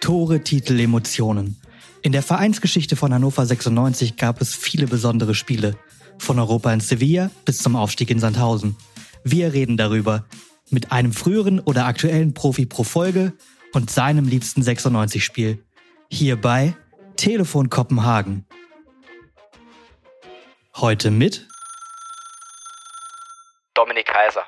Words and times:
Tore, 0.00 0.42
Titel, 0.42 0.78
Emotionen. 0.80 1.60
In 2.02 2.12
der 2.12 2.22
Vereinsgeschichte 2.22 2.96
von 2.96 3.12
Hannover 3.12 3.44
96 3.44 4.16
gab 4.16 4.40
es 4.40 4.54
viele 4.54 4.86
besondere 4.86 5.34
Spiele. 5.34 5.76
Von 6.18 6.38
Europa 6.38 6.72
in 6.72 6.80
Sevilla 6.80 7.30
bis 7.44 7.58
zum 7.58 7.76
Aufstieg 7.76 8.10
in 8.10 8.20
Sandhausen. 8.20 8.76
Wir 9.24 9.52
reden 9.52 9.76
darüber. 9.76 10.24
Mit 10.70 10.92
einem 10.92 11.12
früheren 11.12 11.60
oder 11.60 11.86
aktuellen 11.86 12.34
Profi 12.34 12.66
pro 12.66 12.84
Folge 12.84 13.32
und 13.72 13.90
seinem 13.90 14.26
liebsten 14.26 14.62
96-Spiel. 14.62 15.64
Hierbei 16.10 16.76
Telefon 17.16 17.68
Kopenhagen. 17.68 18.46
Heute 20.76 21.10
mit 21.10 21.48
Dominik 23.74 24.06
Kaiser. 24.06 24.47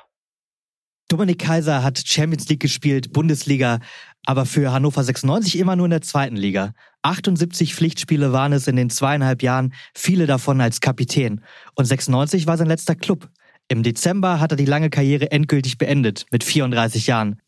Dominik 1.11 1.39
Kaiser 1.39 1.83
hat 1.83 2.01
Champions 2.05 2.47
League 2.47 2.61
gespielt, 2.61 3.11
Bundesliga, 3.11 3.79
aber 4.25 4.45
für 4.45 4.71
Hannover 4.71 5.03
96 5.03 5.59
immer 5.59 5.75
nur 5.75 5.87
in 5.87 5.91
der 5.91 6.01
zweiten 6.01 6.37
Liga. 6.37 6.71
78 7.01 7.75
Pflichtspiele 7.75 8.31
waren 8.31 8.53
es 8.53 8.65
in 8.67 8.77
den 8.77 8.89
zweieinhalb 8.89 9.43
Jahren, 9.43 9.73
viele 9.93 10.25
davon 10.25 10.61
als 10.61 10.79
Kapitän. 10.79 11.41
Und 11.75 11.83
96 11.83 12.47
war 12.47 12.57
sein 12.57 12.67
letzter 12.67 12.95
Club. 12.95 13.27
Im 13.67 13.83
Dezember 13.83 14.39
hat 14.39 14.51
er 14.51 14.55
die 14.55 14.65
lange 14.65 14.89
Karriere 14.89 15.31
endgültig 15.31 15.77
beendet, 15.77 16.27
mit 16.31 16.45
34 16.45 17.07
Jahren. 17.07 17.41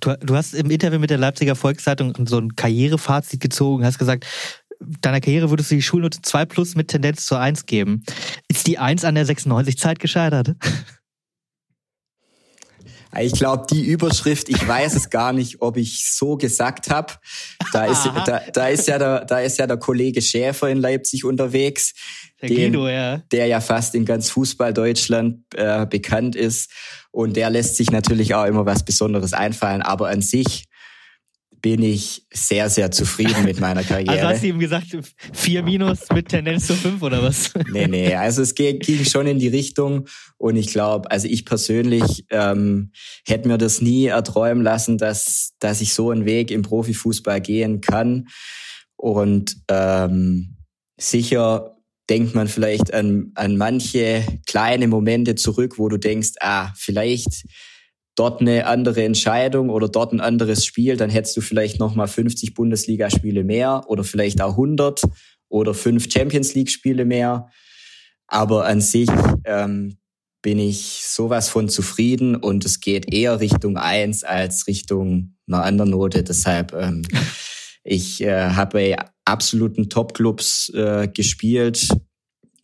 Du, 0.00 0.14
du 0.20 0.36
hast 0.36 0.52
im 0.52 0.70
Interview 0.70 0.98
mit 0.98 1.08
der 1.08 1.16
Leipziger 1.16 1.54
Volkszeitung 1.54 2.12
so 2.26 2.38
ein 2.38 2.54
Karrierefazit 2.54 3.40
gezogen, 3.40 3.86
hast 3.86 3.98
gesagt, 3.98 4.26
deiner 4.78 5.22
Karriere 5.22 5.48
würdest 5.48 5.70
du 5.70 5.76
die 5.76 5.82
Schulnote 5.82 6.20
2 6.20 6.44
plus 6.44 6.74
mit 6.74 6.88
Tendenz 6.88 7.24
zur 7.24 7.40
1 7.40 7.64
geben. 7.64 8.02
Ist 8.48 8.66
die 8.66 8.76
1 8.76 9.06
an 9.06 9.14
der 9.14 9.24
96 9.24 9.78
Zeit 9.78 10.00
gescheitert? 10.00 10.54
Ich 13.20 13.32
glaube, 13.32 13.66
die 13.70 13.84
Überschrift, 13.84 14.48
ich 14.48 14.66
weiß 14.66 14.94
es 14.94 15.10
gar 15.10 15.32
nicht, 15.32 15.62
ob 15.62 15.76
ich 15.76 16.04
so 16.12 16.36
gesagt 16.36 16.90
habe. 16.90 17.14
Da 17.72 17.86
ist, 17.86 18.10
da, 18.26 18.40
da, 18.52 18.68
ist 18.68 18.88
ja 18.88 18.98
der, 18.98 19.24
da 19.24 19.40
ist 19.40 19.58
ja 19.58 19.66
der 19.66 19.76
Kollege 19.76 20.20
Schäfer 20.20 20.68
in 20.68 20.78
Leipzig 20.78 21.24
unterwegs, 21.24 21.94
der, 22.40 22.48
den, 22.48 22.72
Guido, 22.72 22.88
ja. 22.88 23.18
der 23.32 23.46
ja 23.46 23.60
fast 23.60 23.94
in 23.94 24.04
ganz 24.04 24.30
Fußball 24.30 24.74
Deutschland 24.74 25.42
äh, 25.54 25.86
bekannt 25.86 26.36
ist. 26.36 26.70
Und 27.10 27.36
der 27.36 27.50
lässt 27.50 27.76
sich 27.76 27.90
natürlich 27.90 28.34
auch 28.34 28.44
immer 28.44 28.66
was 28.66 28.84
Besonderes 28.84 29.32
einfallen. 29.32 29.82
Aber 29.82 30.08
an 30.08 30.20
sich 30.20 30.66
bin 31.66 31.82
ich 31.82 32.24
sehr, 32.32 32.70
sehr 32.70 32.92
zufrieden 32.92 33.42
mit 33.44 33.58
meiner 33.58 33.82
Karriere. 33.82 34.06
Also 34.16 34.28
hast 34.28 34.42
du 34.44 34.46
ihm 34.46 34.60
gesagt, 34.60 34.86
vier 35.32 35.64
Minus 35.64 35.98
mit 36.14 36.28
Tendenz 36.28 36.68
zu 36.68 36.76
fünf 36.76 37.02
oder 37.02 37.20
was? 37.24 37.52
Nee, 37.72 37.88
nee, 37.88 38.14
also 38.14 38.40
es 38.40 38.54
ging 38.54 39.04
schon 39.04 39.26
in 39.26 39.40
die 39.40 39.48
Richtung 39.48 40.06
und 40.38 40.54
ich 40.54 40.68
glaube, 40.68 41.10
also 41.10 41.26
ich 41.26 41.44
persönlich 41.44 42.24
ähm, 42.30 42.92
hätte 43.26 43.48
mir 43.48 43.58
das 43.58 43.80
nie 43.80 44.06
erträumen 44.06 44.62
lassen, 44.62 44.96
dass, 44.96 45.54
dass 45.58 45.80
ich 45.80 45.92
so 45.92 46.12
einen 46.12 46.24
Weg 46.24 46.52
im 46.52 46.62
Profifußball 46.62 47.40
gehen 47.40 47.80
kann 47.80 48.28
und 48.94 49.56
ähm, 49.66 50.54
sicher 51.00 51.76
denkt 52.08 52.36
man 52.36 52.46
vielleicht 52.46 52.94
an, 52.94 53.32
an 53.34 53.56
manche 53.56 54.24
kleine 54.46 54.86
Momente 54.86 55.34
zurück, 55.34 55.78
wo 55.78 55.88
du 55.88 55.96
denkst, 55.96 56.34
ah, 56.38 56.70
vielleicht 56.76 57.44
dort 58.16 58.40
eine 58.40 58.66
andere 58.66 59.04
Entscheidung 59.04 59.70
oder 59.70 59.88
dort 59.88 60.12
ein 60.12 60.20
anderes 60.20 60.64
Spiel, 60.64 60.96
dann 60.96 61.10
hättest 61.10 61.36
du 61.36 61.40
vielleicht 61.40 61.78
nochmal 61.78 62.08
50 62.08 62.54
Bundesligaspiele 62.54 63.44
mehr 63.44 63.84
oder 63.86 64.02
vielleicht 64.02 64.40
auch 64.40 64.52
100 64.52 65.02
oder 65.48 65.74
fünf 65.74 66.10
Champions 66.10 66.54
League 66.54 66.70
Spiele 66.70 67.04
mehr. 67.04 67.48
Aber 68.26 68.66
an 68.66 68.80
sich 68.80 69.08
ähm, 69.44 69.98
bin 70.42 70.58
ich 70.58 71.02
sowas 71.04 71.48
von 71.48 71.68
zufrieden 71.68 72.36
und 72.36 72.64
es 72.64 72.80
geht 72.80 73.12
eher 73.12 73.40
Richtung 73.40 73.76
eins 73.76 74.24
als 74.24 74.66
Richtung 74.66 75.36
einer 75.46 75.62
anderen 75.62 75.90
Note. 75.90 76.22
Deshalb, 76.24 76.72
ähm, 76.72 77.02
ich 77.84 78.22
äh, 78.22 78.50
habe 78.50 78.78
bei 78.78 78.96
absoluten 79.24 79.88
Top-Clubs 79.88 80.70
äh, 80.70 81.08
gespielt, 81.08 81.88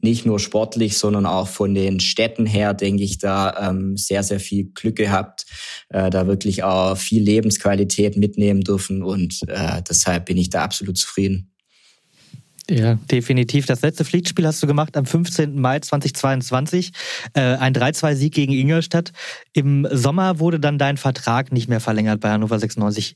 nicht 0.02 0.26
nur 0.26 0.38
sportlich, 0.38 0.98
sondern 0.98 1.26
auch 1.26 1.48
von 1.48 1.74
den 1.74 2.00
Städten 2.00 2.46
her, 2.46 2.74
denke 2.74 3.04
ich, 3.04 3.18
da 3.18 3.70
ähm, 3.70 3.96
sehr, 3.96 4.22
sehr 4.22 4.40
viel 4.40 4.70
Glück 4.74 4.96
gehabt, 4.96 5.46
äh, 5.88 6.10
da 6.10 6.26
wirklich 6.26 6.64
auch 6.64 6.96
viel 6.96 7.22
Lebensqualität 7.22 8.16
mitnehmen 8.16 8.62
dürfen 8.62 9.02
und 9.02 9.40
äh, 9.48 9.82
deshalb 9.88 10.26
bin 10.26 10.36
ich 10.36 10.50
da 10.50 10.64
absolut 10.64 10.98
zufrieden. 10.98 11.52
Ja, 12.70 12.94
definitiv. 13.10 13.66
Das 13.66 13.82
letzte 13.82 14.04
Pflichtspiel 14.04 14.46
hast 14.46 14.62
du 14.62 14.66
gemacht 14.66 14.96
am 14.96 15.04
15. 15.04 15.60
Mai 15.60 15.80
2022. 15.80 16.92
Äh, 17.34 17.40
ein 17.40 17.74
3-2-Sieg 17.74 18.32
gegen 18.32 18.52
Ingolstadt. 18.52 19.12
Im 19.52 19.86
Sommer 19.90 20.38
wurde 20.38 20.60
dann 20.60 20.78
dein 20.78 20.96
Vertrag 20.96 21.52
nicht 21.52 21.68
mehr 21.68 21.80
verlängert 21.80 22.20
bei 22.20 22.30
Hannover 22.30 22.58
96. 22.58 23.14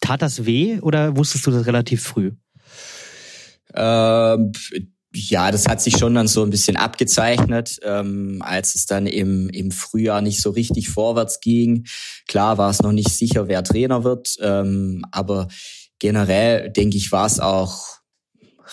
Tat 0.00 0.22
das 0.22 0.46
weh 0.46 0.78
oder 0.80 1.16
wusstest 1.16 1.46
du 1.46 1.50
das 1.50 1.66
relativ 1.66 2.02
früh? 2.02 2.32
Ähm, 3.74 4.52
ja, 5.12 5.50
das 5.50 5.66
hat 5.66 5.80
sich 5.80 5.96
schon 5.96 6.14
dann 6.14 6.28
so 6.28 6.42
ein 6.42 6.50
bisschen 6.50 6.76
abgezeichnet, 6.76 7.78
ähm, 7.82 8.42
als 8.42 8.74
es 8.74 8.86
dann 8.86 9.06
im, 9.06 9.48
im 9.48 9.70
Frühjahr 9.70 10.20
nicht 10.20 10.40
so 10.42 10.50
richtig 10.50 10.90
vorwärts 10.90 11.40
ging. 11.40 11.86
Klar 12.26 12.58
war 12.58 12.70
es 12.70 12.82
noch 12.82 12.92
nicht 12.92 13.10
sicher, 13.10 13.48
wer 13.48 13.64
Trainer 13.64 14.04
wird, 14.04 14.36
ähm, 14.42 15.04
aber 15.10 15.48
generell 15.98 16.70
denke 16.70 16.96
ich, 16.96 17.10
war 17.10 17.26
es 17.26 17.40
auch 17.40 17.98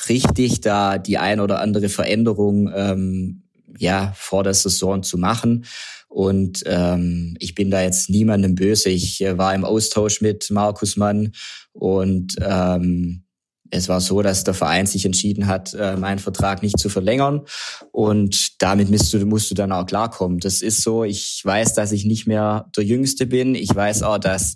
richtig, 0.10 0.62
da 0.62 0.98
die 0.98 1.18
ein 1.18 1.40
oder 1.40 1.62
andere 1.62 1.88
Veränderung 1.90 2.70
ähm, 2.76 3.44
ja 3.78 4.14
vor 4.16 4.44
der 4.44 4.54
Saison 4.54 5.04
zu 5.04 5.18
machen. 5.18 5.66
Und 6.10 6.64
ähm, 6.66 7.36
ich 7.40 7.56
bin 7.56 7.72
da 7.72 7.82
jetzt 7.82 8.10
niemandem 8.10 8.56
böse. 8.56 8.90
Ich 8.90 9.22
äh, 9.22 9.38
war 9.38 9.54
im 9.54 9.66
Austausch 9.66 10.22
mit 10.22 10.50
Markus 10.50 10.96
Mann 10.96 11.34
und 11.74 12.36
ähm, 12.42 13.25
es 13.72 13.90
war 13.90 14.00
so, 14.00 14.22
dass 14.22 14.44
der 14.44 14.54
Verein 14.54 14.86
sich 14.86 15.06
entschieden 15.06 15.48
hat, 15.48 15.74
äh, 15.74 15.96
meinen 15.98 16.20
Vertrag 16.20 16.62
nicht 16.62 16.80
zu 16.80 16.90
verlängern. 16.90 17.42
Und 17.92 18.62
damit 18.62 18.90
musst 18.90 19.14
du, 19.14 19.26
musst 19.26 19.50
du 19.50 19.56
dann 19.56 19.72
auch 19.72 19.86
klarkommen. 19.86 20.40
Das 20.40 20.62
ist 20.62 20.82
so. 20.82 21.04
Ich 21.04 21.42
weiß, 21.44 21.74
dass 21.74 21.92
ich 21.92 22.06
nicht 22.06 22.28
mehr 22.28 22.70
der 22.76 22.84
Jüngste 22.84 23.26
bin. 23.26 23.56
Ich 23.56 23.74
weiß 23.74 24.04
auch, 24.04 24.18
dass 24.18 24.56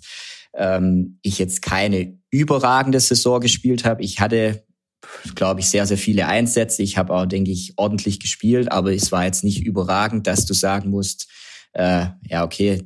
ähm, 0.54 1.18
ich 1.22 1.38
jetzt 1.38 1.62
keine 1.62 2.18
überragende 2.30 3.00
Saison 3.00 3.40
gespielt 3.40 3.84
habe. 3.84 4.02
Ich 4.02 4.20
hatte, 4.20 4.64
glaube 5.34 5.60
ich, 5.60 5.66
sehr, 5.66 5.86
sehr 5.86 5.98
viele 5.98 6.26
Einsätze. 6.26 6.82
Ich 6.82 6.96
habe 6.96 7.14
auch, 7.14 7.26
denke 7.26 7.50
ich, 7.50 7.74
ordentlich 7.76 8.20
gespielt, 8.20 8.70
aber 8.70 8.92
es 8.92 9.10
war 9.10 9.24
jetzt 9.24 9.44
nicht 9.44 9.64
überragend, 9.64 10.26
dass 10.26 10.46
du 10.46 10.54
sagen 10.54 10.90
musst, 10.90 11.28
äh, 11.72 12.06
ja, 12.28 12.44
okay, 12.44 12.82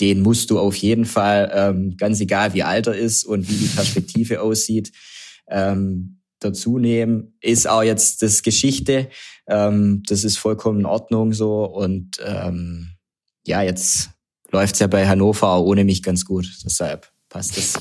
den 0.00 0.22
musst 0.22 0.50
du 0.50 0.58
auf 0.58 0.74
jeden 0.76 1.04
Fall, 1.04 1.50
ähm, 1.54 1.96
ganz 1.96 2.20
egal 2.20 2.52
wie 2.54 2.64
alt 2.64 2.88
er 2.88 2.96
ist 2.96 3.24
und 3.24 3.48
wie 3.48 3.54
die 3.54 3.66
Perspektive 3.74 4.40
aussieht, 4.40 4.90
ähm, 5.48 6.20
dazu 6.40 6.78
nehmen. 6.78 7.36
Ist 7.40 7.68
auch 7.68 7.82
jetzt 7.82 8.22
das 8.22 8.42
Geschichte. 8.42 9.08
Ähm, 9.46 10.02
das 10.06 10.24
ist 10.24 10.38
vollkommen 10.38 10.80
in 10.80 10.86
Ordnung 10.86 11.32
so. 11.32 11.64
Und 11.64 12.18
ähm, 12.24 12.90
ja, 13.46 13.62
jetzt 13.62 14.10
läuft's 14.50 14.78
ja 14.78 14.86
bei 14.86 15.06
Hannover 15.06 15.48
auch 15.48 15.64
ohne 15.64 15.84
mich 15.84 16.02
ganz 16.02 16.24
gut. 16.24 16.46
Deshalb 16.64 17.10
passt 17.28 17.58
es. 17.58 17.74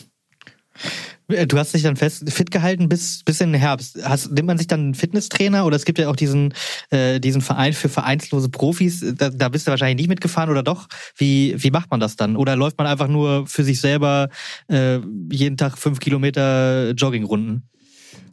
Äh, 1.28 1.47
du 1.47 1.57
hast 1.57 1.73
dich 1.73 1.84
dann 1.84 1.95
fest 1.95 2.29
fit 2.31 2.51
gehalten 2.51 2.89
bis 2.89 3.23
bis 3.23 3.41
in 3.41 3.51
den 3.51 3.61
Herbst. 3.61 4.00
Hast, 4.03 4.31
nimmt 4.31 4.47
man 4.47 4.57
sich 4.57 4.67
dann 4.67 4.79
einen 4.79 4.94
Fitnesstrainer 4.95 5.66
oder 5.66 5.75
es 5.75 5.85
gibt 5.85 6.00
ja 6.00 6.09
auch 6.09 6.16
diesen 6.16 6.53
äh, 6.89 7.19
diesen 7.19 7.41
Verein 7.41 7.73
für 7.73 7.89
vereinslose 7.89 8.50
Profis. 8.50 9.03
Da, 9.17 9.29
da 9.29 9.50
bist 9.50 9.67
du 9.67 9.72
wahrscheinlich 9.72 9.97
nicht 9.97 10.09
mitgefahren 10.09 10.50
oder 10.50 10.63
doch? 10.63 10.88
Wie 11.16 11.56
wie 11.57 11.72
macht 11.72 11.91
man 11.91 12.00
das 12.00 12.16
dann? 12.16 12.35
Oder 12.35 12.56
läuft 12.56 12.78
man 12.78 12.88
einfach 12.88 13.07
nur 13.07 13.47
für 13.47 13.63
sich 13.63 13.79
selber 13.79 14.29
äh, 14.67 15.00
jeden 15.31 15.57
Tag 15.57 15.78
fünf 15.78 16.00
Kilometer 16.00 16.91
Joggingrunden? 16.91 17.69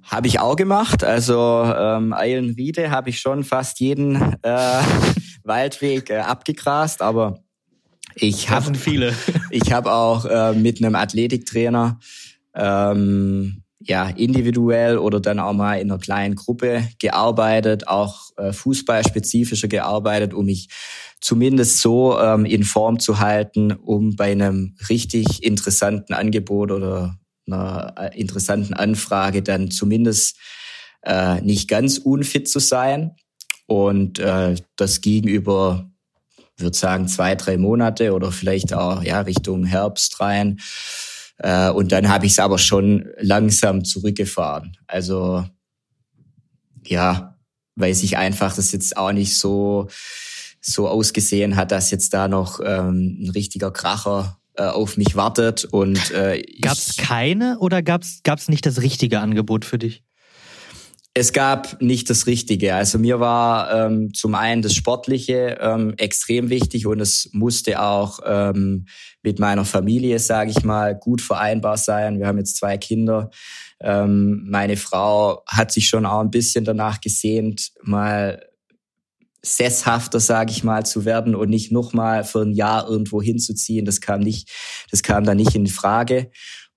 Habe 0.03 0.27
ich 0.27 0.41
auch 0.41 0.57
gemacht. 0.57 1.05
Also 1.05 1.65
ähm, 1.65 2.13
Eilenriede 2.13 2.91
habe 2.91 3.11
ich 3.11 3.21
schon 3.21 3.45
fast 3.45 3.79
jeden 3.81 4.17
äh, 4.43 4.81
Waldweg 5.45 6.11
äh, 6.11 6.19
abgegrast, 6.19 7.01
aber 7.01 7.43
ich 8.17 8.51
habe 8.51 8.75
viele. 8.75 9.15
ich 9.51 9.73
habe 9.73 9.93
auch 9.93 10.25
äh, 10.25 10.53
mit 10.53 10.83
einem 10.83 10.95
Athletiktrainer 10.95 11.99
ähm, 12.55 13.63
ja, 13.83 14.09
individuell 14.11 14.99
oder 14.99 15.21
dann 15.21 15.39
auch 15.39 15.55
mal 15.55 15.77
in 15.77 15.91
einer 15.91 16.01
kleinen 16.01 16.35
Gruppe 16.35 16.87
gearbeitet, 16.99 17.89
auch 17.89 18.31
äh, 18.37 18.53
fußballspezifischer 18.53 19.69
gearbeitet, 19.69 20.35
um 20.35 20.47
mich 20.47 20.69
zumindest 21.21 21.79
so 21.79 22.19
ähm, 22.19 22.45
in 22.45 22.65
Form 22.65 22.99
zu 22.99 23.21
halten, 23.21 23.73
um 23.73 24.17
bei 24.17 24.33
einem 24.33 24.77
richtig 24.89 25.43
interessanten 25.43 26.13
Angebot 26.13 26.71
oder 26.71 27.19
einer 27.47 27.95
äh, 27.97 28.21
interessanten 28.21 28.75
Anfrage 28.75 29.43
dann 29.43 29.71
zumindest 29.71 30.37
äh, 31.03 31.41
nicht 31.41 31.69
ganz 31.69 31.99
unfit 31.99 32.49
zu 32.49 32.59
sein. 32.59 33.17
Und 33.67 34.19
äh, 34.19 34.57
das 34.77 35.01
gegenüber, 35.01 35.91
würde 36.57 36.77
sagen, 36.77 37.09
zwei, 37.09 37.35
drei 37.35 37.57
Monate 37.57 38.13
oder 38.13 38.33
vielleicht 38.33 38.75
auch 38.75 39.03
ja 39.03 39.21
Richtung 39.21 39.65
Herbst 39.65 40.21
rein. 40.21 40.59
Äh, 41.43 41.71
und 41.71 41.93
dann 41.93 42.09
habe 42.09 42.27
ich 42.27 42.33
es 42.33 42.39
aber 42.39 42.59
schon 42.59 43.09
langsam 43.19 43.85
zurückgefahren. 43.85 44.77
Also 44.87 45.45
ja, 46.87 47.37
weil 47.77 47.95
sich 47.95 48.17
einfach 48.17 48.55
das 48.55 48.73
jetzt 48.73 48.97
auch 48.97 49.13
nicht 49.13 49.37
so 49.37 49.89
so 50.61 50.89
ausgesehen 50.89 51.57
hat, 51.57 51.73
dass 51.73 51.91
jetzt 51.91 52.13
da 52.13 52.29
noch 52.29 52.61
ähm, 52.63 53.17
ein 53.23 53.31
richtiger 53.31 53.71
Kracher 53.71 54.39
äh, 54.55 54.65
auf 54.65 54.99
mich 54.99 55.17
wartet. 55.17 55.65
Und 55.65 56.11
äh, 56.11 56.43
gab 56.61 56.75
es 56.75 56.97
keine 56.97 57.59
oder 57.61 57.83
gab 57.83 58.03
es 58.03 58.49
nicht 58.49 58.67
das 58.67 58.83
richtige 58.83 59.21
Angebot 59.21 59.65
für 59.65 59.79
dich? 59.79 60.05
Es 61.21 61.35
gab 61.35 61.83
nicht 61.83 62.09
das 62.09 62.27
Richtige. 62.27 62.75
Also 62.75 62.99
mir 62.99 63.21
war 63.21 63.71
ähm, 63.75 64.15
zum 64.15 64.35
einen 64.35 64.63
das 64.63 64.73
Sportliche 64.73 65.59
ähm, 65.61 65.93
extrem 65.99 66.49
wichtig 66.49 66.87
und 66.87 66.99
es 66.99 67.29
musste 67.35 67.83
auch 67.83 68.21
ähm, 68.25 68.87
mit 69.23 69.39
meiner 69.39 69.67
Familie, 69.67 70.19
sage 70.19 70.51
ich 70.51 70.65
mal, 70.65 70.95
gut 70.95 71.21
vereinbar 71.21 71.77
sein. 71.77 72.21
Wir 72.21 72.27
haben 72.27 72.39
jetzt 72.39 72.57
zwei 72.57 72.79
Kinder. 72.79 73.29
Ähm, 73.81 74.47
meine 74.49 74.79
Frau 74.79 75.43
hat 75.47 75.73
sich 75.73 75.89
schon 75.89 76.07
auch 76.07 76.21
ein 76.21 76.31
bisschen 76.31 76.65
danach 76.65 77.03
gesehnt, 77.03 77.73
mal 77.83 78.43
sesshafter, 79.43 80.21
sage 80.21 80.53
ich 80.53 80.65
mal, 80.65 80.87
zu 80.87 81.05
werden 81.05 81.35
und 81.35 81.51
nicht 81.51 81.71
nochmal 81.71 82.25
für 82.25 82.41
ein 82.41 82.53
Jahr 82.53 82.89
irgendwo 82.89 83.21
hinzuziehen. 83.21 83.85
Das 83.85 84.01
kam 84.01 84.21
nicht, 84.21 84.49
das 84.91 85.03
kam 85.03 85.25
da 85.25 85.35
nicht 85.35 85.55
in 85.55 85.67
Frage. 85.67 86.31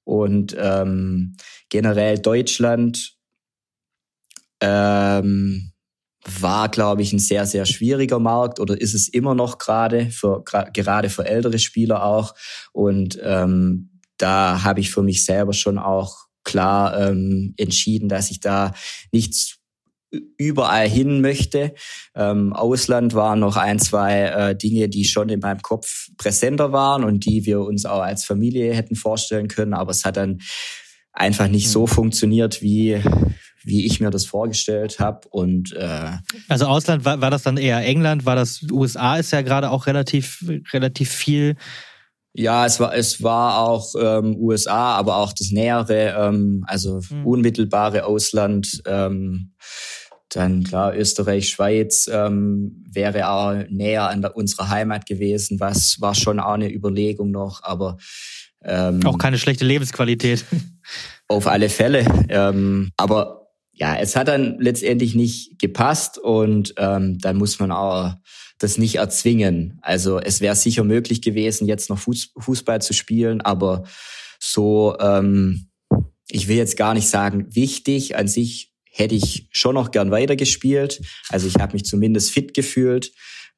Und 0.04 0.54
ähm, 0.60 1.38
generell 1.70 2.20
Deutschland 2.20 3.13
ähm, 4.64 5.74
war, 6.40 6.70
glaube 6.70 7.02
ich, 7.02 7.12
ein 7.12 7.20
sehr, 7.20 7.46
sehr 7.46 7.66
schwieriger 7.66 8.20
Markt 8.20 8.62
oder 8.62 8.80
ist 8.80 8.94
es 8.94 9.10
immer 9.10 9.36
noch 9.36 9.58
gerade 9.58 10.10
für 10.10 10.42
gerade 10.44 11.10
für 11.10 11.26
ältere 11.26 11.60
Spieler 11.60 12.06
auch. 12.06 12.34
Und 12.72 13.20
ähm, 13.22 14.00
da 14.18 14.64
habe 14.64 14.80
ich 14.80 14.90
für 14.90 15.04
mich 15.04 15.26
selber 15.26 15.52
schon 15.52 15.78
auch 15.78 16.16
klar 16.46 17.10
ähm, 17.10 17.54
entschieden, 17.58 18.08
dass 18.08 18.32
ich 18.32 18.40
da 18.40 18.74
nichts 19.12 19.58
überall 20.38 20.88
hin 20.88 21.20
möchte. 21.20 21.74
Ähm, 22.16 22.54
Ausland 22.54 23.16
waren 23.16 23.40
noch 23.40 23.58
ein, 23.58 23.80
zwei 23.80 24.22
äh, 24.22 24.56
Dinge, 24.56 24.88
die 24.88 25.06
schon 25.06 25.28
in 25.28 25.40
meinem 25.40 25.62
Kopf 25.62 26.10
präsenter 26.18 26.72
waren 26.72 27.04
und 27.04 27.26
die 27.26 27.46
wir 27.46 27.62
uns 27.62 27.86
auch 27.86 28.02
als 28.02 28.24
Familie 28.24 28.74
hätten 28.74 28.96
vorstellen 28.96 29.48
können. 29.48 29.74
Aber 29.74 29.92
es 29.92 30.06
hat 30.06 30.16
dann 30.16 30.40
einfach 31.12 31.48
nicht 31.48 31.70
so 31.70 31.82
hm. 31.82 31.88
funktioniert, 31.88 32.62
wie 32.62 33.02
wie 33.64 33.86
ich 33.86 34.00
mir 34.00 34.10
das 34.10 34.26
vorgestellt 34.26 35.00
habe. 35.00 35.28
Und 35.30 35.74
äh, 35.74 36.12
also 36.48 36.66
Ausland 36.66 37.06
war, 37.06 37.22
war 37.22 37.32
das 37.32 37.44
dann 37.44 37.58
eher 37.58 37.86
England, 37.86 38.26
war 38.26 38.36
das 38.36 38.62
USA 38.72 39.18
ist 39.18 39.32
ja 39.32 39.42
gerade 39.42 39.72
auch 39.72 39.88
relativ 39.88 40.44
relativ 40.72 41.10
viel. 41.10 41.56
Ja, 42.36 42.66
es 42.66 42.80
war 42.80 42.96
es 42.96 43.22
war 43.22 43.60
auch 43.60 43.94
ähm, 44.00 44.36
USA, 44.38 44.96
aber 44.96 45.18
auch 45.18 45.34
das 45.34 45.52
nähere, 45.52 46.16
ähm, 46.18 46.64
also 46.68 47.02
hm. 47.08 47.26
unmittelbare 47.26 48.06
Ausland. 48.06 48.82
Ähm, 48.86 49.54
dann 50.30 50.64
klar, 50.64 50.96
Österreich, 50.96 51.50
Schweiz 51.50 52.10
ähm, 52.12 52.84
wäre 52.92 53.30
auch 53.30 53.54
näher 53.70 54.10
an 54.10 54.22
der, 54.22 54.36
unserer 54.36 54.70
Heimat 54.70 55.06
gewesen, 55.06 55.60
was 55.60 56.02
war 56.02 56.16
schon 56.16 56.40
auch 56.40 56.54
eine 56.54 56.74
Überlegung 56.74 57.30
noch, 57.30 57.62
aber 57.64 57.98
ähm, 58.64 59.06
auch 59.06 59.18
keine 59.18 59.38
schlechte 59.38 59.66
Lebensqualität. 59.66 60.46
Auf 61.28 61.48
alle 61.48 61.70
Fälle. 61.70 62.06
Ähm, 62.30 62.92
aber 62.98 63.43
ja, 63.74 63.98
es 63.98 64.16
hat 64.16 64.28
dann 64.28 64.60
letztendlich 64.60 65.16
nicht 65.16 65.60
gepasst 65.60 66.18
und 66.18 66.76
ähm, 66.78 67.18
dann 67.20 67.38
muss 67.38 67.60
man 67.60 67.72
auch 67.72 68.14
das 68.60 68.78
nicht 68.78 68.96
erzwingen. 68.96 69.80
Also 69.82 70.20
es 70.20 70.42
wäre 70.42 70.56
sicher 70.56 70.84
möglich 70.84 71.22
gewesen, 71.22 71.68
jetzt 71.68 71.90
noch 71.90 72.00
Fußball 72.00 72.82
zu 72.82 72.94
spielen, 72.94 73.42
aber 73.42 73.84
so, 74.40 74.96
ähm, 75.00 75.70
ich 76.30 76.48
will 76.48 76.58
jetzt 76.58 76.78
gar 76.78 76.94
nicht 76.94 77.10
sagen 77.10 77.48
wichtig 77.56 78.16
an 78.16 78.28
sich 78.28 78.74
hätte 78.96 79.16
ich 79.16 79.48
schon 79.52 79.74
noch 79.74 79.90
gern 79.90 80.12
weitergespielt. 80.12 81.02
Also 81.30 81.48
ich 81.48 81.56
habe 81.56 81.74
mich 81.74 81.84
zumindest 81.84 82.30
fit 82.30 82.54
gefühlt 82.54 83.12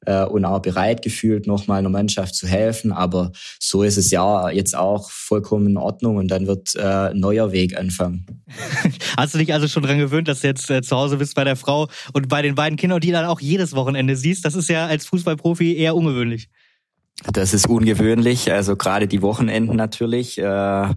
äh, 0.04 0.24
und 0.24 0.44
auch 0.44 0.60
bereit 0.60 1.02
gefühlt, 1.02 1.46
nochmal 1.46 1.78
einer 1.78 1.88
Mannschaft 1.88 2.34
zu 2.34 2.46
helfen. 2.46 2.92
Aber 2.92 3.32
so 3.58 3.82
ist 3.82 3.96
es 3.96 4.10
ja 4.10 4.50
jetzt 4.50 4.76
auch 4.76 5.10
vollkommen 5.10 5.68
in 5.68 5.76
Ordnung 5.76 6.16
und 6.16 6.28
dann 6.28 6.46
wird 6.46 6.74
äh, 6.76 7.10
ein 7.10 7.18
neuer 7.18 7.52
Weg 7.52 7.78
anfangen. 7.78 8.26
Hast 9.16 9.34
du 9.34 9.38
dich 9.38 9.52
also 9.52 9.68
schon 9.68 9.82
dran 9.82 9.98
gewöhnt, 9.98 10.28
dass 10.28 10.40
du 10.40 10.48
jetzt 10.48 10.70
äh, 10.70 10.82
zu 10.82 10.96
Hause 10.96 11.16
bist 11.16 11.34
bei 11.34 11.44
der 11.44 11.56
Frau 11.56 11.88
und 12.12 12.28
bei 12.28 12.42
den 12.42 12.54
beiden 12.54 12.76
Kindern, 12.76 13.00
die 13.00 13.12
dann 13.12 13.24
auch 13.24 13.40
jedes 13.40 13.74
Wochenende 13.74 14.16
siehst? 14.16 14.44
Das 14.44 14.54
ist 14.54 14.68
ja 14.68 14.86
als 14.86 15.06
Fußballprofi 15.06 15.76
eher 15.76 15.96
ungewöhnlich. 15.96 16.48
Das 17.24 17.54
ist 17.54 17.66
ungewöhnlich, 17.66 18.52
also 18.52 18.76
gerade 18.76 19.08
die 19.08 19.22
Wochenenden 19.22 19.74
natürlich. 19.74 20.36
Äh, 20.38 20.88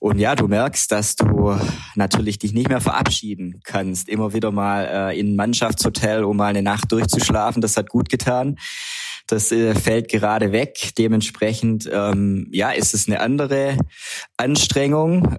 und 0.00 0.18
ja, 0.18 0.34
du 0.34 0.48
merkst, 0.48 0.90
dass 0.90 1.14
du 1.16 1.58
natürlich 1.94 2.38
dich 2.38 2.54
nicht 2.54 2.68
mehr 2.68 2.80
verabschieden 2.80 3.60
kannst. 3.64 4.08
Immer 4.08 4.32
wieder 4.32 4.50
mal 4.50 4.86
äh, 4.86 5.18
in 5.20 5.32
ein 5.32 5.36
Mannschaftshotel, 5.36 6.24
um 6.24 6.38
mal 6.38 6.46
eine 6.46 6.62
Nacht 6.62 6.90
durchzuschlafen. 6.90 7.60
Das 7.60 7.76
hat 7.76 7.90
gut 7.90 8.08
getan. 8.08 8.56
Das 9.26 9.52
äh, 9.52 9.74
fällt 9.74 10.08
gerade 10.08 10.52
weg. 10.52 10.92
Dementsprechend 10.96 11.88
ähm, 11.92 12.48
ja, 12.50 12.70
ist 12.70 12.94
es 12.94 13.06
eine 13.06 13.20
andere 13.20 13.76
Anstrengung. 14.38 15.36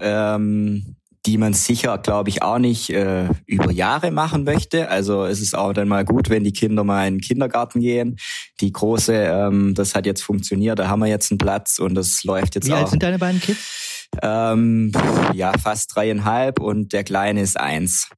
Die 1.25 1.37
man 1.37 1.53
sicher, 1.53 1.97
glaube 1.97 2.29
ich, 2.29 2.41
auch 2.41 2.59
nicht 2.59 2.89
äh, 2.91 3.27
über 3.45 3.71
Jahre 3.71 4.11
machen 4.11 4.45
möchte. 4.45 4.89
Also 4.89 5.25
es 5.25 5.41
ist 5.41 5.55
auch 5.55 5.73
dann 5.73 5.87
mal 5.87 6.05
gut, 6.05 6.29
wenn 6.29 6.43
die 6.43 6.53
Kinder 6.53 6.83
mal 6.83 7.07
in 7.07 7.15
den 7.15 7.21
Kindergarten 7.21 7.81
gehen. 7.81 8.17
Die 8.61 8.71
große, 8.71 9.13
ähm, 9.13 9.73
das 9.75 9.95
hat 9.95 10.05
jetzt 10.05 10.21
funktioniert, 10.21 10.79
da 10.79 10.87
haben 10.87 10.99
wir 10.99 11.07
jetzt 11.07 11.31
einen 11.31 11.37
Platz 11.37 11.77
und 11.79 11.95
das 11.95 12.23
läuft 12.23 12.55
jetzt 12.55 12.67
Wie 12.67 12.73
auch. 12.73 12.77
Wie 12.77 12.81
alt 12.81 12.89
sind 12.89 13.03
deine 13.03 13.19
beiden 13.19 13.41
Kids? 13.41 14.07
Ähm, 14.21 14.91
ja, 15.33 15.51
fast 15.57 15.95
dreieinhalb 15.95 16.59
und 16.59 16.93
der 16.93 17.03
Kleine 17.03 17.41
ist 17.41 17.59
eins. 17.59 18.09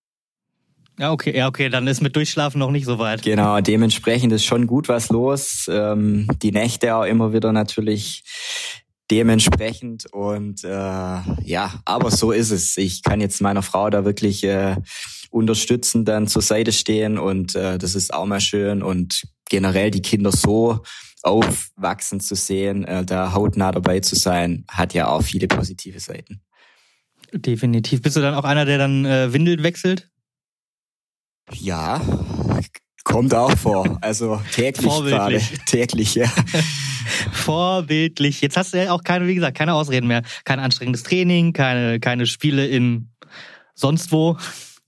Ja, 1.00 1.12
okay, 1.12 1.36
ja, 1.36 1.48
okay, 1.48 1.70
dann 1.70 1.88
ist 1.88 2.02
mit 2.02 2.16
Durchschlafen 2.16 2.60
noch 2.60 2.70
nicht 2.70 2.86
so 2.86 3.00
weit. 3.00 3.24
Genau, 3.24 3.60
dementsprechend 3.60 4.32
ist 4.34 4.46
schon 4.46 4.68
gut 4.68 4.88
was 4.88 5.10
los. 5.10 5.68
Ähm, 5.68 6.28
die 6.44 6.52
Nächte 6.52 6.96
auch 6.96 7.06
immer 7.06 7.34
wieder 7.34 7.52
natürlich 7.52 8.24
dementsprechend 9.12 10.12
und 10.12 10.64
äh, 10.64 10.70
ja, 10.70 11.82
aber 11.86 12.10
so 12.10 12.32
ist 12.32 12.52
es. 12.52 12.78
Ich 12.78 13.04
kann 13.04 13.20
jetzt 13.20 13.42
meiner 13.42 13.62
Frau 13.62 13.90
da 13.90 14.06
wirklich 14.06 14.44
äh, 14.46 14.78
unterstützen, 15.30 16.06
dann 16.06 16.28
zur 16.28 16.42
Seite 16.42 16.72
stehen 16.72 17.20
und 17.20 17.54
äh, 17.56 17.78
das 17.78 17.94
ist 17.94 18.14
auch 18.14 18.26
mal 18.26 18.40
schön 18.40 18.82
und 18.82 19.24
generell 19.50 19.92
die 19.92 20.02
Kinder 20.02 20.32
so 20.32 20.80
aufwachsen 21.24 22.22
zu 22.22 22.36
sehen, 22.36 22.86
äh, 22.86 23.06
da 23.06 23.34
hautnah 23.34 23.72
dabei 23.72 24.00
zu 24.00 24.16
sein, 24.16 24.64
hat 24.70 24.94
ja 24.94 25.08
auch 25.10 25.22
viele 25.22 25.48
positive 25.48 26.00
Seiten. 26.00 26.42
Definitiv. 27.34 28.02
Bist 28.02 28.16
du 28.16 28.22
dann 28.22 28.34
auch 28.34 28.44
einer, 28.44 28.66
der 28.66 28.78
dann 28.78 29.06
äh, 29.06 29.32
Windeln 29.34 29.62
wechselt? 29.64 30.10
Ja, 31.54 32.02
kommt 33.04 33.34
auch 33.34 33.58
vor. 33.58 33.98
Also 34.02 34.42
täglich 34.54 34.92
gerade. 34.92 35.42
Täglich, 35.66 36.16
ja. 36.16 36.28
Vorbildlich. 37.32 38.42
Jetzt 38.42 38.58
hast 38.58 38.74
du 38.74 38.84
ja 38.84 38.92
auch 38.92 39.04
keine, 39.04 39.28
wie 39.28 39.36
gesagt, 39.36 39.58
keine 39.58 39.74
Ausreden 39.74 40.08
mehr. 40.08 40.22
Kein 40.46 40.60
anstrengendes 40.60 41.04
Training, 41.04 41.54
keine, 41.54 42.00
keine 42.00 42.26
Spiele 42.26 42.68
in 42.68 43.10
sonst 43.74 44.12
wo. 44.12 44.38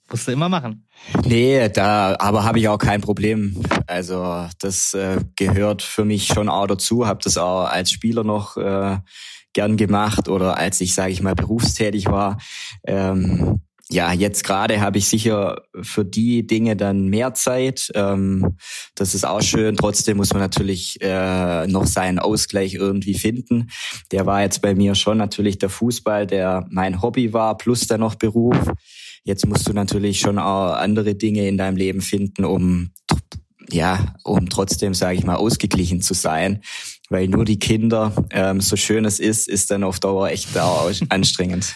Musst 0.09 0.27
du 0.27 0.31
immer 0.31 0.49
machen. 0.49 0.87
Nee, 1.25 1.69
da 1.69 2.15
aber 2.19 2.43
habe 2.43 2.59
ich 2.59 2.67
auch 2.67 2.77
kein 2.77 3.01
Problem. 3.01 3.63
Also 3.87 4.47
das 4.59 4.93
äh, 4.93 5.17
gehört 5.35 5.81
für 5.81 6.05
mich 6.05 6.27
schon 6.27 6.49
auch 6.49 6.67
dazu. 6.67 7.07
Habe 7.07 7.19
das 7.23 7.37
auch 7.37 7.65
als 7.65 7.91
Spieler 7.91 8.23
noch 8.23 8.57
äh, 8.57 8.97
gern 9.53 9.77
gemacht 9.77 10.29
oder 10.29 10.57
als 10.57 10.81
ich, 10.81 10.93
sage 10.93 11.11
ich 11.11 11.21
mal, 11.21 11.35
berufstätig 11.35 12.07
war. 12.07 12.37
Ähm, 12.85 13.61
ja, 13.93 14.11
jetzt 14.11 14.43
gerade 14.43 14.81
habe 14.81 14.97
ich 14.97 15.07
sicher 15.07 15.61
für 15.81 16.03
die 16.03 16.47
Dinge 16.47 16.75
dann 16.75 17.09
mehr 17.09 17.35
Zeit. 17.35 17.91
Ähm, 17.93 18.57
das 18.95 19.13
ist 19.13 19.23
auch 19.23 19.41
schön. 19.41 19.75
Trotzdem 19.75 20.17
muss 20.17 20.33
man 20.33 20.41
natürlich 20.41 20.97
äh, 21.01 21.67
noch 21.67 21.85
seinen 21.85 22.17
Ausgleich 22.17 22.73
irgendwie 22.73 23.13
finden. 23.13 23.69
Der 24.11 24.25
war 24.25 24.41
jetzt 24.41 24.63
bei 24.63 24.73
mir 24.73 24.95
schon 24.95 25.19
natürlich 25.19 25.59
der 25.59 25.69
Fußball, 25.69 26.25
der 26.25 26.65
mein 26.71 27.03
Hobby 27.03 27.33
war, 27.33 27.55
plus 27.55 27.85
dann 27.85 27.99
noch 27.99 28.15
Beruf. 28.15 28.57
Jetzt 29.25 29.45
musst 29.45 29.69
du 29.69 29.73
natürlich 29.73 30.19
schon 30.19 30.39
auch 30.39 30.73
andere 30.73 31.13
Dinge 31.13 31.47
in 31.47 31.59
deinem 31.59 31.77
Leben 31.77 32.01
finden, 32.01 32.45
um 32.45 32.89
ja, 33.69 34.15
um 34.23 34.49
trotzdem, 34.49 34.93
sage 34.93 35.17
ich 35.17 35.23
mal, 35.23 35.35
ausgeglichen 35.35 36.01
zu 36.01 36.15
sein. 36.15 36.61
Weil 37.09 37.27
nur 37.27 37.45
die 37.45 37.59
Kinder, 37.59 38.11
ähm, 38.31 38.59
so 38.59 38.75
schön 38.75 39.05
es 39.05 39.19
ist, 39.19 39.47
ist 39.47 39.69
dann 39.71 39.83
auf 39.83 39.99
Dauer 39.99 40.29
echt 40.29 40.57
auch 40.57 40.91
anstrengend. 41.09 41.75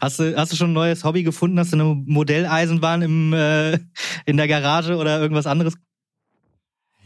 Hast 0.00 0.18
du, 0.18 0.36
hast 0.36 0.52
du 0.52 0.56
schon 0.56 0.70
ein 0.70 0.74
neues 0.74 1.04
Hobby 1.04 1.22
gefunden? 1.22 1.58
Hast 1.58 1.72
du 1.72 1.76
eine 1.76 1.84
Modelleisenbahn 2.06 3.02
im, 3.02 3.32
äh, 3.32 3.78
in 4.26 4.36
der 4.36 4.48
Garage 4.48 4.96
oder 4.96 5.20
irgendwas 5.20 5.46
anderes? 5.46 5.74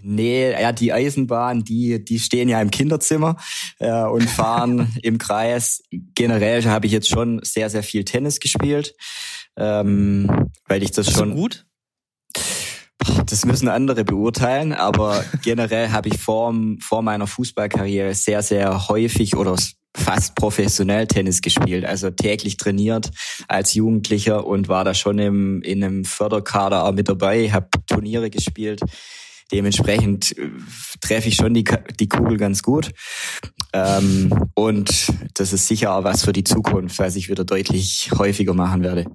Nee, 0.04 0.50
ja, 0.50 0.72
die 0.72 0.92
Eisenbahn, 0.92 1.62
die, 1.62 2.04
die 2.04 2.18
stehen 2.18 2.48
ja 2.48 2.60
im 2.60 2.70
Kinderzimmer 2.70 3.36
äh, 3.78 4.02
und 4.02 4.28
fahren 4.28 4.92
im 5.02 5.18
Kreis. 5.18 5.82
Generell 5.90 6.64
habe 6.64 6.86
ich 6.86 6.92
jetzt 6.92 7.08
schon 7.08 7.40
sehr, 7.44 7.70
sehr 7.70 7.84
viel 7.84 8.04
Tennis 8.04 8.40
gespielt, 8.40 8.94
ähm, 9.56 10.50
weil 10.66 10.82
ich 10.82 10.90
das 10.90 11.06
Bist 11.06 11.18
schon. 11.18 11.30
Du 11.30 11.36
gut? 11.36 11.66
Das 13.26 13.44
müssen 13.44 13.68
andere 13.68 14.04
beurteilen, 14.04 14.72
aber 14.72 15.24
generell 15.42 15.90
habe 15.90 16.08
ich 16.08 16.18
vor, 16.18 16.52
vor 16.80 17.02
meiner 17.02 17.28
Fußballkarriere 17.28 18.14
sehr, 18.14 18.42
sehr 18.42 18.88
häufig 18.88 19.36
oder 19.36 19.56
fast 19.96 20.34
professionell 20.34 21.06
Tennis 21.06 21.42
gespielt, 21.42 21.84
also 21.84 22.10
täglich 22.10 22.56
trainiert 22.56 23.10
als 23.48 23.74
Jugendlicher 23.74 24.46
und 24.46 24.68
war 24.68 24.84
da 24.84 24.94
schon 24.94 25.18
im, 25.18 25.62
in 25.62 25.84
einem 25.84 26.04
Förderkader 26.04 26.84
auch 26.84 26.92
mit 26.92 27.08
dabei, 27.08 27.50
habe 27.50 27.68
Turniere 27.86 28.30
gespielt. 28.30 28.80
Dementsprechend 29.52 30.36
äh, 30.38 30.48
treffe 31.00 31.28
ich 31.28 31.36
schon 31.36 31.52
die, 31.52 31.64
die 32.00 32.08
Kugel 32.08 32.38
ganz 32.38 32.62
gut. 32.62 32.92
Ähm, 33.74 34.32
und 34.54 35.12
das 35.34 35.52
ist 35.52 35.68
sicher 35.68 35.94
auch 35.94 36.04
was 36.04 36.24
für 36.24 36.32
die 36.32 36.44
Zukunft, 36.44 36.98
was 36.98 37.16
ich 37.16 37.28
wieder 37.28 37.44
deutlich 37.44 38.10
häufiger 38.16 38.54
machen 38.54 38.82
werde. 38.82 39.06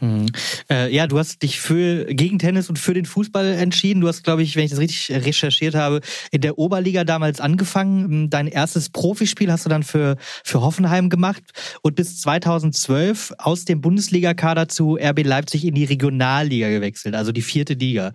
Mhm. 0.00 0.26
Äh, 0.70 0.94
ja, 0.94 1.06
du 1.06 1.18
hast 1.18 1.42
dich 1.42 1.60
für 1.60 2.04
gegen 2.06 2.38
Tennis 2.38 2.68
und 2.68 2.78
für 2.78 2.94
den 2.94 3.04
Fußball 3.04 3.46
entschieden. 3.54 4.00
Du 4.00 4.08
hast, 4.08 4.22
glaube 4.22 4.42
ich, 4.42 4.56
wenn 4.56 4.64
ich 4.64 4.70
das 4.70 4.80
richtig 4.80 5.10
recherchiert 5.10 5.74
habe, 5.74 6.00
in 6.30 6.40
der 6.40 6.58
Oberliga 6.58 7.04
damals 7.04 7.40
angefangen. 7.40 8.30
Dein 8.30 8.46
erstes 8.46 8.90
Profispiel 8.90 9.50
hast 9.50 9.64
du 9.64 9.68
dann 9.68 9.82
für 9.82 10.16
für 10.44 10.60
Hoffenheim 10.60 11.08
gemacht 11.08 11.42
und 11.82 11.96
bis 11.96 12.20
2012 12.20 13.34
aus 13.38 13.64
dem 13.64 13.80
Bundesligakader 13.80 14.68
zu 14.68 14.96
RB 14.96 15.24
Leipzig 15.24 15.64
in 15.64 15.74
die 15.74 15.84
Regionalliga 15.84 16.68
gewechselt, 16.68 17.14
also 17.14 17.32
die 17.32 17.42
vierte 17.42 17.74
Liga. 17.74 18.12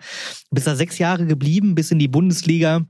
Bist 0.51 0.67
da 0.67 0.75
sechs 0.75 0.97
Jahre 0.97 1.25
geblieben, 1.25 1.75
bis 1.75 1.91
in 1.91 1.99
die 1.99 2.07
Bundesliga 2.07 2.85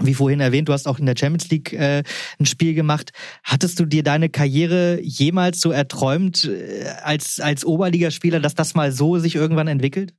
wie 0.00 0.14
vorhin 0.14 0.40
erwähnt, 0.40 0.68
du 0.68 0.72
hast 0.72 0.88
auch 0.88 0.98
in 0.98 1.06
der 1.06 1.14
Champions 1.18 1.50
League 1.50 1.72
äh, 1.72 2.02
ein 2.38 2.46
Spiel 2.46 2.74
gemacht. 2.74 3.12
Hattest 3.44 3.78
du 3.78 3.84
dir 3.84 4.02
deine 4.02 4.28
Karriere 4.28 5.00
jemals 5.02 5.60
so 5.60 5.70
erträumt 5.70 6.44
äh, 6.44 6.84
als, 7.02 7.40
als 7.40 7.64
Oberligaspieler, 7.64 8.40
dass 8.40 8.54
das 8.54 8.74
mal 8.74 8.92
so 8.92 9.18
sich 9.18 9.34
irgendwann 9.34 9.68
entwickelt? 9.68 10.14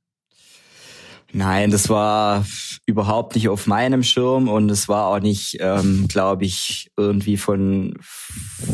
Nein, 1.32 1.72
das 1.72 1.88
war 1.88 2.46
überhaupt 2.86 3.34
nicht 3.34 3.48
auf 3.48 3.66
meinem 3.66 4.04
Schirm 4.04 4.48
und 4.48 4.70
es 4.70 4.88
war 4.88 5.08
auch 5.08 5.18
nicht, 5.18 5.56
ähm, 5.58 6.06
glaube 6.06 6.44
ich, 6.44 6.92
irgendwie 6.96 7.36
von 7.36 7.94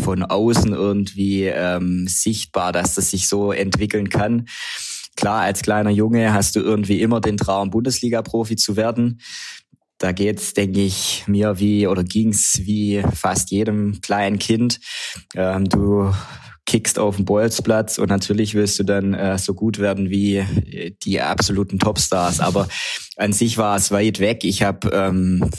von 0.02 0.22
außen 0.22 0.74
irgendwie 0.74 1.44
ähm, 1.44 2.06
sichtbar, 2.06 2.72
dass 2.72 2.96
das 2.96 3.12
sich 3.12 3.28
so 3.28 3.50
entwickeln 3.52 4.10
kann. 4.10 4.46
Klar, 5.16 5.40
als 5.40 5.62
kleiner 5.62 5.90
Junge 5.90 6.34
hast 6.34 6.54
du 6.54 6.60
irgendwie 6.60 7.00
immer 7.00 7.22
den 7.22 7.38
Traum, 7.38 7.70
Bundesliga-Profi 7.70 8.56
zu 8.56 8.76
werden 8.76 9.20
da 10.00 10.12
geht's, 10.12 10.54
denke 10.54 10.80
ich, 10.80 11.24
mir 11.26 11.60
wie 11.60 11.86
oder 11.86 12.02
ging's 12.02 12.60
wie 12.64 13.02
fast 13.14 13.50
jedem 13.50 14.00
kleinen 14.00 14.38
Kind. 14.38 14.80
Ähm, 15.36 15.68
du 15.68 16.10
kickst 16.64 16.98
auf 16.98 17.16
den 17.16 17.26
Bolzplatz 17.26 17.98
und 17.98 18.08
natürlich 18.08 18.54
willst 18.54 18.78
du 18.78 18.84
dann 18.84 19.12
äh, 19.12 19.36
so 19.38 19.52
gut 19.52 19.78
werden 19.78 20.08
wie 20.08 20.42
die 21.02 21.20
absoluten 21.20 21.78
Topstars. 21.78 22.40
Aber 22.40 22.66
an 23.16 23.34
sich 23.34 23.58
war 23.58 23.76
es 23.76 23.90
weit 23.90 24.20
weg. 24.20 24.42
Ich 24.44 24.62
habe 24.62 24.88
ähm, 24.90 25.50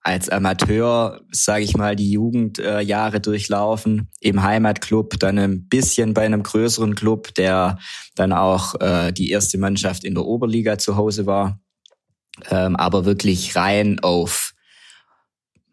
als 0.00 0.28
Amateur, 0.28 1.20
sage 1.30 1.62
ich 1.62 1.76
mal, 1.76 1.94
die 1.94 2.10
Jugendjahre 2.10 3.16
äh, 3.18 3.20
durchlaufen 3.20 4.10
im 4.20 4.42
Heimatclub, 4.42 5.20
dann 5.20 5.38
ein 5.38 5.68
bisschen 5.68 6.14
bei 6.14 6.24
einem 6.24 6.42
größeren 6.42 6.96
Club, 6.96 7.32
der 7.34 7.78
dann 8.16 8.32
auch 8.32 8.74
äh, 8.80 9.12
die 9.12 9.30
erste 9.30 9.58
Mannschaft 9.58 10.02
in 10.02 10.14
der 10.14 10.24
Oberliga 10.24 10.78
zu 10.78 10.96
Hause 10.96 11.26
war 11.26 11.60
ähm, 12.50 12.76
aber 12.76 13.04
wirklich 13.04 13.56
rein 13.56 14.00
auf 14.00 14.54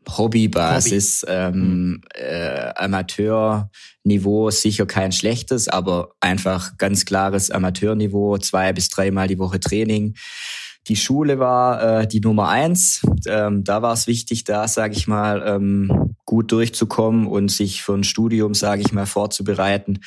Hobbybasis, 0.07 1.23
Hobby. 1.23 1.33
ähm, 1.33 1.53
mhm. 1.53 2.01
äh, 2.15 2.73
Amateurniveau 2.75 4.49
sicher 4.49 4.85
kein 4.85 5.11
schlechtes, 5.11 5.67
aber 5.67 6.15
einfach 6.19 6.77
ganz 6.77 7.05
klares 7.05 7.51
Amateurniveau, 7.51 8.37
zwei 8.37 8.73
bis 8.73 8.89
dreimal 8.89 9.27
die 9.27 9.39
Woche 9.39 9.59
Training. 9.59 10.15
Die 10.87 10.95
Schule 10.95 11.37
war 11.37 12.01
äh, 12.01 12.07
die 12.07 12.21
Nummer 12.21 12.49
eins. 12.49 13.01
Ähm, 13.27 13.63
da 13.63 13.81
war 13.83 13.93
es 13.93 14.07
wichtig, 14.07 14.43
da 14.43 14.67
sage 14.67 14.95
ich 14.95 15.07
mal 15.07 15.43
ähm, 15.45 16.15
gut 16.25 16.51
durchzukommen 16.51 17.27
und 17.27 17.51
sich 17.51 17.83
für 17.83 17.93
ein 17.93 18.03
Studium, 18.03 18.55
sage 18.55 18.81
ich 18.81 18.91
mal, 18.91 19.05
vorzubereiten. 19.05 19.99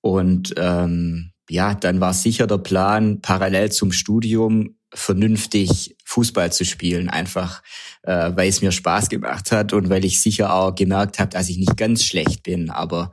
Und 0.00 0.54
ähm, 0.56 1.32
ja, 1.50 1.74
dann 1.74 2.00
war 2.00 2.14
sicher 2.14 2.46
der 2.46 2.58
Plan, 2.58 3.20
parallel 3.20 3.72
zum 3.72 3.90
Studium 3.90 4.76
vernünftig 4.96 5.96
Fußball 6.04 6.52
zu 6.52 6.64
spielen, 6.64 7.08
einfach 7.08 7.62
äh, 8.02 8.32
weil 8.34 8.48
es 8.48 8.62
mir 8.62 8.72
Spaß 8.72 9.08
gemacht 9.08 9.52
hat 9.52 9.72
und 9.72 9.90
weil 9.90 10.04
ich 10.04 10.22
sicher 10.22 10.54
auch 10.54 10.74
gemerkt 10.74 11.18
habe, 11.18 11.30
dass 11.30 11.48
ich 11.48 11.58
nicht 11.58 11.76
ganz 11.76 12.04
schlecht 12.04 12.42
bin, 12.42 12.70
aber 12.70 13.10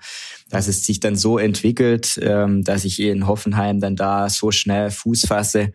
dass 0.49 0.67
es 0.67 0.85
sich 0.85 0.99
dann 0.99 1.15
so 1.15 1.37
entwickelt, 1.37 2.19
ähm, 2.21 2.63
dass 2.63 2.85
ich 2.85 2.99
in 2.99 3.27
Hoffenheim 3.27 3.79
dann 3.79 3.95
da 3.95 4.29
so 4.29 4.51
schnell 4.51 4.91
Fuß 4.91 5.25
fasse 5.25 5.71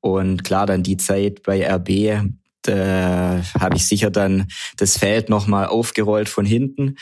und 0.00 0.44
klar 0.44 0.66
dann 0.66 0.82
die 0.82 0.96
Zeit 0.96 1.42
bei 1.42 1.68
RB, 1.68 2.30
da 2.62 3.42
habe 3.58 3.76
ich 3.76 3.86
sicher 3.86 4.10
dann 4.10 4.48
das 4.76 4.96
Feld 4.96 5.28
nochmal 5.28 5.66
aufgerollt 5.66 6.28
von 6.28 6.46
hinten 6.46 6.96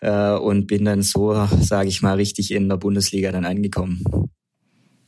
äh, 0.00 0.32
und 0.32 0.66
bin 0.66 0.84
dann 0.84 1.02
so, 1.02 1.48
sage 1.60 1.88
ich 1.88 2.02
mal, 2.02 2.16
richtig 2.16 2.50
in 2.52 2.68
der 2.68 2.76
Bundesliga 2.76 3.32
dann 3.32 3.44
angekommen. 3.44 4.04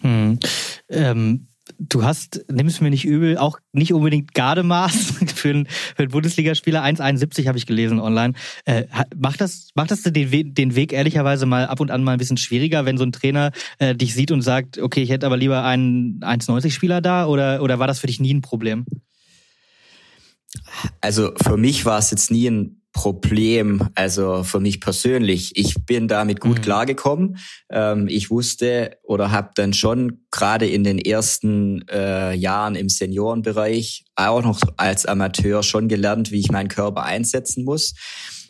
Hm. 0.00 0.38
Ähm 0.88 1.48
Du 1.78 2.04
hast, 2.04 2.44
nimm 2.50 2.66
es 2.66 2.80
mir 2.80 2.90
nicht 2.90 3.04
übel, 3.04 3.36
auch 3.36 3.58
nicht 3.72 3.92
unbedingt 3.92 4.34
Gardemaß 4.34 5.14
für 5.34 5.50
einen, 5.50 5.66
für 5.66 6.02
einen 6.02 6.10
Bundesligaspieler. 6.10 6.82
1,71 6.82 7.46
habe 7.48 7.58
ich 7.58 7.66
gelesen 7.66 8.00
online. 8.00 8.34
Äh, 8.64 8.84
macht 9.16 9.40
das, 9.40 9.70
macht 9.74 9.90
das 9.90 10.02
den, 10.02 10.30
Weg, 10.30 10.54
den 10.54 10.74
Weg 10.74 10.92
ehrlicherweise 10.92 11.46
mal 11.46 11.66
ab 11.66 11.80
und 11.80 11.90
an 11.90 12.02
mal 12.02 12.12
ein 12.12 12.18
bisschen 12.18 12.38
schwieriger, 12.38 12.84
wenn 12.86 12.98
so 12.98 13.04
ein 13.04 13.12
Trainer 13.12 13.52
äh, 13.78 13.94
dich 13.94 14.14
sieht 14.14 14.30
und 14.30 14.42
sagt, 14.42 14.78
okay, 14.78 15.02
ich 15.02 15.10
hätte 15.10 15.26
aber 15.26 15.36
lieber 15.36 15.64
einen 15.64 16.20
1,90-Spieler 16.20 17.00
da 17.00 17.26
oder, 17.26 17.62
oder 17.62 17.78
war 17.78 17.86
das 17.86 17.98
für 17.98 18.06
dich 18.06 18.20
nie 18.20 18.32
ein 18.32 18.42
Problem? 18.42 18.86
Also 21.00 21.32
für 21.42 21.56
mich 21.56 21.84
war 21.84 21.98
es 21.98 22.10
jetzt 22.10 22.30
nie 22.30 22.48
ein 22.48 22.80
Problem, 22.96 23.90
also 23.94 24.42
für 24.42 24.58
mich 24.58 24.80
persönlich. 24.80 25.52
Ich 25.54 25.74
bin 25.84 26.08
damit 26.08 26.40
gut 26.40 26.58
mhm. 26.58 26.62
klargekommen. 26.62 27.36
Ähm, 27.70 28.08
ich 28.08 28.30
wusste 28.30 28.96
oder 29.02 29.30
habe 29.30 29.50
dann 29.54 29.74
schon 29.74 30.24
gerade 30.30 30.66
in 30.66 30.82
den 30.82 30.98
ersten 30.98 31.86
äh, 31.88 32.32
Jahren 32.32 32.74
im 32.74 32.88
Seniorenbereich 32.88 34.06
auch 34.14 34.42
noch 34.42 34.62
als 34.78 35.04
Amateur 35.04 35.62
schon 35.62 35.88
gelernt, 35.88 36.32
wie 36.32 36.40
ich 36.40 36.50
meinen 36.50 36.68
Körper 36.68 37.02
einsetzen 37.02 37.64
muss. 37.64 37.92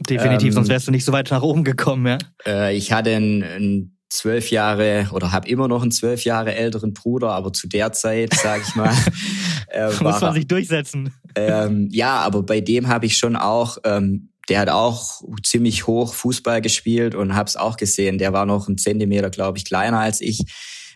Definitiv, 0.09 0.51
ähm, 0.51 0.53
sonst 0.53 0.69
wärst 0.69 0.87
du 0.87 0.93
nicht 0.93 1.05
so 1.05 1.11
weit 1.11 1.33
nach 1.33 1.43
oben 1.43 1.65
gekommen, 1.65 2.07
ja. 2.07 2.19
Äh, 2.47 2.77
ich 2.77 2.93
hatte 2.93 3.17
einen, 3.17 3.97
zwölf 4.09 4.53
Jahre 4.53 5.09
oder 5.13 5.33
habe 5.33 5.49
immer 5.49 5.67
noch 5.67 5.83
einen 5.83 5.91
zwölf 5.91 6.25
Jahre 6.25 6.55
älteren 6.55 6.95
Bruder, 6.95 7.33
aber 7.33 7.53
zu 7.53 7.67
der 7.67 7.93
Zeit, 7.93 8.35
sage 8.35 8.63
ich 8.67 8.75
mal, 8.77 8.95
äh, 9.69 9.89
muss 10.01 10.21
man 10.21 10.33
sich 10.33 10.47
durchsetzen. 10.47 11.13
Ähm, 11.35 11.89
ja, 11.91 12.21
aber 12.21 12.45
bei 12.45 12.61
dem 12.61 12.87
habe 12.87 13.07
ich 13.07 13.19
schon 13.19 13.35
auch 13.35 13.79
ähm, 13.85 14.31
der 14.49 14.61
hat 14.61 14.69
auch 14.69 15.23
ziemlich 15.43 15.87
hoch 15.87 16.15
Fußball 16.15 16.61
gespielt 16.61 17.15
und 17.15 17.35
hab's 17.35 17.57
auch 17.57 17.77
gesehen. 17.77 18.19
Der 18.19 18.33
war 18.33 18.47
noch 18.47 18.69
einen 18.69 18.79
Zentimeter, 18.79 19.31
glaube 19.31 19.59
ich, 19.59 19.65
kleiner 19.65 20.01
als 20.01 20.21
ich. 20.21 20.45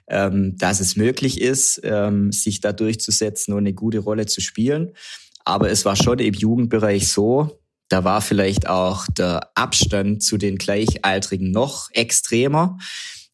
Ähm, 0.08 0.56
dass 0.56 0.80
es 0.80 0.96
möglich 0.96 1.40
ist, 1.40 1.80
ähm, 1.84 2.32
sich 2.32 2.60
da 2.60 2.72
durchzusetzen 2.72 3.52
und 3.52 3.60
eine 3.60 3.74
gute 3.74 4.00
Rolle 4.00 4.26
zu 4.26 4.40
spielen. 4.40 4.90
Aber 5.44 5.70
es 5.70 5.84
war 5.84 5.94
schon 5.94 6.18
im 6.18 6.34
Jugendbereich 6.34 7.06
so, 7.08 7.60
da 7.88 8.02
war 8.02 8.20
vielleicht 8.20 8.68
auch 8.68 9.06
der 9.06 9.50
Abstand 9.54 10.24
zu 10.24 10.36
den 10.36 10.58
Gleichaltrigen 10.58 11.52
noch 11.52 11.90
extremer, 11.92 12.78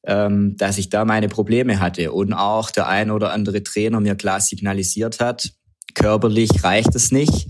ähm, 0.05 0.57
dass 0.59 0.77
ich 0.77 0.91
da 0.91 1.07
meine 1.07 1.29
Probleme 1.29 1.81
hatte 1.81 2.13
und 2.13 2.35
auch 2.35 2.71
der 2.71 2.89
ein 2.89 3.11
oder 3.11 3.33
andere 3.33 3.63
Trainer 3.63 4.01
mir 4.01 4.15
klar 4.15 4.41
signalisiert 4.41 5.19
hat, 5.19 5.53
körperlich 5.95 6.63
reicht 6.63 6.95
es 6.95 7.11
nicht 7.11 7.49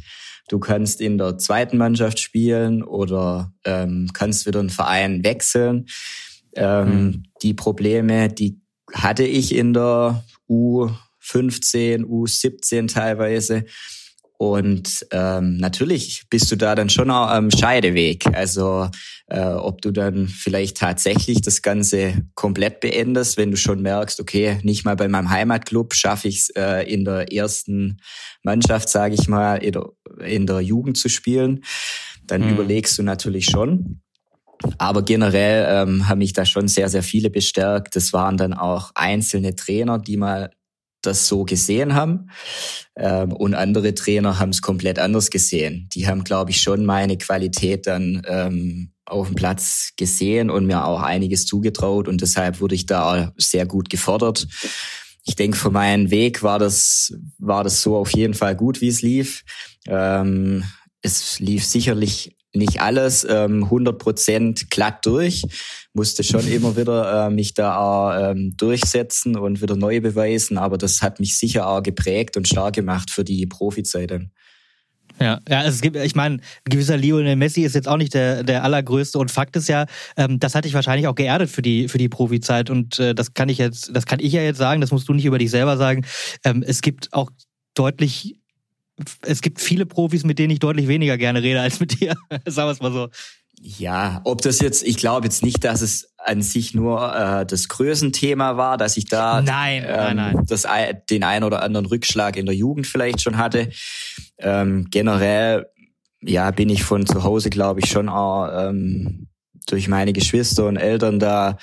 Du 0.49 0.59
kannst 0.59 1.01
in 1.01 1.19
der 1.19 1.39
zweiten 1.39 1.77
Mannschaft 1.77 2.21
spielen 2.21 2.83
oder 2.83 3.53
ähm, 3.65 4.11
kannst 4.13 4.47
wieder 4.47 4.61
einen 4.61 4.71
Verein 4.71 5.25
wechseln. 5.25 5.87
Ähm, 6.55 6.89
mhm. 6.89 7.23
Die 7.43 7.55
Probleme, 7.55 8.29
die 8.29 8.61
hatte 8.93 9.25
ich 9.25 9.55
in 9.55 9.73
der 9.73 10.25
U15, 10.49 12.05
U17 12.05 12.93
teilweise. 12.93 13.65
Und 14.39 15.07
ähm, 15.13 15.57
natürlich 15.57 16.25
bist 16.29 16.51
du 16.53 16.57
da 16.57 16.75
dann 16.75 16.91
schon 16.91 17.11
auch 17.11 17.29
am 17.29 17.51
Scheideweg. 17.51 18.27
Also 18.35 18.89
äh, 19.29 19.41
ob 19.41 19.81
du 19.81 19.93
dann 19.93 20.29
vielleicht 20.29 20.77
tatsächlich 20.77 21.41
das 21.41 21.63
Ganze 21.63 22.23
komplett 22.35 22.81
beendest, 22.81 23.39
wenn 23.39 23.51
du 23.51 23.57
schon 23.57 23.81
merkst, 23.81 24.21
okay, 24.21 24.59
nicht 24.63 24.85
mal 24.85 24.95
bei 24.95 25.09
meinem 25.09 25.31
Heimatclub 25.31 25.95
schaffe 25.95 26.29
ich 26.29 26.41
es 26.41 26.51
äh, 26.51 26.83
in 26.83 27.05
der 27.05 27.33
ersten 27.33 27.99
Mannschaft, 28.43 28.91
sage 28.91 29.15
ich 29.15 29.27
mal, 29.27 29.65
in 30.25 30.47
der, 30.47 30.61
Jugend 30.61 30.97
zu 30.97 31.09
spielen, 31.09 31.65
dann 32.27 32.43
mhm. 32.43 32.55
überlegst 32.55 32.99
du 32.99 33.03
natürlich 33.03 33.47
schon. 33.47 34.01
Aber 34.79 35.03
generell 35.03 35.67
ähm, 35.69 36.09
haben 36.09 36.19
mich 36.19 36.33
da 36.33 36.47
schon 36.47 36.69
sehr, 36.69 36.89
sehr 36.89 37.03
viele 37.03 37.31
bestärkt. 37.31 37.95
Das 37.95 38.13
waren 38.13 38.37
dann 38.37 38.55
auch 38.55 38.91
einzelne 38.95 39.55
Trainer, 39.55 39.99
die 39.99 40.17
mal 40.17 40.51
das 41.03 41.29
so 41.29 41.45
gesehen 41.45 41.95
haben. 41.95 42.31
Ähm, 42.97 43.33
und 43.33 43.55
andere 43.55 43.95
Trainer 43.95 44.39
haben 44.39 44.51
es 44.51 44.63
komplett 44.63 44.99
anders 44.99 45.31
gesehen. 45.31 45.89
Die 45.95 46.09
haben, 46.09 46.25
glaube 46.25 46.51
ich, 46.51 46.61
schon 46.61 46.85
meine 46.85 47.19
Qualität 47.19 47.87
dann 47.87 48.23
ähm, 48.27 48.93
auf 49.05 49.29
dem 49.29 49.37
Platz 49.37 49.93
gesehen 49.97 50.51
und 50.51 50.67
mir 50.67 50.85
auch 50.85 51.01
einiges 51.01 51.47
zugetraut. 51.47 52.09
Und 52.09 52.21
deshalb 52.23 52.61
wurde 52.61 52.75
ich 52.75 52.87
da 52.87 53.33
sehr 53.37 53.67
gut 53.67 53.89
gefordert. 53.89 54.47
Ich 55.27 55.35
denke, 55.35 55.57
für 55.57 55.71
meinen 55.71 56.11
Weg 56.11 56.43
war 56.43 56.59
das, 56.59 57.13
war 57.39 57.65
das 57.65 57.83
so 57.83 57.97
auf 57.97 58.13
jeden 58.13 58.35
Fall 58.35 58.55
gut, 58.55 58.81
wie 58.81 58.89
es 58.89 59.03
lief. 59.03 59.45
Ähm, 59.89 60.65
es 61.03 61.41
lief 61.41 61.65
sicherlich 61.65 62.37
nicht 62.55 62.81
alles 62.81 63.27
ähm, 63.29 63.65
100% 63.65 64.69
glatt 64.71 65.05
durch. 65.05 65.45
Musste 65.93 66.23
schon 66.23 66.47
immer 66.53 66.77
wieder 66.77 67.27
äh, 67.27 67.31
mich 67.31 67.55
da 67.55 67.77
auch, 67.77 68.31
ähm, 68.31 68.57
durchsetzen 68.57 69.37
und 69.37 69.61
wieder 69.61 69.77
neu 69.77 70.01
beweisen. 70.01 70.59
Aber 70.59 70.79
das 70.79 71.03
hat 71.03 71.21
mich 71.21 71.39
sicher 71.39 71.69
auch 71.69 71.83
geprägt 71.83 72.37
und 72.37 72.49
stark 72.49 72.75
gemacht 72.75 73.11
für 73.11 73.25
die 73.25 73.47
Profizeit. 73.47 74.13
Ja, 75.21 75.41
ja, 75.49 75.65
es 75.65 75.81
gibt, 75.81 75.97
ich 75.97 76.15
meine, 76.15 76.39
gewisser 76.65 76.97
Lionel 76.97 77.37
Messi 77.37 77.63
ist 77.63 77.75
jetzt 77.75 77.89
auch 77.89 77.97
nicht 77.97 78.15
der, 78.15 78.43
der 78.43 78.65
allergrößte 78.65 79.19
und 79.19 79.31
Fakt 79.31 79.57
ist 79.57 79.69
ja, 79.69 79.87
ähm, 80.17 80.39
das 80.39 80.55
hat 80.55 80.65
dich 80.65 80.75
wahrscheinlich 80.75 81.07
auch 81.07 81.15
geerdet 81.15 81.51
für 81.51 81.63
die, 81.63 81.89
für 81.89 81.99
die 81.99 82.09
Profizeit 82.09 82.69
und 82.71 82.99
äh, 82.99 83.15
das 83.15 83.33
kann 83.35 83.49
ich 83.49 83.59
jetzt, 83.59 83.95
das 83.95 84.07
kann 84.07 84.21
ich 84.21 84.33
ja 84.33 84.43
jetzt 84.43 84.59
sagen, 84.59 84.81
das 84.81 84.93
musst 84.93 85.09
du 85.09 85.15
nicht 85.15 85.25
über 85.25 85.39
dich 85.39 85.51
selber 85.51 85.77
sagen. 85.77 86.05
Ähm, 86.45 86.63
es 86.67 86.83
gibt 86.83 87.13
auch 87.13 87.31
deutlich, 87.75 88.37
es 89.23 89.41
gibt 89.41 89.61
viele 89.61 89.87
Profis, 89.87 90.25
mit 90.25 90.39
denen 90.39 90.51
ich 90.51 90.59
deutlich 90.59 90.89
weniger 90.89 91.17
gerne 91.17 91.43
rede 91.43 91.61
als 91.61 91.81
mit 91.81 92.01
dir. 92.01 92.15
Sagen 92.47 92.69
wir 92.69 92.73
es 92.73 92.81
mal 92.81 92.93
so. 92.93 93.09
Ja, 93.59 94.21
ob 94.25 94.43
das 94.43 94.61
jetzt, 94.61 94.87
ich 94.87 94.99
glaube 94.99 95.27
jetzt 95.27 95.43
nicht, 95.43 95.65
dass 95.65 95.81
es 95.81 96.13
an 96.19 96.43
sich 96.43 96.75
nur 96.75 97.15
äh, 97.15 97.47
das 97.47 97.69
Größenthema 97.69 98.57
war, 98.57 98.77
dass 98.77 98.97
ich 98.97 99.07
da 99.07 99.41
nein, 99.41 99.83
ähm, 99.87 99.97
nein, 99.97 100.17
nein. 100.17 100.47
Das, 100.47 100.67
den 101.09 101.25
einen 101.25 101.45
oder 101.45 101.63
anderen 101.63 101.87
Rückschlag 101.87 102.37
in 102.37 102.47
der 102.47 102.55
Jugend 102.55 102.87
vielleicht 102.87 103.23
schon 103.23 103.39
hatte. 103.39 103.71
Ähm, 104.39 104.89
generell, 104.91 105.67
ja, 106.21 106.51
bin 106.51 106.69
ich 106.69 106.83
von 106.83 107.07
zu 107.07 107.25
Hause, 107.25 107.51
glaube 107.51 107.81
ich, 107.81 107.87
schon 107.91 108.09
auch 108.09 108.49
ähm, 108.53 109.29
durch 109.67 109.89
meine 109.89 110.13
Geschwister 110.13 110.67
und 110.67 110.77
Eltern 110.77 111.19
da 111.19 111.59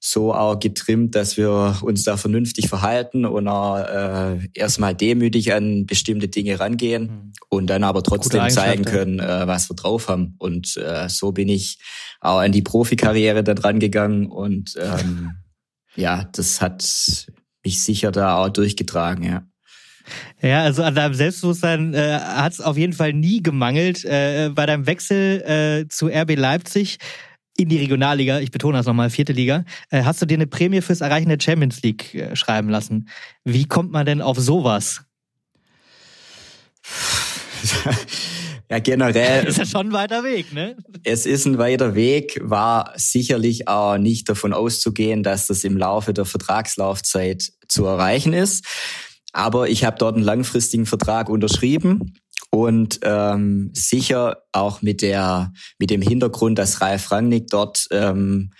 so 0.00 0.32
auch 0.32 0.58
getrimmt, 0.58 1.14
dass 1.14 1.36
wir 1.36 1.78
uns 1.82 2.04
da 2.04 2.16
vernünftig 2.16 2.68
verhalten 2.68 3.24
und 3.24 3.48
auch, 3.48 3.78
äh, 3.78 4.38
erstmal 4.54 4.94
demütig 4.94 5.52
an 5.52 5.86
bestimmte 5.86 6.28
Dinge 6.28 6.60
rangehen 6.60 7.02
mhm. 7.02 7.32
und 7.48 7.66
dann 7.68 7.84
aber 7.84 8.02
trotzdem 8.02 8.48
zeigen 8.48 8.84
können, 8.84 9.18
äh, 9.18 9.46
was 9.46 9.68
wir 9.68 9.76
drauf 9.76 10.08
haben. 10.08 10.34
Und 10.38 10.76
äh, 10.76 11.08
so 11.08 11.32
bin 11.32 11.48
ich 11.48 11.78
auch 12.20 12.38
an 12.38 12.52
die 12.52 12.62
Profikarriere 12.62 13.44
da 13.44 13.54
dran 13.54 13.80
gegangen 13.80 14.26
und 14.26 14.74
ähm, 14.78 15.32
ja, 15.96 16.24
das 16.32 16.60
hat 16.60 17.26
mich 17.64 17.82
sicher 17.82 18.12
da 18.12 18.36
auch 18.36 18.48
durchgetragen, 18.50 19.24
ja. 19.24 19.47
Ja, 20.40 20.62
also 20.62 20.82
an 20.82 20.94
deinem 20.94 21.14
Selbstbewusstsein 21.14 21.94
äh, 21.94 22.18
hat 22.20 22.52
es 22.52 22.60
auf 22.60 22.76
jeden 22.76 22.92
Fall 22.92 23.12
nie 23.12 23.42
gemangelt. 23.42 24.04
Äh, 24.04 24.50
bei 24.54 24.66
deinem 24.66 24.86
Wechsel 24.86 25.40
äh, 25.42 25.88
zu 25.88 26.08
RB 26.08 26.36
Leipzig 26.36 26.98
in 27.56 27.68
die 27.68 27.78
Regionalliga, 27.78 28.38
ich 28.38 28.52
betone 28.52 28.78
das 28.78 28.86
nochmal, 28.86 29.10
vierte 29.10 29.32
Liga, 29.32 29.64
äh, 29.90 30.04
hast 30.04 30.22
du 30.22 30.26
dir 30.26 30.34
eine 30.34 30.46
Prämie 30.46 30.80
fürs 30.80 31.00
Erreichen 31.00 31.28
der 31.28 31.38
Champions 31.40 31.82
League 31.82 32.14
äh, 32.14 32.36
schreiben 32.36 32.68
lassen. 32.68 33.08
Wie 33.44 33.66
kommt 33.66 33.90
man 33.90 34.06
denn 34.06 34.22
auf 34.22 34.38
sowas? 34.38 35.02
Ja, 38.70 38.80
generell. 38.80 39.46
ist 39.46 39.58
ja 39.58 39.64
schon 39.64 39.88
ein 39.88 39.92
weiter 39.92 40.24
Weg, 40.24 40.52
ne? 40.52 40.76
Es 41.02 41.26
ist 41.26 41.46
ein 41.46 41.58
weiter 41.58 41.94
Weg, 41.94 42.38
war 42.42 42.92
sicherlich 42.96 43.66
auch 43.66 43.96
nicht 43.96 44.28
davon 44.28 44.52
auszugehen, 44.52 45.22
dass 45.22 45.46
das 45.46 45.64
im 45.64 45.76
Laufe 45.76 46.12
der 46.12 46.26
Vertragslaufzeit 46.26 47.50
zu 47.68 47.86
erreichen 47.86 48.32
ist. 48.34 48.66
Aber 49.32 49.68
ich 49.68 49.84
habe 49.84 49.96
dort 49.98 50.16
einen 50.16 50.24
langfristigen 50.24 50.86
Vertrag 50.86 51.28
unterschrieben 51.28 52.14
und 52.50 53.00
ähm, 53.02 53.70
sicher 53.74 54.38
auch 54.52 54.82
mit 54.82 55.02
der 55.02 55.52
mit 55.78 55.90
dem 55.90 56.02
Hintergrund, 56.02 56.58
dass 56.58 56.80
Ralf 56.80 57.10
Rangnick 57.10 57.48
dort 57.48 57.86
ähm, 57.90 58.50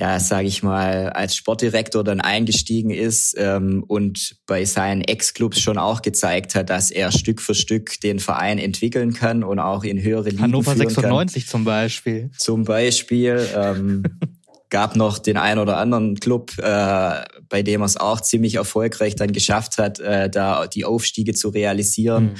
ja, 0.00 0.20
sage 0.20 0.46
ich 0.46 0.62
mal, 0.62 1.10
als 1.10 1.34
Sportdirektor 1.34 2.04
dann 2.04 2.20
eingestiegen 2.20 2.90
ist 2.90 3.34
ähm, 3.36 3.82
und 3.88 4.36
bei 4.46 4.64
seinen 4.64 5.00
Ex-Clubs 5.00 5.58
schon 5.58 5.76
auch 5.76 6.02
gezeigt 6.02 6.54
hat, 6.54 6.70
dass 6.70 6.92
er 6.92 7.10
Stück 7.10 7.42
für 7.42 7.56
Stück 7.56 8.00
den 8.00 8.20
Verein 8.20 8.58
entwickeln 8.58 9.12
kann 9.12 9.42
und 9.42 9.58
auch 9.58 9.82
in 9.82 10.00
höhere 10.00 10.28
Ligen 10.30 10.40
Hannover 10.40 10.76
führen 10.76 10.88
96 10.88 11.44
kann. 11.44 11.50
zum 11.50 11.64
Beispiel. 11.64 12.30
Zum 12.38 12.62
Beispiel 12.62 13.44
ähm, 13.56 14.04
gab 14.70 14.96
noch 14.96 15.18
den 15.18 15.36
einen 15.36 15.60
oder 15.60 15.78
anderen 15.78 16.20
Club, 16.20 16.52
äh, 16.58 17.24
bei 17.48 17.62
dem 17.62 17.82
er 17.82 17.86
es 17.86 17.96
auch 17.96 18.20
ziemlich 18.20 18.56
erfolgreich 18.56 19.16
dann 19.16 19.32
geschafft 19.32 19.78
hat, 19.78 20.00
äh, 20.00 20.28
da 20.28 20.66
die 20.66 20.84
Aufstiege 20.84 21.34
zu 21.34 21.48
realisieren. 21.48 22.24
Mhm 22.24 22.36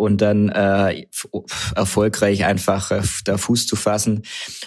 und 0.00 0.22
dann 0.22 0.48
äh, 0.48 1.06
erfolgreich 1.74 2.46
einfach 2.46 2.90
äh, 2.90 3.02
da 3.26 3.36
Fuß 3.36 3.66
zu 3.66 3.76
fassen. 3.76 4.22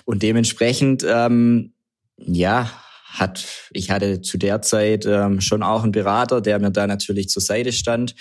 Und 0.06 0.22
dementsprechend, 0.22 1.04
ähm, 1.10 1.74
ja, 2.18 2.70
hat 3.06 3.46
ich 3.72 3.90
hatte 3.90 4.22
zu 4.22 4.38
der 4.38 4.62
Zeit 4.62 5.06
ähm, 5.08 5.42
schon 5.42 5.64
auch 5.64 5.84
einen 5.84 5.92
Berater, 5.92 6.40
der 6.40 6.60
mir 6.60 6.72
da 6.72 6.86
natürlich 6.86 7.30
zur 7.30 7.42
Seite 7.42 7.72
stand. 7.72 8.16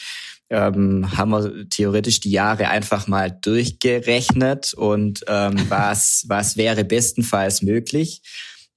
Ähm, 0.49 1.17
haben 1.17 1.31
wir 1.31 1.69
theoretisch 1.69 2.21
die 2.21 2.31
Jahre 2.31 2.69
einfach 2.69 3.07
mal 3.07 3.31
durchgerechnet 3.31 4.73
und 4.75 5.23
ähm, 5.29 5.67
was 5.69 6.25
was 6.29 6.57
wäre 6.57 6.85
bestenfalls 6.85 7.63
möglich. 7.63 8.23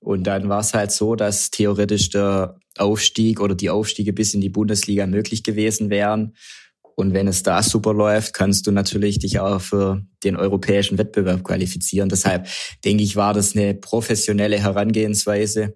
Und 0.06 0.26
dann 0.26 0.50
war 0.50 0.60
es 0.60 0.76
halt 0.76 0.92
so, 0.92 1.16
dass 1.16 1.50
theoretisch 1.50 2.12
der 2.12 2.60
Aufstieg 2.78 3.42
oder 3.42 3.56
die 3.56 3.72
Aufstiege 3.72 4.14
bis 4.14 4.36
in 4.36 4.42
die 4.42 4.52
Bundesliga 4.52 5.08
möglich 5.08 5.42
gewesen 5.42 5.90
wären. 5.90 6.36
Und 6.96 7.16
wenn 7.16 7.28
es 7.28 7.42
da 7.42 7.64
super 7.64 7.92
läuft, 7.92 8.36
kannst 8.36 8.68
du 8.68 8.72
natürlich 8.72 9.18
dich 9.18 9.40
auch 9.40 9.60
für 9.60 10.06
den 10.24 10.36
europäischen 10.36 11.00
Wettbewerb 11.00 11.44
qualifizieren. 11.44 12.08
Deshalb 12.08 12.48
denke 12.86 13.04
ich, 13.04 13.16
war 13.16 13.34
das 13.34 13.56
eine 13.56 13.74
professionelle 13.74 14.60
Herangehensweise, 14.60 15.76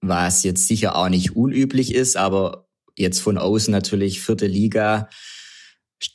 was 0.00 0.42
jetzt 0.42 0.66
sicher 0.66 0.96
auch 0.96 1.10
nicht 1.10 1.36
unüblich 1.36 1.94
ist, 1.94 2.16
aber 2.16 2.68
jetzt 2.96 3.20
von 3.20 3.36
außen 3.36 3.70
natürlich 3.70 4.22
vierte 4.22 4.46
Liga, 4.46 5.10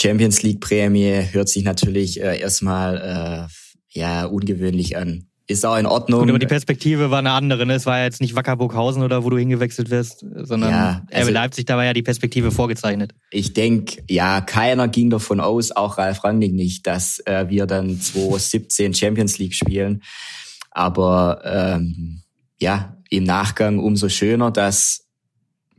Champions 0.02 0.42
League 0.42 0.60
Prämie 0.60 1.22
hört 1.32 1.50
sich 1.50 1.64
natürlich 1.64 2.20
äh, 2.20 2.40
erstmal 2.40 3.48
äh, 3.48 3.98
ja 4.00 4.26
ungewöhnlich 4.26 4.98
an 4.98 5.29
ist 5.50 5.66
auch 5.66 5.78
in 5.78 5.88
Ordnung. 5.88 6.22
Gut, 6.22 6.30
aber 6.30 6.38
die 6.38 6.46
Perspektive 6.46 7.10
war 7.10 7.18
eine 7.18 7.32
andere. 7.32 7.66
Ne? 7.66 7.74
Es 7.74 7.88
war 7.88 7.98
ja 7.98 8.04
jetzt 8.04 8.22
nicht 8.22 8.36
Wackerburghausen 8.36 9.02
oder 9.02 9.24
wo 9.24 9.32
du 9.32 9.38
hingewechselt 9.40 9.90
wirst, 9.90 10.24
sondern 10.36 10.70
ja, 10.70 11.02
also, 11.12 11.32
Leipzig, 11.32 11.66
da 11.66 11.76
war 11.76 11.86
ja 11.86 11.94
die 11.94 12.04
Perspektive 12.04 12.52
vorgezeichnet. 12.52 13.16
Ich 13.32 13.54
denke, 13.54 14.04
ja, 14.08 14.42
keiner 14.42 14.88
ging 14.88 15.10
davon 15.10 15.40
aus, 15.40 15.72
auch 15.72 15.98
Ralf 15.98 16.24
Rangnick 16.24 16.54
nicht, 16.54 16.86
dass 16.86 17.18
äh, 17.26 17.50
wir 17.50 17.66
dann 17.66 18.00
2017 18.00 18.94
Champions 18.94 19.40
League 19.40 19.56
spielen. 19.56 20.04
Aber 20.70 21.42
ähm, 21.44 22.22
ja, 22.60 22.96
im 23.10 23.24
Nachgang 23.24 23.80
umso 23.80 24.08
schöner, 24.08 24.52
dass 24.52 25.08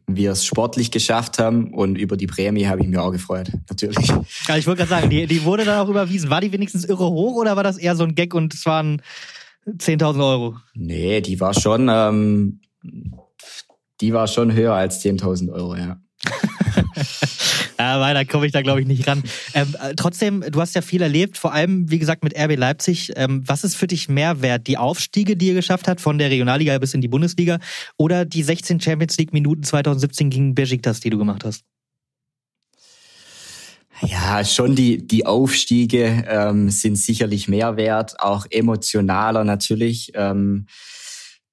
wir 0.09 0.33
es 0.33 0.44
sportlich 0.44 0.90
geschafft 0.90 1.38
haben 1.38 1.72
und 1.72 1.94
über 1.94 2.16
die 2.16 2.26
Prämie 2.26 2.66
habe 2.66 2.80
ich 2.80 2.88
mich 2.88 2.98
auch 2.98 3.12
gefreut, 3.12 3.52
natürlich. 3.68 4.09
Ja, 4.48 4.56
ich 4.56 4.66
wollte 4.66 4.78
gerade 4.78 4.90
sagen, 4.90 5.11
die, 5.11 5.28
die 5.28 5.44
wurde 5.44 5.64
dann 5.64 5.78
auch 5.78 5.88
überwiesen. 5.88 6.28
War 6.28 6.40
die 6.40 6.50
wenigstens 6.50 6.85
irre 6.85 7.09
hoch 7.09 7.37
oder 7.37 7.54
war 7.54 7.62
das 7.62 7.78
eher 7.78 7.94
so 7.94 8.02
ein 8.02 8.16
Gag 8.16 8.35
und 8.35 8.52
es 8.52 8.66
waren 8.66 9.00
10.000 9.78 10.18
Euro? 10.18 10.56
Nee, 10.74 11.20
die 11.20 11.40
war 11.40 11.54
schon, 11.54 11.88
ähm, 11.90 12.61
die 14.00 14.12
war 14.12 14.26
schon 14.26 14.52
höher 14.52 14.74
als 14.74 15.04
10.000 15.04 15.52
Euro, 15.52 15.76
ja. 15.76 16.00
ja, 17.78 18.00
weiter 18.00 18.24
komme 18.24 18.46
ich 18.46 18.52
da, 18.52 18.62
glaube 18.62 18.80
ich, 18.80 18.87
nicht 18.87 19.06
ran. 19.06 19.22
Ähm, 19.54 19.74
äh, 19.83 19.94
trotzdem, 19.94 20.44
du 20.50 20.61
hast 20.61 20.74
ja 20.74 20.83
viel 20.83 21.02
erlebt, 21.02 21.38
vor 21.38 21.52
allem, 21.52 21.90
wie 21.90 21.98
gesagt, 21.98 22.22
mit 22.22 22.38
RB 22.38 22.56
Leipzig. 22.56 23.12
Ähm, 23.16 23.42
was 23.46 23.64
ist 23.64 23.76
für 23.76 23.87
dich 23.87 24.09
mehr 24.09 24.42
wert? 24.42 24.66
Die 24.66 24.78
Aufstiege, 24.78 25.37
die 25.37 25.48
ihr 25.48 25.54
geschafft 25.54 25.88
habt, 25.88 26.00
von 26.00 26.18
der 26.18 26.30
Regionalliga 26.30 26.76
bis 26.78 26.94
in 26.94 27.00
die 27.00 27.09
Bundesliga 27.09 27.59
oder 27.96 28.24
die 28.24 28.42
16 28.42 28.80
Champions 28.80 29.16
League 29.18 29.33
Minuten 29.33 29.62
2017 29.62 30.30
gegen 30.30 30.54
Besiktas, 30.54 31.00
die 31.00 31.11
du 31.11 31.18
gemacht 31.18 31.44
hast? 31.44 31.64
Ja, 34.02 34.44
schon 34.44 34.74
die, 34.74 35.06
die 35.06 35.26
Aufstiege 35.26 36.24
ähm, 36.28 36.70
sind 36.70 36.96
sicherlich 36.96 37.48
mehr 37.48 37.76
wert, 37.76 38.20
auch 38.20 38.46
emotionaler 38.50 39.44
natürlich. 39.44 40.12
Ähm, 40.14 40.66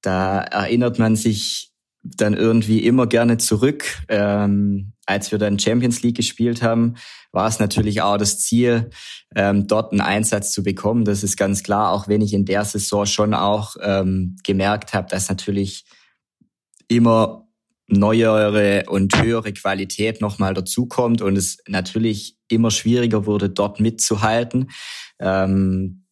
da 0.01 0.39
erinnert 0.39 0.99
man 0.99 1.15
sich 1.15 1.71
dann 2.03 2.33
irgendwie 2.33 2.85
immer 2.85 3.07
gerne 3.07 3.37
zurück. 3.37 3.85
Ähm, 4.07 4.93
als 5.05 5.31
wir 5.31 5.39
dann 5.39 5.59
Champions 5.59 6.01
League 6.03 6.17
gespielt 6.17 6.61
haben, 6.61 6.95
war 7.31 7.47
es 7.47 7.59
natürlich 7.59 8.01
auch 8.01 8.17
das 8.17 8.39
Ziel, 8.39 8.89
ähm, 9.35 9.67
dort 9.67 9.91
einen 9.91 10.01
Einsatz 10.01 10.51
zu 10.51 10.63
bekommen. 10.63 11.05
Das 11.05 11.23
ist 11.23 11.37
ganz 11.37 11.63
klar, 11.63 11.91
auch 11.91 12.07
wenn 12.07 12.21
ich 12.21 12.33
in 12.33 12.45
der 12.45 12.65
Saison 12.65 13.05
schon 13.05 13.33
auch 13.33 13.75
ähm, 13.81 14.37
gemerkt 14.43 14.93
habe, 14.93 15.07
dass 15.09 15.29
natürlich 15.29 15.85
immer 16.87 17.46
neuere 17.87 18.83
und 18.87 19.21
höhere 19.21 19.53
Qualität 19.53 20.21
nochmal 20.21 20.53
dazukommt 20.53 21.21
und 21.21 21.37
es 21.37 21.57
natürlich 21.67 22.37
immer 22.49 22.71
schwieriger 22.71 23.25
wurde, 23.25 23.49
dort 23.49 23.79
mitzuhalten. 23.79 24.69
Ähm, 25.19 26.03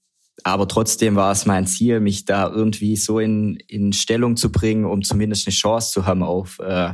aber 0.44 0.68
trotzdem 0.68 1.16
war 1.16 1.32
es 1.32 1.46
mein 1.46 1.68
Ziel, 1.68 2.00
mich 2.00 2.26
da 2.26 2.50
irgendwie 2.50 2.96
so 2.98 3.20
in, 3.20 3.58
in 3.68 3.94
Stellung 3.94 4.38
zu 4.38 4.52
bringen, 4.52 4.86
um 4.86 5.02
zumindest 5.02 5.48
eine 5.48 5.54
Chance 5.54 5.92
zu 5.92 6.06
haben 6.06 6.24
auf 6.24 6.60
äh, 6.60 6.94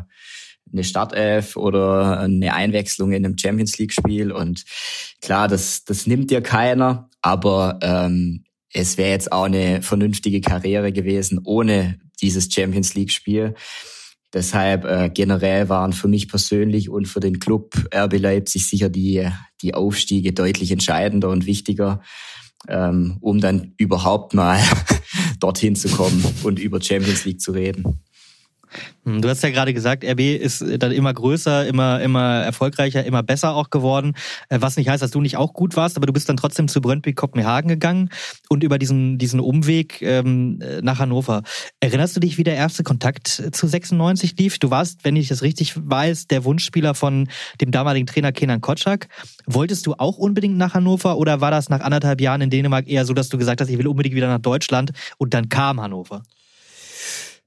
eine 0.71 0.83
Startelf 0.83 1.57
oder 1.57 2.19
eine 2.19 2.53
Einwechslung 2.53 3.11
in 3.11 3.25
einem 3.25 3.37
Champions 3.37 3.77
League 3.77 3.93
Spiel. 3.93 4.31
Und 4.31 4.63
klar, 5.21 5.47
das, 5.47 5.83
das 5.83 6.07
nimmt 6.07 6.31
dir 6.31 6.41
keiner, 6.41 7.09
aber 7.21 7.79
ähm, 7.81 8.45
es 8.73 8.97
wäre 8.97 9.09
jetzt 9.09 9.31
auch 9.31 9.43
eine 9.43 9.81
vernünftige 9.81 10.39
Karriere 10.39 10.93
gewesen 10.93 11.41
ohne 11.43 11.99
dieses 12.21 12.53
Champions 12.53 12.93
League 12.93 13.11
Spiel. 13.11 13.55
Deshalb 14.33 14.85
äh, 14.85 15.09
generell 15.13 15.67
waren 15.67 15.91
für 15.91 16.07
mich 16.07 16.29
persönlich 16.29 16.89
und 16.89 17.07
für 17.07 17.19
den 17.19 17.39
Club 17.39 17.75
RB 17.93 18.17
Leipzig 18.17 18.67
sicher 18.67 18.89
die, 18.89 19.27
die 19.61 19.73
Aufstiege 19.73 20.31
deutlich 20.31 20.71
entscheidender 20.71 21.29
und 21.29 21.45
wichtiger, 21.45 22.01
ähm, 22.69 23.17
um 23.19 23.41
dann 23.41 23.73
überhaupt 23.77 24.33
mal 24.33 24.59
dorthin 25.39 25.75
zu 25.75 25.89
kommen 25.89 26.23
und 26.43 26.59
über 26.59 26.81
Champions 26.81 27.25
League 27.25 27.41
zu 27.41 27.51
reden. 27.51 28.01
Hm, 29.05 29.21
du 29.21 29.29
hast 29.29 29.43
ja 29.43 29.49
gerade 29.49 29.73
gesagt, 29.73 30.03
RB 30.03 30.19
ist 30.19 30.63
dann 30.79 30.91
immer 30.91 31.13
größer, 31.13 31.67
immer, 31.67 32.01
immer 32.01 32.41
erfolgreicher, 32.41 33.03
immer 33.03 33.23
besser 33.23 33.55
auch 33.55 33.69
geworden. 33.69 34.13
Äh, 34.49 34.59
was 34.61 34.77
nicht 34.77 34.89
heißt, 34.89 35.01
dass 35.01 35.11
du 35.11 35.21
nicht 35.21 35.37
auch 35.37 35.53
gut 35.53 35.75
warst, 35.75 35.97
aber 35.97 36.05
du 36.05 36.13
bist 36.13 36.29
dann 36.29 36.37
trotzdem 36.37 36.67
zu 36.67 36.81
Brøndby 36.81 37.13
Kopenhagen 37.13 37.67
gegangen 37.67 38.09
und 38.49 38.63
über 38.63 38.77
diesen, 38.77 39.17
diesen 39.17 39.39
Umweg 39.39 40.01
ähm, 40.01 40.59
nach 40.81 40.99
Hannover. 40.99 41.43
Erinnerst 41.79 42.15
du 42.15 42.19
dich, 42.19 42.37
wie 42.37 42.43
der 42.43 42.55
erste 42.55 42.83
Kontakt 42.83 43.27
zu 43.27 43.67
96 43.67 44.37
lief? 44.37 44.59
Du 44.59 44.69
warst, 44.69 45.03
wenn 45.03 45.15
ich 45.15 45.27
das 45.27 45.41
richtig 45.41 45.73
weiß, 45.75 46.27
der 46.27 46.43
Wunschspieler 46.43 46.93
von 46.93 47.27
dem 47.59 47.71
damaligen 47.71 48.07
Trainer 48.07 48.31
Kenan 48.31 48.61
Kotschak. 48.61 49.07
Wolltest 49.45 49.87
du 49.87 49.93
auch 49.93 50.17
unbedingt 50.17 50.57
nach 50.57 50.73
Hannover 50.73 51.17
oder 51.17 51.41
war 51.41 51.51
das 51.51 51.69
nach 51.69 51.81
anderthalb 51.81 52.21
Jahren 52.21 52.41
in 52.41 52.49
Dänemark 52.49 52.87
eher 52.87 53.05
so, 53.05 53.13
dass 53.13 53.29
du 53.29 53.37
gesagt 53.37 53.61
hast, 53.61 53.69
ich 53.69 53.77
will 53.77 53.87
unbedingt 53.87 54.15
wieder 54.15 54.27
nach 54.27 54.39
Deutschland 54.39 54.91
und 55.17 55.33
dann 55.33 55.49
kam 55.49 55.81
Hannover? 55.81 56.23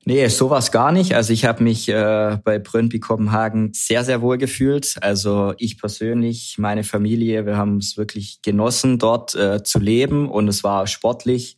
Nee, 0.07 0.29
sowas 0.29 0.71
gar 0.71 0.93
nicht. 0.93 1.15
Also 1.15 1.33
ich 1.33 1.47
habe 1.47 1.63
mich 1.63 1.89
äh, 1.89 2.39
bei 2.45 2.59
Brøndby 2.59 3.01
Kopenhagen 3.01 3.73
sehr, 3.73 4.05
sehr 4.05 4.21
wohl 4.21 4.37
gefühlt. 4.37 4.97
Also 5.01 5.55
ich 5.57 5.79
persönlich, 5.79 6.57
meine 6.59 6.85
Familie, 6.85 7.47
wir 7.47 7.57
haben 7.57 7.79
es 7.79 7.97
wirklich 7.97 8.43
genossen, 8.43 8.99
dort 8.99 9.35
äh, 9.35 9.63
zu 9.63 9.79
leben 9.79 10.29
und 10.29 10.49
es 10.49 10.63
war 10.63 10.87
sportlich 10.87 11.57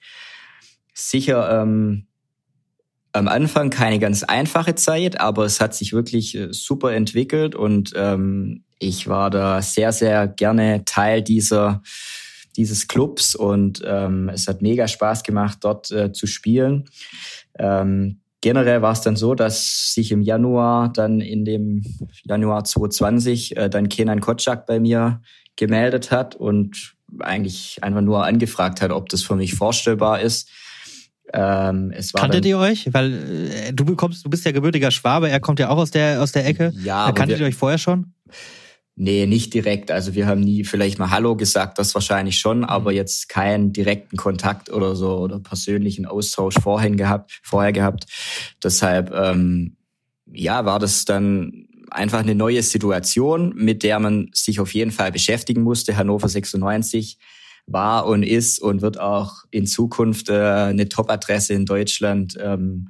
sicher 0.94 1.60
ähm, 1.60 2.06
am 3.12 3.26
Anfang 3.26 3.70
keine 3.70 3.98
ganz 3.98 4.22
einfache 4.22 4.76
Zeit, 4.76 5.20
aber 5.20 5.44
es 5.44 5.60
hat 5.60 5.74
sich 5.74 5.92
wirklich 5.92 6.36
äh, 6.36 6.52
super 6.52 6.92
entwickelt 6.92 7.56
und 7.56 7.94
ähm, 7.96 8.62
ich 8.78 9.08
war 9.08 9.30
da 9.30 9.60
sehr, 9.60 9.90
sehr 9.90 10.28
gerne 10.28 10.84
Teil 10.84 11.22
dieser 11.22 11.82
dieses 12.56 12.88
Clubs 12.88 13.34
und 13.34 13.82
ähm, 13.84 14.30
es 14.30 14.48
hat 14.48 14.62
mega 14.62 14.88
Spaß 14.88 15.24
gemacht, 15.24 15.58
dort 15.60 15.90
äh, 15.90 16.12
zu 16.12 16.26
spielen. 16.26 16.88
Ähm, 17.58 18.20
generell 18.40 18.82
war 18.82 18.92
es 18.92 19.00
dann 19.00 19.16
so, 19.16 19.34
dass 19.34 19.92
sich 19.94 20.12
im 20.12 20.22
Januar 20.22 20.92
dann 20.92 21.20
in 21.20 21.44
dem 21.44 21.82
Januar 22.24 22.64
2020 22.64 23.56
äh, 23.56 23.70
dann 23.70 23.88
Kenan 23.88 24.20
Kotschak 24.20 24.66
bei 24.66 24.80
mir 24.80 25.20
gemeldet 25.56 26.10
hat 26.10 26.34
und 26.34 26.94
eigentlich 27.20 27.78
einfach 27.82 28.02
nur 28.02 28.24
angefragt 28.24 28.80
hat, 28.80 28.90
ob 28.90 29.08
das 29.08 29.22
für 29.22 29.36
mich 29.36 29.54
vorstellbar 29.54 30.20
ist. 30.20 30.50
Ähm, 31.32 31.92
es 31.94 32.14
war 32.14 32.22
Kanntet 32.22 32.46
ihr 32.46 32.58
euch? 32.58 32.92
Weil 32.92 33.12
äh, 33.50 33.72
du 33.72 33.84
bekommst, 33.84 34.24
du 34.24 34.30
bist 34.30 34.44
ja 34.44 34.52
gebürtiger 34.52 34.90
Schwabe, 34.90 35.28
er 35.28 35.40
kommt 35.40 35.58
ja 35.58 35.70
auch 35.70 35.78
aus 35.78 35.90
der 35.90 36.22
aus 36.22 36.32
der 36.32 36.46
Ecke. 36.46 36.72
Ja. 36.82 37.10
Kanntet 37.12 37.40
ihr 37.40 37.46
euch 37.46 37.56
vorher 37.56 37.78
schon? 37.78 38.12
Nee, 38.98 39.26
nicht 39.26 39.52
direkt. 39.52 39.90
Also 39.90 40.14
wir 40.14 40.26
haben 40.26 40.40
nie 40.40 40.64
vielleicht 40.64 40.98
mal 40.98 41.10
Hallo 41.10 41.36
gesagt, 41.36 41.78
das 41.78 41.94
wahrscheinlich 41.94 42.38
schon, 42.38 42.58
mhm. 42.58 42.64
aber 42.64 42.92
jetzt 42.92 43.28
keinen 43.28 43.74
direkten 43.74 44.16
Kontakt 44.16 44.70
oder 44.70 44.96
so 44.96 45.18
oder 45.18 45.38
persönlichen 45.38 46.06
Austausch 46.06 46.54
vorhin 46.54 46.96
gehabt, 46.96 47.40
vorher 47.42 47.72
gehabt. 47.72 48.06
Deshalb 48.62 49.12
ähm, 49.12 49.76
ja, 50.32 50.64
war 50.64 50.78
das 50.78 51.04
dann 51.04 51.66
einfach 51.90 52.20
eine 52.20 52.34
neue 52.34 52.62
Situation, 52.62 53.52
mit 53.54 53.82
der 53.82 53.98
man 53.98 54.30
sich 54.32 54.60
auf 54.60 54.72
jeden 54.72 54.90
Fall 54.90 55.12
beschäftigen 55.12 55.62
musste. 55.62 55.96
Hannover 55.96 56.28
96 56.28 57.18
war 57.66 58.06
und 58.06 58.22
ist 58.22 58.60
und 58.60 58.80
wird 58.80 58.98
auch 58.98 59.44
in 59.50 59.66
Zukunft 59.66 60.30
äh, 60.30 60.40
eine 60.40 60.88
Top-Adresse 60.88 61.52
in 61.52 61.66
Deutschland. 61.66 62.36
Ähm, 62.40 62.88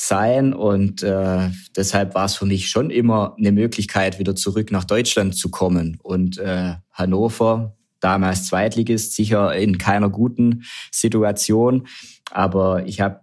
sein 0.00 0.54
und 0.54 1.02
äh, 1.02 1.50
deshalb 1.76 2.14
war 2.14 2.26
es 2.26 2.36
für 2.36 2.46
mich 2.46 2.70
schon 2.70 2.90
immer 2.90 3.34
eine 3.36 3.50
Möglichkeit, 3.50 4.20
wieder 4.20 4.36
zurück 4.36 4.70
nach 4.70 4.84
Deutschland 4.84 5.34
zu 5.34 5.50
kommen. 5.50 5.98
Und 6.00 6.38
äh, 6.38 6.74
Hannover, 6.92 7.76
damals 7.98 8.46
Zweitligist, 8.46 9.16
sicher 9.16 9.56
in 9.56 9.76
keiner 9.76 10.08
guten 10.08 10.62
Situation, 10.92 11.88
aber 12.30 12.86
ich 12.86 13.00
habe 13.00 13.22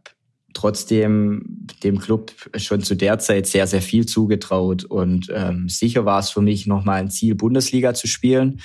trotzdem 0.54 1.66
dem 1.84 1.98
Club 2.00 2.34
schon 2.58 2.84
zu 2.84 2.96
der 2.96 3.20
Zeit 3.20 3.48
sehr, 3.48 3.68
sehr 3.68 3.82
viel 3.82 4.06
zugetraut 4.06 4.84
und 4.84 5.32
ähm, 5.34 5.70
sicher 5.70 6.04
war 6.04 6.20
es 6.20 6.30
für 6.30 6.42
mich 6.42 6.68
nochmal 6.68 7.00
ein 7.00 7.10
Ziel, 7.10 7.36
Bundesliga 7.36 7.94
zu 7.94 8.08
spielen, 8.08 8.60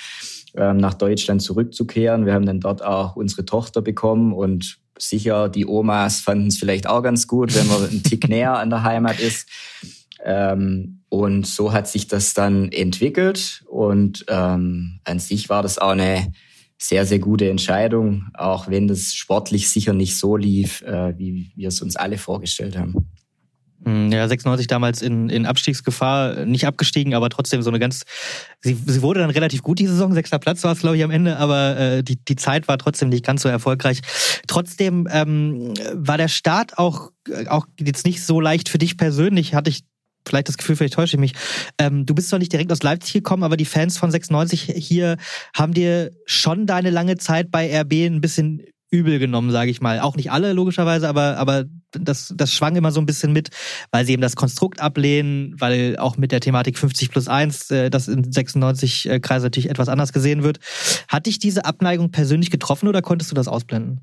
ähm, 0.53 0.75
nach 0.75 0.95
Deutschland 0.95 1.41
zurückzukehren. 1.41 2.25
Wir 2.25 2.33
haben 2.33 2.45
dann 2.45 2.59
dort 2.59 2.83
auch 2.83 3.15
unsere 3.15 3.45
Tochter 3.45 3.81
bekommen 3.81 4.33
und 4.33 4.80
sicher, 5.01 5.49
die 5.49 5.65
Omas 5.65 6.19
fanden 6.19 6.47
es 6.47 6.57
vielleicht 6.57 6.87
auch 6.87 7.01
ganz 7.01 7.27
gut, 7.27 7.55
wenn 7.55 7.67
man 7.67 7.89
einen 7.89 8.03
Tick 8.03 8.27
näher 8.29 8.57
an 8.57 8.69
der 8.69 8.83
Heimat 8.83 9.19
ist. 9.19 9.47
Ähm, 10.23 11.03
und 11.09 11.45
so 11.45 11.73
hat 11.73 11.87
sich 11.87 12.07
das 12.07 12.33
dann 12.33 12.71
entwickelt. 12.71 13.63
Und 13.67 14.25
ähm, 14.27 14.99
an 15.03 15.19
sich 15.19 15.49
war 15.49 15.63
das 15.63 15.77
auch 15.77 15.91
eine 15.91 16.31
sehr, 16.77 17.05
sehr 17.05 17.19
gute 17.19 17.49
Entscheidung, 17.49 18.27
auch 18.33 18.67
wenn 18.67 18.87
das 18.87 19.13
sportlich 19.13 19.69
sicher 19.69 19.93
nicht 19.93 20.17
so 20.17 20.35
lief, 20.35 20.81
äh, 20.81 21.17
wie 21.17 21.51
wir 21.55 21.67
es 21.67 21.81
uns 21.81 21.95
alle 21.95 22.17
vorgestellt 22.17 22.77
haben. 22.77 23.07
Hm, 23.83 24.11
ja, 24.11 24.27
96 24.27 24.67
damals 24.67 25.01
in, 25.01 25.29
in 25.29 25.45
Abstiegsgefahr, 25.45 26.45
nicht 26.45 26.67
abgestiegen, 26.67 27.15
aber 27.15 27.29
trotzdem 27.29 27.61
so 27.63 27.69
eine 27.69 27.79
ganz. 27.79 28.03
Sie, 28.59 28.77
sie 28.85 29.01
wurde 29.01 29.21
dann 29.21 29.31
relativ 29.31 29.63
gut 29.63 29.79
die 29.79 29.87
Saison, 29.87 30.13
sechster 30.13 30.37
Platz 30.37 30.63
war 30.63 30.73
es, 30.73 30.81
glaube 30.81 30.97
ich, 30.97 31.03
am 31.03 31.09
Ende, 31.09 31.37
aber 31.37 31.77
äh, 31.77 32.03
die, 32.03 32.17
die 32.23 32.35
Zeit 32.35 32.67
war 32.67 32.77
trotzdem 32.77 33.09
nicht 33.09 33.25
ganz 33.25 33.41
so 33.41 33.49
erfolgreich. 33.49 34.01
Trotzdem 34.47 35.07
ähm, 35.11 35.73
war 35.93 36.17
der 36.17 36.27
Start 36.27 36.77
auch, 36.77 37.11
auch 37.47 37.65
jetzt 37.79 38.05
nicht 38.05 38.23
so 38.23 38.39
leicht 38.39 38.69
für 38.69 38.77
dich 38.77 38.97
persönlich, 38.97 39.55
hatte 39.55 39.71
ich 39.71 39.81
vielleicht 40.27 40.47
das 40.47 40.57
Gefühl, 40.57 40.75
vielleicht 40.75 40.93
täusche 40.93 41.17
ich 41.17 41.19
mich. 41.19 41.33
Ähm, 41.79 42.05
du 42.05 42.13
bist 42.13 42.29
zwar 42.29 42.37
nicht 42.37 42.53
direkt 42.53 42.71
aus 42.71 42.83
Leipzig 42.83 43.13
gekommen, 43.13 43.43
aber 43.43 43.57
die 43.57 43.65
Fans 43.65 43.97
von 43.97 44.11
96 44.11 44.71
hier 44.75 45.17
haben 45.55 45.73
dir 45.73 46.11
schon 46.25 46.67
deine 46.67 46.91
lange 46.91 47.17
Zeit 47.17 47.49
bei 47.49 47.81
RB 47.81 47.93
ein 48.05 48.21
bisschen 48.21 48.61
übel 48.91 49.19
genommen, 49.19 49.51
sage 49.51 49.71
ich 49.71 49.81
mal. 49.81 50.01
Auch 50.01 50.15
nicht 50.15 50.31
alle, 50.31 50.53
logischerweise, 50.53 51.07
aber, 51.07 51.37
aber 51.37 51.65
das, 51.91 52.33
das 52.35 52.53
schwang 52.53 52.75
immer 52.75 52.91
so 52.91 52.99
ein 52.99 53.05
bisschen 53.05 53.31
mit, 53.31 53.49
weil 53.89 54.05
sie 54.05 54.13
eben 54.13 54.21
das 54.21 54.35
Konstrukt 54.35 54.81
ablehnen, 54.81 55.55
weil 55.59 55.97
auch 55.97 56.17
mit 56.17 56.31
der 56.31 56.41
Thematik 56.41 56.77
50 56.77 57.09
plus 57.09 57.27
1, 57.27 57.71
äh, 57.71 57.89
das 57.89 58.07
in 58.07 58.31
96 58.31 59.09
äh, 59.09 59.19
Kreise 59.19 59.45
natürlich 59.45 59.69
etwas 59.69 59.89
anders 59.89 60.13
gesehen 60.13 60.43
wird. 60.43 60.59
Hat 61.07 61.25
dich 61.25 61.39
diese 61.39 61.65
Abneigung 61.65 62.11
persönlich 62.11 62.51
getroffen 62.51 62.87
oder 62.87 63.01
konntest 63.01 63.31
du 63.31 63.35
das 63.35 63.47
ausblenden? 63.47 64.01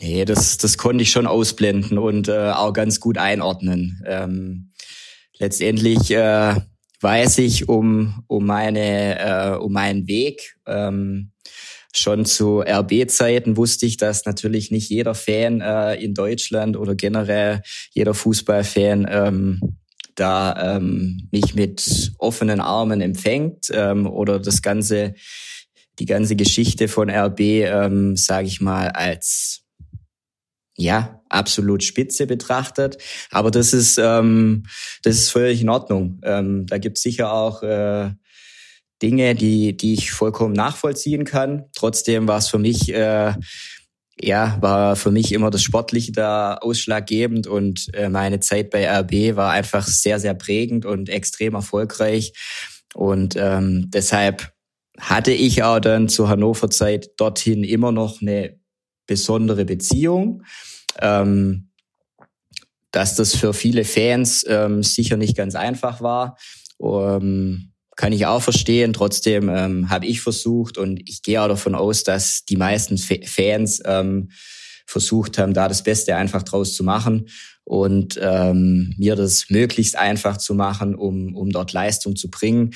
Nee, 0.00 0.24
das, 0.24 0.58
das 0.58 0.76
konnte 0.76 1.02
ich 1.02 1.10
schon 1.10 1.26
ausblenden 1.26 1.98
und 1.98 2.28
äh, 2.28 2.50
auch 2.50 2.72
ganz 2.72 2.98
gut 2.98 3.18
einordnen. 3.18 4.02
Ähm, 4.06 4.72
letztendlich 5.38 6.10
äh, 6.10 6.56
weiß 7.00 7.38
ich 7.38 7.68
um, 7.68 8.24
um, 8.26 8.46
meine, 8.46 9.18
äh, 9.18 9.56
um 9.56 9.72
meinen 9.72 10.06
Weg. 10.08 10.56
Ähm, 10.66 11.30
schon 11.96 12.24
zu 12.24 12.60
RB-Zeiten 12.60 13.56
wusste 13.56 13.86
ich, 13.86 13.96
dass 13.96 14.24
natürlich 14.24 14.70
nicht 14.70 14.90
jeder 14.90 15.14
Fan 15.14 15.60
äh, 15.60 15.94
in 15.94 16.14
Deutschland 16.14 16.76
oder 16.76 16.94
generell 16.94 17.62
jeder 17.92 18.14
Fußballfan 18.14 19.06
ähm, 19.08 19.60
da 20.14 20.76
ähm, 20.76 21.28
mich 21.30 21.54
mit 21.54 22.12
offenen 22.18 22.60
Armen 22.60 23.00
empfängt 23.00 23.68
ähm, 23.72 24.06
oder 24.06 24.38
das 24.38 24.62
ganze 24.62 25.14
die 26.00 26.06
ganze 26.06 26.34
Geschichte 26.34 26.88
von 26.88 27.08
RB, 27.08 27.40
ähm, 27.40 28.16
sage 28.16 28.48
ich 28.48 28.60
mal, 28.60 28.88
als 28.88 29.62
ja 30.76 31.20
absolut 31.28 31.84
Spitze 31.84 32.26
betrachtet. 32.26 32.98
Aber 33.30 33.52
das 33.52 33.72
ist 33.72 33.98
ähm, 33.98 34.64
das 35.02 35.16
ist 35.16 35.30
völlig 35.30 35.60
in 35.60 35.68
Ordnung. 35.68 36.20
Ähm, 36.24 36.66
da 36.66 36.78
gibt 36.78 36.98
sicher 36.98 37.32
auch 37.32 37.62
äh, 37.62 38.10
Dinge, 39.04 39.34
die, 39.34 39.76
die 39.76 39.92
ich 39.92 40.12
vollkommen 40.12 40.54
nachvollziehen 40.54 41.24
kann. 41.24 41.66
Trotzdem 41.76 42.26
war 42.26 42.38
es 42.38 42.48
für 42.48 42.58
mich, 42.58 42.90
äh, 42.90 43.34
ja, 44.18 44.56
war 44.62 44.96
für 44.96 45.10
mich 45.10 45.32
immer 45.32 45.50
das 45.50 45.62
Sportliche 45.62 46.12
da 46.12 46.54
ausschlaggebend 46.54 47.46
und 47.46 47.92
äh, 47.92 48.08
meine 48.08 48.40
Zeit 48.40 48.70
bei 48.70 48.88
RB 48.88 49.36
war 49.36 49.50
einfach 49.50 49.86
sehr, 49.86 50.18
sehr 50.18 50.32
prägend 50.32 50.86
und 50.86 51.10
extrem 51.10 51.54
erfolgreich. 51.54 52.32
Und 52.94 53.36
ähm, 53.36 53.90
deshalb 53.92 54.52
hatte 54.98 55.32
ich 55.32 55.62
auch 55.62 55.80
dann 55.80 56.08
zur 56.08 56.30
Hannover 56.30 56.70
Zeit 56.70 57.10
dorthin 57.18 57.62
immer 57.62 57.92
noch 57.92 58.22
eine 58.22 58.58
besondere 59.06 59.66
Beziehung. 59.66 60.44
Ähm, 60.98 61.68
dass 62.90 63.16
das 63.16 63.34
für 63.34 63.52
viele 63.52 63.84
Fans 63.84 64.46
ähm, 64.48 64.84
sicher 64.84 65.16
nicht 65.16 65.36
ganz 65.36 65.56
einfach 65.56 66.00
war. 66.00 66.38
Um, 66.78 67.73
kann 67.96 68.12
ich 68.12 68.26
auch 68.26 68.42
verstehen. 68.42 68.92
Trotzdem 68.92 69.48
ähm, 69.48 69.90
habe 69.90 70.06
ich 70.06 70.20
versucht 70.20 70.78
und 70.78 71.00
ich 71.08 71.22
gehe 71.22 71.40
auch 71.40 71.48
davon 71.48 71.74
aus, 71.74 72.04
dass 72.04 72.44
die 72.44 72.56
meisten 72.56 72.94
F 72.94 73.18
Fans 73.24 73.80
ähm, 73.84 74.30
versucht 74.86 75.38
haben, 75.38 75.54
da 75.54 75.68
das 75.68 75.82
Beste 75.82 76.16
einfach 76.16 76.42
draus 76.42 76.74
zu 76.74 76.84
machen 76.84 77.28
und 77.64 78.18
ähm, 78.22 78.94
mir 78.98 79.16
das 79.16 79.46
möglichst 79.48 79.96
einfach 79.96 80.36
zu 80.36 80.54
machen, 80.54 80.94
um, 80.94 81.34
um 81.34 81.50
dort 81.50 81.72
Leistung 81.72 82.16
zu 82.16 82.30
bringen. 82.30 82.74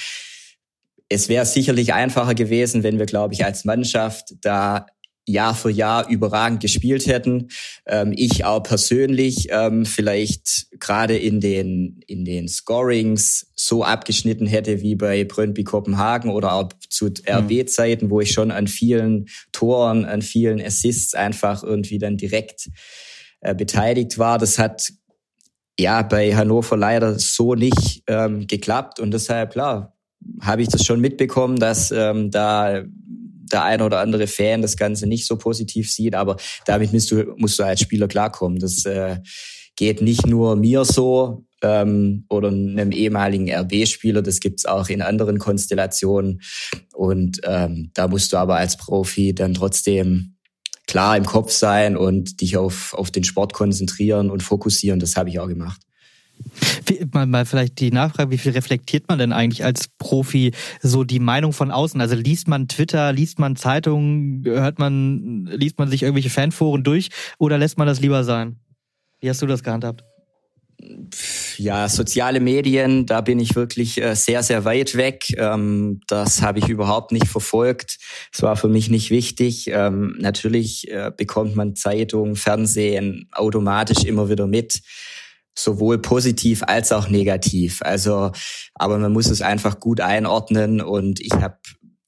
Es 1.11 1.29
wäre 1.29 1.47
sicherlich 1.47 1.95
einfacher 1.95 2.35
gewesen, 2.35 2.83
wenn 2.83 2.99
wir, 2.99 3.07
glaube 3.07 3.35
ich, 3.35 3.45
als 3.45 3.65
Mannschaft 3.65 4.35
da 4.41 4.87
Jahr 5.29 5.55
für 5.55 5.71
Jahr 5.71 6.09
überragend 6.09 6.61
gespielt 6.61 7.07
hätten. 7.07 7.49
Ähm, 7.87 8.13
ich 8.17 8.45
auch 8.45 8.63
persönlich 8.63 9.49
ähm, 9.51 9.85
vielleicht 9.85 10.67
gerade 10.81 11.17
in 11.17 11.41
den, 11.41 12.01
in 12.07 12.25
den 12.25 12.49
Scorings 12.49 13.53
so 13.55 13.85
abgeschnitten 13.85 14.47
hätte 14.47 14.81
wie 14.81 14.95
bei 14.95 15.25
Brøndby 15.25 15.65
Kopenhagen 15.65 16.31
oder 16.31 16.53
auch 16.55 16.71
zu 16.89 17.07
mhm. 17.07 17.13
RB-Zeiten, 17.29 18.11
wo 18.11 18.21
ich 18.21 18.33
schon 18.33 18.51
an 18.51 18.67
vielen 18.67 19.27
Toren, 19.53 20.05
an 20.05 20.23
vielen 20.23 20.61
Assists 20.61 21.15
einfach 21.15 21.63
irgendwie 21.63 21.99
dann 21.99 22.17
direkt 22.17 22.69
äh, 23.41 23.55
beteiligt 23.55 24.19
war. 24.19 24.39
Das 24.39 24.59
hat 24.59 24.93
ja 25.79 26.03
bei 26.03 26.35
Hannover 26.35 26.77
leider 26.77 27.19
so 27.19 27.55
nicht 27.55 28.03
ähm, 28.07 28.47
geklappt 28.47 28.99
und 28.99 29.13
deshalb 29.13 29.53
klar 29.53 29.95
habe 30.41 30.63
ich 30.63 30.69
das 30.69 30.85
schon 30.85 31.01
mitbekommen, 31.01 31.59
dass 31.59 31.91
ähm, 31.91 32.31
da 32.31 32.83
der 33.53 33.65
eine 33.65 33.85
oder 33.85 34.01
andere 34.01 34.27
Fan 34.27 34.63
das 34.63 34.77
Ganze 34.77 35.07
nicht 35.07 35.27
so 35.27 35.37
positiv 35.37 35.91
sieht, 35.91 36.15
aber 36.15 36.37
damit 36.67 36.93
musst 36.93 37.11
du, 37.11 37.35
musst 37.37 37.59
du 37.59 37.65
als 37.65 37.81
Spieler 37.81 38.09
klarkommen. 38.09 38.59
Das 38.59 38.85
äh, 38.85 39.19
geht 39.77 40.03
nicht 40.03 40.27
nur 40.27 40.57
mir 40.57 40.85
so 40.85 41.45
ähm, 41.63 42.25
oder 42.29 42.49
einem 42.49 42.93
ehemaligen 42.93 43.51
RB-Spieler, 43.51 44.23
das 44.23 44.41
gibt's 44.41 44.67
auch 44.67 44.89
in 44.89 45.03
anderen 45.03 45.39
Konstellationen. 45.39 46.41
Und 46.95 47.41
ähm, 47.45 47.91
da 47.95 48.09
musst 48.09 48.33
du 48.33 48.37
aber 48.37 48.57
als 48.57 48.77
Profi 48.77 49.35
dann 49.35 49.55
trotzdem 49.55 50.37
klar 50.87 51.17
im 51.17 51.27
Kopf 51.27 51.53
sein 51.53 51.97
und 51.97 52.41
dich 52.41 52.57
auf, 52.57 52.95
auf 52.95 53.11
den 53.11 53.25
Sport 53.25 53.53
konzentrieren 53.53 54.31
und 54.31 54.43
fokussieren. 54.43 55.01
Das 55.01 55.17
habe 55.17 55.29
ich 55.29 55.39
auch 55.39 55.49
gemacht. 55.49 55.81
Mal, 57.13 57.27
mal 57.27 57.45
vielleicht 57.45 57.81
die 57.81 57.91
Nachfrage, 57.91 58.31
wie 58.31 58.39
viel 58.39 58.53
reflektiert 58.53 59.09
man 59.09 59.19
denn 59.19 59.33
eigentlich 59.33 59.65
als 59.65 59.89
Profi 59.99 60.53
so 60.81 61.05
die 61.05 61.21
Meinung 61.21 61.53
von 61.53 61.71
außen? 61.71 62.01
Also 62.01 62.15
liest 62.15 62.49
man 62.49 62.69
Twitter, 62.69 63.13
liest 63.13 63.39
man 63.39 63.57
Zeitungen, 63.57 64.43
hört 64.45 64.79
man, 64.79 65.47
liest 65.47 65.79
man 65.79 65.89
sich 65.89 66.03
irgendwelche 66.03 66.31
Fanforen 66.31 66.85
durch 66.85 67.11
oder 67.39 67.59
lässt 67.59 67.79
man 67.79 67.87
das 67.87 68.01
lieber 68.01 68.25
sein? 68.25 68.57
Wie 69.21 69.29
hast 69.29 69.43
du 69.43 69.47
das 69.47 69.63
gehandhabt? 69.63 70.05
Ja, 71.57 71.89
soziale 71.89 72.39
Medien, 72.39 73.05
da 73.05 73.21
bin 73.21 73.41
ich 73.41 73.57
wirklich 73.57 74.01
äh, 74.01 74.15
sehr, 74.15 74.45
sehr 74.45 74.65
weit 74.65 74.97
weg. 74.97 75.25
Ähm, 75.37 76.01
das 76.07 76.41
habe 76.41 76.61
ich 76.61 76.69
überhaupt 76.69 77.11
nicht 77.11 77.27
verfolgt. 77.27 77.99
Es 78.33 78.43
war 78.43 78.57
für 78.57 78.69
mich 78.69 78.89
nicht 78.89 79.11
wichtig. 79.11 79.69
Ähm, 79.73 80.17
natürlich 80.21 80.89
äh, 80.89 81.11
bekommt 81.15 81.57
man 81.57 81.75
Zeitung, 81.75 82.37
Fernsehen 82.37 83.29
automatisch 83.33 84.05
immer 84.05 84.29
wieder 84.29 84.47
mit 84.47 84.81
sowohl 85.59 85.99
positiv 85.99 86.63
als 86.67 86.93
auch 86.93 87.09
negativ. 87.09 87.83
Also, 87.83 88.33
aber 88.75 88.99
man 88.99 89.13
muss 89.13 89.29
es 89.29 89.43
einfach 89.43 89.81
gut 89.81 90.01
einordnen 90.01 90.81
und 90.81 91.21
ich 91.21 91.33
habe 91.33 91.59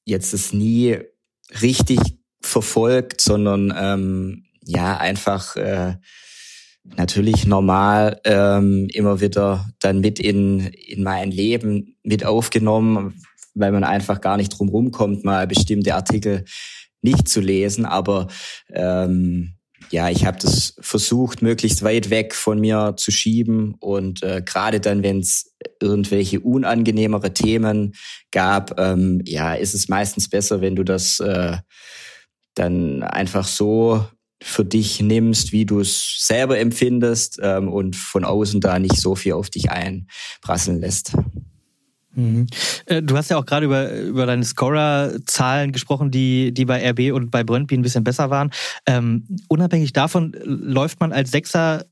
jetzt 0.04 0.32
es 0.32 0.52
nie 0.52 0.98
richtig 1.60 1.98
verfolgt, 2.40 3.20
sondern 3.20 3.74
ähm, 3.76 4.44
ja 4.64 4.96
einfach 4.96 5.56
äh, 5.56 5.96
natürlich 6.84 7.46
normal 7.46 8.20
ähm, 8.24 8.88
immer 8.92 9.20
wieder 9.20 9.68
dann 9.80 10.00
mit 10.00 10.18
in 10.20 10.60
in 10.68 11.02
mein 11.02 11.30
Leben 11.30 11.96
mit 12.02 12.24
aufgenommen, 12.24 13.20
weil 13.54 13.72
man 13.72 13.84
einfach 13.84 14.20
gar 14.20 14.36
nicht 14.36 14.50
drum 14.50 14.68
rumkommt, 14.68 15.24
mal 15.24 15.46
bestimmte 15.46 15.94
Artikel 15.94 16.44
nicht 17.02 17.28
zu 17.28 17.40
lesen. 17.40 17.84
Aber 17.84 18.28
ähm, 18.72 19.56
ja, 19.90 20.09
ich 20.09 20.24
habe 20.24 20.38
das 20.40 20.74
versucht, 20.81 21.42
möglichst 21.42 21.83
weit 21.83 22.11
weg 22.11 22.35
von 22.35 22.61
mir 22.61 22.94
zu 22.96 23.11
schieben. 23.11 23.74
Und 23.81 24.22
äh, 24.22 24.42
gerade 24.44 24.81
dann, 24.81 25.03
wenn 25.03 25.20
es 25.20 25.55
irgendwelche 25.81 26.40
unangenehmere 26.40 27.35
Themen 27.35 27.94
gab, 28.31 28.79
ähm, 28.79 29.20
ja, 29.26 29.55
ist 29.55 29.74
es 29.74 29.88
meistens 29.88 30.29
besser, 30.29 30.61
wenn 30.61 30.76
du 30.76 30.85
das 30.85 31.18
äh, 31.20 31.57
dann 32.55 33.03
einfach 33.03 33.46
so 33.46 34.05
für 34.42 34.64
dich 34.64 35.00
nimmst, 35.00 35.53
wie 35.53 35.66
du 35.66 35.81
es 35.81 36.24
selber 36.26 36.59
empfindest 36.59 37.38
ähm, 37.42 37.68
und 37.68 37.96
von 37.96 38.24
außen 38.24 38.61
da 38.61 38.79
nicht 38.79 38.96
so 38.96 39.14
viel 39.14 39.33
auf 39.33 39.50
dich 39.50 39.70
einprasseln 39.70 40.81
lässt. 40.81 41.12
Mhm. 42.14 42.46
Äh, 42.87 43.03
du 43.03 43.16
hast 43.16 43.31
ja 43.31 43.38
auch 43.38 43.46
gerade 43.46 43.66
über, 43.66 43.92
über 43.92 44.27
deine 44.27 44.44
Scorer-Zahlen 44.44 45.73
gesprochen, 45.73 46.11
die, 46.11 46.53
die 46.53 46.64
bei 46.64 46.90
RB 46.90 47.12
und 47.14 47.31
bei 47.31 47.44
Brøndby 47.44 47.77
ein 47.77 47.83
bisschen 47.83 48.05
besser 48.05 48.31
waren. 48.31 48.51
Ähm, 48.87 49.27
unabhängig 49.49 49.92
davon 49.92 50.35
läuft 50.44 51.01
man 51.01 51.12
als 51.12 51.31
Sechser 51.31 51.85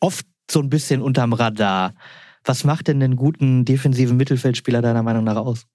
oft 0.00 0.26
so 0.50 0.60
ein 0.60 0.70
bisschen 0.70 1.02
unterm 1.02 1.32
Radar. 1.32 1.94
Was 2.44 2.64
macht 2.64 2.88
denn 2.88 3.00
den 3.00 3.16
guten 3.16 3.64
defensiven 3.64 4.16
Mittelfeldspieler 4.16 4.80
deiner 4.80 5.02
Meinung 5.02 5.24
nach 5.24 5.36
aus? 5.36 5.66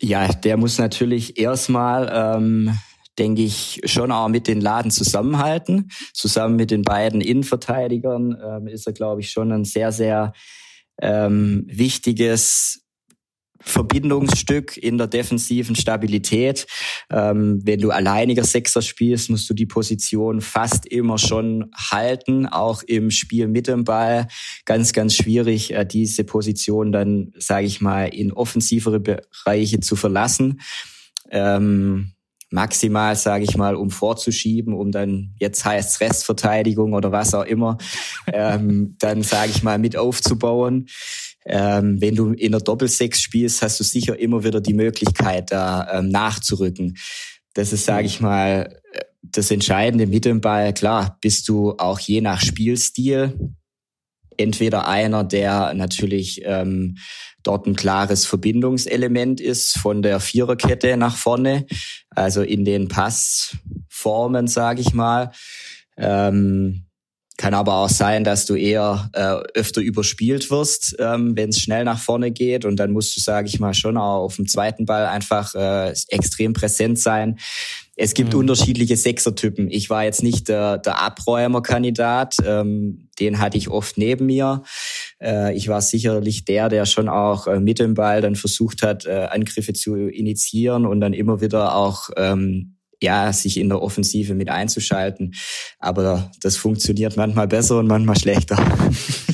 Ja, 0.00 0.26
der 0.26 0.56
muss 0.56 0.78
natürlich 0.78 1.38
erstmal, 1.38 2.10
ähm, 2.12 2.76
denke 3.20 3.42
ich, 3.42 3.80
schon 3.84 4.10
auch 4.10 4.26
mit 4.28 4.48
den 4.48 4.60
Laden 4.60 4.90
zusammenhalten. 4.90 5.90
Zusammen 6.12 6.56
mit 6.56 6.72
den 6.72 6.82
beiden 6.82 7.20
Innenverteidigern 7.20 8.36
ähm, 8.44 8.66
ist 8.66 8.88
er, 8.88 8.94
glaube 8.94 9.20
ich, 9.20 9.30
schon 9.30 9.52
ein 9.52 9.64
sehr, 9.64 9.92
sehr 9.92 10.32
ähm, 11.00 11.64
wichtiges 11.68 12.82
Verbindungsstück 13.64 14.76
in 14.76 14.98
der 14.98 15.06
defensiven 15.06 15.76
Stabilität. 15.76 16.66
Ähm, 17.10 17.60
wenn 17.64 17.80
du 17.80 17.90
alleiniger 17.90 18.44
Sechser 18.44 18.82
spielst, 18.82 19.30
musst 19.30 19.48
du 19.48 19.54
die 19.54 19.66
Position 19.66 20.40
fast 20.40 20.86
immer 20.86 21.18
schon 21.18 21.70
halten, 21.74 22.46
auch 22.46 22.82
im 22.82 23.10
Spiel 23.10 23.48
mit 23.48 23.68
dem 23.68 23.84
Ball. 23.84 24.28
Ganz, 24.64 24.92
ganz 24.92 25.14
schwierig, 25.14 25.72
äh, 25.72 25.86
diese 25.86 26.24
Position 26.24 26.92
dann, 26.92 27.32
sage 27.38 27.66
ich 27.66 27.80
mal, 27.80 28.06
in 28.06 28.32
offensivere 28.32 29.00
Bereiche 29.00 29.80
zu 29.80 29.96
verlassen. 29.96 30.60
Ähm, 31.30 32.12
maximal, 32.50 33.16
sage 33.16 33.44
ich 33.44 33.56
mal, 33.56 33.74
um 33.74 33.90
vorzuschieben, 33.90 34.74
um 34.74 34.92
dann, 34.92 35.34
jetzt 35.38 35.64
heißt 35.64 36.00
Restverteidigung 36.00 36.92
oder 36.92 37.10
was 37.10 37.34
auch 37.34 37.44
immer, 37.44 37.78
ähm, 38.26 38.96
dann, 38.98 39.22
sage 39.22 39.50
ich 39.50 39.62
mal, 39.62 39.78
mit 39.78 39.96
aufzubauen. 39.96 40.86
Ähm, 41.44 42.00
wenn 42.00 42.14
du 42.14 42.32
in 42.32 42.52
der 42.52 42.60
Doppelsechs 42.60 43.20
spielst, 43.20 43.62
hast 43.62 43.80
du 43.80 43.84
sicher 43.84 44.18
immer 44.18 44.44
wieder 44.44 44.60
die 44.60 44.74
Möglichkeit, 44.74 45.50
da 45.50 45.98
ähm, 45.98 46.08
nachzurücken. 46.08 46.96
Das 47.54 47.72
ist, 47.72 47.84
sage 47.84 48.06
ich 48.06 48.20
mal, 48.20 48.80
das 49.22 49.50
Entscheidende 49.50 50.06
mit 50.06 50.24
dem 50.24 50.40
Ball. 50.40 50.72
Klar, 50.72 51.18
bist 51.20 51.48
du 51.48 51.72
auch 51.78 51.98
je 51.98 52.20
nach 52.20 52.40
Spielstil 52.40 53.38
entweder 54.36 54.88
einer, 54.88 55.24
der 55.24 55.74
natürlich 55.74 56.42
ähm, 56.44 56.96
dort 57.42 57.66
ein 57.66 57.76
klares 57.76 58.24
Verbindungselement 58.24 59.40
ist 59.40 59.78
von 59.78 60.02
der 60.02 60.20
Viererkette 60.20 60.96
nach 60.96 61.16
vorne, 61.16 61.66
also 62.10 62.42
in 62.42 62.64
den 62.64 62.88
Passformen, 62.88 64.46
sage 64.46 64.80
ich 64.80 64.94
mal. 64.94 65.32
Ähm, 65.96 66.86
kann 67.36 67.54
aber 67.54 67.76
auch 67.76 67.88
sein, 67.88 68.24
dass 68.24 68.46
du 68.46 68.54
eher 68.54 69.10
äh, 69.14 69.58
öfter 69.58 69.80
überspielt 69.80 70.50
wirst, 70.50 70.96
ähm, 70.98 71.36
wenn 71.36 71.48
es 71.48 71.60
schnell 71.60 71.84
nach 71.84 71.98
vorne 71.98 72.30
geht. 72.30 72.64
Und 72.64 72.76
dann 72.76 72.92
musst 72.92 73.16
du, 73.16 73.20
sage 73.20 73.48
ich 73.48 73.58
mal, 73.58 73.74
schon 73.74 73.96
auch 73.96 74.24
auf 74.24 74.36
dem 74.36 74.46
zweiten 74.46 74.84
Ball 74.84 75.06
einfach 75.06 75.54
äh, 75.54 75.94
extrem 76.08 76.52
präsent 76.52 76.98
sein. 76.98 77.38
Es 77.96 78.14
gibt 78.14 78.32
mhm. 78.32 78.40
unterschiedliche 78.40 78.96
Sechsertypen. 78.96 79.70
Ich 79.70 79.90
war 79.90 80.04
jetzt 80.04 80.22
nicht 80.22 80.48
der, 80.48 80.78
der 80.78 81.00
Abräumerkandidat. 81.00 82.36
Ähm, 82.44 83.08
den 83.18 83.38
hatte 83.38 83.58
ich 83.58 83.68
oft 83.68 83.98
neben 83.98 84.26
mir. 84.26 84.62
Äh, 85.20 85.54
ich 85.56 85.68
war 85.68 85.80
sicherlich 85.80 86.44
der, 86.44 86.68
der 86.68 86.86
schon 86.86 87.08
auch 87.08 87.46
äh, 87.46 87.60
mit 87.60 87.78
dem 87.78 87.94
Ball 87.94 88.20
dann 88.20 88.36
versucht 88.36 88.82
hat, 88.82 89.06
äh, 89.06 89.28
Angriffe 89.30 89.72
zu 89.72 89.96
initiieren 89.96 90.86
und 90.86 91.00
dann 91.00 91.12
immer 91.12 91.40
wieder 91.40 91.74
auch 91.74 92.10
ähm, 92.16 92.76
ja, 93.02 93.32
sich 93.32 93.58
in 93.58 93.68
der 93.68 93.82
Offensive 93.82 94.34
mit 94.34 94.48
einzuschalten. 94.48 95.34
Aber 95.78 96.30
das 96.40 96.56
funktioniert 96.56 97.16
manchmal 97.16 97.48
besser 97.48 97.78
und 97.78 97.86
manchmal 97.86 98.16
schlechter. 98.16 98.56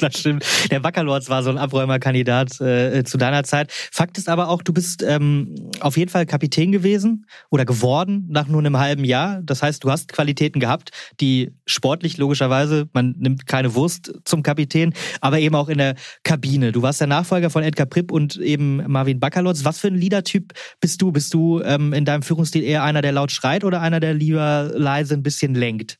das 0.00 0.18
stimmt. 0.18 0.44
Der 0.70 0.82
Wackerlords 0.82 1.28
war 1.28 1.42
so 1.42 1.50
ein 1.50 1.58
Abräumerkandidat 1.58 2.60
äh, 2.60 3.04
zu 3.04 3.18
deiner 3.18 3.44
Zeit. 3.44 3.72
Fakt 3.92 4.18
ist 4.18 4.28
aber 4.28 4.48
auch, 4.48 4.62
du 4.62 4.72
bist 4.72 5.02
ähm, 5.02 5.70
auf 5.80 5.96
jeden 5.96 6.10
Fall 6.10 6.26
Kapitän 6.26 6.72
gewesen 6.72 7.26
oder 7.50 7.64
geworden 7.64 8.26
nach 8.28 8.48
nur 8.48 8.60
einem 8.60 8.78
halben 8.78 9.04
Jahr. 9.04 9.40
Das 9.42 9.62
heißt, 9.62 9.84
du 9.84 9.90
hast 9.90 10.12
Qualitäten 10.12 10.60
gehabt, 10.60 10.90
die 11.20 11.52
sportlich 11.66 12.16
logischerweise, 12.18 12.88
man 12.92 13.14
nimmt 13.18 13.46
keine 13.46 13.74
Wurst 13.74 14.12
zum 14.24 14.42
Kapitän, 14.42 14.94
aber 15.20 15.38
eben 15.38 15.54
auch 15.54 15.68
in 15.68 15.78
der 15.78 15.94
Kabine. 16.24 16.72
Du 16.72 16.82
warst 16.82 17.00
der 17.00 17.06
Nachfolger 17.06 17.50
von 17.50 17.62
Edgar 17.62 17.86
Pripp 17.86 18.10
und 18.10 18.36
eben 18.36 18.76
Marvin 18.90 19.20
Wackerlords. 19.22 19.64
Was 19.64 19.78
für 19.78 19.88
ein 19.88 19.96
Leadertyp 19.96 20.52
bist 20.80 21.00
du? 21.02 21.12
Bist 21.12 21.34
du 21.34 21.60
ähm, 21.62 21.92
in 21.92 22.04
deinem 22.04 22.22
Führungsstil 22.22 22.62
eher 22.62 22.82
einer, 22.82 23.02
der 23.02 23.12
laut 23.12 23.32
schreit 23.32 23.64
oder 23.64 23.80
einer, 23.80 24.00
der 24.00 24.14
lieber 24.14 24.70
leise 24.74 25.14
ein 25.14 25.22
bisschen 25.22 25.54
lenkt? 25.54 25.99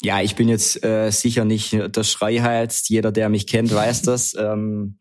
Ja, 0.00 0.20
ich 0.20 0.36
bin 0.36 0.48
jetzt 0.48 0.84
äh, 0.84 1.10
sicher 1.10 1.44
nicht 1.44 1.72
der 1.72 2.04
Schreihals. 2.04 2.88
Jeder, 2.88 3.10
der 3.10 3.28
mich 3.28 3.46
kennt, 3.46 3.74
weiß 3.74 4.02
das. 4.02 4.34
Ähm, 4.48 4.98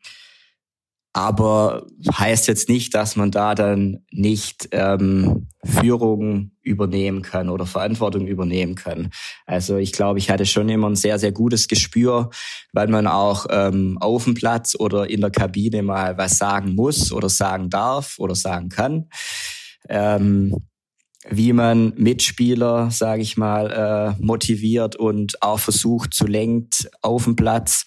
aber 1.17 1.87
heißt 2.11 2.47
jetzt 2.47 2.69
nicht, 2.69 2.93
dass 2.93 3.15
man 3.15 3.31
da 3.31 3.55
dann 3.55 4.05
nicht 4.11 4.69
ähm, 4.71 5.47
Führung 5.65 6.51
übernehmen 6.61 7.23
kann 7.23 7.49
oder 7.49 7.65
Verantwortung 7.65 8.27
übernehmen 8.27 8.75
kann. 8.75 9.09
Also 9.47 9.77
ich 9.77 9.93
glaube, 9.93 10.19
ich 10.19 10.29
hatte 10.29 10.45
schon 10.45 10.69
immer 10.69 10.87
ein 10.87 10.95
sehr, 10.95 11.17
sehr 11.17 11.31
gutes 11.31 11.67
Gespür, 11.67 12.29
weil 12.71 12.87
man 12.87 13.07
auch 13.07 13.47
ähm, 13.49 13.97
auf 13.99 14.25
dem 14.25 14.35
Platz 14.35 14.75
oder 14.77 15.09
in 15.09 15.21
der 15.21 15.31
Kabine 15.31 15.81
mal 15.81 16.19
was 16.19 16.37
sagen 16.37 16.75
muss 16.75 17.11
oder 17.11 17.29
sagen 17.29 17.71
darf 17.71 18.19
oder 18.19 18.35
sagen 18.35 18.69
kann. 18.69 19.09
Ähm, 19.89 20.55
wie 21.29 21.53
man 21.53 21.93
Mitspieler, 21.97 22.89
sage 22.91 23.21
ich 23.21 23.37
mal, 23.37 24.15
äh, 24.19 24.23
motiviert 24.23 24.95
und 24.95 25.41
auch 25.41 25.59
versucht 25.59 26.13
zu 26.13 26.25
lenkt 26.25 26.89
auf 27.01 27.25
dem 27.25 27.35
Platz 27.35 27.85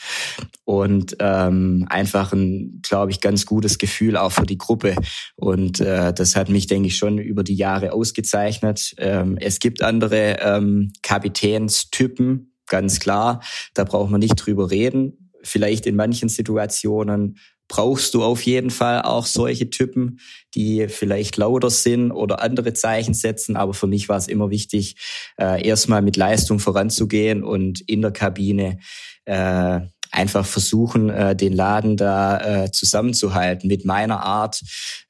und 0.64 1.16
ähm, 1.20 1.87
einfach 1.88 2.33
ein, 2.33 2.81
glaube 2.83 3.11
ich, 3.11 3.20
ganz 3.20 3.46
gutes 3.46 3.79
Gefühl 3.79 4.16
auch 4.16 4.33
für 4.33 4.46
die 4.46 4.59
Gruppe 4.59 4.94
und 5.37 5.81
äh, 5.81 6.12
das 6.12 6.37
hat 6.37 6.48
mich, 6.48 6.66
denke 6.66 6.88
ich, 6.88 6.96
schon 6.96 7.18
über 7.18 7.42
die 7.42 7.57
Jahre 7.57 7.92
ausgezeichnet. 7.92 8.94
Ähm, 8.98 9.37
es 9.40 9.59
gibt 9.59 9.83
andere 9.83 10.38
ähm, 10.40 10.92
Kapitänstypen, 11.03 12.55
ganz 12.66 13.00
klar. 13.00 13.42
Da 13.74 13.85
braucht 13.85 14.11
man 14.11 14.20
nicht 14.20 14.37
drüber 14.37 14.70
reden. 14.70 15.31
Vielleicht 15.42 15.87
in 15.87 15.96
manchen 15.96 16.29
Situationen 16.29 17.38
brauchst 17.70 18.14
du 18.14 18.24
auf 18.24 18.42
jeden 18.42 18.70
Fall 18.70 19.02
auch 19.02 19.24
solche 19.24 19.70
Typen, 19.70 20.18
die 20.56 20.88
vielleicht 20.88 21.37
lauter 21.37 21.70
sind 21.70 22.11
oder 22.11 22.42
andere 22.42 22.72
Zeichen 22.72 23.14
setzen. 23.14 23.56
Aber 23.56 23.74
für 23.74 23.87
mich 23.87 24.09
war 24.09 24.18
es 24.18 24.26
immer 24.26 24.50
wichtig, 24.50 24.96
äh, 25.38 25.64
erstmal 25.64 26.02
mit 26.02 26.16
Leistung 26.16 26.59
voranzugehen 26.59 27.44
und 27.44 27.80
in 27.83 28.02
der 28.02 28.11
Kabine 28.11 28.80
äh, 29.24 29.80
einfach 30.11 30.44
versuchen, 30.44 31.11
äh, 31.11 31.37
den 31.37 31.52
Laden 31.52 31.96
da 31.96 32.64
äh, 32.64 32.72
zusammenzuhalten, 32.72 33.68
mit 33.68 33.85
meiner 33.85 34.20
Art 34.24 34.61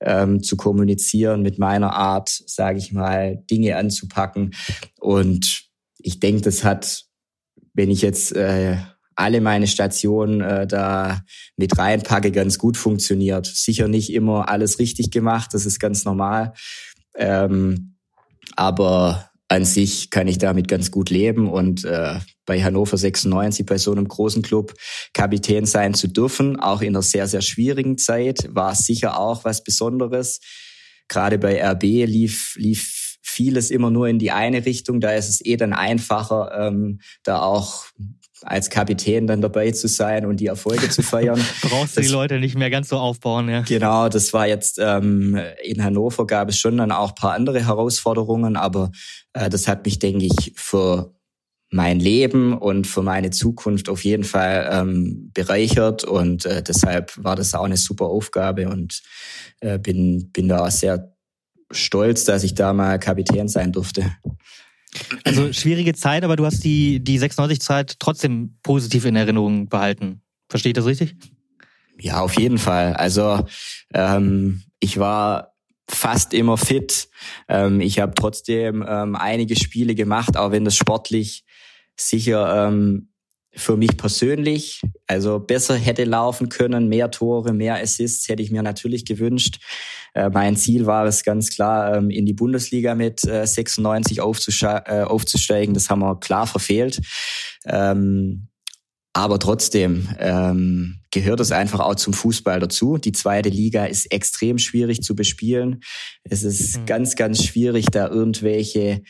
ähm, 0.00 0.42
zu 0.42 0.58
kommunizieren, 0.58 1.40
mit 1.40 1.58
meiner 1.58 1.94
Art, 1.94 2.28
sage 2.28 2.76
ich 2.76 2.92
mal, 2.92 3.42
Dinge 3.50 3.78
anzupacken. 3.78 4.54
Und 4.98 5.64
ich 5.96 6.20
denke, 6.20 6.42
das 6.42 6.62
hat, 6.62 7.04
wenn 7.72 7.90
ich 7.90 8.02
jetzt 8.02 8.36
äh, 8.36 8.76
alle 9.20 9.40
meine 9.40 9.66
Stationen 9.66 10.40
äh, 10.40 10.66
da 10.66 11.22
mit 11.56 11.78
reinpacke, 11.78 12.32
ganz 12.32 12.58
gut 12.58 12.76
funktioniert. 12.76 13.46
Sicher 13.46 13.88
nicht 13.88 14.12
immer 14.12 14.48
alles 14.48 14.78
richtig 14.78 15.10
gemacht, 15.10 15.54
das 15.54 15.66
ist 15.66 15.78
ganz 15.78 16.04
normal. 16.04 16.54
Ähm, 17.14 17.96
aber 18.56 19.30
an 19.48 19.64
sich 19.64 20.10
kann 20.10 20.28
ich 20.28 20.38
damit 20.38 20.68
ganz 20.68 20.90
gut 20.90 21.10
leben 21.10 21.50
und 21.50 21.84
äh, 21.84 22.20
bei 22.46 22.62
Hannover 22.62 22.96
96, 22.96 23.66
bei 23.66 23.78
so 23.78 23.92
einem 23.92 24.06
großen 24.06 24.42
Club, 24.42 24.74
Kapitän 25.12 25.66
sein 25.66 25.94
zu 25.94 26.08
dürfen, 26.08 26.58
auch 26.58 26.82
in 26.82 26.90
einer 26.90 27.02
sehr, 27.02 27.26
sehr 27.26 27.42
schwierigen 27.42 27.98
Zeit, 27.98 28.48
war 28.52 28.74
sicher 28.74 29.18
auch 29.18 29.44
was 29.44 29.64
Besonderes. 29.64 30.40
Gerade 31.08 31.38
bei 31.38 31.60
RB 31.64 31.82
lief, 31.82 32.54
lief 32.56 33.18
vieles 33.22 33.70
immer 33.70 33.90
nur 33.90 34.08
in 34.08 34.18
die 34.18 34.30
eine 34.30 34.64
Richtung. 34.64 35.00
Da 35.00 35.12
ist 35.12 35.28
es 35.28 35.44
eh 35.44 35.56
dann 35.56 35.72
einfacher, 35.72 36.52
ähm, 36.56 37.00
da 37.24 37.42
auch 37.42 37.86
als 38.42 38.70
Kapitän 38.70 39.26
dann 39.26 39.40
dabei 39.40 39.70
zu 39.70 39.88
sein 39.88 40.26
und 40.26 40.38
die 40.40 40.46
Erfolge 40.46 40.88
zu 40.88 41.02
feiern. 41.02 41.40
Brauchst 41.62 41.96
du 41.96 42.00
das, 42.00 42.08
die 42.08 42.12
Leute 42.12 42.38
nicht 42.38 42.56
mehr 42.56 42.70
ganz 42.70 42.88
so 42.88 42.96
aufbauen, 42.96 43.48
ja. 43.48 43.62
Genau, 43.62 44.08
das 44.08 44.32
war 44.32 44.46
jetzt 44.46 44.78
ähm, 44.82 45.38
in 45.62 45.82
Hannover 45.82 46.26
gab 46.26 46.48
es 46.48 46.58
schon 46.58 46.78
dann 46.78 46.92
auch 46.92 47.14
paar 47.14 47.32
andere 47.32 47.66
Herausforderungen, 47.66 48.56
aber 48.56 48.90
äh, 49.32 49.50
das 49.50 49.68
hat 49.68 49.84
mich, 49.84 49.98
denke 49.98 50.26
ich, 50.26 50.52
für 50.56 51.14
mein 51.70 52.00
Leben 52.00 52.56
und 52.56 52.86
für 52.86 53.02
meine 53.02 53.30
Zukunft 53.30 53.88
auf 53.88 54.04
jeden 54.04 54.24
Fall 54.24 54.68
ähm, 54.72 55.30
bereichert 55.32 56.02
und 56.04 56.44
äh, 56.44 56.62
deshalb 56.62 57.12
war 57.22 57.36
das 57.36 57.54
auch 57.54 57.64
eine 57.64 57.76
super 57.76 58.06
Aufgabe 58.06 58.68
und 58.68 59.02
äh, 59.60 59.78
bin 59.78 60.30
bin 60.32 60.48
da 60.48 60.68
sehr 60.70 61.14
stolz, 61.70 62.24
dass 62.24 62.42
ich 62.42 62.54
da 62.54 62.72
mal 62.72 62.98
Kapitän 62.98 63.46
sein 63.46 63.70
durfte. 63.70 64.10
Also 65.24 65.52
schwierige 65.52 65.94
Zeit, 65.94 66.24
aber 66.24 66.36
du 66.36 66.44
hast 66.44 66.64
die, 66.64 67.00
die 67.00 67.20
96-Zeit 67.20 67.96
trotzdem 67.98 68.56
positiv 68.62 69.04
in 69.04 69.16
Erinnerung 69.16 69.68
behalten. 69.68 70.22
Verstehe 70.48 70.70
ich 70.70 70.74
das 70.74 70.86
richtig? 70.86 71.14
Ja, 72.00 72.20
auf 72.20 72.38
jeden 72.38 72.58
Fall. 72.58 72.94
Also 72.94 73.46
ähm, 73.94 74.62
ich 74.80 74.98
war 74.98 75.54
fast 75.88 76.34
immer 76.34 76.56
fit. 76.56 77.08
Ähm, 77.48 77.80
ich 77.80 78.00
habe 78.00 78.14
trotzdem 78.14 78.84
ähm, 78.86 79.16
einige 79.16 79.56
Spiele 79.56 79.94
gemacht, 79.94 80.36
auch 80.36 80.50
wenn 80.50 80.64
das 80.64 80.76
sportlich 80.76 81.44
sicher 81.96 82.68
ähm, 82.68 83.10
für 83.52 83.76
mich 83.76 83.96
persönlich, 83.96 84.80
also 85.06 85.40
besser 85.40 85.74
hätte 85.76 86.04
laufen 86.04 86.48
können, 86.48 86.88
mehr 86.88 87.10
Tore, 87.10 87.52
mehr 87.52 87.82
Assists 87.82 88.28
hätte 88.28 88.42
ich 88.42 88.50
mir 88.50 88.62
natürlich 88.62 89.04
gewünscht. 89.04 89.58
Äh, 90.14 90.30
mein 90.30 90.56
Ziel 90.56 90.86
war 90.86 91.06
es 91.06 91.24
ganz 91.24 91.50
klar, 91.50 91.96
ähm, 91.96 92.10
in 92.10 92.26
die 92.26 92.34
Bundesliga 92.34 92.94
mit 92.94 93.24
äh, 93.24 93.46
96 93.46 94.18
äh, 94.18 94.20
aufzusteigen. 94.20 95.74
Das 95.74 95.90
haben 95.90 96.00
wir 96.00 96.18
klar 96.20 96.46
verfehlt. 96.46 97.00
Ähm, 97.66 98.48
aber 99.12 99.40
trotzdem 99.40 100.08
ähm, 100.18 101.00
gehört 101.10 101.40
es 101.40 101.50
einfach 101.50 101.80
auch 101.80 101.96
zum 101.96 102.12
Fußball 102.12 102.60
dazu. 102.60 102.96
Die 102.96 103.12
zweite 103.12 103.48
Liga 103.48 103.86
ist 103.86 104.12
extrem 104.12 104.58
schwierig 104.58 105.02
zu 105.02 105.16
bespielen. 105.16 105.80
Es 106.22 106.44
ist 106.44 106.78
mhm. 106.78 106.86
ganz, 106.86 107.16
ganz 107.16 107.44
schwierig, 107.44 107.86
da 107.86 108.08
irgendwelche 108.08 109.02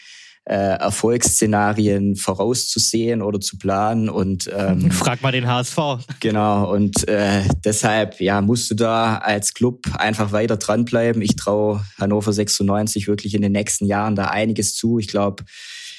äh, 0.45 0.55
Erfolgsszenarien 0.55 2.17
vorauszusehen 2.17 3.23
oder 3.23 3.41
zu 3.41 3.59
planen 3.59 4.09
und 4.09 4.51
ähm, 4.53 4.91
frag 4.91 5.23
mal 5.23 5.33
den 5.33 5.47
HSV. 5.47 5.79
Genau 6.21 6.73
und 6.73 7.07
äh, 7.09 7.43
deshalb 7.65 8.21
ja 8.21 8.41
musst 8.41 8.71
du 8.71 8.75
da 8.75 9.19
als 9.19 9.55
Club 9.55 9.87
einfach 9.99 10.33
weiter 10.33 10.57
dranbleiben. 10.57 11.23
Ich 11.23 11.37
traue 11.37 11.85
Hannover 11.99 12.33
96 12.33 13.07
wirklich 13.07 13.35
in 13.35 13.43
den 13.43 13.53
nächsten 13.53 13.87
Jahren 13.87 14.17
da 14.17 14.27
einiges 14.27 14.75
zu. 14.75 14.99
Ich 14.99 15.09
glaube, 15.09 15.45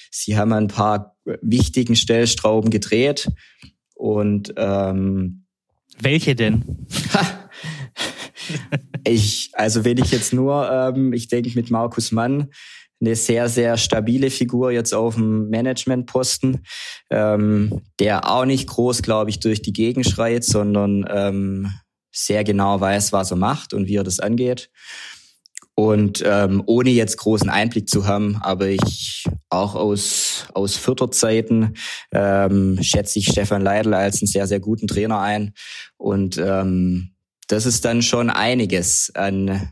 sie 0.10 0.38
haben 0.38 0.54
ein 0.54 0.68
paar 0.68 1.16
wichtigen 1.42 1.96
Stellstrauben 1.96 2.72
gedreht 2.72 3.30
und 3.94 4.54
ähm, 4.58 5.46
welche 6.00 6.36
denn? 6.36 6.88
ich 9.04 9.52
also 9.54 9.86
wenn 9.86 9.98
ich 9.98 10.12
jetzt 10.12 10.34
nur 10.34 10.70
ähm, 10.70 11.14
ich 11.14 11.28
denke 11.28 11.52
mit 11.54 11.70
Markus 11.70 12.12
Mann 12.12 12.50
eine 13.02 13.16
sehr, 13.16 13.50
sehr 13.50 13.78
stabile 13.78 14.30
Figur 14.30 14.72
jetzt 14.72 14.94
auf 14.94 15.16
dem 15.16 15.50
Managementposten, 15.50 16.64
ähm, 17.10 17.82
der 18.00 18.30
auch 18.30 18.46
nicht 18.46 18.68
groß, 18.68 19.02
glaube 19.02 19.32
ich, 19.32 19.40
durch 19.40 19.62
die 19.62 19.74
Gegend 19.74 20.08
schreit, 20.08 20.44
sondern 20.44 21.06
ähm, 21.10 21.72
sehr 22.12 22.44
genau 22.44 22.80
weiß, 22.80 23.12
was 23.12 23.32
er 23.32 23.38
macht 23.38 23.74
und 23.74 23.88
wie 23.88 23.96
er 23.96 24.04
das 24.04 24.20
angeht. 24.20 24.70
Und 25.74 26.22
ähm, 26.26 26.62
ohne 26.68 26.90
jetzt 26.90 27.18
großen 27.18 27.50
Einblick 27.50 27.90
zu 27.90 28.06
haben, 28.06 28.38
aber 28.42 28.68
ich 28.68 29.26
auch 29.50 29.74
aus, 29.74 30.46
aus 30.54 30.80
Zeiten 31.12 31.74
ähm, 32.12 32.78
schätze 32.82 33.20
ich 33.20 33.28
Stefan 33.28 33.62
Leidl 33.62 33.94
als 33.94 34.22
einen 34.22 34.28
sehr, 34.28 34.48
sehr 34.48 34.60
guten 34.60 34.88
Trainer 34.88 35.22
ein. 35.22 35.54
Und 35.98 36.38
ähm, 36.38 37.16
das 37.48 37.66
ist 37.66 37.84
dann 37.86 38.02
schon 38.02 38.30
einiges 38.30 39.12
an 39.16 39.72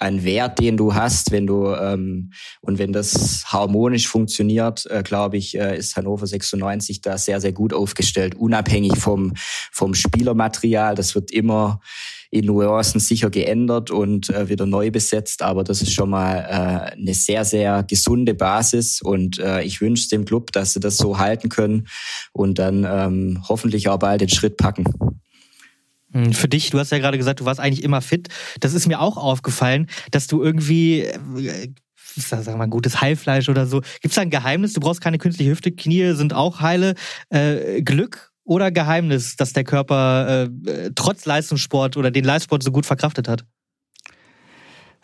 ein 0.00 0.24
Wert, 0.24 0.58
den 0.58 0.76
du 0.76 0.94
hast, 0.94 1.30
wenn 1.30 1.46
du 1.46 1.66
ähm, 1.74 2.32
und 2.60 2.78
wenn 2.78 2.92
das 2.92 3.44
harmonisch 3.46 4.08
funktioniert, 4.08 4.86
äh, 4.86 5.02
glaube 5.02 5.36
ich, 5.36 5.56
äh, 5.58 5.76
ist 5.76 5.96
Hannover 5.96 6.26
96 6.26 7.02
da 7.02 7.18
sehr, 7.18 7.40
sehr 7.40 7.52
gut 7.52 7.74
aufgestellt, 7.74 8.34
unabhängig 8.34 8.96
vom, 8.96 9.34
vom 9.70 9.94
Spielermaterial. 9.94 10.94
Das 10.94 11.14
wird 11.14 11.30
immer 11.30 11.80
in 12.30 12.46
Nuancen 12.46 13.00
sicher 13.00 13.28
geändert 13.28 13.90
und 13.90 14.30
äh, 14.30 14.48
wieder 14.48 14.64
neu 14.64 14.90
besetzt, 14.90 15.42
aber 15.42 15.64
das 15.64 15.82
ist 15.82 15.92
schon 15.92 16.10
mal 16.10 16.36
äh, 16.38 16.96
eine 16.96 17.14
sehr, 17.14 17.44
sehr 17.44 17.82
gesunde 17.82 18.34
Basis 18.34 19.02
und 19.02 19.38
äh, 19.38 19.62
ich 19.62 19.80
wünsche 19.80 20.08
dem 20.08 20.24
Club, 20.24 20.52
dass 20.52 20.72
sie 20.72 20.80
das 20.80 20.96
so 20.96 21.18
halten 21.18 21.48
können 21.48 21.88
und 22.32 22.58
dann 22.58 22.86
ähm, 22.88 23.42
hoffentlich 23.48 23.88
auch 23.88 23.98
bald 23.98 24.20
den 24.20 24.28
Schritt 24.28 24.56
packen. 24.56 24.84
Hm, 26.12 26.32
für 26.32 26.48
dich, 26.48 26.70
du 26.70 26.78
hast 26.78 26.90
ja 26.90 26.98
gerade 26.98 27.18
gesagt, 27.18 27.40
du 27.40 27.44
warst 27.44 27.60
eigentlich 27.60 27.84
immer 27.84 28.00
fit. 28.00 28.28
Das 28.60 28.74
ist 28.74 28.86
mir 28.86 29.00
auch 29.00 29.16
aufgefallen, 29.16 29.88
dass 30.10 30.26
du 30.26 30.42
irgendwie, 30.42 31.00
äh, 31.00 31.68
sagen 32.16 32.46
wir 32.46 32.56
mal, 32.56 32.66
gutes 32.66 33.00
Heilfleisch 33.00 33.48
oder 33.48 33.66
so. 33.66 33.80
Gibt 33.80 34.06
es 34.06 34.14
da 34.14 34.22
ein 34.22 34.30
Geheimnis? 34.30 34.72
Du 34.72 34.80
brauchst 34.80 35.00
keine 35.00 35.18
künstliche 35.18 35.50
Hüfte, 35.50 35.72
Knie 35.72 36.12
sind 36.14 36.32
auch 36.32 36.60
heile. 36.60 36.94
Äh, 37.28 37.82
Glück 37.82 38.32
oder 38.44 38.70
Geheimnis, 38.72 39.36
dass 39.36 39.52
der 39.52 39.64
Körper 39.64 40.48
äh, 40.66 40.90
trotz 40.94 41.24
Leistungssport 41.26 41.96
oder 41.96 42.10
den 42.10 42.24
Leistungssport 42.24 42.62
so 42.62 42.72
gut 42.72 42.86
verkraftet 42.86 43.28
hat? 43.28 43.44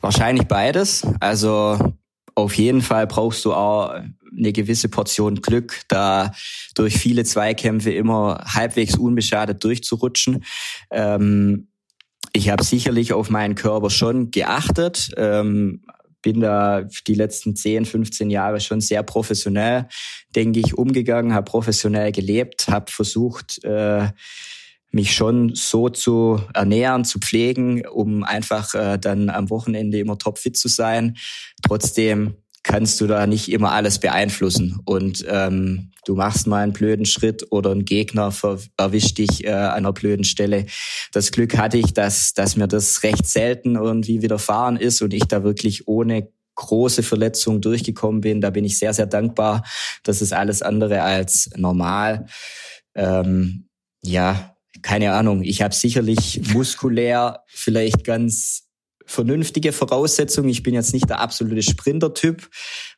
Wahrscheinlich 0.00 0.46
beides. 0.46 1.06
Also 1.20 1.94
auf 2.34 2.54
jeden 2.54 2.82
Fall 2.82 3.06
brauchst 3.06 3.44
du 3.44 3.54
auch 3.54 3.94
eine 4.36 4.52
gewisse 4.52 4.88
Portion 4.88 5.42
Glück, 5.42 5.82
da 5.88 6.32
durch 6.74 6.96
viele 6.96 7.24
Zweikämpfe 7.24 7.90
immer 7.90 8.44
halbwegs 8.46 8.96
unbeschadet 8.96 9.62
durchzurutschen. 9.62 10.44
Ähm, 10.90 11.68
ich 12.32 12.50
habe 12.50 12.64
sicherlich 12.64 13.12
auf 13.12 13.30
meinen 13.30 13.54
Körper 13.54 13.90
schon 13.90 14.30
geachtet, 14.30 15.10
ähm, 15.16 15.82
bin 16.22 16.40
da 16.40 16.82
die 17.06 17.14
letzten 17.14 17.54
10, 17.54 17.84
15 17.84 18.30
Jahre 18.30 18.60
schon 18.60 18.80
sehr 18.80 19.02
professionell, 19.02 19.86
denke 20.34 20.60
ich, 20.60 20.76
umgegangen, 20.76 21.34
habe 21.34 21.48
professionell 21.50 22.10
gelebt, 22.12 22.68
habe 22.68 22.90
versucht, 22.90 23.62
äh, 23.64 24.08
mich 24.90 25.14
schon 25.14 25.54
so 25.54 25.88
zu 25.88 26.42
ernähren, 26.54 27.04
zu 27.04 27.20
pflegen, 27.20 27.86
um 27.86 28.24
einfach 28.24 28.74
äh, 28.74 28.98
dann 28.98 29.30
am 29.30 29.50
Wochenende 29.50 29.98
immer 29.98 30.18
topfit 30.18 30.56
zu 30.56 30.68
sein. 30.68 31.16
Trotzdem 31.62 32.34
kannst 32.66 33.00
du 33.00 33.06
da 33.06 33.26
nicht 33.26 33.50
immer 33.50 33.72
alles 33.72 34.00
beeinflussen. 34.00 34.80
Und 34.84 35.24
ähm, 35.28 35.92
du 36.04 36.16
machst 36.16 36.48
mal 36.48 36.64
einen 36.64 36.72
blöden 36.72 37.06
Schritt 37.06 37.46
oder 37.50 37.70
ein 37.70 37.84
Gegner 37.84 38.34
erwischt 38.76 39.18
dich 39.18 39.44
äh, 39.44 39.50
an 39.50 39.76
einer 39.76 39.92
blöden 39.92 40.24
Stelle. 40.24 40.66
Das 41.12 41.30
Glück 41.30 41.56
hatte 41.56 41.78
ich, 41.78 41.94
dass, 41.94 42.34
dass 42.34 42.56
mir 42.56 42.66
das 42.66 43.04
recht 43.04 43.26
selten 43.26 43.76
irgendwie 43.76 44.20
widerfahren 44.20 44.76
ist 44.76 45.00
und 45.00 45.14
ich 45.14 45.24
da 45.24 45.44
wirklich 45.44 45.86
ohne 45.86 46.28
große 46.56 47.04
Verletzungen 47.04 47.60
durchgekommen 47.60 48.20
bin. 48.20 48.40
Da 48.40 48.50
bin 48.50 48.64
ich 48.64 48.78
sehr, 48.78 48.92
sehr 48.92 49.06
dankbar. 49.06 49.64
Das 50.02 50.20
ist 50.20 50.32
alles 50.32 50.60
andere 50.60 51.02
als 51.02 51.50
normal. 51.56 52.26
Ähm, 52.96 53.68
ja, 54.02 54.56
keine 54.82 55.12
Ahnung. 55.12 55.42
Ich 55.44 55.62
habe 55.62 55.74
sicherlich 55.74 56.52
muskulär 56.52 57.44
vielleicht 57.46 58.02
ganz 58.02 58.65
vernünftige 59.06 59.72
Voraussetzungen. 59.72 60.48
Ich 60.48 60.62
bin 60.62 60.74
jetzt 60.74 60.92
nicht 60.92 61.08
der 61.08 61.20
absolute 61.20 61.62
Sprinter-Typ, 61.62 62.48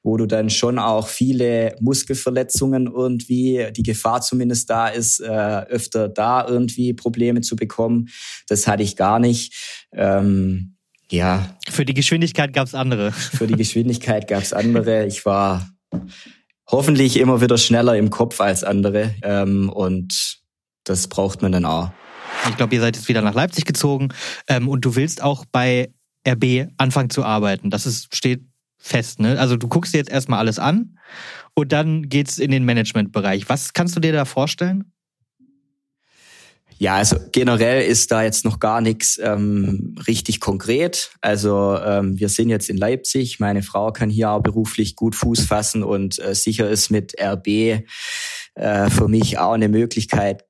wo 0.02 0.16
du 0.16 0.26
dann 0.26 0.50
schon 0.50 0.78
auch 0.78 1.08
viele 1.08 1.76
Muskelverletzungen 1.80 2.86
irgendwie, 2.86 3.68
die 3.76 3.82
Gefahr 3.82 4.20
zumindest 4.20 4.70
da 4.70 4.88
ist, 4.88 5.20
äh, 5.20 5.26
öfter 5.26 6.08
da 6.08 6.46
irgendwie 6.46 6.94
Probleme 6.94 7.40
zu 7.40 7.56
bekommen. 7.56 8.08
Das 8.48 8.66
hatte 8.66 8.82
ich 8.82 8.96
gar 8.96 9.18
nicht. 9.18 9.86
Ähm, 9.92 10.76
ja. 11.10 11.56
Für 11.68 11.84
die 11.84 11.94
Geschwindigkeit 11.94 12.52
gab 12.52 12.66
es 12.66 12.74
andere. 12.74 13.12
Für 13.12 13.46
die 13.46 13.56
Geschwindigkeit 13.56 14.28
gab 14.28 14.42
es 14.42 14.52
andere. 14.52 15.06
Ich 15.06 15.24
war 15.24 15.68
hoffentlich 16.66 17.18
immer 17.18 17.40
wieder 17.40 17.58
schneller 17.58 17.96
im 17.96 18.10
Kopf 18.10 18.40
als 18.40 18.64
andere. 18.64 19.14
Ähm, 19.22 19.70
und 19.70 20.38
das 20.84 21.08
braucht 21.08 21.42
man 21.42 21.52
dann 21.52 21.64
auch. 21.64 21.90
Ich 22.48 22.56
glaube, 22.56 22.74
ihr 22.74 22.80
seid 22.80 22.96
jetzt 22.96 23.08
wieder 23.08 23.22
nach 23.22 23.34
Leipzig 23.34 23.64
gezogen 23.64 24.08
ähm, 24.48 24.68
und 24.68 24.84
du 24.84 24.96
willst 24.96 25.22
auch 25.22 25.44
bei 25.50 25.92
RB 26.26 26.68
anfangen 26.76 27.10
zu 27.10 27.24
arbeiten. 27.24 27.70
Das 27.70 27.86
ist, 27.86 28.14
steht 28.14 28.42
fest, 28.78 29.20
ne? 29.20 29.38
Also 29.38 29.56
du 29.56 29.68
guckst 29.68 29.92
dir 29.92 29.98
jetzt 29.98 30.10
erstmal 30.10 30.38
alles 30.38 30.58
an 30.58 30.98
und 31.54 31.72
dann 31.72 32.08
geht's 32.08 32.38
in 32.38 32.50
den 32.50 32.64
Managementbereich. 32.64 33.48
Was 33.48 33.72
kannst 33.72 33.96
du 33.96 34.00
dir 34.00 34.12
da 34.12 34.24
vorstellen? 34.24 34.92
Ja, 36.80 36.94
also 36.94 37.16
generell 37.32 37.84
ist 37.84 38.12
da 38.12 38.22
jetzt 38.22 38.44
noch 38.44 38.60
gar 38.60 38.80
nichts 38.80 39.18
ähm, 39.20 39.96
richtig 40.06 40.38
konkret. 40.38 41.10
Also 41.20 41.76
ähm, 41.76 42.20
wir 42.20 42.28
sind 42.28 42.50
jetzt 42.50 42.70
in 42.70 42.76
Leipzig. 42.76 43.40
Meine 43.40 43.62
Frau 43.62 43.90
kann 43.90 44.10
hier 44.10 44.30
auch 44.30 44.42
beruflich 44.42 44.94
gut 44.94 45.16
Fuß 45.16 45.40
fassen 45.40 45.82
und 45.82 46.20
äh, 46.20 46.36
sicher 46.36 46.70
ist 46.70 46.90
mit 46.90 47.20
RB 47.20 47.48
äh, 47.48 48.90
für 48.90 49.08
mich 49.08 49.38
auch 49.38 49.54
eine 49.54 49.68
Möglichkeit 49.68 50.44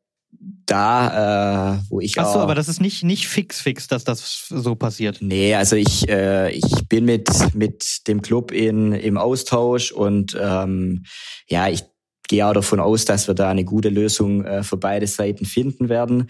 da, 0.71 1.77
äh, 1.77 1.81
wo 1.89 2.01
ich 2.01 2.19
Ach 2.19 2.33
so, 2.33 2.39
aber 2.41 2.55
das 2.55 2.69
ist 2.69 2.81
nicht 2.81 3.03
nicht 3.03 3.27
fix 3.27 3.61
fix, 3.61 3.89
dass 3.89 4.05
das 4.05 4.47
so 4.49 4.75
passiert. 4.75 5.19
Nee, 5.21 5.55
also 5.55 5.77
ich 5.77 6.09
äh, 6.09 6.51
ich 6.51 6.89
bin 6.89 7.05
mit 7.05 7.29
mit 7.55 8.07
dem 8.07 8.23
Club 8.23 8.53
in 8.53 8.93
im 8.93 9.17
Austausch 9.17 9.93
und 9.93 10.37
ähm, 10.41 11.05
ja, 11.49 11.69
ich 11.69 11.85
gehe 12.29 12.47
auch 12.47 12.53
davon 12.53 12.81
aus, 12.81 13.05
dass 13.05 13.27
wir 13.27 13.35
da 13.35 13.51
eine 13.51 13.65
gute 13.65 13.89
Lösung 13.89 14.45
äh, 14.45 14.63
für 14.63 14.77
beide 14.77 15.07
Seiten 15.07 15.47
finden 15.47 15.89
werden. 15.89 16.29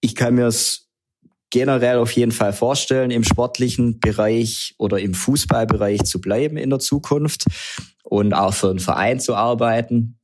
Ich 0.00 0.14
kann 0.14 0.34
mir 0.34 0.46
es 0.46 0.88
generell 1.50 1.98
auf 1.98 2.12
jeden 2.12 2.32
Fall 2.32 2.52
vorstellen, 2.52 3.10
im 3.10 3.24
sportlichen 3.24 4.00
Bereich 4.00 4.74
oder 4.78 4.98
im 4.98 5.14
Fußballbereich 5.14 6.04
zu 6.04 6.20
bleiben 6.20 6.58
in 6.58 6.70
der 6.70 6.78
Zukunft 6.78 7.46
und 8.04 8.34
auch 8.34 8.52
für 8.52 8.70
einen 8.70 8.80
Verein 8.80 9.20
zu 9.20 9.34
arbeiten. 9.34 10.17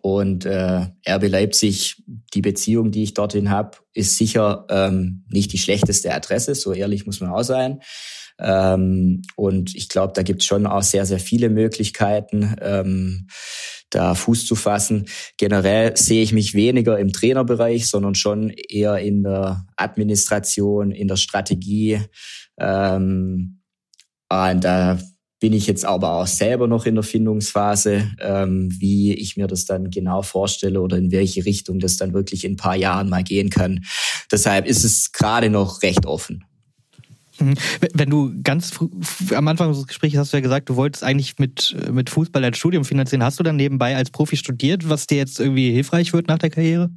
Und 0.00 0.44
äh, 0.44 0.86
RB 1.08 1.28
Leipzig, 1.28 2.02
die 2.34 2.42
Beziehung, 2.42 2.90
die 2.90 3.04
ich 3.04 3.14
dorthin 3.14 3.50
habe, 3.50 3.78
ist 3.94 4.16
sicher 4.16 4.66
ähm, 4.68 5.24
nicht 5.28 5.52
die 5.52 5.58
schlechteste 5.58 6.12
Adresse, 6.12 6.54
so 6.54 6.72
ehrlich 6.72 7.06
muss 7.06 7.20
man 7.20 7.30
auch 7.30 7.44
sein. 7.44 7.80
Ähm, 8.38 9.22
und 9.36 9.74
ich 9.74 9.88
glaube, 9.88 10.12
da 10.14 10.22
gibt 10.22 10.42
es 10.42 10.46
schon 10.46 10.66
auch 10.66 10.82
sehr, 10.82 11.06
sehr 11.06 11.20
viele 11.20 11.48
Möglichkeiten, 11.48 12.56
ähm, 12.60 13.28
da 13.90 14.14
Fuß 14.14 14.46
zu 14.46 14.56
fassen. 14.56 15.06
Generell 15.38 15.96
sehe 15.96 16.22
ich 16.22 16.32
mich 16.32 16.54
weniger 16.54 16.98
im 16.98 17.12
Trainerbereich, 17.12 17.88
sondern 17.88 18.14
schon 18.14 18.50
eher 18.50 18.98
in 18.98 19.22
der 19.22 19.66
Administration, 19.76 20.90
in 20.90 21.08
der 21.08 21.16
Strategie. 21.16 22.00
Ähm, 22.58 23.62
und 24.28 24.64
da 24.64 24.98
bin 25.46 25.52
ich 25.52 25.68
jetzt 25.68 25.84
aber 25.84 26.14
auch 26.14 26.26
selber 26.26 26.66
noch 26.66 26.86
in 26.86 26.96
der 26.96 27.04
Findungsphase, 27.04 28.10
ähm, 28.18 28.68
wie 28.80 29.14
ich 29.14 29.36
mir 29.36 29.46
das 29.46 29.64
dann 29.64 29.92
genau 29.92 30.22
vorstelle 30.22 30.80
oder 30.80 30.96
in 30.98 31.12
welche 31.12 31.44
Richtung 31.44 31.78
das 31.78 31.96
dann 31.96 32.12
wirklich 32.12 32.44
in 32.44 32.54
ein 32.54 32.56
paar 32.56 32.74
Jahren 32.74 33.08
mal 33.08 33.22
gehen 33.22 33.48
kann. 33.48 33.84
Deshalb 34.32 34.66
ist 34.66 34.82
es 34.82 35.12
gerade 35.12 35.48
noch 35.48 35.82
recht 35.82 36.04
offen. 36.04 36.44
Mhm. 37.38 37.54
Wenn 37.94 38.10
du 38.10 38.32
ganz 38.42 38.72
am 39.32 39.46
Anfang 39.46 39.72
des 39.72 39.86
Gesprächs 39.86 40.16
hast 40.16 40.32
du 40.32 40.38
ja 40.38 40.40
gesagt, 40.40 40.68
du 40.68 40.74
wolltest 40.74 41.04
eigentlich 41.04 41.38
mit, 41.38 41.76
mit 41.92 42.10
Fußball 42.10 42.42
ein 42.42 42.54
Studium 42.54 42.84
finanzieren. 42.84 43.22
Hast 43.22 43.38
du 43.38 43.44
dann 43.44 43.54
nebenbei 43.54 43.94
als 43.94 44.10
Profi 44.10 44.36
studiert, 44.36 44.88
was 44.88 45.06
dir 45.06 45.18
jetzt 45.18 45.38
irgendwie 45.38 45.70
hilfreich 45.70 46.12
wird 46.12 46.26
nach 46.26 46.38
der 46.38 46.50
Karriere? 46.50 46.90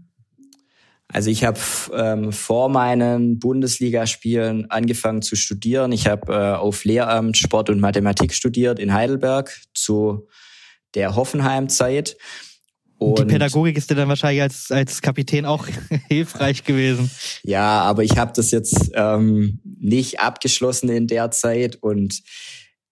Also 1.12 1.32
ich 1.32 1.44
habe 1.44 1.60
ähm, 1.94 2.32
vor 2.32 2.70
meinen 2.70 3.40
Bundesligaspielen 3.40 4.70
angefangen 4.70 5.24
zu 5.24 5.36
studieren. 5.36 5.92
Ich 5.92 6.08
habe 6.08 6.32
äh, 6.32 6.56
auf 6.56 6.84
Lehramt 6.86 7.36
Sport 7.36 7.72
und 7.72 7.80
Mathematik 7.80 8.34
studiert 8.34 8.78
in 8.78 8.94
Heidelberg 8.94 9.60
zu 9.74 10.28
der 10.94 11.16
Hoffenheim-Zeit. 11.16 12.16
Und 13.00 13.18
die 13.18 13.26
Pädagogik 13.26 13.78
ist 13.78 13.90
dir 13.90 13.96
dann 13.96 14.10
wahrscheinlich 14.10 14.42
als, 14.42 14.72
als 14.72 15.02
Kapitän 15.02 15.46
auch 15.46 15.68
hilfreich 16.10 16.64
gewesen. 16.64 17.10
Ja, 17.44 17.82
aber 17.82 18.04
ich 18.04 18.18
habe 18.18 18.34
das 18.36 18.52
jetzt 18.52 18.92
ähm, 18.94 19.60
nicht 19.80 20.20
abgeschlossen 20.20 20.90
in 20.90 21.08
der 21.08 21.32
Zeit 21.32 21.78
und 21.78 22.22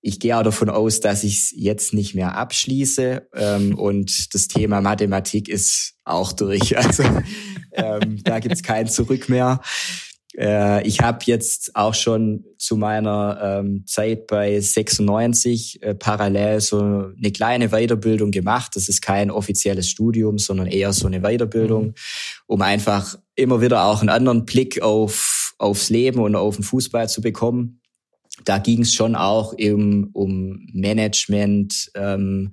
ich 0.07 0.21
gehe 0.21 0.37
auch 0.37 0.43
davon 0.43 0.69
aus, 0.69 1.01
dass 1.01 1.25
ich 1.25 1.37
es 1.37 1.53
jetzt 1.53 1.93
nicht 1.93 2.15
mehr 2.15 2.35
abschließe. 2.35 3.27
Ähm, 3.35 3.75
und 3.77 4.33
das 4.33 4.47
Thema 4.47 4.79
Mathematik 4.79 5.49
ist 5.49 5.95
auch 6.05 6.31
durch. 6.31 6.75
Also 6.87 7.03
ähm, 7.73 8.23
da 8.23 8.39
gibt's 8.39 8.63
kein 8.63 8.87
Zurück 8.87 9.27
mehr. 9.27 9.59
Äh, 10.37 10.87
ich 10.87 11.01
habe 11.01 11.19
jetzt 11.25 11.75
auch 11.75 11.93
schon 11.93 12.45
zu 12.57 12.77
meiner 12.77 13.59
ähm, 13.59 13.83
Zeit 13.85 14.27
bei 14.27 14.59
96 14.59 15.83
äh, 15.83 15.95
parallel 15.95 16.61
so 16.61 16.79
eine 16.79 17.31
kleine 17.31 17.69
Weiterbildung 17.69 18.31
gemacht. 18.31 18.75
Das 18.75 18.87
ist 18.87 19.01
kein 19.01 19.29
offizielles 19.29 19.89
Studium, 19.89 20.37
sondern 20.37 20.67
eher 20.67 20.93
so 20.93 21.07
eine 21.07 21.21
Weiterbildung, 21.21 21.87
mhm. 21.87 21.93
um 22.45 22.61
einfach 22.61 23.17
immer 23.35 23.59
wieder 23.61 23.83
auch 23.83 23.99
einen 23.99 24.09
anderen 24.09 24.45
Blick 24.45 24.81
auf 24.81 25.53
aufs 25.59 25.89
Leben 25.89 26.19
und 26.19 26.35
auf 26.35 26.55
den 26.55 26.63
Fußball 26.63 27.09
zu 27.09 27.19
bekommen 27.19 27.81
da 28.45 28.57
ging 28.59 28.81
es 28.81 28.93
schon 28.93 29.15
auch 29.15 29.57
eben 29.57 30.09
um 30.13 30.67
Management, 30.73 31.91
ähm. 31.95 32.51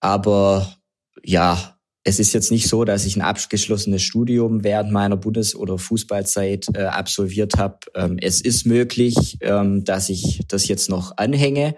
Aber 0.00 0.76
ja, 1.24 1.78
es 2.04 2.18
ist 2.18 2.32
jetzt 2.32 2.50
nicht 2.50 2.68
so, 2.68 2.84
dass 2.84 3.04
ich 3.04 3.16
ein 3.16 3.22
abgeschlossenes 3.22 4.02
Studium 4.02 4.64
während 4.64 4.92
meiner 4.92 5.16
Bundes- 5.16 5.54
oder 5.54 5.78
Fußballzeit 5.78 6.68
äh, 6.74 6.84
absolviert 6.84 7.58
habe. 7.58 7.78
Ähm, 7.94 8.16
es 8.20 8.40
ist 8.40 8.64
möglich, 8.64 9.36
ähm, 9.40 9.84
dass 9.84 10.08
ich 10.08 10.40
das 10.48 10.68
jetzt 10.68 10.88
noch 10.88 11.16
anhänge. 11.18 11.74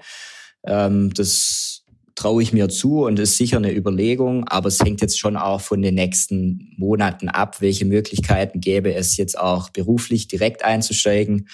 Ähm, 0.64 1.12
das 1.14 1.82
traue 2.14 2.42
ich 2.42 2.52
mir 2.52 2.68
zu 2.68 3.04
und 3.04 3.18
ist 3.18 3.38
sicher 3.38 3.56
eine 3.56 3.74
Überlegung, 3.74 4.46
aber 4.46 4.68
es 4.68 4.78
hängt 4.78 5.00
jetzt 5.00 5.18
schon 5.18 5.36
auch 5.36 5.62
von 5.62 5.80
den 5.80 5.94
nächsten 5.94 6.74
Monaten 6.76 7.28
ab, 7.28 7.60
welche 7.60 7.86
Möglichkeiten 7.86 8.60
gäbe 8.60 8.94
es 8.94 9.16
jetzt 9.16 9.38
auch 9.38 9.70
beruflich 9.70 10.28
direkt 10.28 10.64
einzusteigen 10.64 11.48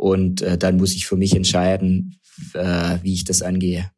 und 0.00 0.40
äh, 0.40 0.56
dann 0.56 0.78
muss 0.78 0.94
ich 0.94 1.06
für 1.06 1.16
mich 1.16 1.36
entscheiden, 1.36 2.18
äh, 2.54 2.96
wie 3.02 3.12
ich 3.12 3.24
das 3.24 3.42
angehe. 3.42 3.90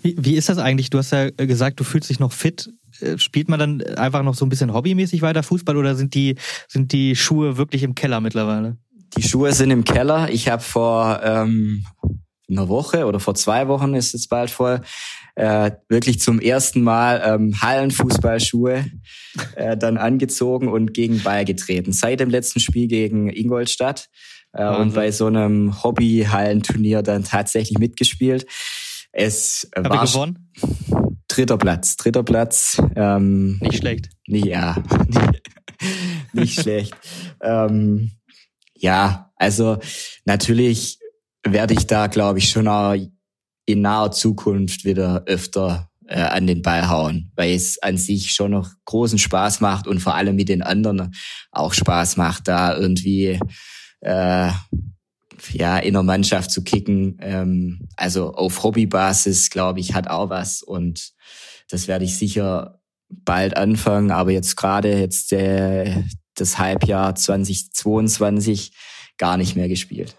Wie, 0.00 0.16
wie 0.18 0.36
ist 0.36 0.48
das 0.48 0.56
eigentlich? 0.56 0.88
Du 0.88 0.96
hast 0.96 1.12
ja 1.12 1.28
gesagt, 1.28 1.78
du 1.78 1.84
fühlst 1.84 2.08
dich 2.08 2.18
noch 2.18 2.32
fit. 2.32 2.70
Äh, 3.00 3.18
spielt 3.18 3.50
man 3.50 3.60
dann 3.60 3.82
einfach 3.82 4.22
noch 4.22 4.34
so 4.34 4.46
ein 4.46 4.48
bisschen 4.48 4.72
hobbymäßig 4.72 5.20
weiter 5.20 5.42
Fußball 5.42 5.76
oder 5.76 5.96
sind 5.96 6.14
die, 6.14 6.36
sind 6.66 6.92
die 6.92 7.14
Schuhe 7.14 7.58
wirklich 7.58 7.82
im 7.82 7.94
Keller 7.94 8.20
mittlerweile? 8.22 8.78
Die 9.18 9.22
Schuhe 9.22 9.52
sind 9.52 9.70
im 9.70 9.84
Keller. 9.84 10.30
Ich 10.30 10.48
habe 10.48 10.62
vor 10.62 11.20
ähm, 11.22 11.84
einer 12.48 12.70
Woche 12.70 13.04
oder 13.04 13.20
vor 13.20 13.34
zwei 13.34 13.68
Wochen 13.68 13.92
ist 13.92 14.14
es 14.14 14.28
bald 14.28 14.48
voll, 14.48 14.80
äh, 15.34 15.72
wirklich 15.90 16.20
zum 16.20 16.40
ersten 16.40 16.80
Mal 16.80 17.20
ähm, 17.22 17.60
Hallenfußballschuhe 17.60 18.86
äh, 19.56 19.76
dann 19.76 19.98
angezogen 19.98 20.68
und 20.68 20.94
gegen 20.94 21.22
Ball 21.22 21.44
getreten. 21.44 21.92
Seit 21.92 22.20
dem 22.20 22.30
letzten 22.30 22.60
Spiel 22.60 22.88
gegen 22.88 23.28
Ingolstadt 23.28 24.08
äh, 24.56 24.76
und 24.76 24.94
bei 24.94 25.10
so 25.10 25.26
einem 25.26 25.82
Hobbyhallenturnier 25.82 27.02
dann 27.02 27.24
tatsächlich 27.24 27.78
mitgespielt. 27.78 28.46
Es 29.12 29.68
Hab 29.74 29.88
war 29.88 30.04
gewonnen? 30.06 30.50
dritter 31.28 31.58
Platz, 31.58 31.96
dritter 31.96 32.22
Platz. 32.22 32.80
Ähm, 32.94 33.58
nicht 33.60 33.78
schlecht. 33.78 34.08
Nicht, 34.26 34.46
ja, 34.46 34.76
nicht, 35.06 35.42
nicht 36.32 36.60
schlecht. 36.60 36.94
Ähm, 37.42 38.12
ja, 38.74 39.30
also 39.36 39.78
natürlich 40.24 40.98
werde 41.44 41.74
ich 41.74 41.86
da, 41.86 42.06
glaube 42.06 42.38
ich, 42.38 42.48
schon 42.48 42.68
auch 42.68 42.96
in 43.66 43.80
naher 43.82 44.12
Zukunft 44.12 44.84
wieder 44.84 45.24
öfter 45.26 45.90
äh, 46.06 46.20
an 46.20 46.46
den 46.46 46.62
Ball 46.62 46.88
hauen, 46.88 47.32
weil 47.36 47.54
es 47.54 47.82
an 47.82 47.98
sich 47.98 48.32
schon 48.32 48.52
noch 48.52 48.70
großen 48.84 49.18
Spaß 49.18 49.60
macht 49.60 49.86
und 49.86 50.00
vor 50.00 50.14
allem 50.14 50.36
mit 50.36 50.48
den 50.48 50.62
anderen 50.62 51.14
auch 51.50 51.74
Spaß 51.74 52.16
macht, 52.16 52.48
da 52.48 52.76
irgendwie 52.76 53.40
äh, 54.00 54.50
ja, 55.52 55.78
in 55.78 55.94
der 55.94 56.02
Mannschaft 56.02 56.50
zu 56.50 56.62
kicken. 56.62 57.18
Ähm, 57.20 57.88
also 57.96 58.32
auf 58.32 58.62
Hobbybasis, 58.62 59.50
glaube 59.50 59.80
ich, 59.80 59.94
hat 59.94 60.08
auch 60.08 60.30
was. 60.30 60.62
Und 60.62 61.12
das 61.70 61.88
werde 61.88 62.04
ich 62.04 62.16
sicher 62.16 62.80
bald 63.08 63.56
anfangen. 63.56 64.10
Aber 64.10 64.30
jetzt 64.30 64.56
gerade 64.56 64.98
jetzt 64.98 65.32
der, 65.32 66.04
das 66.34 66.58
Halbjahr 66.58 67.14
2022 67.14 68.72
gar 69.18 69.36
nicht 69.36 69.56
mehr 69.56 69.68
gespielt. 69.68 70.16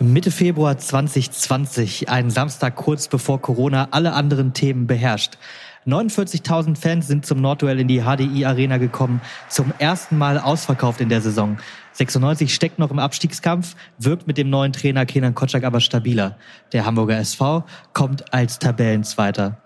Mitte 0.00 0.32
Februar 0.32 0.76
2020, 0.76 2.08
ein 2.08 2.28
Samstag 2.28 2.74
kurz 2.74 3.06
bevor 3.06 3.40
Corona 3.40 3.88
alle 3.92 4.12
anderen 4.12 4.52
Themen 4.52 4.86
beherrscht. 4.86 5.38
49.000 5.86 6.76
Fans 6.76 7.06
sind 7.06 7.26
zum 7.26 7.40
Nordduell 7.40 7.80
in 7.80 7.88
die 7.88 8.02
HDI 8.02 8.44
Arena 8.44 8.78
gekommen, 8.78 9.20
zum 9.48 9.72
ersten 9.78 10.16
Mal 10.18 10.38
ausverkauft 10.38 11.00
in 11.00 11.08
der 11.08 11.20
Saison. 11.20 11.58
96 11.92 12.54
steckt 12.54 12.78
noch 12.78 12.90
im 12.90 12.98
Abstiegskampf, 12.98 13.76
wirkt 13.98 14.26
mit 14.26 14.38
dem 14.38 14.50
neuen 14.50 14.72
Trainer 14.72 15.06
Kenan 15.06 15.34
Kotschak 15.34 15.64
aber 15.64 15.80
stabiler. 15.80 16.36
Der 16.72 16.86
Hamburger 16.86 17.18
SV 17.18 17.64
kommt 17.92 18.32
als 18.32 18.58
Tabellenzweiter. 18.58 19.58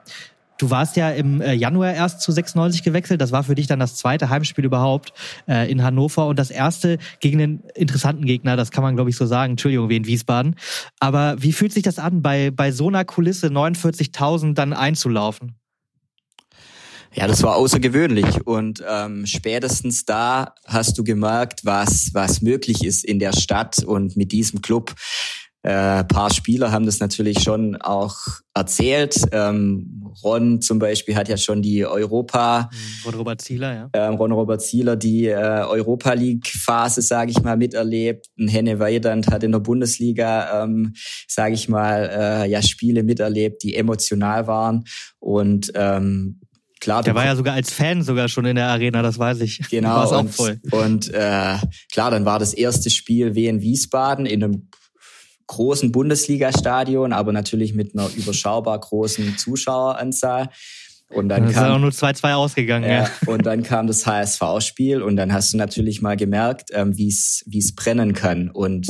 Du 0.58 0.70
warst 0.70 0.96
ja 0.96 1.10
im 1.10 1.40
äh, 1.40 1.52
Januar 1.52 1.94
erst 1.94 2.20
zu 2.20 2.32
96 2.32 2.82
gewechselt. 2.82 3.20
Das 3.20 3.30
war 3.30 3.44
für 3.44 3.54
dich 3.54 3.68
dann 3.68 3.78
das 3.78 3.94
zweite 3.94 4.28
Heimspiel 4.28 4.64
überhaupt 4.64 5.12
äh, 5.46 5.70
in 5.70 5.84
Hannover 5.84 6.26
und 6.26 6.36
das 6.36 6.50
erste 6.50 6.98
gegen 7.20 7.40
einen 7.40 7.62
interessanten 7.76 8.24
Gegner. 8.24 8.56
Das 8.56 8.72
kann 8.72 8.82
man, 8.82 8.96
glaube 8.96 9.08
ich, 9.08 9.16
so 9.16 9.24
sagen. 9.24 9.52
Entschuldigung, 9.52 9.88
wie 9.88 9.96
in 9.96 10.06
Wiesbaden. 10.06 10.56
Aber 10.98 11.36
wie 11.40 11.52
fühlt 11.52 11.72
sich 11.72 11.84
das 11.84 12.00
an, 12.00 12.22
bei, 12.22 12.50
bei 12.50 12.72
so 12.72 12.88
einer 12.88 13.04
Kulisse 13.04 13.46
49.000 13.46 14.54
dann 14.54 14.72
einzulaufen? 14.72 15.54
Ja, 17.18 17.26
das 17.26 17.42
war 17.42 17.56
außergewöhnlich 17.56 18.46
und 18.46 18.80
ähm, 18.88 19.26
spätestens 19.26 20.04
da 20.04 20.54
hast 20.64 20.96
du 20.98 21.02
gemerkt, 21.02 21.64
was 21.64 22.10
was 22.12 22.42
möglich 22.42 22.84
ist 22.84 23.04
in 23.04 23.18
der 23.18 23.32
Stadt 23.32 23.82
und 23.84 24.16
mit 24.16 24.30
diesem 24.30 24.62
Club. 24.62 24.94
Äh, 25.64 26.04
paar 26.04 26.32
Spieler 26.32 26.70
haben 26.70 26.86
das 26.86 27.00
natürlich 27.00 27.40
schon 27.40 27.74
auch 27.74 28.14
erzählt. 28.54 29.20
Ähm, 29.32 30.04
Ron 30.22 30.62
zum 30.62 30.78
Beispiel 30.78 31.16
hat 31.16 31.28
ja 31.28 31.36
schon 31.36 31.60
die 31.60 31.84
Europa. 31.84 32.70
Mhm, 32.72 33.06
Ron 33.06 33.14
Robert 33.16 33.40
Zieler, 33.40 33.74
ja. 33.74 33.90
Ähm, 33.94 34.14
Ron 34.14 34.30
Robert 34.30 34.62
Zieler 34.62 34.94
die 34.94 35.26
äh, 35.26 35.34
Europa 35.34 36.12
League 36.12 36.46
Phase, 36.46 37.02
sage 37.02 37.32
ich 37.32 37.42
mal, 37.42 37.56
miterlebt. 37.56 38.28
Ein 38.38 38.46
Henne 38.46 38.78
Weidand 38.78 39.26
hat 39.26 39.42
in 39.42 39.50
der 39.50 39.58
Bundesliga, 39.58 40.62
ähm, 40.62 40.94
sage 41.26 41.54
ich 41.54 41.68
mal, 41.68 42.08
äh, 42.12 42.48
ja 42.48 42.62
Spiele 42.62 43.02
miterlebt, 43.02 43.64
die 43.64 43.74
emotional 43.74 44.46
waren 44.46 44.84
und 45.18 45.72
ähm, 45.74 46.38
Klar, 46.80 47.02
der 47.02 47.14
war 47.14 47.24
ja 47.24 47.36
sogar 47.36 47.54
als 47.54 47.72
Fan 47.72 48.02
sogar 48.02 48.28
schon 48.28 48.44
in 48.44 48.56
der 48.56 48.68
Arena, 48.68 49.02
das 49.02 49.18
weiß 49.18 49.40
ich. 49.40 49.60
Genau. 49.70 49.96
War's 49.96 50.12
auch 50.12 50.20
und, 50.20 50.34
voll. 50.34 50.60
und 50.70 51.12
äh, 51.12 51.56
klar, 51.92 52.10
dann 52.10 52.24
war 52.24 52.38
das 52.38 52.54
erste 52.54 52.90
Spiel 52.90 53.36
in 53.36 53.60
Wiesbaden 53.60 54.26
in 54.26 54.44
einem 54.44 54.68
großen 55.48 55.90
Bundesliga-Stadion, 55.90 57.12
aber 57.12 57.32
natürlich 57.32 57.74
mit 57.74 57.94
einer 57.94 58.08
überschaubar 58.16 58.78
großen 58.78 59.36
Zuschaueranzahl. 59.38 60.50
Und 61.10 61.30
dann 61.30 61.44
das 61.44 61.54
kam, 61.54 61.64
ist 61.64 61.70
auch 61.70 61.78
nur 61.78 61.90
2-2 61.90 62.34
ausgegangen. 62.34 62.84
Äh, 62.84 62.98
ja. 62.98 63.10
Und 63.26 63.46
dann 63.46 63.62
kam 63.62 63.86
das 63.86 64.06
HSV-Spiel 64.06 65.00
und 65.00 65.16
dann 65.16 65.32
hast 65.32 65.54
du 65.54 65.56
natürlich 65.56 66.02
mal 66.02 66.18
gemerkt, 66.18 66.68
ähm, 66.74 66.98
wie 66.98 67.08
es 67.08 67.42
wie 67.46 67.58
es 67.58 67.74
brennen 67.74 68.12
kann 68.12 68.50
und 68.50 68.88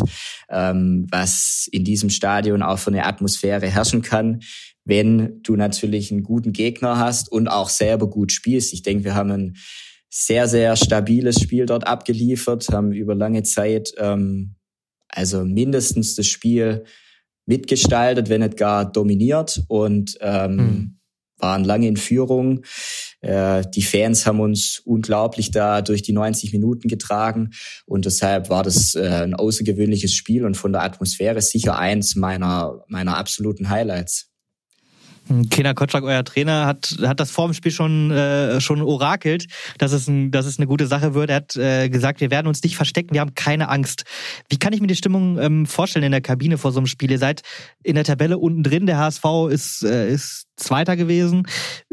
ähm, 0.51 1.07
was 1.11 1.69
in 1.71 1.85
diesem 1.85 2.11
Stadion 2.11 2.63
auch 2.63 2.81
für 2.81 2.91
eine 2.91 3.07
Atmosphäre 3.07 3.69
herrschen 3.69 4.03
kann, 4.03 4.41
wenn 4.89 5.43
du 5.43 5.55
natürlich 5.55 6.11
einen 6.11 6.23
guten 6.23 6.53
Gegner 6.53 6.99
hast 6.99 7.31
und 7.31 7.47
auch 7.47 7.69
selber 7.69 8.09
gut 8.09 8.33
spielst. 8.33 8.73
Ich 8.73 8.83
denke, 8.83 9.05
wir 9.05 9.15
haben 9.15 9.31
ein 9.31 9.57
sehr, 10.09 10.49
sehr 10.49 10.77
stabiles 10.77 11.41
Spiel 11.41 11.67
dort 11.67 11.87
abgeliefert, 11.87 12.69
haben 12.71 12.93
über 12.93 13.15
lange 13.15 13.43
Zeit 13.43 13.93
ähm, 13.99 14.55
also 15.09 15.45
mindestens 15.45 16.17
das 16.17 16.27
Spiel 16.27 16.85
mitgestaltet, 17.45 18.31
wenn 18.31 18.41
nicht 18.41 18.57
gar 18.57 18.91
dominiert 18.91 19.63
und 19.69 20.17
ähm, 20.23 20.57
mhm. 20.57 20.99
waren 21.37 21.65
lange 21.65 21.89
in 21.89 21.99
Führung. 21.99 22.63
Äh, 23.21 23.65
die 23.75 23.83
Fans 23.83 24.25
haben 24.25 24.41
uns 24.41 24.81
unglaublich 24.85 25.51
da 25.51 25.83
durch 25.83 26.01
die 26.01 26.13
90 26.13 26.53
Minuten 26.55 26.89
getragen 26.89 27.51
und 27.85 28.07
deshalb 28.07 28.49
war 28.49 28.63
das 28.63 28.95
äh, 28.95 29.07
ein 29.07 29.35
außergewöhnliches 29.35 30.15
Spiel 30.15 30.47
und 30.47 30.57
von 30.57 30.73
der 30.73 30.83
Atmosphäre 30.83 31.43
sicher 31.43 31.79
eins 31.79 32.17
meiner 32.17 32.85
meiner 32.89 33.19
absoluten 33.19 33.69
Highlights. 33.69 34.31
Kena 35.51 35.75
Kotschak, 35.75 36.05
euer 36.05 36.25
Trainer, 36.25 36.67
hat, 36.67 36.97
hat 37.03 37.21
das 37.21 37.31
vor 37.31 37.47
dem 37.47 37.55
Spiel 37.55 37.73
schon, 37.73 38.11
äh, 38.11 38.61
schon 38.61 38.83
orakelt, 38.83 39.47
dass 39.79 39.93
es, 39.93 40.09
ein, 40.09 40.31
dass 40.31 40.47
es 40.47 40.59
eine 40.59 40.67
gute 40.67 40.87
Sache 40.87 41.15
wird. 41.15 41.31
Er 41.31 41.37
hat 41.37 41.57
äh, 41.57 41.89
gesagt, 41.89 42.21
wir 42.21 42.31
werden 42.31 42.47
uns 42.47 42.63
nicht 42.63 42.77
verstecken, 42.77 43.15
wir 43.15 43.21
haben 43.21 43.35
keine 43.35 43.69
Angst. 43.69 44.05
Wie 44.49 44.59
kann 44.59 44.73
ich 44.73 44.81
mir 44.81 44.87
die 44.87 44.97
Stimmung 44.97 45.39
ähm, 45.39 45.67
vorstellen 45.67 46.05
in 46.05 46.13
der 46.13 46.21
Kabine 46.21 46.59
vor 46.59 46.73
so 46.73 46.79
einem 46.81 46.87
Spiel? 46.87 47.11
Ihr 47.11 47.19
seid 47.19 47.43
in 47.83 47.95
der 47.95 48.05
Tabelle 48.05 48.39
unten 48.39 48.63
drin, 48.63 48.87
der 48.87 48.99
HSV 48.99 49.25
ist, 49.51 49.83
äh, 49.85 50.11
ist 50.11 50.47
Zweiter 50.57 50.97
gewesen. 50.97 51.47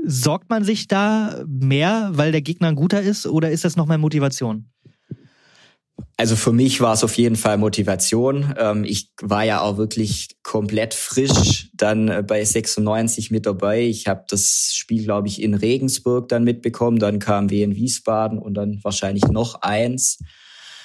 Sorgt 0.03 0.49
man 0.49 0.63
sich 0.63 0.87
da 0.87 1.43
mehr, 1.47 2.09
weil 2.13 2.31
der 2.31 2.41
Gegner 2.41 2.69
ein 2.69 2.75
guter 2.75 3.01
ist, 3.01 3.27
oder 3.27 3.51
ist 3.51 3.65
das 3.65 3.75
noch 3.75 3.85
mehr 3.85 3.97
Motivation? 3.97 4.69
Also 6.17 6.35
für 6.35 6.53
mich 6.53 6.79
war 6.79 6.93
es 6.93 7.03
auf 7.03 7.17
jeden 7.17 7.35
Fall 7.35 7.57
Motivation. 7.57 8.53
Ähm, 8.57 8.83
ich 8.85 9.11
war 9.21 9.43
ja 9.43 9.61
auch 9.61 9.77
wirklich 9.77 10.37
komplett 10.43 10.93
frisch 10.93 11.69
dann 11.73 12.07
äh, 12.07 12.23
bei 12.25 12.43
96 12.43 13.31
mit 13.31 13.45
dabei. 13.45 13.81
Ich 13.81 14.07
habe 14.07 14.23
das 14.29 14.71
Spiel, 14.73 15.03
glaube 15.03 15.27
ich, 15.27 15.41
in 15.41 15.53
Regensburg 15.53 16.29
dann 16.29 16.45
mitbekommen. 16.45 16.99
Dann 16.99 17.19
kam 17.19 17.49
wir 17.49 17.65
in 17.65 17.75
Wiesbaden 17.75 18.39
und 18.39 18.53
dann 18.53 18.79
wahrscheinlich 18.83 19.27
noch 19.27 19.61
eins. 19.61 20.19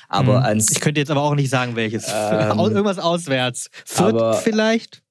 Aber 0.09 0.39
hm. 0.39 0.45
ans, 0.45 0.73
ich 0.73 0.81
könnte 0.81 1.01
jetzt 1.01 1.13
aber 1.13 1.23
auch 1.23 1.37
nicht 1.37 1.51
sagen, 1.51 1.77
welches. 1.77 2.07
Ähm, 2.13 2.59
Irgendwas 2.59 2.99
auswärts. 2.99 3.71
Fürth 3.85 4.15
aber, 4.15 4.35
vielleicht? 4.35 5.03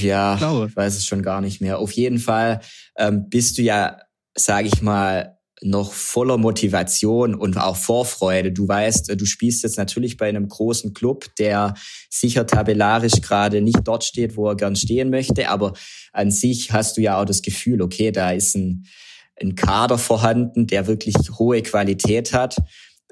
Ja, 0.00 0.36
ich, 0.36 0.70
ich 0.70 0.76
weiß 0.76 0.96
es 0.96 1.04
schon 1.04 1.22
gar 1.22 1.42
nicht 1.42 1.60
mehr. 1.60 1.78
Auf 1.78 1.92
jeden 1.92 2.18
Fall 2.18 2.60
ähm, 2.96 3.28
bist 3.28 3.58
du 3.58 3.62
ja, 3.62 3.98
sage 4.34 4.68
ich 4.68 4.80
mal, 4.80 5.35
noch 5.62 5.92
voller 5.92 6.36
Motivation 6.36 7.34
und 7.34 7.56
auch 7.56 7.76
Vorfreude. 7.76 8.52
Du 8.52 8.68
weißt, 8.68 9.18
du 9.18 9.24
spielst 9.24 9.62
jetzt 9.62 9.78
natürlich 9.78 10.16
bei 10.16 10.28
einem 10.28 10.48
großen 10.48 10.92
Club, 10.92 11.34
der 11.38 11.74
sicher 12.10 12.46
tabellarisch 12.46 13.20
gerade 13.22 13.62
nicht 13.62 13.80
dort 13.84 14.04
steht, 14.04 14.36
wo 14.36 14.48
er 14.48 14.56
gern 14.56 14.76
stehen 14.76 15.10
möchte, 15.10 15.48
aber 15.48 15.72
an 16.12 16.30
sich 16.30 16.72
hast 16.72 16.96
du 16.96 17.00
ja 17.00 17.20
auch 17.20 17.24
das 17.24 17.42
Gefühl, 17.42 17.80
okay, 17.80 18.12
da 18.12 18.32
ist 18.32 18.54
ein, 18.54 18.86
ein 19.40 19.54
Kader 19.54 19.98
vorhanden, 19.98 20.66
der 20.66 20.86
wirklich 20.86 21.14
hohe 21.38 21.62
Qualität 21.62 22.32
hat. 22.32 22.56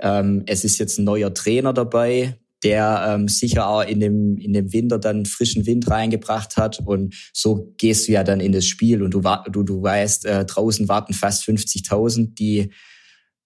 Ähm, 0.01 0.43
es 0.47 0.65
ist 0.65 0.79
jetzt 0.79 0.99
ein 0.99 1.05
neuer 1.05 1.33
Trainer 1.33 1.73
dabei, 1.73 2.39
der 2.65 3.05
ähm, 3.09 3.29
sicher 3.29 3.69
auch 3.69 3.83
in 3.83 4.01
dem, 4.01 4.39
in 4.39 4.53
dem 4.53 4.73
Winter 4.73 4.99
dann 4.99 5.27
frischen 5.27 5.67
Wind 5.67 5.89
reingebracht 5.89 6.57
hat. 6.57 6.81
Und 6.85 7.15
so 7.33 7.75
gehst 7.77 8.09
du 8.09 8.13
ja 8.13 8.25
dann 8.25 8.41
in 8.41 8.53
das 8.53 8.67
Spiel 8.67 9.03
und 9.03 9.13
du, 9.13 9.21
du, 9.51 9.63
du 9.63 9.83
weißt, 9.83 10.25
äh, 10.25 10.45
draußen 10.47 10.89
warten 10.89 11.13
fast 11.13 11.45
50.000, 11.45 12.35
die 12.35 12.71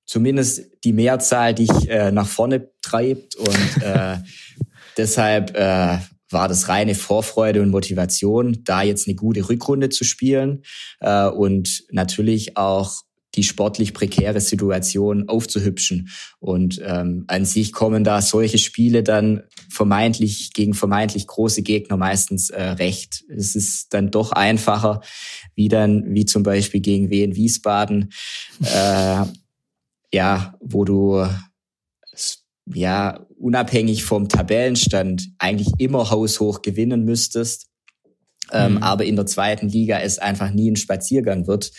zumindest 0.07 0.63
die 0.85 0.93
Mehrzahl 0.93 1.55
dich 1.55 1.71
äh, 1.89 2.13
nach 2.13 2.29
vorne 2.29 2.71
treibt. 2.81 3.35
Und 3.35 3.83
äh, 3.83 4.19
deshalb 4.97 5.57
äh, 5.57 5.99
war 6.31 6.49
das 6.49 6.69
reine 6.69 6.95
Vorfreude 6.95 7.61
und 7.63 7.71
Motivation, 7.71 8.63
da 8.65 8.83
jetzt 8.83 9.09
eine 9.09 9.17
gute 9.17 9.49
Rückrunde 9.49 9.89
zu 9.89 10.05
spielen 10.05 10.63
äh, 11.01 11.27
und 11.27 11.85
natürlich 11.91 12.57
auch 12.57 13.03
die 13.39 13.45
sportlich 13.45 13.95
prekäre 13.95 14.41
Situation 14.41 15.29
aufzuhübschen. 15.29 16.09
Und 16.41 16.83
ähm, 16.85 17.23
an 17.29 17.45
sich 17.45 17.73
kommen 17.73 18.03
da 18.03 18.21
solche 18.21 18.59
Spiele 18.59 19.05
dann 19.05 19.45
vermeintlich 19.71 20.53
gegen 20.55 20.75
vermeintlich 20.75 21.29
große 21.29 21.63
Gegner 21.63 21.97
meistens 21.97 22.51
äh, 22.51 22.61
recht. 22.61 23.23
Es 23.29 23.55
ist 23.55 23.95
dann 23.95 24.11
doch 24.11 24.33
einfacher, 24.33 25.03
wie 25.55 25.69
dann, 25.69 26.13
wie 26.13 26.25
zum 26.25 26.43
Beispiel 26.43 26.81
gegen 26.81 27.11
Wien 27.11 27.37
Wiesbaden, 27.37 28.11
äh, 28.65 29.23
ja, 30.13 30.55
wo 30.61 30.85
du 30.85 31.25
ja 32.75 33.25
unabhängig 33.39 34.03
vom 34.03 34.29
Tabellenstand 34.29 35.29
eigentlich 35.39 35.69
immer 35.79 36.11
haushoch 36.11 36.63
gewinnen 36.63 37.05
müsstest. 37.05 37.67
Ähm, 38.51 38.77
mhm. 38.77 38.79
aber 38.79 39.05
in 39.05 39.15
der 39.15 39.27
zweiten 39.27 39.69
Liga 39.69 39.99
es 39.99 40.19
einfach 40.19 40.51
nie 40.51 40.71
ein 40.71 40.77
Spaziergang 40.77 41.47
wird 41.47 41.71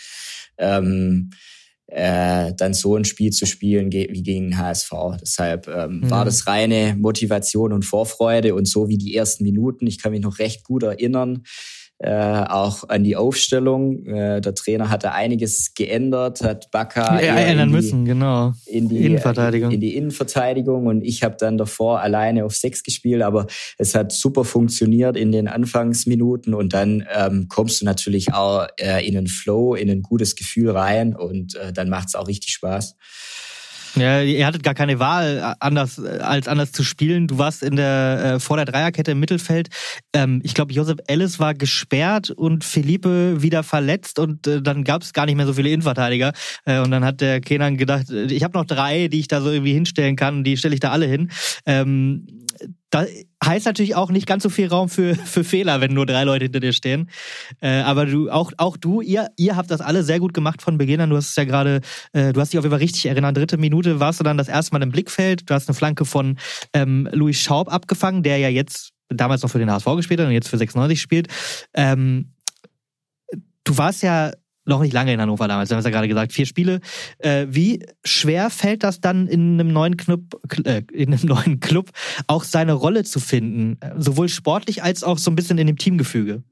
ähm, 0.60 1.30
äh, 1.88 2.52
dann 2.56 2.72
so 2.72 2.94
ein 2.94 3.04
Spiel 3.04 3.30
zu 3.32 3.46
spielen 3.46 3.90
wie 3.90 4.22
gegen 4.22 4.56
HSV. 4.56 4.92
Deshalb 5.20 5.66
ähm, 5.66 6.00
mhm. 6.00 6.10
war 6.10 6.24
das 6.24 6.46
reine 6.46 6.94
Motivation 6.96 7.72
und 7.72 7.84
Vorfreude 7.84 8.54
und 8.54 8.68
so 8.68 8.88
wie 8.88 8.98
die 8.98 9.16
ersten 9.16 9.42
Minuten. 9.42 9.88
Ich 9.88 10.00
kann 10.00 10.12
mich 10.12 10.22
noch 10.22 10.38
recht 10.38 10.62
gut 10.62 10.84
erinnern 10.84 11.42
äh, 12.02 12.44
auch 12.48 12.88
an 12.88 13.04
die 13.04 13.14
Aufstellung. 13.14 14.06
Äh, 14.06 14.40
der 14.40 14.54
Trainer 14.54 14.88
hatte 14.88 15.12
einiges 15.12 15.74
geändert, 15.74 16.40
hat 16.42 16.70
Bakker 16.70 17.22
ja, 17.22 17.36
ändern 17.36 17.68
die, 17.68 17.74
müssen, 17.74 18.04
genau. 18.06 18.54
In 18.64 18.88
die 18.88 19.04
Innenverteidigung. 19.04 19.70
In 19.70 19.80
die 19.80 19.96
Innenverteidigung 19.96 20.86
und 20.86 21.02
ich 21.02 21.22
habe 21.22 21.36
dann 21.38 21.58
davor 21.58 22.00
alleine 22.00 22.46
auf 22.46 22.56
sechs 22.56 22.82
gespielt, 22.82 23.20
aber 23.20 23.46
es 23.76 23.94
hat 23.94 24.12
super 24.12 24.44
funktioniert 24.44 25.14
in 25.14 25.30
den 25.30 25.46
Anfangsminuten 25.46 26.54
und 26.54 26.72
dann 26.72 27.06
ähm, 27.14 27.48
kommst 27.48 27.82
du 27.82 27.84
natürlich 27.84 28.32
auch 28.32 28.66
äh, 28.78 29.06
in 29.06 29.18
einen 29.18 29.26
Flow, 29.26 29.74
in 29.74 29.90
ein 29.90 30.00
gutes 30.00 30.36
Gefühl 30.36 30.70
rein 30.70 31.14
und 31.14 31.54
äh, 31.56 31.70
dann 31.70 31.90
macht 31.90 32.08
es 32.08 32.14
auch 32.14 32.28
richtig 32.28 32.52
Spaß. 32.52 32.96
Ja, 33.96 34.20
ihr 34.22 34.46
hattet 34.46 34.62
gar 34.62 34.74
keine 34.74 34.98
Wahl, 34.98 35.38
äh, 35.38 35.54
anders 35.60 35.98
äh, 35.98 36.18
als 36.20 36.48
anders 36.48 36.72
zu 36.72 36.84
spielen. 36.84 37.26
Du 37.26 37.38
warst 37.38 37.62
in 37.62 37.76
der 37.76 38.34
äh, 38.36 38.40
vor 38.40 38.56
der 38.56 38.66
Dreierkette 38.66 39.12
im 39.12 39.20
Mittelfeld. 39.20 39.68
Ähm, 40.12 40.40
ich 40.44 40.54
glaube, 40.54 40.72
Josef 40.72 40.98
Ellis 41.06 41.40
war 41.40 41.54
gesperrt 41.54 42.30
und 42.30 42.64
Felipe 42.64 43.42
wieder 43.42 43.62
verletzt 43.62 44.18
und 44.18 44.46
äh, 44.46 44.62
dann 44.62 44.84
gab 44.84 45.02
es 45.02 45.12
gar 45.12 45.26
nicht 45.26 45.36
mehr 45.36 45.46
so 45.46 45.54
viele 45.54 45.70
Innenverteidiger. 45.70 46.32
Äh, 46.64 46.80
und 46.80 46.90
dann 46.90 47.04
hat 47.04 47.20
der 47.20 47.40
Kenan 47.40 47.76
gedacht, 47.76 48.10
äh, 48.10 48.26
ich 48.26 48.44
habe 48.44 48.56
noch 48.56 48.64
drei, 48.64 49.08
die 49.08 49.20
ich 49.20 49.28
da 49.28 49.40
so 49.40 49.50
irgendwie 49.50 49.72
hinstellen 49.72 50.16
kann, 50.16 50.44
die 50.44 50.56
stelle 50.56 50.74
ich 50.74 50.80
da 50.80 50.90
alle 50.90 51.06
hin. 51.06 51.30
Ähm, 51.66 52.26
da 52.90 53.06
heißt 53.44 53.66
natürlich 53.66 53.94
auch 53.94 54.10
nicht 54.10 54.26
ganz 54.26 54.42
so 54.42 54.50
viel 54.50 54.68
Raum 54.68 54.88
für, 54.88 55.14
für 55.14 55.44
Fehler, 55.44 55.80
wenn 55.80 55.92
nur 55.92 56.06
drei 56.06 56.24
Leute 56.24 56.46
hinter 56.46 56.60
dir 56.60 56.72
stehen. 56.72 57.08
Äh, 57.60 57.80
aber 57.80 58.06
du, 58.06 58.30
auch, 58.30 58.52
auch 58.56 58.76
du, 58.76 59.00
ihr, 59.00 59.28
ihr 59.36 59.56
habt 59.56 59.70
das 59.70 59.80
alle 59.80 60.02
sehr 60.02 60.20
gut 60.20 60.34
gemacht 60.34 60.62
von 60.62 60.78
Beginn 60.78 61.00
an. 61.00 61.10
Du 61.10 61.16
hast 61.16 61.30
es 61.30 61.36
ja 61.36 61.44
gerade, 61.44 61.80
äh, 62.12 62.32
du 62.32 62.40
hast 62.40 62.52
dich 62.52 62.58
auf 62.58 62.64
jeden 62.64 62.72
Fall 62.72 62.80
richtig 62.80 63.06
erinnert. 63.06 63.36
Dritte 63.36 63.58
Minute 63.58 64.00
warst 64.00 64.20
du 64.20 64.24
dann 64.24 64.36
das 64.36 64.48
erste 64.48 64.72
Mal 64.72 64.82
im 64.82 64.90
Blickfeld. 64.90 65.48
Du 65.48 65.54
hast 65.54 65.68
eine 65.68 65.74
Flanke 65.74 66.04
von 66.04 66.38
ähm, 66.72 67.08
Louis 67.12 67.40
Schaub 67.40 67.72
abgefangen, 67.72 68.22
der 68.22 68.38
ja 68.38 68.48
jetzt 68.48 68.90
damals 69.08 69.42
noch 69.42 69.50
für 69.50 69.58
den 69.58 69.70
HSV 69.70 69.86
gespielt 69.96 70.20
hat 70.20 70.26
und 70.26 70.32
jetzt 70.32 70.48
für 70.48 70.58
96 70.58 71.00
spielt. 71.00 71.28
Ähm, 71.74 72.32
du 73.64 73.78
warst 73.78 74.02
ja 74.02 74.32
noch 74.70 74.80
nicht 74.80 74.94
lange 74.94 75.12
in 75.12 75.20
Hannover 75.20 75.48
damals, 75.48 75.68
du 75.68 75.76
hast 75.76 75.84
ja 75.84 75.90
gerade 75.90 76.08
gesagt, 76.08 76.32
vier 76.32 76.46
Spiele. 76.46 76.80
Äh, 77.18 77.46
wie 77.50 77.84
schwer 78.04 78.48
fällt 78.48 78.82
das 78.82 79.00
dann 79.00 79.26
in 79.26 79.60
einem 79.60 79.72
neuen 79.72 79.98
Club, 79.98 80.40
äh, 80.64 80.82
in 80.92 81.12
einem 81.12 81.22
neuen 81.26 81.60
Club 81.60 81.90
auch 82.26 82.44
seine 82.44 82.72
Rolle 82.72 83.04
zu 83.04 83.20
finden, 83.20 83.78
sowohl 83.98 84.30
sportlich 84.30 84.82
als 84.82 85.04
auch 85.04 85.18
so 85.18 85.30
ein 85.30 85.36
bisschen 85.36 85.58
in 85.58 85.66
dem 85.66 85.76
Teamgefüge? 85.76 86.42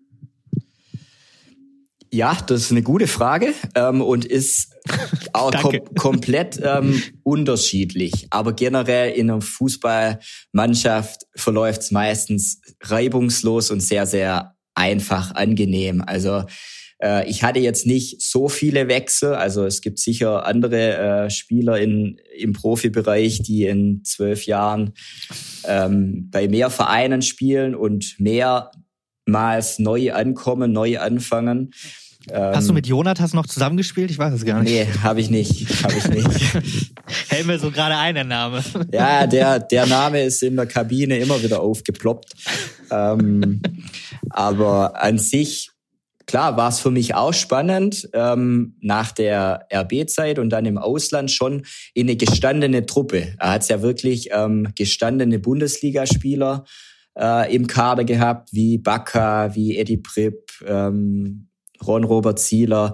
Ja, 2.11 2.39
das 2.47 2.63
ist 2.63 2.71
eine 2.71 2.83
gute 2.83 3.07
Frage 3.07 3.53
ähm, 3.75 4.01
und 4.01 4.25
ist 4.25 4.75
auch 5.35 5.53
kom 5.53 5.79
komplett 5.95 6.59
ähm, 6.63 7.03
unterschiedlich. 7.23 8.27
Aber 8.31 8.55
generell 8.55 9.13
in 9.13 9.31
einer 9.31 9.43
Fußballmannschaft 9.43 11.27
verläuft 11.37 11.83
es 11.83 11.91
meistens 11.91 12.63
reibungslos 12.83 13.71
und 13.71 13.81
sehr, 13.81 14.07
sehr 14.07 14.55
einfach, 14.75 15.35
angenehm. 15.35 16.03
Also 16.07 16.45
äh, 17.03 17.29
ich 17.29 17.43
hatte 17.43 17.61
jetzt 17.61 17.87
nicht 17.87 18.23
so 18.23 18.49
viele 18.49 18.89
Wechsel. 18.89 19.35
Also 19.35 19.65
es 19.65 19.81
gibt 19.81 19.99
sicher 19.99 20.47
andere 20.47 21.27
äh, 21.27 21.31
Spieler 21.31 21.79
in, 21.79 22.21
im 22.37 22.53
Profibereich, 22.53 23.43
die 23.43 23.65
in 23.65 24.03
zwölf 24.05 24.47
Jahren 24.47 24.93
ähm, 25.65 26.29
bei 26.31 26.49
mehr 26.49 26.71
Vereinen 26.71 27.23
spielen 27.23 27.75
und 27.75 28.17
mehrmals 28.19 29.79
neu 29.79 30.13
ankommen, 30.13 30.73
neu 30.73 30.99
anfangen. 30.99 31.71
Hast 32.31 32.69
du 32.69 32.75
mit 32.75 32.87
Jonathas 32.87 33.33
noch 33.33 33.47
zusammengespielt? 33.47 34.11
Ich 34.11 34.19
weiß 34.19 34.35
es 34.35 34.45
gar 34.45 34.63
nicht. 34.63 34.71
Nee, 34.71 34.87
habe 35.03 35.21
ich 35.21 35.31
nicht. 35.31 35.83
Hab 35.83 35.97
ich 35.97 36.09
nicht. 36.09 36.29
Hält 37.29 37.47
mir 37.47 37.59
so 37.59 37.71
gerade 37.71 37.97
ein, 37.97 38.17
der 38.17 38.25
Name. 38.25 38.63
Ja, 38.93 39.27
der, 39.27 39.61
der 39.61 39.87
Name 39.87 40.23
ist 40.23 40.43
in 40.43 40.57
der 40.57 40.67
Kabine 40.67 41.17
immer 41.19 41.43
wieder 41.43 41.61
aufgeploppt. 41.61 42.35
Ähm, 42.91 43.63
aber 44.29 45.03
an 45.03 45.17
sich 45.17 45.71
klar 46.29 46.57
war 46.57 46.69
es 46.69 46.79
für 46.79 46.93
mich 46.93 47.15
auch 47.15 47.33
spannend, 47.33 48.09
ähm, 48.13 48.77
nach 48.81 49.11
der 49.11 49.67
RB-Zeit 49.73 50.39
und 50.39 50.51
dann 50.51 50.67
im 50.67 50.79
Ausland 50.79 51.31
schon 51.33 51.63
in 51.95 52.07
eine 52.07 52.17
gestandene 52.17 52.87
Truppe. 52.87 53.35
Er 53.39 53.53
hat 53.53 53.69
ja 53.69 53.83
wirklich 53.83 54.29
ähm, 54.31 54.69
gestandene 54.77 55.39
Bundesligaspieler 55.39 56.65
äh, 57.19 57.53
im 57.53 57.67
Kader 57.67 58.05
gehabt, 58.05 58.51
wie 58.53 58.77
Bacca, 58.79 59.55
wie 59.57 59.79
Eddie 59.79 59.97
Pripp, 59.97 60.53
ähm, 60.67 61.49
Ron-Robert 61.85 62.39
Zieler, 62.39 62.93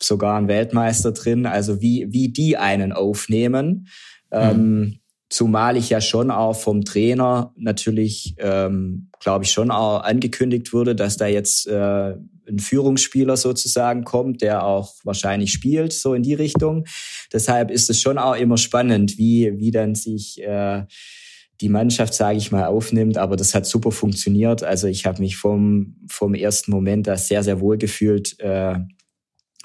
sogar 0.00 0.36
ein 0.36 0.48
Weltmeister 0.48 1.12
drin. 1.12 1.46
Also 1.46 1.80
wie, 1.80 2.06
wie 2.10 2.28
die 2.28 2.58
einen 2.58 2.92
aufnehmen. 2.92 3.88
Mhm. 4.30 4.38
Ähm, 4.38 5.00
Zumal 5.34 5.76
ich 5.76 5.90
ja 5.90 6.00
schon 6.00 6.30
auch 6.30 6.52
vom 6.52 6.84
Trainer 6.84 7.52
natürlich, 7.56 8.36
ähm, 8.38 9.10
glaube 9.24 9.44
ich, 9.44 9.50
schon 9.50 9.70
auch 9.70 10.02
angekündigt 10.02 10.72
wurde, 10.74 10.94
dass 10.94 11.16
da 11.16 11.26
jetzt 11.26 11.66
äh, 11.66 12.14
ein 12.46 12.58
Führungsspieler 12.58 13.38
sozusagen 13.38 14.04
kommt, 14.04 14.42
der 14.42 14.64
auch 14.64 14.94
wahrscheinlich 15.02 15.50
spielt, 15.50 15.94
so 15.94 16.12
in 16.12 16.22
die 16.22 16.34
Richtung. 16.34 16.84
Deshalb 17.32 17.70
ist 17.70 17.88
es 17.88 18.00
schon 18.02 18.18
auch 18.18 18.36
immer 18.36 18.58
spannend, 18.58 19.16
wie, 19.16 19.52
wie 19.56 19.70
dann 19.70 19.94
sich 19.94 20.42
äh, 20.42 20.84
die 21.62 21.70
Mannschaft, 21.70 22.12
sage 22.12 22.36
ich 22.36 22.52
mal, 22.52 22.66
aufnimmt. 22.66 23.16
Aber 23.16 23.36
das 23.36 23.54
hat 23.54 23.64
super 23.64 23.92
funktioniert. 23.92 24.62
Also 24.62 24.88
ich 24.88 25.06
habe 25.06 25.22
mich 25.22 25.36
vom, 25.36 25.96
vom 26.06 26.34
ersten 26.34 26.70
Moment 26.70 27.06
da 27.06 27.16
sehr, 27.16 27.42
sehr 27.42 27.60
wohl 27.60 27.78
gefühlt 27.78 28.38
äh, 28.40 28.78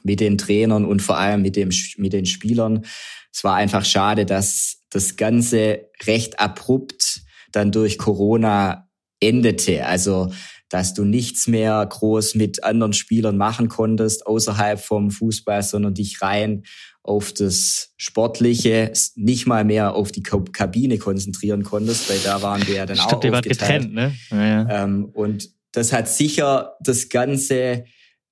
mit 0.04 0.22
den 0.22 0.38
Trainern 0.38 0.86
und 0.86 1.02
vor 1.02 1.18
allem 1.18 1.42
mit, 1.42 1.58
dem, 1.58 1.70
mit 1.98 2.14
den 2.14 2.26
Spielern. 2.26 2.86
Es 3.34 3.44
war 3.44 3.56
einfach 3.56 3.84
schade, 3.84 4.26
dass 4.26 4.86
das 4.90 5.18
Ganze 5.18 5.90
recht 6.08 6.40
abrupt 6.40 7.24
dann 7.52 7.74
durch 7.74 7.98
Corona 7.98 8.89
endete. 9.20 9.86
Also 9.86 10.32
dass 10.70 10.94
du 10.94 11.04
nichts 11.04 11.48
mehr 11.48 11.84
groß 11.84 12.36
mit 12.36 12.64
anderen 12.64 12.94
Spielern 12.94 13.38
machen 13.38 13.70
konntest 13.70 14.28
außerhalb 14.28 14.80
vom 14.80 15.10
Fußball, 15.10 15.64
sondern 15.64 15.96
dich 15.96 16.22
rein 16.22 16.64
auf 17.02 17.34
das 17.34 17.94
Sportliche, 17.98 18.94
nicht 19.16 19.48
mal 19.48 19.66
mehr 19.66 19.96
auf 19.96 20.12
die 20.12 20.22
Kabine 20.22 21.00
konzentrieren 21.00 21.64
konntest, 21.64 22.10
weil 22.10 22.20
da 22.20 22.42
waren 22.44 22.66
wir 22.68 22.76
ja 22.76 22.86
dann 22.86 22.98
Stimmt, 22.98 23.26
auch 23.26 23.38
aufgeteilt. 23.38 23.82
Getrennt, 23.82 23.94
ne? 23.94 24.14
Ja, 24.30 24.46
ja. 24.46 24.84
Ähm, 24.84 25.06
und 25.06 25.50
das 25.72 25.92
hat 25.92 26.08
sicher 26.08 26.76
das 26.82 27.10
Ganze 27.10 27.86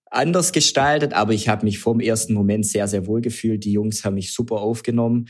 anders 0.09 0.51
gestaltet, 0.51 1.13
aber 1.13 1.33
ich 1.33 1.49
habe 1.49 1.65
mich 1.65 1.79
vom 1.79 1.99
ersten 1.99 2.33
Moment 2.33 2.65
sehr, 2.65 2.88
sehr 2.88 3.07
wohl 3.07 3.21
gefühlt. 3.21 3.65
Die 3.65 3.73
Jungs 3.73 4.05
haben 4.05 4.15
mich 4.15 4.31
super 4.31 4.57
aufgenommen. 4.57 5.27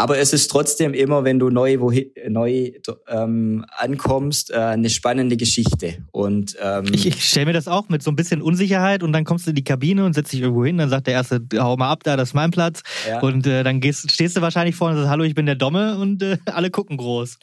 Aber 0.00 0.16
es 0.18 0.32
ist 0.32 0.48
trotzdem 0.48 0.94
immer, 0.94 1.24
wenn 1.24 1.40
du 1.40 1.50
neu, 1.50 1.80
wohin, 1.80 2.12
neu 2.28 2.70
ähm, 3.08 3.64
ankommst, 3.76 4.52
äh, 4.52 4.54
eine 4.54 4.90
spannende 4.90 5.36
Geschichte. 5.36 5.96
Und 6.12 6.56
ähm, 6.62 6.84
ich, 6.92 7.04
ich 7.06 7.28
stelle 7.28 7.46
mir 7.46 7.52
das 7.52 7.66
auch 7.66 7.88
mit 7.88 8.04
so 8.04 8.12
ein 8.12 8.14
bisschen 8.14 8.40
Unsicherheit 8.40 9.02
und 9.02 9.12
dann 9.12 9.24
kommst 9.24 9.46
du 9.46 9.50
in 9.50 9.56
die 9.56 9.64
Kabine 9.64 10.04
und 10.04 10.12
setzt 10.12 10.32
dich 10.32 10.40
irgendwo 10.40 10.64
hin, 10.64 10.78
dann 10.78 10.88
sagt 10.88 11.08
der 11.08 11.14
erste, 11.14 11.40
hau 11.56 11.76
mal 11.76 11.90
ab, 11.90 12.04
da, 12.04 12.16
das 12.16 12.28
ist 12.28 12.34
mein 12.34 12.52
Platz. 12.52 12.82
Ja. 13.08 13.18
Und 13.22 13.44
äh, 13.48 13.64
dann 13.64 13.80
gehst, 13.80 14.08
stehst 14.12 14.36
du 14.36 14.40
wahrscheinlich 14.40 14.76
vorne 14.76 14.94
und 14.94 15.00
sagst, 15.00 15.10
hallo, 15.10 15.24
ich 15.24 15.34
bin 15.34 15.46
der 15.46 15.56
Domme 15.56 15.98
und 15.98 16.22
äh, 16.22 16.38
alle 16.44 16.70
gucken 16.70 16.96
groß. 16.96 17.36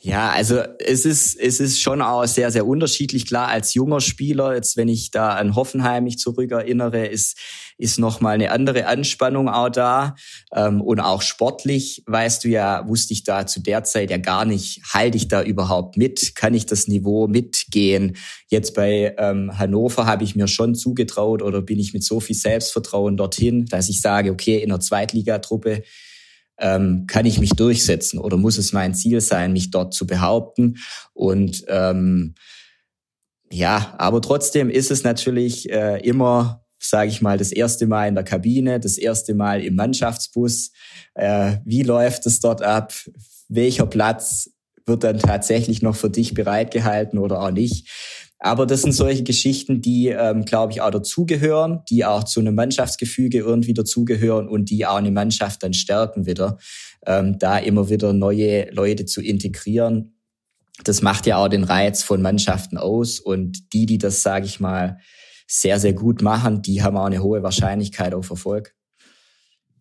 Ja, 0.00 0.30
also 0.30 0.60
es 0.78 1.04
ist, 1.06 1.40
es 1.40 1.58
ist 1.58 1.80
schon 1.80 2.02
auch 2.02 2.26
sehr, 2.26 2.50
sehr 2.50 2.66
unterschiedlich. 2.66 3.26
Klar, 3.26 3.48
als 3.48 3.74
junger 3.74 4.00
Spieler, 4.00 4.54
jetzt 4.54 4.76
wenn 4.76 4.88
ich 4.88 5.10
da 5.10 5.30
an 5.30 5.56
Hoffenheim 5.56 6.04
mich 6.04 6.18
zurückerinnere, 6.18 7.06
ist, 7.06 7.38
ist 7.78 7.98
nochmal 7.98 8.34
eine 8.34 8.52
andere 8.52 8.86
Anspannung 8.86 9.48
auch 9.48 9.70
da. 9.70 10.14
Ähm, 10.54 10.82
und 10.82 11.00
auch 11.00 11.22
sportlich, 11.22 12.02
weißt 12.06 12.44
du 12.44 12.48
ja, 12.48 12.86
wusste 12.86 13.14
ich 13.14 13.24
da 13.24 13.46
zu 13.46 13.60
der 13.60 13.84
Zeit 13.84 14.10
ja 14.10 14.18
gar 14.18 14.44
nicht, 14.44 14.82
halte 14.92 15.16
ich 15.16 15.28
da 15.28 15.42
überhaupt 15.42 15.96
mit? 15.96 16.36
Kann 16.36 16.52
ich 16.54 16.66
das 16.66 16.88
Niveau 16.88 17.26
mitgehen? 17.26 18.16
Jetzt 18.48 18.74
bei 18.74 19.14
ähm, 19.18 19.58
Hannover 19.58 20.04
habe 20.04 20.24
ich 20.24 20.36
mir 20.36 20.46
schon 20.46 20.74
zugetraut 20.74 21.42
oder 21.42 21.62
bin 21.62 21.78
ich 21.78 21.94
mit 21.94 22.04
so 22.04 22.20
viel 22.20 22.36
Selbstvertrauen 22.36 23.16
dorthin, 23.16 23.64
dass 23.64 23.88
ich 23.88 24.02
sage, 24.02 24.30
okay, 24.30 24.58
in 24.58 24.68
der 24.68 24.80
Zweitligatruppe 24.80 25.82
ähm, 26.58 27.06
kann 27.06 27.26
ich 27.26 27.38
mich 27.38 27.50
durchsetzen 27.50 28.18
oder 28.18 28.36
muss 28.36 28.58
es 28.58 28.72
mein 28.72 28.94
Ziel 28.94 29.20
sein, 29.20 29.52
mich 29.52 29.70
dort 29.70 29.94
zu 29.94 30.06
behaupten? 30.06 30.76
Und 31.12 31.64
ähm, 31.68 32.34
ja, 33.50 33.94
aber 33.98 34.20
trotzdem 34.20 34.70
ist 34.70 34.90
es 34.90 35.04
natürlich 35.04 35.70
äh, 35.70 36.00
immer, 36.00 36.64
sage 36.78 37.10
ich 37.10 37.22
mal, 37.22 37.38
das 37.38 37.52
erste 37.52 37.86
Mal 37.86 38.08
in 38.08 38.14
der 38.14 38.24
Kabine, 38.24 38.80
das 38.80 38.98
erste 38.98 39.34
Mal 39.34 39.62
im 39.62 39.76
Mannschaftsbus. 39.76 40.72
Äh, 41.14 41.58
wie 41.64 41.82
läuft 41.82 42.26
es 42.26 42.40
dort 42.40 42.62
ab? 42.62 42.92
Welcher 43.48 43.86
Platz 43.86 44.50
wird 44.84 45.04
dann 45.04 45.18
tatsächlich 45.18 45.82
noch 45.82 45.96
für 45.96 46.10
dich 46.10 46.34
bereitgehalten 46.34 47.18
oder 47.18 47.40
auch 47.40 47.50
nicht? 47.50 47.88
Aber 48.38 48.66
das 48.66 48.82
sind 48.82 48.92
solche 48.92 49.22
Geschichten, 49.22 49.80
die, 49.80 50.08
ähm, 50.08 50.44
glaube 50.44 50.72
ich, 50.72 50.82
auch 50.82 50.90
dazugehören, 50.90 51.80
die 51.88 52.04
auch 52.04 52.24
zu 52.24 52.40
einem 52.40 52.54
Mannschaftsgefüge 52.54 53.38
irgendwie 53.38 53.72
dazugehören 53.72 54.46
und 54.48 54.68
die 54.68 54.84
auch 54.84 54.96
eine 54.96 55.10
Mannschaft 55.10 55.62
dann 55.62 55.72
stärken 55.72 56.26
wieder, 56.26 56.58
ähm, 57.06 57.38
da 57.38 57.56
immer 57.58 57.88
wieder 57.88 58.12
neue 58.12 58.70
Leute 58.72 59.06
zu 59.06 59.22
integrieren. 59.22 60.18
Das 60.84 61.00
macht 61.00 61.26
ja 61.26 61.38
auch 61.38 61.48
den 61.48 61.64
Reiz 61.64 62.02
von 62.02 62.20
Mannschaften 62.20 62.76
aus 62.76 63.20
und 63.20 63.72
die, 63.72 63.86
die 63.86 63.98
das, 63.98 64.22
sage 64.22 64.44
ich 64.44 64.60
mal, 64.60 64.98
sehr, 65.48 65.80
sehr 65.80 65.94
gut 65.94 66.20
machen, 66.20 66.60
die 66.60 66.82
haben 66.82 66.96
auch 66.96 67.06
eine 67.06 67.22
hohe 67.22 67.42
Wahrscheinlichkeit 67.42 68.14
auf 68.14 68.28
Erfolg. 68.30 68.75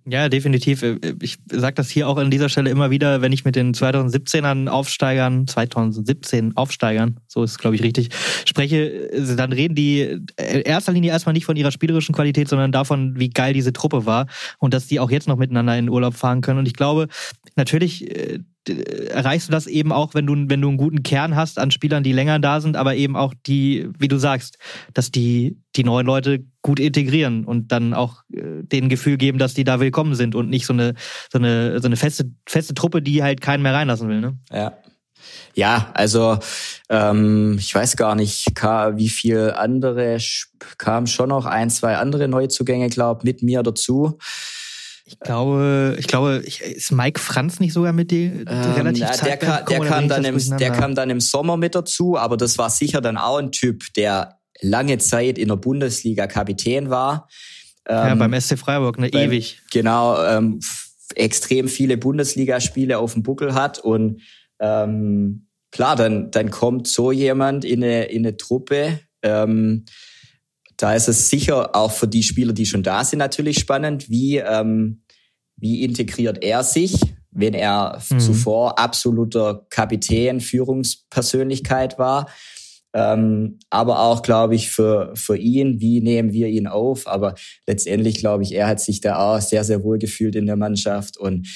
Ja, 0.07 0.29
definitiv. 0.29 0.83
Äh, 0.83 0.99
ich 1.21 1.37
sage 1.51 1.73
das 1.75 1.89
hier 1.89 2.07
auch 2.07 2.17
an 2.17 2.29
dieser 2.29 2.47
Stelle 2.47 2.69
immer 2.69 2.91
wieder, 2.91 3.21
wenn 3.21 3.31
ich 3.31 3.43
mit 3.43 3.55
den 3.55 3.73
2017ern 3.73 4.67
Aufsteigern, 4.67 5.47
2017 5.47 6.55
Aufsteigern, 6.55 7.19
so 7.27 7.43
ist 7.43 7.51
es 7.51 7.57
glaube 7.57 7.75
ich 7.75 7.81
richtig, 7.81 8.09
spreche, 8.45 9.11
äh, 9.11 9.35
dann 9.35 9.51
reden 9.51 9.73
die 9.73 10.01
in 10.01 10.61
erster 10.61 10.91
Linie 10.91 11.11
erstmal 11.11 11.33
nicht 11.33 11.45
von 11.45 11.55
ihrer 11.55 11.71
spielerischen 11.71 12.13
Qualität, 12.13 12.47
sondern 12.47 12.71
davon, 12.71 13.19
wie 13.19 13.29
geil 13.29 13.53
diese 13.53 13.73
Truppe 13.73 14.05
war 14.05 14.27
und 14.59 14.75
dass 14.75 14.85
die 14.85 14.99
auch 14.99 15.09
jetzt 15.09 15.27
noch 15.27 15.37
miteinander 15.37 15.75
in 15.75 15.89
Urlaub 15.89 16.13
fahren 16.13 16.41
können. 16.41 16.59
Und 16.59 16.67
ich 16.67 16.75
glaube, 16.75 17.07
natürlich 17.55 18.07
äh, 18.15 18.39
erreichst 18.67 19.47
du 19.47 19.51
das 19.51 19.67
eben 19.67 19.91
auch, 19.91 20.13
wenn 20.13 20.25
du, 20.25 20.33
wenn 20.47 20.61
du 20.61 20.69
einen 20.69 20.77
guten 20.77 21.03
Kern 21.03 21.35
hast 21.35 21.59
an 21.59 21.71
Spielern, 21.71 22.03
die 22.03 22.11
länger 22.11 22.39
da 22.39 22.61
sind, 22.61 22.77
aber 22.77 22.95
eben 22.95 23.15
auch 23.15 23.33
die, 23.45 23.89
wie 23.99 24.07
du 24.07 24.17
sagst, 24.17 24.57
dass 24.93 25.11
die, 25.11 25.57
die 25.75 25.83
neuen 25.83 26.05
Leute 26.05 26.43
gut 26.61 26.79
integrieren 26.79 27.45
und 27.45 27.71
dann 27.71 27.93
auch 27.93 28.23
äh, 28.33 28.63
denen 28.63 28.89
Gefühl 28.89 29.17
geben, 29.17 29.37
dass 29.37 29.53
die 29.53 29.63
da 29.63 29.79
willkommen 29.79 30.15
sind 30.15 30.35
und 30.35 30.49
nicht 30.49 30.65
so 30.65 30.73
eine, 30.73 30.95
so 31.31 31.37
eine, 31.37 31.79
so 31.79 31.87
eine 31.87 31.95
feste, 31.95 32.31
feste 32.47 32.73
Truppe, 32.73 33.01
die 33.01 33.23
halt 33.23 33.41
keinen 33.41 33.61
mehr 33.63 33.73
reinlassen 33.73 34.09
will, 34.09 34.21
ne? 34.21 34.37
Ja. 34.51 34.77
Ja, 35.55 35.89
also 35.93 36.37
ähm, 36.89 37.55
ich 37.57 37.73
weiß 37.73 37.95
gar 37.95 38.15
nicht, 38.15 38.45
wie 38.47 39.09
viel 39.09 39.53
andere 39.55 40.17
kamen 40.77 41.07
schon 41.07 41.29
noch 41.29 41.45
ein, 41.45 41.69
zwei 41.69 41.97
andere 41.97 42.27
Neuzugänge, 42.27 42.89
glaub, 42.89 43.23
mit 43.23 43.41
mir 43.41 43.63
dazu. 43.63 44.17
Ich 45.07 45.19
glaube, 45.19 45.95
ich 45.99 46.07
glaube, 46.07 46.37
ist 46.37 46.91
Mike 46.91 47.19
Franz 47.19 47.59
nicht 47.59 47.73
sogar 47.73 47.93
mit 47.93 48.09
dir 48.09 48.43
ähm, 48.47 48.71
relativ 48.75 49.01
ja, 49.01 49.15
der, 49.15 49.37
kam, 49.37 49.65
der 49.65 49.79
kam 49.81 50.07
dann 50.07 50.25
im, 50.25 50.57
der 50.57 50.71
kam 50.71 50.95
dann 50.95 51.11
im 51.11 51.21
Sommer 51.21 51.57
mit 51.57 51.75
dazu, 51.75 52.17
aber 52.17 52.37
das 52.37 52.57
war 52.57 52.71
sicher 52.71 53.01
dann 53.01 53.15
auch 53.17 53.37
ein 53.37 53.51
Typ, 53.51 53.93
der 53.93 54.39
lange 54.61 54.97
Zeit 54.97 55.37
in 55.37 55.49
der 55.49 55.57
Bundesliga 55.57 56.25
Kapitän 56.25 56.89
war. 56.89 57.29
Ähm, 57.87 57.95
ja, 57.95 58.15
beim 58.15 58.41
SC 58.41 58.57
Freiburg, 58.57 58.97
ne, 58.97 59.09
beim, 59.09 59.29
ewig. 59.29 59.61
Genau, 59.71 60.19
ähm, 60.25 60.59
extrem 61.13 61.67
viele 61.67 61.97
Bundesligaspiele 61.97 62.97
auf 62.97 63.13
dem 63.13 63.21
Buckel 63.21 63.53
hat 63.53 63.77
und 63.77 64.21
ähm, 64.59 65.47
klar, 65.69 65.95
dann 65.95 66.31
dann 66.31 66.49
kommt 66.49 66.87
so 66.87 67.11
jemand 67.11 67.63
in 67.63 67.83
eine 67.83 68.05
in 68.05 68.25
eine 68.25 68.37
Truppe. 68.37 69.01
Ähm, 69.21 69.85
da 70.77 70.93
ist 70.93 71.07
es 71.07 71.29
sicher 71.29 71.75
auch 71.75 71.91
für 71.91 72.07
die 72.07 72.23
Spieler, 72.23 72.53
die 72.53 72.65
schon 72.65 72.83
da 72.83 73.03
sind, 73.03 73.19
natürlich 73.19 73.59
spannend, 73.59 74.09
wie, 74.09 74.37
ähm, 74.37 75.03
wie 75.57 75.83
integriert 75.83 76.43
er 76.43 76.63
sich, 76.63 76.99
wenn 77.31 77.53
er 77.53 78.01
mhm. 78.09 78.19
zuvor 78.19 78.79
absoluter 78.79 79.65
Kapitän, 79.69 80.41
Führungspersönlichkeit 80.41 81.97
war. 81.99 82.29
Ähm, 82.93 83.59
aber 83.69 83.99
auch, 83.99 84.21
glaube 84.21 84.55
ich, 84.55 84.71
für, 84.71 85.11
für 85.15 85.37
ihn, 85.37 85.81
wie 85.81 85.99
nehmen 85.99 86.31
wir 86.31 86.47
ihn 86.47 86.67
auf? 86.67 87.07
Aber 87.07 87.35
letztendlich, 87.67 88.15
glaube 88.15 88.43
ich, 88.43 88.53
er 88.53 88.67
hat 88.67 88.79
sich 88.79 89.01
da 89.01 89.17
auch 89.17 89.41
sehr, 89.41 89.65
sehr 89.65 89.83
wohl 89.83 89.99
gefühlt 89.99 90.35
in 90.35 90.45
der 90.45 90.55
Mannschaft. 90.55 91.17
Und 91.17 91.47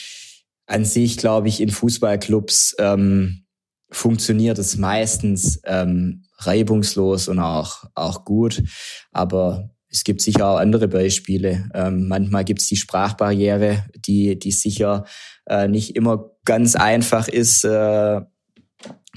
an 0.68 0.84
sich, 0.84 1.16
glaube 1.16 1.48
ich, 1.48 1.62
in 1.62 1.70
Fußballclubs 1.70 2.76
ähm, 2.80 3.46
funktioniert 3.92 4.60
es 4.60 4.78
meistens 4.78 5.62
ähm, 5.66 6.24
reibungslos 6.38 7.28
und 7.28 7.40
auch, 7.40 7.86
auch 7.96 8.26
gut. 8.26 8.64
Aber 9.12 9.72
es 9.90 10.04
gibt 10.04 10.22
sicher 10.22 10.48
auch 10.48 10.58
andere 10.58 10.88
Beispiele. 10.88 11.70
Ähm, 11.74 12.08
manchmal 12.08 12.46
gibt 12.46 12.62
es 12.62 12.68
die 12.68 12.76
Sprachbarriere, 12.76 13.86
die, 13.96 14.38
die 14.38 14.52
sicher 14.52 15.06
äh, 15.48 15.68
nicht 15.68 15.96
immer 15.96 16.32
ganz 16.46 16.76
einfach 16.76 17.28
ist. 17.28 17.64
Äh, 17.64 18.22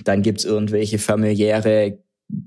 dann 0.05 0.23
gibt 0.23 0.41
es 0.41 0.45
irgendwelche 0.45 0.99
familiäre 0.99 1.99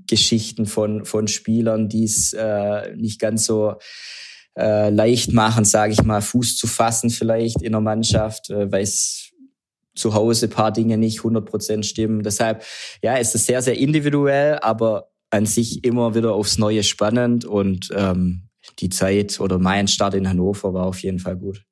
Geschichten 0.08 0.66
von, 0.66 1.04
von 1.04 1.28
Spielern, 1.28 1.88
die 1.88 2.04
es 2.04 2.32
äh, 2.32 2.94
nicht 2.96 3.20
ganz 3.20 3.46
so 3.46 3.76
äh, 4.56 4.90
leicht 4.90 5.32
machen, 5.32 5.64
sage 5.64 5.92
ich 5.92 6.02
mal, 6.02 6.20
Fuß 6.20 6.56
zu 6.56 6.66
fassen 6.66 7.10
vielleicht 7.10 7.62
in 7.62 7.72
der 7.72 7.80
Mannschaft, 7.80 8.50
äh, 8.50 8.70
weil 8.72 8.82
es 8.82 9.25
zu 9.96 10.14
Hause 10.14 10.48
paar 10.48 10.72
Dinge 10.72 10.98
nicht 10.98 11.20
100% 11.20 11.82
stimmen. 11.82 12.22
Deshalb, 12.22 12.62
ja, 13.02 13.16
ist 13.16 13.34
es 13.34 13.46
sehr, 13.46 13.62
sehr 13.62 13.78
individuell, 13.78 14.58
aber 14.60 15.08
an 15.30 15.46
sich 15.46 15.84
immer 15.84 16.14
wieder 16.14 16.32
aufs 16.34 16.58
Neue 16.58 16.82
spannend 16.82 17.44
und 17.44 17.90
ähm, 17.94 18.42
die 18.78 18.90
Zeit 18.90 19.40
oder 19.40 19.58
mein 19.58 19.88
Start 19.88 20.14
in 20.14 20.28
Hannover 20.28 20.74
war 20.74 20.86
auf 20.86 21.02
jeden 21.02 21.18
Fall 21.18 21.36
gut. 21.36 21.62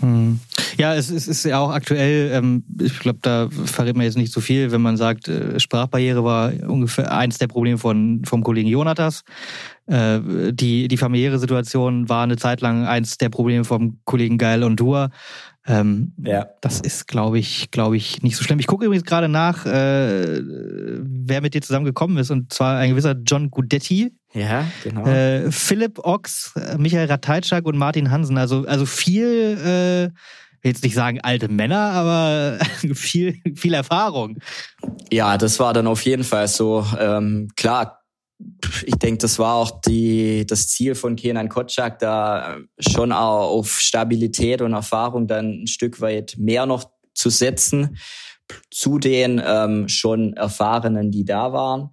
Hm. 0.00 0.40
Ja, 0.76 0.94
es, 0.94 1.10
es 1.10 1.26
ist 1.26 1.44
ja 1.44 1.58
auch 1.58 1.70
aktuell, 1.70 2.30
ähm, 2.32 2.64
ich 2.80 2.98
glaube, 2.98 3.20
da 3.22 3.48
verrät 3.50 3.96
man 3.96 4.04
jetzt 4.04 4.18
nicht 4.18 4.32
so 4.32 4.42
viel, 4.42 4.70
wenn 4.70 4.82
man 4.82 4.98
sagt, 4.98 5.26
äh, 5.26 5.58
Sprachbarriere 5.58 6.22
war 6.22 6.52
ungefähr 6.66 7.16
eins 7.16 7.38
der 7.38 7.46
Probleme 7.46 7.78
von, 7.78 8.22
vom 8.24 8.42
Kollegen 8.42 8.68
Jonatas. 8.68 9.22
Äh, 9.86 10.20
die, 10.52 10.88
die 10.88 10.96
familiäre 10.98 11.38
Situation 11.38 12.10
war 12.10 12.24
eine 12.24 12.36
Zeit 12.36 12.60
lang 12.60 12.84
eins 12.84 13.16
der 13.16 13.30
Probleme 13.30 13.64
vom 13.64 14.00
Kollegen 14.04 14.36
Geil 14.36 14.64
und 14.64 14.78
Dua. 14.78 15.10
Ähm, 15.66 16.12
ja. 16.22 16.46
Das 16.60 16.80
ist, 16.80 17.08
glaube 17.08 17.38
ich, 17.38 17.70
glaube 17.70 17.96
ich, 17.96 18.22
nicht 18.22 18.36
so 18.36 18.44
schlimm. 18.44 18.60
Ich 18.60 18.66
gucke 18.66 18.84
übrigens 18.84 19.04
gerade 19.04 19.28
nach, 19.28 19.66
äh, 19.66 20.40
wer 20.42 21.40
mit 21.40 21.54
dir 21.54 21.62
zusammengekommen 21.62 22.18
ist, 22.18 22.30
und 22.30 22.52
zwar 22.52 22.78
ein 22.78 22.90
gewisser 22.90 23.16
John 23.24 23.50
Gudetti. 23.50 24.14
Ja, 24.32 24.64
genau. 24.84 25.06
Äh, 25.06 25.50
Philipp 25.50 25.98
Ochs, 26.00 26.52
Michael 26.78 27.06
Rateitschak 27.06 27.64
und 27.64 27.76
Martin 27.76 28.10
Hansen. 28.10 28.38
Also, 28.38 28.64
also 28.66 28.86
viel, 28.86 30.12
äh, 30.14 30.16
will 30.62 30.72
jetzt 30.72 30.84
nicht 30.84 30.94
sagen 30.94 31.20
alte 31.20 31.48
Männer, 31.48 31.92
aber 31.92 32.58
viel, 32.94 33.40
viel 33.54 33.74
Erfahrung. 33.74 34.38
Ja, 35.10 35.38
das 35.38 35.58
war 35.58 35.72
dann 35.72 35.86
auf 35.86 36.02
jeden 36.02 36.24
Fall 36.24 36.48
so. 36.48 36.86
Ähm, 36.98 37.48
klar, 37.56 38.02
ich 38.84 38.96
denke, 38.96 39.18
das 39.18 39.38
war 39.38 39.54
auch 39.54 39.80
die, 39.80 40.46
das 40.46 40.68
Ziel 40.68 40.94
von 40.94 41.16
Kenan 41.16 41.48
Kotschak, 41.48 41.98
da 41.98 42.58
schon 42.78 43.12
auch 43.12 43.50
auf 43.50 43.80
Stabilität 43.80 44.60
und 44.60 44.74
Erfahrung 44.74 45.26
dann 45.26 45.62
ein 45.62 45.66
Stück 45.66 46.00
weit 46.00 46.36
mehr 46.38 46.66
noch 46.66 46.90
zu 47.14 47.30
setzen, 47.30 47.96
zu 48.70 48.98
den 48.98 49.42
ähm, 49.44 49.88
schon 49.88 50.34
Erfahrenen, 50.34 51.10
die 51.10 51.24
da 51.24 51.52
waren. 51.52 51.90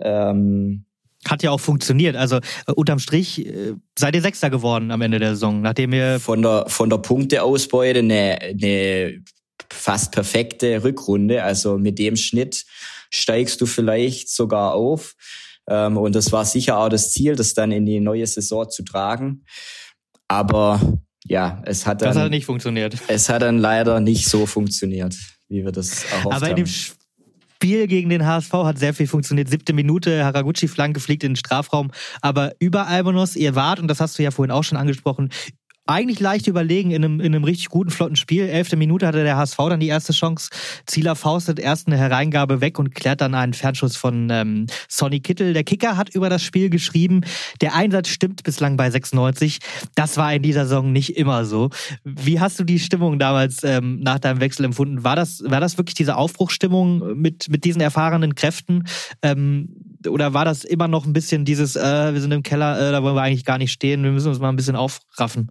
Ähm, 0.00 0.84
hat 1.26 1.42
ja 1.42 1.50
auch 1.50 1.60
funktioniert. 1.60 2.16
Also 2.16 2.36
äh, 2.36 2.72
unterm 2.74 2.98
Strich 2.98 3.46
äh, 3.46 3.74
seid 3.98 4.14
ihr 4.14 4.22
Sechster 4.22 4.50
geworden 4.50 4.90
am 4.90 5.00
Ende 5.02 5.18
der 5.18 5.30
Saison, 5.30 5.60
nachdem 5.60 5.92
ihr 5.92 6.20
von 6.20 6.42
der 6.42 6.66
von 6.68 6.90
der 6.90 6.98
Punkteausbeute 6.98 8.00
eine, 8.00 8.38
eine 8.40 9.24
fast 9.72 10.12
perfekte 10.12 10.84
Rückrunde. 10.84 11.42
Also 11.42 11.78
mit 11.78 11.98
dem 11.98 12.16
Schnitt 12.16 12.64
steigst 13.10 13.60
du 13.60 13.66
vielleicht 13.66 14.28
sogar 14.28 14.74
auf. 14.74 15.14
Ähm, 15.68 15.96
und 15.96 16.14
das 16.14 16.32
war 16.32 16.44
sicher 16.44 16.78
auch 16.78 16.88
das 16.88 17.12
Ziel, 17.12 17.36
das 17.36 17.54
dann 17.54 17.72
in 17.72 17.86
die 17.86 18.00
neue 18.00 18.26
Saison 18.26 18.68
zu 18.68 18.82
tragen. 18.82 19.44
Aber 20.28 20.80
ja, 21.24 21.62
es 21.64 21.86
hat 21.86 22.02
dann. 22.02 22.10
Das 22.10 22.16
hat 22.16 22.30
nicht 22.30 22.46
funktioniert. 22.46 22.96
Es 23.08 23.28
hat 23.28 23.42
dann 23.42 23.58
leider 23.58 24.00
nicht 24.00 24.28
so 24.28 24.46
funktioniert, 24.46 25.16
wie 25.48 25.64
wir 25.64 25.72
das 25.72 26.04
erhofft 26.04 26.26
haben. 26.26 26.32
Aber 26.32 26.50
in 26.50 26.56
dem 26.56 26.66
Spiel 26.66 27.86
gegen 27.86 28.10
den 28.10 28.24
HSV 28.26 28.52
hat 28.52 28.78
sehr 28.78 28.94
viel 28.94 29.06
funktioniert. 29.06 29.48
Siebte 29.48 29.72
Minute, 29.72 30.24
Haraguchi-Flanke 30.24 31.00
fliegt 31.00 31.24
in 31.24 31.32
den 31.32 31.36
Strafraum. 31.36 31.90
Aber 32.20 32.52
über 32.58 32.86
Albonos, 32.86 33.34
ihr 33.34 33.54
wart, 33.54 33.80
und 33.80 33.88
das 33.88 34.00
hast 34.00 34.18
du 34.18 34.22
ja 34.22 34.30
vorhin 34.30 34.52
auch 34.52 34.64
schon 34.64 34.78
angesprochen, 34.78 35.30
eigentlich 35.86 36.20
leicht 36.20 36.46
überlegen 36.46 36.90
in 36.90 37.04
einem, 37.04 37.20
in 37.20 37.34
einem 37.34 37.44
richtig 37.44 37.68
guten, 37.68 37.90
flotten 37.90 38.16
Spiel. 38.16 38.44
Elfte 38.48 38.76
Minute 38.76 39.06
hatte 39.06 39.22
der 39.22 39.36
HSV 39.36 39.56
dann 39.56 39.80
die 39.80 39.88
erste 39.88 40.12
Chance. 40.12 40.50
Zieler 40.86 41.16
faustet 41.16 41.58
erst 41.58 41.86
eine 41.86 41.96
Hereingabe 41.96 42.60
weg 42.60 42.78
und 42.78 42.94
klärt 42.94 43.20
dann 43.20 43.34
einen 43.34 43.54
Fernschuss 43.54 43.96
von 43.96 44.28
ähm, 44.30 44.66
Sonny 44.88 45.20
Kittel. 45.20 45.52
Der 45.52 45.64
Kicker 45.64 45.96
hat 45.96 46.08
über 46.10 46.28
das 46.28 46.42
Spiel 46.42 46.70
geschrieben, 46.70 47.22
der 47.60 47.74
Einsatz 47.74 48.08
stimmt 48.08 48.42
bislang 48.42 48.76
bei 48.76 48.90
96. 48.90 49.58
Das 49.94 50.16
war 50.16 50.32
in 50.34 50.42
dieser 50.42 50.64
Saison 50.64 50.92
nicht 50.92 51.16
immer 51.16 51.44
so. 51.44 51.70
Wie 52.04 52.40
hast 52.40 52.58
du 52.58 52.64
die 52.64 52.78
Stimmung 52.78 53.18
damals 53.18 53.62
ähm, 53.64 54.00
nach 54.00 54.18
deinem 54.18 54.40
Wechsel 54.40 54.64
empfunden? 54.64 55.04
War 55.04 55.16
das, 55.16 55.42
war 55.46 55.60
das 55.60 55.78
wirklich 55.78 55.94
diese 55.94 56.16
Aufbruchstimmung 56.16 57.16
mit, 57.20 57.48
mit 57.48 57.64
diesen 57.64 57.80
erfahrenen 57.80 58.34
Kräften? 58.34 58.84
Ähm, 59.22 59.68
oder 60.08 60.34
war 60.34 60.44
das 60.44 60.64
immer 60.64 60.88
noch 60.88 61.06
ein 61.06 61.12
bisschen 61.12 61.44
dieses, 61.44 61.76
äh, 61.76 62.12
wir 62.12 62.20
sind 62.20 62.32
im 62.32 62.42
Keller, 62.42 62.78
äh, 62.78 62.92
da 62.92 63.02
wollen 63.02 63.16
wir 63.16 63.22
eigentlich 63.22 63.44
gar 63.44 63.58
nicht 63.58 63.72
stehen, 63.72 64.02
wir 64.02 64.12
müssen 64.12 64.28
uns 64.28 64.38
mal 64.38 64.48
ein 64.48 64.56
bisschen 64.56 64.76
aufraffen? 64.76 65.50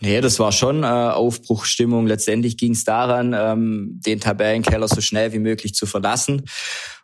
Nee, 0.00 0.20
das 0.20 0.38
war 0.38 0.52
schon 0.52 0.82
äh, 0.82 0.86
Aufbruchstimmung. 0.86 2.06
Letztendlich 2.06 2.56
ging 2.56 2.72
es 2.72 2.84
daran, 2.84 3.34
ähm, 3.36 4.00
den 4.04 4.20
Tabellenkeller 4.20 4.88
so 4.88 5.00
schnell 5.00 5.32
wie 5.32 5.38
möglich 5.38 5.74
zu 5.74 5.86
verlassen, 5.86 6.42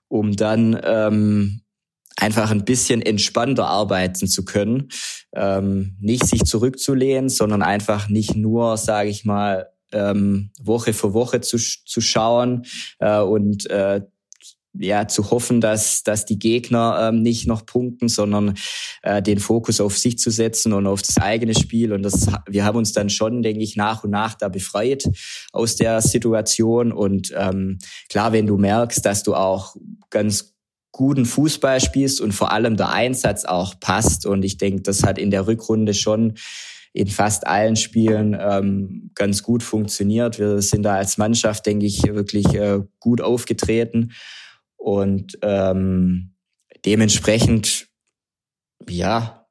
um 0.08 0.36
dann 0.36 0.78
ähm, 0.82 1.62
einfach 2.16 2.50
ein 2.50 2.64
bisschen 2.64 3.00
entspannter 3.00 3.66
arbeiten 3.66 4.26
zu 4.26 4.44
können. 4.44 4.88
Ähm, 5.34 5.96
nicht 6.00 6.26
sich 6.26 6.44
zurückzulehnen, 6.44 7.28
sondern 7.28 7.62
einfach 7.62 8.08
nicht 8.08 8.34
nur, 8.34 8.76
sage 8.76 9.08
ich 9.08 9.24
mal, 9.24 9.68
ähm, 9.92 10.50
Woche 10.60 10.92
für 10.92 11.14
Woche 11.14 11.40
zu, 11.40 11.58
zu 11.58 12.00
schauen 12.00 12.66
äh, 12.98 13.20
und 13.20 13.68
äh, 13.70 14.02
ja, 14.78 15.08
zu 15.08 15.30
hoffen, 15.30 15.60
dass, 15.60 16.02
dass 16.02 16.26
die 16.26 16.38
Gegner 16.38 17.08
ähm, 17.08 17.22
nicht 17.22 17.46
noch 17.46 17.66
punkten, 17.66 18.08
sondern 18.08 18.54
äh, 19.02 19.20
den 19.20 19.40
Fokus 19.40 19.80
auf 19.80 19.98
sich 19.98 20.18
zu 20.18 20.30
setzen 20.30 20.72
und 20.72 20.86
auf 20.86 21.02
das 21.02 21.18
eigene 21.18 21.54
Spiel. 21.54 21.92
Und 21.92 22.02
das, 22.02 22.26
wir 22.48 22.64
haben 22.64 22.78
uns 22.78 22.92
dann 22.92 23.10
schon, 23.10 23.42
denke 23.42 23.62
ich, 23.62 23.76
nach 23.76 24.04
und 24.04 24.10
nach 24.10 24.34
da 24.34 24.48
befreit 24.48 25.08
aus 25.52 25.76
der 25.76 26.00
Situation. 26.00 26.92
Und 26.92 27.32
ähm, 27.36 27.78
klar, 28.08 28.32
wenn 28.32 28.46
du 28.46 28.58
merkst, 28.58 29.04
dass 29.04 29.22
du 29.22 29.34
auch 29.34 29.76
ganz 30.08 30.54
guten 30.92 31.24
Fußball 31.24 31.80
spielst 31.80 32.20
und 32.20 32.32
vor 32.32 32.52
allem 32.52 32.76
der 32.76 32.90
Einsatz 32.90 33.44
auch 33.44 33.78
passt. 33.80 34.26
Und 34.26 34.44
ich 34.44 34.58
denke, 34.58 34.82
das 34.82 35.02
hat 35.02 35.18
in 35.18 35.30
der 35.30 35.46
Rückrunde 35.46 35.94
schon 35.94 36.34
in 36.92 37.06
fast 37.06 37.46
allen 37.46 37.76
Spielen 37.76 38.36
ähm, 38.38 39.10
ganz 39.14 39.42
gut 39.42 39.62
funktioniert. 39.62 40.38
Wir 40.38 40.60
sind 40.60 40.82
da 40.82 40.94
als 40.94 41.18
Mannschaft, 41.18 41.66
denke 41.66 41.86
ich, 41.86 42.02
wirklich 42.02 42.52
äh, 42.54 42.80
gut 42.98 43.20
aufgetreten. 43.20 44.12
Und 44.80 45.38
ähm, 45.42 46.32
dementsprechend, 46.86 47.88
ja, 48.88 49.46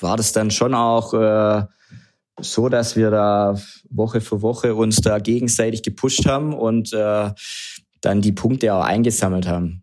war 0.00 0.16
das 0.16 0.32
dann 0.32 0.50
schon 0.50 0.74
auch 0.74 1.12
äh, 1.12 1.66
so, 2.40 2.70
dass 2.70 2.96
wir 2.96 3.10
da 3.10 3.58
Woche 3.90 4.22
für 4.22 4.40
Woche 4.40 4.74
uns 4.74 4.96
da 4.96 5.18
gegenseitig 5.18 5.82
gepusht 5.82 6.26
haben 6.26 6.54
und 6.54 6.94
äh, 6.94 7.30
dann 8.00 8.22
die 8.22 8.32
Punkte 8.32 8.74
auch 8.74 8.82
eingesammelt 8.82 9.46
haben. 9.46 9.82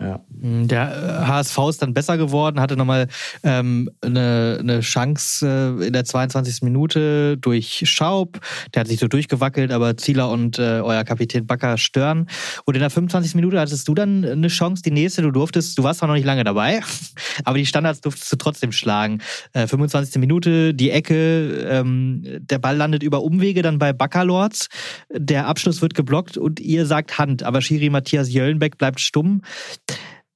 Ja. 0.00 0.20
Hm, 0.40 0.66
der 0.66 1.26
HSV 1.26 1.58
äh, 1.58 1.68
ist 1.68 1.82
dann 1.82 1.92
besser 1.92 2.16
geworden, 2.16 2.58
hatte 2.58 2.76
nochmal 2.76 3.08
ähm, 3.42 3.90
eine, 4.00 4.56
eine 4.58 4.80
Chance 4.80 5.46
äh, 5.78 5.86
in 5.86 5.92
der 5.92 6.06
22. 6.06 6.62
Minute 6.62 7.36
durch 7.36 7.82
Schaub. 7.84 8.40
Der 8.74 8.80
hat 8.80 8.88
sich 8.88 8.98
so 8.98 9.08
durchgewackelt, 9.08 9.72
aber 9.72 9.98
Zieler 9.98 10.30
und 10.30 10.58
äh, 10.58 10.80
euer 10.80 11.04
Kapitän 11.04 11.46
Bakker 11.46 11.76
stören. 11.76 12.28
Und 12.64 12.74
in 12.74 12.80
der 12.80 12.88
25. 12.88 13.34
Minute 13.34 13.60
hattest 13.60 13.86
du 13.88 13.94
dann 13.94 14.24
eine 14.24 14.48
Chance, 14.48 14.82
die 14.82 14.90
nächste. 14.90 15.20
Du 15.20 15.32
durftest, 15.32 15.76
du 15.76 15.82
warst 15.82 15.98
zwar 15.98 16.08
noch 16.08 16.14
nicht 16.14 16.24
lange 16.24 16.44
dabei, 16.44 16.80
aber 17.44 17.58
die 17.58 17.66
Standards 17.66 18.00
durftest 18.00 18.32
du 18.32 18.36
trotzdem 18.36 18.72
schlagen. 18.72 19.20
Äh, 19.52 19.66
25. 19.66 20.18
Minute, 20.18 20.72
die 20.72 20.90
Ecke, 20.90 21.68
ähm, 21.68 22.22
der 22.40 22.58
Ball 22.58 22.76
landet 22.76 23.02
über 23.02 23.22
Umwege 23.22 23.60
dann 23.60 23.78
bei 23.78 23.92
Backerlords. 23.92 24.68
Der 25.12 25.46
Abschluss 25.46 25.82
wird 25.82 25.94
geblockt 25.94 26.38
und 26.38 26.58
ihr 26.58 26.86
sagt 26.86 27.18
Hand, 27.18 27.42
aber 27.42 27.60
Schiri 27.60 27.90
Matthias 27.90 28.32
Jöllenbeck 28.32 28.78
bleibt 28.78 29.00
stumm 29.00 29.42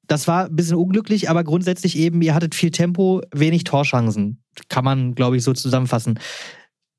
das 0.07 0.29
war 0.29 0.47
ein 0.47 0.57
bisschen 0.57 0.77
unglücklich, 0.77 1.31
aber 1.31 1.45
grundsätzlich 1.45 1.97
eben, 1.97 2.23
ihr 2.23 2.35
hattet 2.35 2.55
viel 2.55 2.71
Tempo, 2.71 3.23
wenig 3.33 3.65
Torchancen. 3.65 4.43
Kann 4.69 4.85
man, 4.85 5.15
glaube 5.15 5.37
ich, 5.37 5.43
so 5.43 5.53
zusammenfassen. 5.53 6.19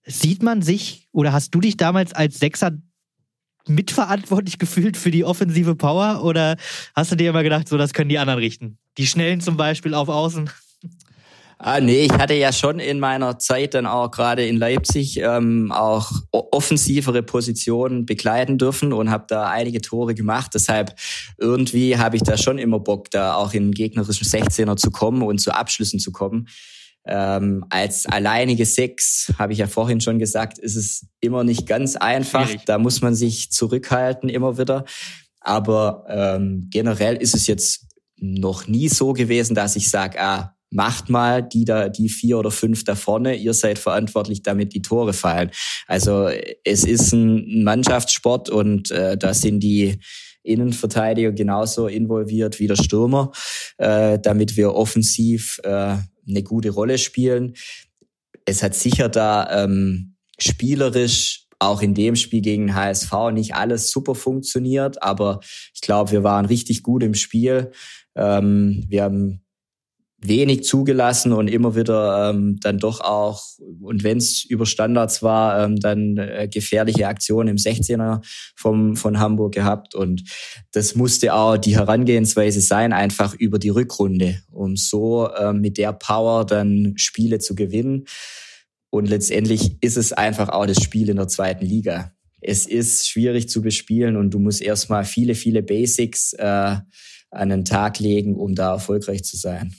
Sieht 0.05 0.43
man 0.43 0.61
sich 0.61 1.07
oder 1.11 1.33
hast 1.33 1.53
du 1.55 1.59
dich 1.59 1.77
damals 1.77 2.13
als 2.13 2.39
Sechser 2.39 2.71
mitverantwortlich 3.67 4.59
gefühlt 4.59 4.97
für 4.97 5.11
die 5.11 5.23
offensive 5.23 5.75
Power 5.75 6.23
oder 6.23 6.57
hast 6.95 7.11
du 7.11 7.15
dir 7.15 7.29
immer 7.29 7.43
gedacht, 7.43 7.67
so 7.67 7.77
das 7.77 7.93
können 7.93 8.09
die 8.09 8.19
anderen 8.19 8.39
richten? 8.39 8.77
Die 8.97 9.07
Schnellen 9.07 9.41
zum 9.41 9.57
Beispiel 9.57 9.93
auf 9.93 10.09
Außen? 10.09 10.49
Ah, 11.57 11.79
nee, 11.79 12.01
ich 12.01 12.11
hatte 12.11 12.33
ja 12.33 12.51
schon 12.51 12.79
in 12.79 12.99
meiner 12.99 13.39
Zeit 13.39 13.75
dann 13.75 13.85
auch 13.85 14.11
gerade 14.11 14.45
in 14.45 14.57
Leipzig 14.57 15.17
ähm, 15.17 15.71
auch 15.71 16.11
offensivere 16.31 17.23
Positionen 17.23 18.05
begleiten 18.05 18.57
dürfen 18.57 18.91
und 18.91 19.09
habe 19.09 19.25
da 19.29 19.49
einige 19.49 19.81
Tore 19.81 20.15
gemacht. 20.15 20.51
Deshalb 20.53 20.95
irgendwie 21.37 21.97
habe 21.97 22.17
ich 22.17 22.23
da 22.23 22.37
schon 22.37 22.57
immer 22.57 22.79
Bock, 22.79 23.09
da 23.09 23.35
auch 23.35 23.53
in 23.53 23.71
gegnerischen 23.71 24.27
16er 24.27 24.75
zu 24.75 24.91
kommen 24.91 25.21
und 25.21 25.39
zu 25.39 25.53
Abschlüssen 25.53 25.99
zu 25.99 26.11
kommen. 26.11 26.49
Ähm, 27.07 27.63
als 27.69 28.05
alleinige 28.05 28.65
Sechs, 28.65 29.31
habe 29.37 29.53
ich 29.53 29.59
ja 29.59 29.67
vorhin 29.67 30.01
schon 30.01 30.19
gesagt, 30.19 30.57
ist 30.57 30.75
es 30.75 31.05
immer 31.21 31.43
nicht 31.43 31.67
ganz 31.67 31.95
einfach. 31.95 32.47
Schwierig. 32.47 32.65
Da 32.65 32.79
muss 32.79 33.01
man 33.01 33.15
sich 33.15 33.51
zurückhalten 33.51 34.27
immer 34.27 34.57
wieder. 34.57 34.85
Aber 35.39 36.05
ähm, 36.09 36.67
generell 36.71 37.15
ist 37.15 37.35
es 37.35 37.47
jetzt 37.47 37.85
noch 38.17 38.67
nie 38.67 38.89
so 38.89 39.13
gewesen, 39.13 39.55
dass 39.55 39.75
ich 39.75 39.89
sage, 39.89 40.19
ah, 40.19 40.54
macht 40.75 41.09
mal 41.09 41.41
die 41.41 41.63
da, 41.63 41.87
die 41.87 42.09
vier 42.09 42.37
oder 42.37 42.51
fünf 42.51 42.83
da 42.83 42.95
vorne, 42.95 43.35
ihr 43.35 43.53
seid 43.53 43.79
verantwortlich, 43.79 44.43
damit 44.43 44.73
die 44.73 44.81
Tore 44.81 45.13
fallen. 45.13 45.51
Also 45.87 46.29
es 46.65 46.83
ist 46.83 47.13
ein 47.13 47.63
Mannschaftssport 47.63 48.49
und 48.49 48.91
äh, 48.91 49.17
da 49.17 49.33
sind 49.33 49.61
die 49.61 49.99
Innenverteidiger 50.43 51.31
genauso 51.31 51.87
involviert 51.87 52.59
wie 52.59 52.67
der 52.67 52.75
Stürmer, 52.75 53.31
äh, 53.77 54.19
damit 54.19 54.57
wir 54.57 54.75
offensiv 54.75 55.59
äh, 55.63 55.95
eine 56.27 56.43
gute 56.43 56.71
Rolle 56.71 56.97
spielen. 56.97 57.53
Es 58.43 58.61
hat 58.61 58.75
sicher 58.75 59.07
da 59.07 59.63
ähm, 59.63 60.17
spielerisch 60.37 61.47
auch 61.57 61.81
in 61.81 61.93
dem 61.93 62.17
Spiel 62.17 62.41
gegen 62.41 62.75
HSV 62.75 63.13
nicht 63.31 63.55
alles 63.55 63.89
super 63.91 64.13
funktioniert, 64.13 65.01
aber 65.01 65.39
ich 65.73 65.79
glaube, 65.79 66.11
wir 66.11 66.23
waren 66.23 66.45
richtig 66.45 66.83
gut 66.83 67.01
im 67.01 67.13
Spiel. 67.13 67.71
Ähm, 68.13 68.83
wir 68.89 69.03
haben 69.03 69.44
wenig 70.27 70.63
zugelassen 70.63 71.31
und 71.31 71.47
immer 71.47 71.75
wieder 71.75 72.29
ähm, 72.29 72.59
dann 72.61 72.79
doch 72.79 73.01
auch, 73.01 73.43
und 73.81 74.03
wenn 74.03 74.17
es 74.17 74.43
über 74.43 74.65
Standards 74.65 75.23
war, 75.23 75.63
ähm, 75.63 75.79
dann 75.79 76.17
äh, 76.17 76.47
gefährliche 76.51 77.07
Aktionen 77.07 77.49
im 77.49 77.57
16er 77.57 78.21
vom, 78.55 78.95
von 78.95 79.19
Hamburg 79.19 79.53
gehabt. 79.53 79.95
Und 79.95 80.23
das 80.71 80.95
musste 80.95 81.33
auch 81.33 81.57
die 81.57 81.75
Herangehensweise 81.75 82.61
sein, 82.61 82.93
einfach 82.93 83.33
über 83.33 83.59
die 83.59 83.69
Rückrunde, 83.69 84.39
um 84.51 84.75
so 84.75 85.29
ähm, 85.37 85.61
mit 85.61 85.77
der 85.77 85.93
Power 85.93 86.45
dann 86.45 86.93
Spiele 86.97 87.39
zu 87.39 87.55
gewinnen. 87.55 88.05
Und 88.89 89.07
letztendlich 89.07 89.77
ist 89.81 89.97
es 89.97 90.13
einfach 90.13 90.49
auch 90.49 90.65
das 90.65 90.81
Spiel 90.81 91.09
in 91.09 91.17
der 91.17 91.27
zweiten 91.27 91.65
Liga. 91.65 92.11
Es 92.39 92.65
ist 92.65 93.09
schwierig 93.09 93.49
zu 93.49 93.61
bespielen 93.61 94.15
und 94.17 94.31
du 94.31 94.39
musst 94.39 94.61
erstmal 94.61 95.03
viele, 95.03 95.35
viele 95.35 95.63
Basics 95.63 96.33
äh, 96.33 96.77
an 97.31 97.49
den 97.49 97.65
Tag 97.65 97.99
legen, 97.99 98.35
um 98.35 98.55
da 98.55 98.73
erfolgreich 98.73 99.23
zu 99.23 99.35
sein. 99.35 99.75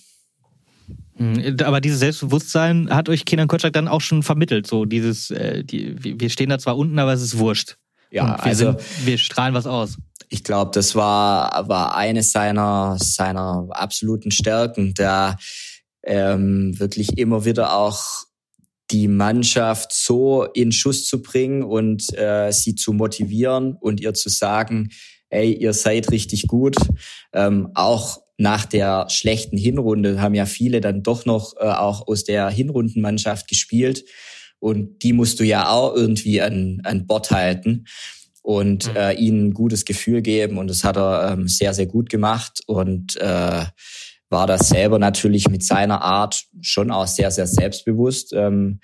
Hm, 1.17 1.57
aber 1.65 1.81
dieses 1.81 2.01
Selbstbewusstsein 2.01 2.91
hat 2.91 3.09
euch 3.09 3.25
Kenan 3.25 3.49
Kotschak 3.49 3.73
dann 3.73 3.89
auch 3.89 4.01
schon 4.01 4.23
vermittelt. 4.23 4.67
So 4.67 4.85
dieses, 4.85 5.31
äh, 5.31 5.65
die, 5.65 5.97
wir 6.21 6.31
stehen 6.31 6.51
da 6.51 6.59
zwar 6.59 6.77
unten, 6.77 6.99
aber 6.99 7.13
es 7.13 7.23
ist 7.23 7.39
wurscht. 7.39 7.77
Ja, 8.11 8.37
wir 8.39 8.45
also 8.45 8.73
sind, 8.73 9.07
wir 9.07 9.19
strahlen 9.19 9.55
was 9.55 9.67
aus. 9.67 9.97
Ich 10.29 10.45
glaube, 10.45 10.71
das 10.75 10.95
war 10.95 11.69
war 11.69 11.97
eine 11.97 12.23
seiner 12.23 12.97
seiner 12.99 13.69
absoluten 13.71 14.31
Stärken, 14.31 14.95
da 14.95 15.37
ähm, 16.03 16.79
wirklich 16.79 17.19
immer 17.19 17.45
wieder 17.45 17.77
auch 17.77 18.27
die 18.91 19.09
Mannschaft 19.09 19.93
so 19.93 20.45
in 20.45 20.71
Schuss 20.71 21.07
zu 21.07 21.23
bringen 21.23 21.63
und 21.63 22.17
äh, 22.17 22.53
sie 22.53 22.75
zu 22.75 22.93
motivieren 22.93 23.77
und 23.81 24.01
ihr 24.01 24.15
zu 24.15 24.29
sagen, 24.29 24.91
ey, 25.29 25.53
ihr 25.53 25.73
seid 25.73 26.11
richtig 26.13 26.47
gut. 26.47 26.77
Ähm, 27.33 27.71
auch 27.75 28.21
nach 28.39 28.67
der 28.67 29.07
schlechten 29.09 29.57
Hinrunde 29.57 30.21
haben 30.21 30.35
ja 30.35 30.47
viele 30.47 30.81
dann 30.81 31.03
doch 31.03 31.25
noch 31.25 31.55
äh, 31.57 31.65
auch 31.65 32.07
aus 32.07 32.25
der 32.25 32.51
Hinrundenmannschaft 32.51 33.49
gespielt. 33.49 34.05
Und 34.59 35.03
die 35.03 35.13
musst 35.13 35.41
du 35.41 35.45
ja 35.45 35.69
auch 35.71 35.95
irgendwie 35.95 36.41
an, 36.41 36.81
an 36.85 37.07
Bord 37.07 37.31
halten 37.31 37.85
und 38.43 38.89
mhm. 38.89 38.97
äh, 38.97 39.13
ihnen 39.15 39.47
ein 39.49 39.55
gutes 39.55 39.85
Gefühl 39.85 40.23
geben. 40.23 40.59
Und 40.59 40.69
das 40.69 40.85
hat 40.85 40.97
er 40.97 41.33
ähm, 41.33 41.49
sehr, 41.49 41.75
sehr 41.75 41.87
gut 41.87 42.11
gemacht 42.11 42.61
und 42.67 43.17
äh, 43.17 43.65
war 44.29 44.47
das 44.47 44.69
selber 44.69 44.99
natürlich 44.99 45.49
mit 45.49 45.63
seiner 45.63 46.03
Art 46.03 46.45
schon 46.61 46.91
auch 46.91 47.07
sehr, 47.07 47.31
sehr 47.31 47.47
selbstbewusst. 47.47 48.33
Ähm, 48.35 48.81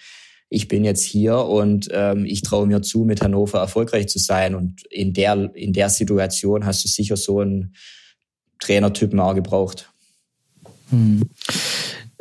ich 0.49 0.69
bin 0.69 0.85
jetzt 0.85 1.03
hier 1.03 1.39
und 1.39 1.89
ähm, 1.93 2.27
ich 2.27 2.43
traue 2.43 2.67
mir 2.67 2.83
zu, 2.83 3.05
mit 3.05 3.23
Hannover 3.23 3.59
erfolgreich 3.59 4.09
zu 4.09 4.19
sein. 4.19 4.55
Und 4.55 4.85
in 4.91 5.15
der, 5.15 5.51
in 5.55 5.73
der 5.73 5.89
Situation 5.89 6.67
hast 6.67 6.85
du 6.85 6.89
sicher 6.89 7.17
so 7.17 7.41
einen 7.41 7.75
Trainertypen 8.63 9.21
auch 9.21 9.35
gebraucht. 9.35 9.91
Hm. 10.91 11.29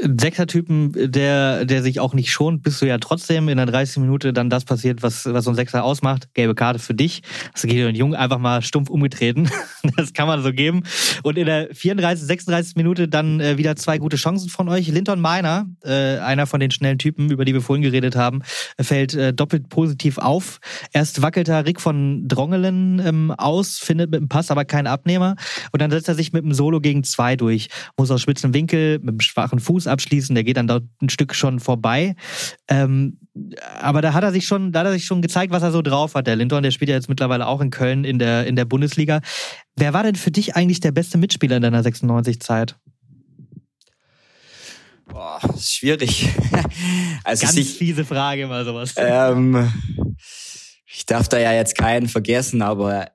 Sechser-Typen, 0.02 1.12
der, 1.12 1.66
der 1.66 1.84
sich 1.84 2.00
auch 2.00 2.14
nicht 2.14 2.32
schont, 2.32 2.64
bist 2.64 2.82
du 2.82 2.86
ja 2.86 2.98
trotzdem 2.98 3.50
in 3.50 3.58
der 3.58 3.66
30 3.66 3.98
Minute 3.98 4.34
dann 4.34 4.50
das 4.50 4.66
passiert, 4.66 5.04
was, 5.04 5.26
was 5.26 5.46
so 5.46 5.52
ein 5.52 5.56
Sechser 5.56 5.84
ausmacht. 5.84 6.34
Gelbe 6.34 6.56
Karte 6.56 6.80
für 6.80 6.94
dich. 6.94 7.22
Das 7.54 7.64
Gideon 7.64 7.96
Jung 7.96 8.16
einfach 8.16 8.40
mal 8.40 8.62
stumpf 8.62 8.90
umgetreten. 8.90 9.50
Das 9.98 10.14
kann 10.14 10.28
man 10.28 10.44
so 10.44 10.54
geben. 10.54 10.84
Und 11.24 11.40
in 11.40 11.48
der 11.48 11.70
34, 11.74 12.28
36 12.28 12.76
Minute 12.76 13.08
dann 13.08 13.40
äh, 13.40 13.58
wieder 13.58 13.76
zwei 13.76 13.98
gute 13.98 14.16
Chancen 14.16 14.48
von 14.48 14.70
euch. 14.70 14.88
Linton 14.88 15.20
Meiner, 15.20 15.66
äh, 15.84 16.18
einer 16.20 16.46
von 16.46 16.60
den 16.60 16.70
schnellen 16.70 17.00
Typen, 17.00 17.32
über 17.32 17.46
die 17.46 17.54
wir 17.56 17.62
vorhin 17.62 17.82
geredet 17.82 18.16
haben, 18.16 18.44
fällt 18.80 19.16
äh, 19.16 19.34
doppelt 19.34 19.70
positiv 19.70 20.20
auf. 20.20 20.60
Erst 20.94 21.24
wackelt 21.24 21.48
er 21.48 21.66
Rick 21.66 21.82
von 21.82 22.28
Drongelen 22.28 23.02
ähm, 23.04 23.32
aus, 23.32 23.80
findet 23.80 24.12
mit 24.12 24.20
dem 24.20 24.30
Pass 24.30 24.52
aber 24.52 24.66
keinen 24.66 24.86
Abnehmer. 24.86 25.36
Und 25.72 25.82
dann 25.82 25.90
setzt 25.90 26.08
er 26.08 26.16
sich 26.16 26.32
mit 26.32 26.44
dem 26.44 26.54
Solo 26.54 26.80
gegen 26.80 27.04
zwei 27.04 27.36
durch. 27.36 27.70
Muss 27.98 28.12
aus 28.12 28.22
spitzen 28.22 28.54
Winkel 28.54 29.00
mit 29.00 29.10
einem 29.10 29.20
schwachen 29.20 29.60
Fuß 29.60 29.88
abschließen. 29.92 30.34
Der 30.34 30.44
geht 30.44 30.58
dann 30.58 30.68
dort 30.68 30.86
ein 31.02 31.10
Stück 31.10 31.36
schon 31.36 31.60
vorbei. 31.60 32.16
Ähm, 32.68 33.20
aber 33.80 34.02
da 34.02 34.14
hat 34.14 34.24
er 34.24 34.32
sich 34.32 34.46
schon, 34.46 34.72
da 34.72 34.80
hat 34.80 34.88
er 34.88 34.94
sich 34.94 35.06
schon 35.06 35.22
gezeigt, 35.22 35.54
was 35.54 35.64
er 35.64 35.72
so 35.72 35.82
drauf 35.82 36.16
hat. 36.16 36.28
Der 36.28 36.36
Linton, 36.36 36.64
der 36.64 36.72
spielt 36.72 36.90
ja 36.90 36.96
jetzt 36.96 37.10
mittlerweile 37.10 37.48
auch 37.48 37.62
in 37.62 37.70
Köln 37.70 38.04
in 38.04 38.20
der, 38.20 38.48
in 38.48 38.56
der 38.56 38.66
Bundesliga. 38.66 39.22
Wer 39.76 39.94
war 39.94 40.04
denn 40.04 40.16
für 40.16 40.32
dich 40.32 40.56
eigentlich 40.56 40.80
der 40.80 40.92
beste 40.92 41.18
Mitspieler 41.18 41.58
in 41.58 41.62
deiner 41.62 41.82
96-Zeit? 41.82 42.76
Boah, 45.06 45.40
schwierig. 45.60 46.30
also 47.24 47.42
Ganz 47.42 47.56
sich, 47.56 47.78
fiese 47.78 48.06
Frage 48.06 48.48
mal 48.48 48.64
sowas. 48.66 48.94
Ähm, 48.98 49.72
ich 50.86 51.06
darf 51.06 51.28
da 51.28 51.38
ja 51.38 51.54
jetzt 51.54 51.78
keinen 51.78 52.08
vergessen, 52.08 52.62
aber 52.62 53.12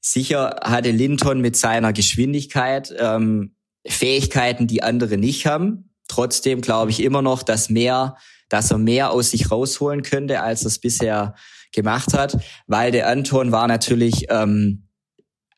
sicher 0.00 0.60
hatte 0.62 0.90
Linton 0.90 1.40
mit 1.40 1.56
seiner 1.56 1.92
Geschwindigkeit 1.92 2.94
ähm, 2.98 3.54
Fähigkeiten, 3.86 4.66
die 4.66 4.82
andere 4.82 5.16
nicht 5.16 5.46
haben. 5.46 5.89
Trotzdem 6.10 6.60
glaube 6.60 6.90
ich 6.90 7.02
immer 7.02 7.22
noch, 7.22 7.44
dass 7.44 7.70
mehr, 7.70 8.16
dass 8.48 8.72
er 8.72 8.78
mehr 8.78 9.12
aus 9.12 9.30
sich 9.30 9.52
rausholen 9.52 10.02
könnte, 10.02 10.40
als 10.42 10.62
er 10.62 10.66
es 10.66 10.80
bisher 10.80 11.34
gemacht 11.72 12.14
hat, 12.14 12.36
weil 12.66 12.90
der 12.90 13.06
Anton 13.06 13.52
war 13.52 13.68
natürlich 13.68 14.26
ähm, 14.28 14.88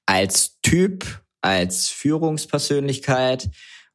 als 0.04 0.60
Typ, 0.60 1.22
als 1.40 1.88
Führungspersönlichkeit 1.88 3.48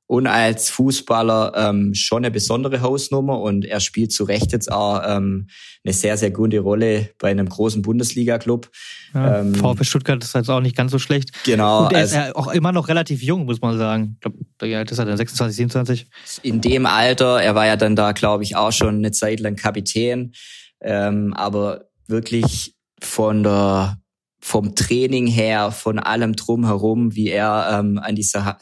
und 0.08 0.26
als 0.26 0.70
Fußballer 0.70 1.52
ähm, 1.56 1.94
schon 1.94 2.24
eine 2.24 2.32
besondere 2.32 2.82
Hausnummer 2.82 3.42
und 3.42 3.66
er 3.66 3.82
spielt 3.82 4.14
zu 4.14 4.24
Recht 4.24 4.54
jetzt 4.54 4.72
auch 4.72 5.02
ähm, 5.06 5.48
eine 5.84 5.94
sehr, 5.94 6.18
sehr 6.18 6.32
gute 6.32 6.60
Rolle 6.60 7.10
bei 7.20 7.30
einem 7.30 7.48
großen 7.48 7.82
Bundesliga-Club. 7.82 8.70
Ja, 9.14 9.40
ähm, 9.40 9.54
VfB 9.54 9.84
Stuttgart 9.84 10.24
ist 10.24 10.34
jetzt 10.34 10.50
auch 10.50 10.62
nicht 10.62 10.78
ganz 10.78 10.94
so 10.94 11.00
schlecht. 11.00 11.32
Genau. 11.44 11.86
Und 11.86 11.94
er 11.94 12.04
ist 12.04 12.16
also, 12.16 12.36
auch 12.36 12.48
immer 12.48 12.72
noch 12.72 12.88
relativ 12.88 13.22
jung, 13.22 13.46
muss 13.46 13.62
man 13.62 13.78
sagen. 13.78 14.16
Ich 14.16 14.22
glaube, 14.22 14.38
ja, 14.64 14.84
das 14.86 14.98
hat 14.98 15.10
er 15.10 15.18
26, 15.18 15.58
27. 15.58 16.08
In 16.42 16.62
dem 16.62 16.86
Alter, 16.86 17.42
er 17.42 17.54
war 17.56 17.66
ja 17.66 17.76
dann 17.76 17.98
da, 17.98 18.14
glaube 18.14 18.44
ich, 18.44 18.56
auch 18.56 18.72
schon 18.72 18.96
eine 18.96 19.12
Zeit 19.12 19.42
lang 19.42 19.58
Kapitän, 19.58 20.34
ähm, 20.82 21.34
aber 21.34 21.90
wirklich 22.08 22.76
von 23.02 23.44
der 23.44 23.98
vom 24.40 24.76
Training 24.76 25.28
her, 25.28 25.72
von 25.72 26.00
allem 26.00 26.34
drumherum, 26.34 27.16
wie 27.16 27.28
er 27.28 27.80
ähm, 27.80 27.98
an 27.98 28.16
die 28.16 28.24
Sache 28.24 28.56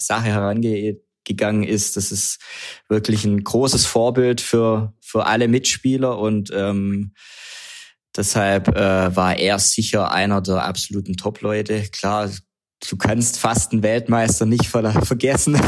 herangegangen 1.25 1.63
ist, 1.63 1.97
das 1.97 2.11
ist 2.11 2.39
wirklich 2.87 3.25
ein 3.25 3.43
großes 3.43 3.85
Vorbild 3.85 4.41
für, 4.41 4.93
für 5.01 5.25
alle 5.25 5.47
Mitspieler 5.47 6.17
und 6.17 6.51
ähm, 6.53 7.13
deshalb 8.15 8.69
äh, 8.69 9.15
war 9.15 9.37
er 9.37 9.59
sicher 9.59 10.11
einer 10.11 10.41
der 10.41 10.63
absoluten 10.63 11.17
Top-Leute. 11.17 11.83
Klar, 11.91 12.29
du 12.89 12.97
kannst 12.97 13.39
fast 13.39 13.71
einen 13.71 13.83
Weltmeister 13.83 14.45
nicht 14.45 14.67
vergessen. 14.67 15.59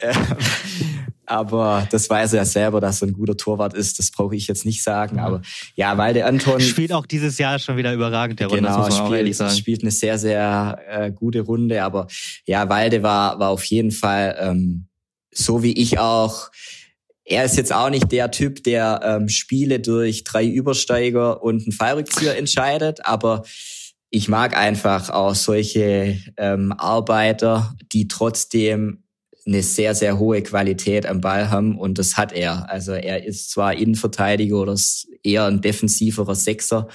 Aber 1.26 1.86
das 1.90 2.08
weiß 2.08 2.32
er 2.34 2.44
selber, 2.44 2.80
dass 2.80 3.02
er 3.02 3.08
ein 3.08 3.12
guter 3.12 3.36
Torwart 3.36 3.74
ist. 3.74 3.98
Das 3.98 4.10
brauche 4.10 4.36
ich 4.36 4.46
jetzt 4.46 4.64
nicht 4.64 4.82
sagen. 4.82 5.18
Aber 5.18 5.42
ja, 5.74 5.96
weil 5.98 6.14
der 6.14 6.26
Anton 6.26 6.60
spielt 6.60 6.92
auch 6.92 7.06
dieses 7.06 7.38
Jahr 7.38 7.58
schon 7.58 7.76
wieder 7.76 7.92
überragend 7.92 8.40
der 8.40 8.48
Runde. 8.48 8.62
Genau, 8.62 8.90
spielt, 8.90 9.52
spielt 9.52 9.82
eine 9.82 9.90
sehr 9.90 10.18
sehr 10.18 10.78
äh, 10.88 11.12
gute 11.12 11.40
Runde. 11.40 11.82
Aber 11.82 12.06
ja, 12.46 12.68
Walde 12.68 13.02
war 13.02 13.38
war 13.38 13.50
auf 13.50 13.64
jeden 13.64 13.90
Fall 13.90 14.36
ähm, 14.40 14.86
so 15.32 15.62
wie 15.62 15.72
ich 15.72 15.98
auch. 15.98 16.50
Er 17.24 17.44
ist 17.44 17.56
jetzt 17.56 17.72
auch 17.74 17.90
nicht 17.90 18.12
der 18.12 18.30
Typ, 18.30 18.62
der 18.62 19.00
ähm, 19.02 19.28
Spiele 19.28 19.80
durch 19.80 20.22
drei 20.22 20.46
Übersteiger 20.46 21.42
und 21.42 21.62
einen 21.62 21.72
Fallrückzieher 21.72 22.38
entscheidet, 22.38 23.04
aber 23.04 23.42
ich 24.10 24.28
mag 24.28 24.56
einfach 24.56 25.10
auch 25.10 25.34
solche 25.34 26.18
ähm, 26.36 26.72
Arbeiter, 26.72 27.74
die 27.92 28.06
trotzdem 28.06 29.02
eine 29.46 29.62
sehr, 29.62 29.94
sehr 29.94 30.18
hohe 30.18 30.42
Qualität 30.42 31.06
am 31.06 31.20
Ball 31.20 31.50
haben 31.50 31.78
und 31.78 31.98
das 31.98 32.16
hat 32.16 32.32
er. 32.32 32.68
Also 32.68 32.92
er 32.92 33.24
ist 33.24 33.50
zwar 33.50 33.74
Innenverteidiger 33.74 34.56
oder 34.56 34.76
eher 35.22 35.46
ein 35.46 35.60
defensiverer 35.60 36.34
Sechser, 36.34 36.88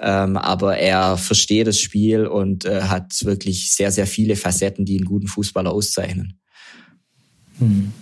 ähm, 0.00 0.36
aber 0.36 0.76
er 0.76 1.16
versteht 1.16 1.68
das 1.68 1.78
Spiel 1.78 2.26
und 2.26 2.64
äh, 2.64 2.82
hat 2.82 3.24
wirklich 3.24 3.72
sehr, 3.72 3.92
sehr 3.92 4.06
viele 4.06 4.36
Facetten, 4.36 4.84
die 4.84 4.96
einen 4.96 5.06
guten 5.06 5.28
Fußballer 5.28 5.70
auszeichnen. 5.70 6.40
Hm. 7.58 7.92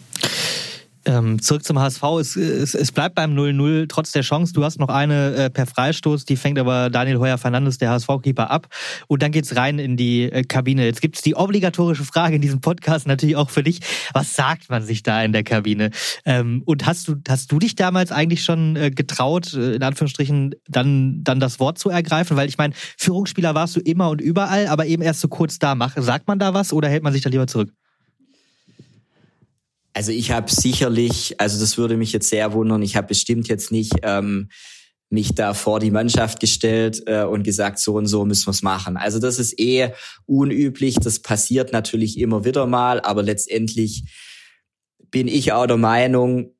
Ähm, 1.06 1.40
zurück 1.40 1.64
zum 1.64 1.78
HSV. 1.78 2.02
Es, 2.20 2.34
es, 2.34 2.74
es 2.74 2.90
bleibt 2.90 3.14
beim 3.14 3.32
0-0 3.32 3.86
trotz 3.88 4.10
der 4.10 4.22
Chance. 4.22 4.52
Du 4.52 4.64
hast 4.64 4.80
noch 4.80 4.88
eine 4.88 5.34
äh, 5.36 5.50
per 5.50 5.66
Freistoß, 5.66 6.24
die 6.24 6.34
fängt 6.34 6.58
aber 6.58 6.90
Daniel 6.90 7.18
Heuer 7.18 7.38
Fernandes, 7.38 7.78
der 7.78 7.90
HSV-Keeper, 7.90 8.50
ab. 8.50 8.66
Und 9.06 9.22
dann 9.22 9.30
geht's 9.30 9.54
rein 9.54 9.78
in 9.78 9.96
die 9.96 10.24
äh, 10.24 10.42
Kabine. 10.42 10.84
Jetzt 10.84 11.00
gibt's 11.00 11.22
die 11.22 11.36
obligatorische 11.36 12.02
Frage 12.04 12.34
in 12.34 12.42
diesem 12.42 12.60
Podcast 12.60 13.06
natürlich 13.06 13.36
auch 13.36 13.50
für 13.50 13.62
dich. 13.62 13.80
Was 14.14 14.34
sagt 14.34 14.68
man 14.68 14.82
sich 14.82 15.04
da 15.04 15.22
in 15.22 15.32
der 15.32 15.44
Kabine? 15.44 15.90
Ähm, 16.24 16.62
und 16.66 16.86
hast 16.86 17.06
du, 17.06 17.14
hast 17.28 17.52
du 17.52 17.60
dich 17.60 17.76
damals 17.76 18.10
eigentlich 18.10 18.42
schon 18.42 18.74
äh, 18.74 18.90
getraut, 18.90 19.54
äh, 19.54 19.76
in 19.76 19.84
Anführungsstrichen, 19.84 20.56
dann, 20.66 21.22
dann 21.22 21.38
das 21.38 21.60
Wort 21.60 21.78
zu 21.78 21.88
ergreifen? 21.88 22.36
Weil 22.36 22.48
ich 22.48 22.58
meine, 22.58 22.74
Führungsspieler 22.98 23.54
warst 23.54 23.76
du 23.76 23.80
immer 23.80 24.10
und 24.10 24.20
überall, 24.20 24.66
aber 24.66 24.86
eben 24.86 25.02
erst 25.02 25.20
so 25.20 25.28
kurz 25.28 25.60
da. 25.60 25.76
Mach, 25.76 25.96
sagt 25.96 26.26
man 26.26 26.40
da 26.40 26.52
was 26.52 26.72
oder 26.72 26.88
hält 26.88 27.04
man 27.04 27.12
sich 27.12 27.22
da 27.22 27.30
lieber 27.30 27.46
zurück? 27.46 27.70
Also 29.96 30.12
ich 30.12 30.30
habe 30.30 30.50
sicherlich, 30.50 31.40
also 31.40 31.58
das 31.58 31.78
würde 31.78 31.96
mich 31.96 32.12
jetzt 32.12 32.28
sehr 32.28 32.52
wundern, 32.52 32.82
ich 32.82 32.96
habe 32.96 33.06
bestimmt 33.06 33.48
jetzt 33.48 33.72
nicht 33.72 33.94
ähm, 34.02 34.50
mich 35.08 35.34
da 35.34 35.54
vor 35.54 35.80
die 35.80 35.90
Mannschaft 35.90 36.38
gestellt 36.38 37.04
äh, 37.06 37.22
und 37.22 37.44
gesagt, 37.44 37.78
so 37.78 37.94
und 37.94 38.06
so 38.06 38.26
müssen 38.26 38.46
wir 38.46 38.50
es 38.50 38.60
machen. 38.60 38.98
Also 38.98 39.18
das 39.18 39.38
ist 39.38 39.58
eh 39.58 39.92
unüblich, 40.26 40.96
das 40.96 41.20
passiert 41.20 41.72
natürlich 41.72 42.18
immer 42.18 42.44
wieder 42.44 42.66
mal, 42.66 43.00
aber 43.00 43.22
letztendlich 43.22 44.04
bin 45.10 45.28
ich 45.28 45.52
auch 45.52 45.66
der 45.66 45.78
Meinung, 45.78 46.54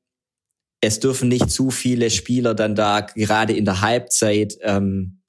es 0.81 0.99
dürfen 0.99 1.29
nicht 1.29 1.51
zu 1.51 1.69
viele 1.69 2.09
Spieler 2.09 2.55
dann 2.55 2.73
da 2.73 3.01
gerade 3.01 3.53
in 3.53 3.65
der 3.65 3.81
Halbzeit 3.81 4.57
ähm, 4.63 5.21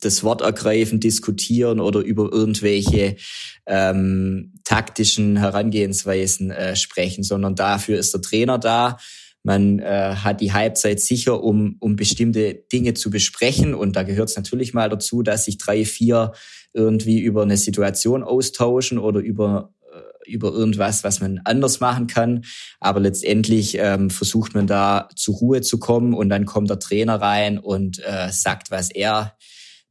das 0.00 0.22
Wort 0.22 0.42
ergreifen, 0.42 1.00
diskutieren 1.00 1.80
oder 1.80 2.02
über 2.02 2.32
irgendwelche 2.32 3.16
ähm, 3.66 4.59
taktischen 4.64 5.36
Herangehensweisen 5.36 6.50
äh, 6.50 6.76
sprechen, 6.76 7.24
sondern 7.24 7.54
dafür 7.54 7.98
ist 7.98 8.14
der 8.14 8.22
Trainer 8.22 8.58
da. 8.58 8.98
Man 9.42 9.78
äh, 9.78 10.16
hat 10.16 10.40
die 10.40 10.52
Halbzeit 10.52 11.00
sicher, 11.00 11.42
um, 11.42 11.76
um 11.80 11.96
bestimmte 11.96 12.54
Dinge 12.72 12.94
zu 12.94 13.10
besprechen. 13.10 13.74
Und 13.74 13.96
da 13.96 14.02
gehört 14.02 14.28
es 14.28 14.36
natürlich 14.36 14.74
mal 14.74 14.90
dazu, 14.90 15.22
dass 15.22 15.46
sich 15.46 15.56
drei, 15.56 15.84
vier 15.84 16.32
irgendwie 16.74 17.20
über 17.20 17.42
eine 17.42 17.56
Situation 17.56 18.22
austauschen 18.22 18.98
oder 18.98 19.20
über 19.20 19.72
äh, 19.92 20.30
über 20.30 20.52
irgendwas, 20.52 21.04
was 21.04 21.20
man 21.20 21.40
anders 21.44 21.80
machen 21.80 22.06
kann. 22.06 22.44
Aber 22.80 23.00
letztendlich 23.00 23.78
ähm, 23.78 24.10
versucht 24.10 24.54
man 24.54 24.66
da 24.66 25.08
zur 25.16 25.36
Ruhe 25.36 25.62
zu 25.62 25.78
kommen 25.78 26.12
und 26.12 26.28
dann 26.28 26.44
kommt 26.44 26.68
der 26.68 26.78
Trainer 26.78 27.16
rein 27.20 27.58
und 27.58 27.98
äh, 28.00 28.30
sagt, 28.30 28.70
was 28.70 28.90
er 28.90 29.36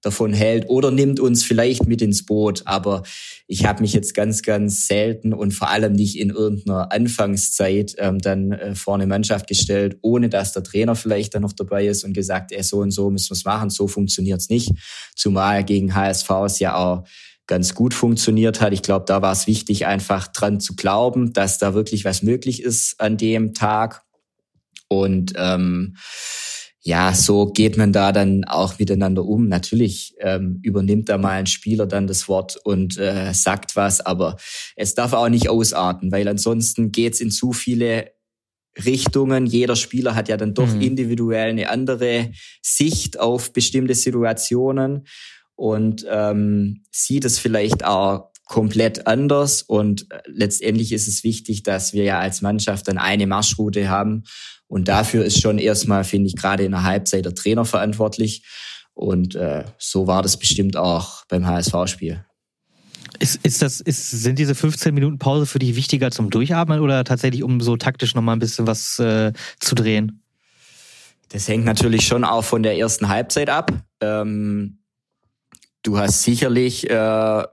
davon 0.01 0.33
hält 0.33 0.69
oder 0.69 0.91
nimmt 0.91 1.19
uns 1.19 1.43
vielleicht 1.43 1.87
mit 1.87 2.01
ins 2.01 2.25
Boot. 2.25 2.63
Aber 2.65 3.03
ich 3.47 3.65
habe 3.65 3.81
mich 3.81 3.93
jetzt 3.93 4.13
ganz, 4.13 4.41
ganz 4.41 4.87
selten 4.87 5.33
und 5.33 5.51
vor 5.51 5.69
allem 5.69 5.93
nicht 5.93 6.17
in 6.17 6.29
irgendeiner 6.29 6.91
Anfangszeit 6.91 7.95
ähm, 7.97 8.19
dann 8.19 8.51
äh, 8.51 8.75
vor 8.75 8.95
eine 8.95 9.07
Mannschaft 9.07 9.47
gestellt, 9.47 9.97
ohne 10.01 10.29
dass 10.29 10.53
der 10.53 10.63
Trainer 10.63 10.95
vielleicht 10.95 11.35
dann 11.35 11.41
noch 11.41 11.53
dabei 11.53 11.87
ist 11.87 12.03
und 12.03 12.13
gesagt, 12.13 12.51
ey, 12.51 12.63
so 12.63 12.79
und 12.79 12.91
so 12.91 13.09
müssen 13.09 13.31
wir 13.31 13.35
es 13.35 13.45
machen, 13.45 13.69
so 13.69 13.87
funktioniert's 13.87 14.49
nicht. 14.49 14.71
Zumal 15.15 15.63
gegen 15.63 15.95
HSV 15.95 16.29
es 16.45 16.59
ja 16.59 16.75
auch 16.75 17.03
ganz 17.49 17.73
gut 17.73 17.95
funktioniert 17.95 18.61
hat. 18.61 18.73
Ich 18.73 18.83
glaube, 18.83 19.05
da 19.07 19.21
war 19.21 19.31
es 19.33 19.47
wichtig, 19.47 19.87
einfach 19.87 20.27
dran 20.27 20.59
zu 20.59 20.75
glauben, 20.75 21.33
dass 21.33 21.57
da 21.57 21.73
wirklich 21.73 22.05
was 22.05 22.21
möglich 22.21 22.61
ist 22.61 23.01
an 23.01 23.17
dem 23.17 23.53
Tag. 23.55 24.03
Und 24.87 25.33
ähm, 25.35 25.95
ja, 26.81 27.13
so 27.13 27.47
geht 27.47 27.77
man 27.77 27.91
da 27.91 28.11
dann 28.11 28.45
auch 28.45 28.79
miteinander 28.79 29.25
um. 29.25 29.47
Natürlich 29.49 30.15
ähm, 30.19 30.59
übernimmt 30.63 31.09
da 31.09 31.17
mal 31.17 31.31
ein 31.31 31.45
Spieler 31.45 31.85
dann 31.85 32.07
das 32.07 32.29
Wort 32.29 32.57
und 32.63 32.97
äh, 32.97 33.33
sagt 33.33 33.75
was, 33.75 33.99
aber 33.99 34.37
es 34.75 34.95
darf 34.95 35.13
auch 35.13 35.27
nicht 35.27 35.49
ausarten, 35.49 36.11
weil 36.11 36.27
ansonsten 36.27 36.91
geht's 36.91 37.19
in 37.19 37.31
zu 37.31 37.51
viele 37.51 38.11
Richtungen. 38.85 39.45
Jeder 39.45 39.75
Spieler 39.75 40.15
hat 40.15 40.29
ja 40.29 40.37
dann 40.37 40.53
doch 40.53 40.73
mhm. 40.73 40.81
individuell 40.81 41.49
eine 41.49 41.69
andere 41.69 42.31
Sicht 42.61 43.19
auf 43.19 43.51
bestimmte 43.51 43.95
Situationen 43.95 45.05
und 45.55 46.05
ähm, 46.09 46.83
sieht 46.91 47.25
es 47.25 47.39
vielleicht 47.39 47.83
auch 47.83 48.31
komplett 48.45 49.05
anders. 49.05 49.63
Und 49.63 50.09
äh, 50.11 50.21
letztendlich 50.27 50.93
ist 50.93 51.09
es 51.09 51.25
wichtig, 51.25 51.63
dass 51.63 51.91
wir 51.91 52.03
ja 52.03 52.19
als 52.19 52.41
Mannschaft 52.41 52.87
dann 52.87 52.97
eine 52.97 53.27
Marschroute 53.27 53.89
haben 53.89 54.23
und 54.69 54.87
dafür 54.87 55.25
ist 55.25 55.41
schon 55.41 55.57
erstmal, 55.57 56.03
finde 56.03 56.27
ich, 56.27 56.35
gerade 56.35 56.63
in 56.63 56.71
der 56.71 56.83
Halbzeit 56.83 57.25
der 57.25 57.33
Trainer 57.33 57.65
verantwortlich. 57.65 58.43
Und 58.93 59.33
äh, 59.35 59.65
so 59.79 60.05
war 60.05 60.21
das 60.21 60.37
bestimmt 60.37 60.77
auch 60.77 61.25
beim 61.27 61.47
HSV-Spiel. 61.47 62.23
Ist, 63.17 63.43
ist 63.43 63.63
das, 63.63 63.81
ist, 63.81 64.11
sind 64.11 64.37
diese 64.37 64.53
15 64.53 64.93
Minuten 64.93 65.17
Pause 65.17 65.47
für 65.47 65.57
dich 65.57 65.75
wichtiger 65.75 66.11
zum 66.11 66.29
Durchatmen 66.29 66.81
oder 66.81 67.03
tatsächlich, 67.03 67.43
um 67.43 67.61
so 67.61 67.77
taktisch 67.77 68.13
nochmal 68.13 68.35
ein 68.35 68.39
bisschen 68.39 68.67
was 68.67 68.99
äh, 68.99 69.33
zu 69.59 69.73
drehen? 69.73 70.21
Das 71.29 71.47
hängt 71.47 71.65
natürlich 71.65 72.05
schon 72.05 72.23
auch 72.23 72.43
von 72.43 72.61
der 72.61 72.77
ersten 72.77 73.09
Halbzeit 73.09 73.49
ab. 73.49 73.71
Ähm, 74.01 74.77
du 75.81 75.97
hast 75.97 76.21
sicherlich 76.21 76.87
äh, 76.89 77.43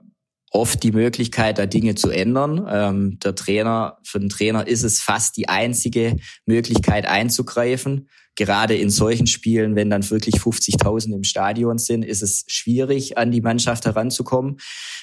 oft 0.51 0.81
die 0.83 0.91
Möglichkeit, 0.91 1.57
da 1.57 1.65
Dinge 1.65 1.95
zu 1.95 2.09
ändern. 2.09 2.65
Ähm, 2.69 3.19
der 3.19 3.35
Trainer, 3.35 3.97
für 4.03 4.19
den 4.19 4.29
Trainer 4.29 4.67
ist 4.67 4.83
es 4.83 5.01
fast 5.01 5.37
die 5.37 5.49
einzige 5.49 6.15
Möglichkeit 6.45 7.05
einzugreifen. 7.05 8.09
Gerade 8.35 8.75
in 8.75 8.89
solchen 8.89 9.27
Spielen, 9.27 9.75
wenn 9.75 9.89
dann 9.89 10.07
wirklich 10.09 10.35
50.000 10.35 11.15
im 11.15 11.23
Stadion 11.23 11.79
sind, 11.79 12.03
ist 12.03 12.21
es 12.21 12.45
schwierig, 12.47 13.17
an 13.17 13.31
die 13.31 13.41
Mannschaft 13.41 13.85
heranzukommen. 13.85 14.57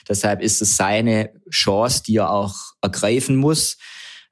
Deshalb 0.09 0.41
ist 0.41 0.63
es 0.63 0.77
seine 0.77 1.31
Chance, 1.51 2.05
die 2.07 2.17
er 2.17 2.31
auch 2.31 2.55
ergreifen 2.81 3.37
muss. 3.37 3.77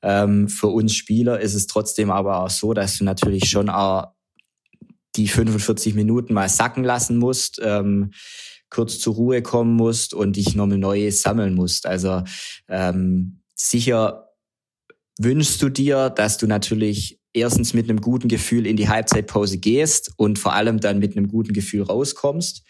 Ähm, 0.02 0.48
für 0.48 0.68
uns 0.68 0.94
Spieler 0.94 1.40
ist 1.40 1.54
es 1.54 1.66
trotzdem 1.66 2.10
aber 2.10 2.44
auch 2.44 2.50
so, 2.50 2.74
dass 2.74 2.96
du 2.98 3.04
natürlich 3.04 3.48
schon 3.48 3.68
auch 3.68 4.12
die 5.16 5.28
45 5.28 5.94
Minuten 5.94 6.32
mal 6.32 6.48
sacken 6.48 6.84
lassen 6.84 7.18
musst. 7.18 7.60
Ähm, 7.62 8.12
kurz 8.72 8.98
zur 8.98 9.14
Ruhe 9.14 9.42
kommen 9.42 9.74
musst 9.74 10.14
und 10.14 10.36
dich 10.36 10.54
nochmal 10.54 10.78
neu 10.78 11.10
sammeln 11.10 11.54
musst. 11.54 11.86
Also 11.86 12.22
ähm, 12.68 13.42
sicher 13.54 14.30
wünschst 15.18 15.60
du 15.62 15.68
dir, 15.68 16.10
dass 16.10 16.38
du 16.38 16.46
natürlich 16.46 17.20
erstens 17.34 17.74
mit 17.74 17.88
einem 17.88 18.00
guten 18.00 18.28
Gefühl 18.28 18.66
in 18.66 18.76
die 18.76 18.88
Halbzeitpause 18.88 19.58
gehst 19.58 20.12
und 20.16 20.38
vor 20.38 20.54
allem 20.54 20.80
dann 20.80 20.98
mit 20.98 21.16
einem 21.16 21.28
guten 21.28 21.52
Gefühl 21.52 21.82
rauskommst. 21.82 22.64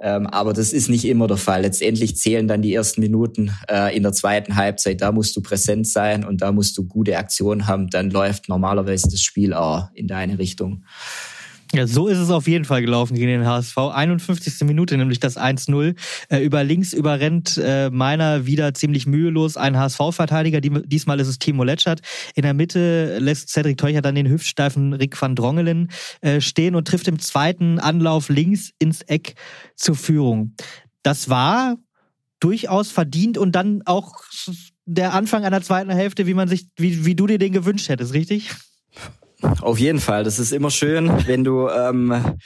Ähm, 0.00 0.26
aber 0.28 0.52
das 0.52 0.72
ist 0.72 0.88
nicht 0.88 1.04
immer 1.06 1.26
der 1.26 1.38
Fall. 1.38 1.62
Letztendlich 1.62 2.16
zählen 2.16 2.46
dann 2.46 2.62
die 2.62 2.72
ersten 2.72 3.00
Minuten 3.00 3.50
äh, 3.68 3.96
in 3.96 4.04
der 4.04 4.12
zweiten 4.12 4.54
Halbzeit. 4.54 5.00
Da 5.00 5.12
musst 5.12 5.34
du 5.34 5.42
präsent 5.42 5.88
sein 5.88 6.24
und 6.24 6.40
da 6.40 6.52
musst 6.52 6.78
du 6.78 6.86
gute 6.86 7.18
Aktionen 7.18 7.66
haben. 7.66 7.88
Dann 7.90 8.10
läuft 8.10 8.48
normalerweise 8.48 9.08
das 9.10 9.22
Spiel 9.22 9.54
auch 9.54 9.88
in 9.94 10.06
deine 10.06 10.38
Richtung. 10.38 10.84
Ja, 11.74 11.86
so 11.86 12.08
ist 12.08 12.18
es 12.18 12.30
auf 12.30 12.48
jeden 12.48 12.64
Fall 12.64 12.80
gelaufen 12.80 13.14
gegen 13.14 13.28
den 13.28 13.46
HSV. 13.46 13.76
51. 13.76 14.66
Minute, 14.66 14.96
nämlich 14.96 15.20
das 15.20 15.36
1-0. 15.36 15.94
Äh, 16.30 16.38
über 16.38 16.64
links 16.64 16.94
überrennt 16.94 17.60
äh, 17.62 17.90
meiner 17.90 18.46
wieder 18.46 18.72
ziemlich 18.72 19.06
mühelos 19.06 19.58
ein 19.58 19.76
HSV-Verteidiger. 19.76 20.62
Die, 20.62 20.70
diesmal 20.70 21.20
ist 21.20 21.28
es 21.28 21.38
Timo 21.38 21.64
Letschert. 21.64 22.00
In 22.34 22.42
der 22.42 22.54
Mitte 22.54 23.18
lässt 23.18 23.50
Cedric 23.50 23.76
Teucher 23.76 24.00
dann 24.00 24.14
den 24.14 24.28
hüftsteifen 24.28 24.94
Rick 24.94 25.20
van 25.20 25.36
Drongelen 25.36 25.90
äh, 26.22 26.40
stehen 26.40 26.74
und 26.74 26.88
trifft 26.88 27.06
im 27.06 27.18
zweiten 27.18 27.78
Anlauf 27.78 28.30
links 28.30 28.72
ins 28.78 29.02
Eck 29.02 29.34
zur 29.76 29.94
Führung. 29.94 30.54
Das 31.02 31.28
war 31.28 31.76
durchaus 32.40 32.90
verdient 32.90 33.36
und 33.36 33.52
dann 33.52 33.82
auch 33.84 34.14
der 34.86 35.12
Anfang 35.12 35.44
einer 35.44 35.60
zweiten 35.60 35.90
Hälfte, 35.90 36.26
wie 36.26 36.34
man 36.34 36.48
sich, 36.48 36.66
wie, 36.76 37.04
wie 37.04 37.14
du 37.14 37.26
dir 37.26 37.38
den 37.38 37.52
gewünscht 37.52 37.90
hättest, 37.90 38.14
richtig? 38.14 38.50
Auf 39.60 39.78
jeden 39.78 40.00
Fall. 40.00 40.24
Das 40.24 40.38
ist 40.38 40.52
immer 40.52 40.70
schön, 40.70 41.26
wenn 41.26 41.44
du 41.44 41.68
ähm, 41.68 42.36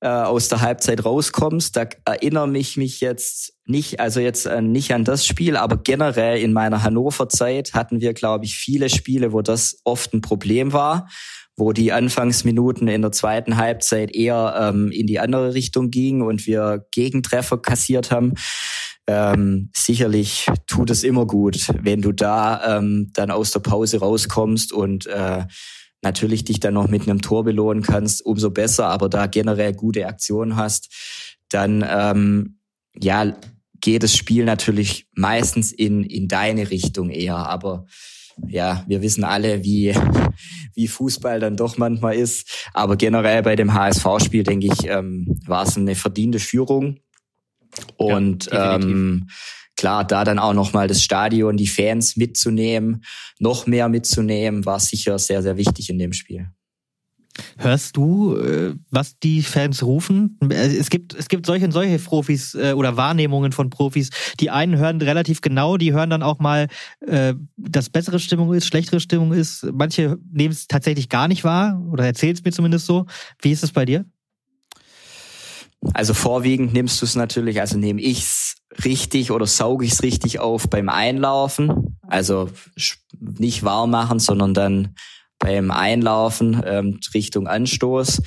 äh, 0.00 0.08
aus 0.08 0.48
der 0.48 0.60
Halbzeit 0.60 1.04
rauskommst. 1.04 1.76
Da 1.76 1.86
erinnere 2.04 2.48
mich 2.48 2.76
mich 2.76 3.00
jetzt 3.00 3.52
nicht, 3.66 4.00
also 4.00 4.20
jetzt 4.20 4.46
äh, 4.46 4.62
nicht 4.62 4.92
an 4.92 5.04
das 5.04 5.26
Spiel, 5.26 5.56
aber 5.56 5.76
generell 5.76 6.38
in 6.38 6.52
meiner 6.52 6.82
Hannover-Zeit 6.82 7.74
hatten 7.74 8.00
wir, 8.00 8.14
glaube 8.14 8.46
ich, 8.46 8.56
viele 8.56 8.88
Spiele, 8.88 9.32
wo 9.32 9.42
das 9.42 9.80
oft 9.84 10.12
ein 10.12 10.22
Problem 10.22 10.72
war, 10.72 11.08
wo 11.56 11.72
die 11.72 11.92
Anfangsminuten 11.92 12.88
in 12.88 13.02
der 13.02 13.12
zweiten 13.12 13.56
Halbzeit 13.56 14.14
eher 14.14 14.72
ähm, 14.72 14.90
in 14.90 15.06
die 15.06 15.20
andere 15.20 15.54
Richtung 15.54 15.90
gingen 15.90 16.22
und 16.22 16.46
wir 16.46 16.86
Gegentreffer 16.90 17.58
kassiert 17.58 18.10
haben. 18.10 18.34
Ähm, 19.06 19.70
sicherlich 19.76 20.46
tut 20.66 20.90
es 20.90 21.04
immer 21.04 21.26
gut, 21.26 21.68
wenn 21.82 22.00
du 22.00 22.12
da 22.12 22.78
ähm, 22.78 23.10
dann 23.12 23.30
aus 23.30 23.50
der 23.50 23.60
Pause 23.60 23.98
rauskommst 23.98 24.72
und 24.72 25.06
äh, 25.06 25.44
natürlich 26.02 26.44
dich 26.44 26.60
dann 26.60 26.74
noch 26.74 26.88
mit 26.88 27.02
einem 27.02 27.22
Tor 27.22 27.44
belohnen 27.44 27.82
kannst, 27.82 28.24
umso 28.24 28.50
besser, 28.50 28.86
aber 28.86 29.08
da 29.08 29.26
generell 29.26 29.74
gute 29.74 30.06
Aktionen 30.06 30.56
hast, 30.56 30.88
dann 31.48 31.84
ähm, 31.88 32.58
ja 32.98 33.34
geht 33.80 34.02
das 34.02 34.16
Spiel 34.16 34.44
natürlich 34.44 35.06
meistens 35.14 35.72
in, 35.72 36.04
in 36.04 36.28
deine 36.28 36.70
Richtung 36.70 37.10
eher. 37.10 37.36
Aber 37.36 37.86
ja, 38.46 38.84
wir 38.86 39.02
wissen 39.02 39.24
alle, 39.24 39.64
wie, 39.64 39.94
wie 40.74 40.88
Fußball 40.88 41.40
dann 41.40 41.56
doch 41.56 41.78
manchmal 41.78 42.16
ist. 42.16 42.68
Aber 42.72 42.96
generell 42.96 43.42
bei 43.42 43.56
dem 43.56 43.74
HSV-Spiel, 43.74 44.42
denke 44.42 44.66
ich, 44.66 44.86
ähm, 44.86 45.40
war 45.46 45.64
es 45.64 45.76
eine 45.76 45.94
verdiente 45.94 46.38
Führung. 46.38 47.00
Und 47.96 48.46
ja, 48.46 48.76
ähm, 48.76 49.28
klar, 49.80 50.04
da 50.04 50.24
dann 50.24 50.38
auch 50.38 50.52
nochmal 50.52 50.88
das 50.88 51.02
Stadion, 51.02 51.56
die 51.56 51.66
Fans 51.66 52.16
mitzunehmen, 52.16 53.02
noch 53.38 53.66
mehr 53.66 53.88
mitzunehmen, 53.88 54.66
war 54.66 54.78
sicher 54.78 55.18
sehr, 55.18 55.42
sehr 55.42 55.56
wichtig 55.56 55.88
in 55.88 55.98
dem 55.98 56.12
Spiel. 56.12 56.50
Hörst 57.56 57.96
du, 57.96 58.36
äh, 58.36 58.74
was 58.90 59.18
die 59.18 59.40
Fans 59.40 59.82
rufen? 59.82 60.38
Es 60.50 60.90
gibt, 60.90 61.14
es 61.14 61.28
gibt 61.28 61.46
solche 61.46 61.64
und 61.64 61.72
solche 61.72 61.98
Profis 61.98 62.54
äh, 62.54 62.74
oder 62.74 62.98
Wahrnehmungen 62.98 63.52
von 63.52 63.70
Profis. 63.70 64.10
Die 64.38 64.50
einen 64.50 64.76
hören 64.76 65.00
relativ 65.00 65.40
genau, 65.40 65.78
die 65.78 65.94
hören 65.94 66.10
dann 66.10 66.22
auch 66.22 66.40
mal, 66.40 66.66
äh, 67.06 67.32
dass 67.56 67.88
bessere 67.88 68.18
Stimmung 68.18 68.52
ist, 68.52 68.66
schlechtere 68.66 69.00
Stimmung 69.00 69.32
ist. 69.32 69.66
Manche 69.72 70.18
nehmen 70.30 70.52
es 70.52 70.66
tatsächlich 70.66 71.08
gar 71.08 71.28
nicht 71.28 71.42
wahr 71.42 71.82
oder 71.90 72.04
erzählen 72.04 72.34
es 72.34 72.44
mir 72.44 72.52
zumindest 72.52 72.84
so. 72.84 73.06
Wie 73.40 73.52
ist 73.52 73.64
es 73.64 73.72
bei 73.72 73.86
dir? 73.86 74.04
Also 75.94 76.12
vorwiegend 76.12 76.74
nimmst 76.74 77.00
du 77.00 77.06
es 77.06 77.16
natürlich, 77.16 77.60
also 77.60 77.78
nehme 77.78 78.02
ich's 78.02 78.49
richtig 78.84 79.30
oder 79.30 79.46
sauge 79.46 79.84
ich's 79.84 80.02
richtig 80.02 80.38
auf 80.38 80.68
beim 80.68 80.88
Einlaufen. 80.88 81.96
Also 82.06 82.50
nicht 83.18 83.62
warm 83.62 83.90
machen, 83.90 84.18
sondern 84.18 84.54
dann 84.54 84.94
beim 85.38 85.70
Einlaufen 85.70 86.62
ähm, 86.64 87.00
Richtung 87.14 87.46
Anstoß. 87.46 88.22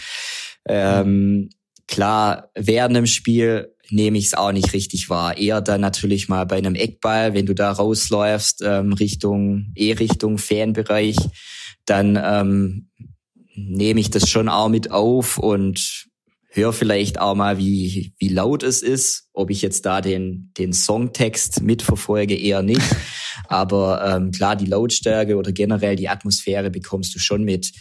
Ähm, 0.67 1.49
klar, 1.87 2.49
während 2.55 2.95
dem 2.95 3.05
Spiel 3.05 3.73
nehme 3.89 4.17
ich 4.17 4.27
es 4.27 4.33
auch 4.33 4.51
nicht 4.51 4.73
richtig 4.73 5.09
wahr. 5.09 5.37
Eher 5.37 5.61
dann 5.61 5.81
natürlich 5.81 6.29
mal 6.29 6.45
bei 6.45 6.57
einem 6.57 6.75
Eckball, 6.75 7.33
wenn 7.33 7.45
du 7.45 7.53
da 7.53 7.71
rausläufst, 7.71 8.61
ähm, 8.65 8.93
Richtung, 8.93 9.71
eh 9.75 9.93
Richtung 9.93 10.37
Fanbereich, 10.37 11.17
dann 11.85 12.19
ähm, 12.21 12.89
nehme 13.55 13.99
ich 13.99 14.09
das 14.09 14.29
schon 14.29 14.49
auch 14.49 14.69
mit 14.69 14.91
auf 14.91 15.37
und 15.37 16.07
hör 16.55 16.71
vielleicht 16.71 17.19
auch 17.19 17.35
mal, 17.35 17.57
wie, 17.57 18.13
wie 18.19 18.29
laut 18.29 18.61
es 18.63 18.83
ist. 18.83 19.27
Ob 19.33 19.49
ich 19.49 19.61
jetzt 19.61 19.85
da 19.85 20.01
den, 20.01 20.51
den 20.57 20.71
Songtext 20.71 21.61
mitverfolge, 21.61 22.37
eher 22.37 22.61
nicht. 22.61 22.81
Aber 23.47 24.05
ähm, 24.05 24.31
klar, 24.31 24.55
die 24.55 24.67
Lautstärke 24.67 25.35
oder 25.35 25.51
generell 25.51 25.95
die 25.95 26.09
Atmosphäre 26.09 26.69
bekommst 26.69 27.15
du 27.15 27.19
schon 27.19 27.43
mit. 27.43 27.71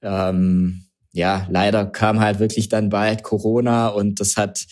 Ähm, 0.00 0.86
ja, 1.12 1.46
leider 1.50 1.86
kam 1.86 2.20
halt 2.20 2.38
wirklich 2.38 2.68
dann 2.68 2.88
bald 2.88 3.24
Corona 3.24 3.88
und 3.88 4.20
das 4.20 4.36
hat 4.36 4.64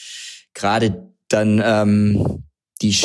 gerade 0.54 1.12
dann 1.28 1.60
ähm, 1.64 2.44
die, 2.82 2.96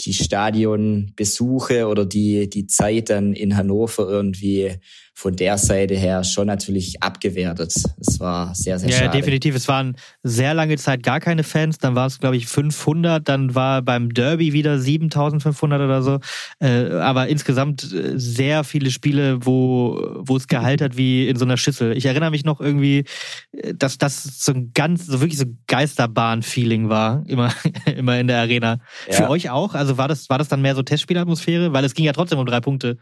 die 0.00 0.14
Stadionbesuche 0.14 1.86
oder 1.86 2.06
die, 2.06 2.48
die 2.48 2.66
Zeit 2.66 3.10
dann 3.10 3.32
in 3.32 3.56
Hannover 3.56 4.08
irgendwie 4.08 4.78
von 5.20 5.36
der 5.36 5.58
Seite 5.58 5.94
her 5.94 6.24
schon 6.24 6.46
natürlich 6.46 7.02
abgewertet. 7.02 7.74
Es 8.00 8.20
war 8.20 8.54
sehr, 8.54 8.78
sehr 8.78 8.88
ja, 8.88 8.96
schade. 8.96 9.06
Ja, 9.06 9.12
definitiv. 9.12 9.54
Es 9.54 9.68
waren 9.68 9.96
sehr 10.22 10.54
lange 10.54 10.78
Zeit 10.78 11.02
gar 11.02 11.20
keine 11.20 11.42
Fans. 11.42 11.76
Dann 11.76 11.94
war 11.94 12.06
es, 12.06 12.20
glaube 12.20 12.36
ich, 12.36 12.46
500. 12.46 13.28
Dann 13.28 13.54
war 13.54 13.82
beim 13.82 14.14
Derby 14.14 14.54
wieder 14.54 14.78
7500 14.78 15.82
oder 15.82 16.02
so. 16.02 16.20
Äh, 16.58 16.92
aber 16.94 17.28
insgesamt 17.28 17.92
äh, 17.92 18.18
sehr 18.18 18.64
viele 18.64 18.90
Spiele, 18.90 19.44
wo, 19.44 20.00
wo 20.20 20.36
es 20.36 20.46
hat 20.50 20.96
wie 20.96 21.28
in 21.28 21.36
so 21.36 21.44
einer 21.44 21.58
Schüssel. 21.58 21.94
Ich 21.96 22.06
erinnere 22.06 22.30
mich 22.30 22.44
noch 22.44 22.60
irgendwie, 22.60 23.04
äh, 23.52 23.74
dass 23.74 23.98
das 23.98 24.22
so 24.22 24.52
ein 24.52 24.70
ganz, 24.72 25.06
so 25.06 25.20
wirklich 25.20 25.38
so 25.38 25.44
Geisterbahn-Feeling 25.66 26.88
war. 26.88 27.24
Immer, 27.26 27.52
immer 27.94 28.18
in 28.18 28.26
der 28.26 28.38
Arena. 28.38 28.78
Ja. 29.06 29.16
Für 29.16 29.28
euch 29.28 29.50
auch? 29.50 29.74
Also 29.74 29.89
war 29.96 30.08
das, 30.08 30.28
war 30.28 30.38
das 30.38 30.48
dann 30.48 30.62
mehr 30.62 30.74
so 30.74 30.82
Testspielatmosphäre? 30.82 31.72
Weil 31.72 31.84
es 31.84 31.94
ging 31.94 32.04
ja 32.04 32.12
trotzdem 32.12 32.38
um 32.38 32.46
drei 32.46 32.60
Punkte. 32.60 32.98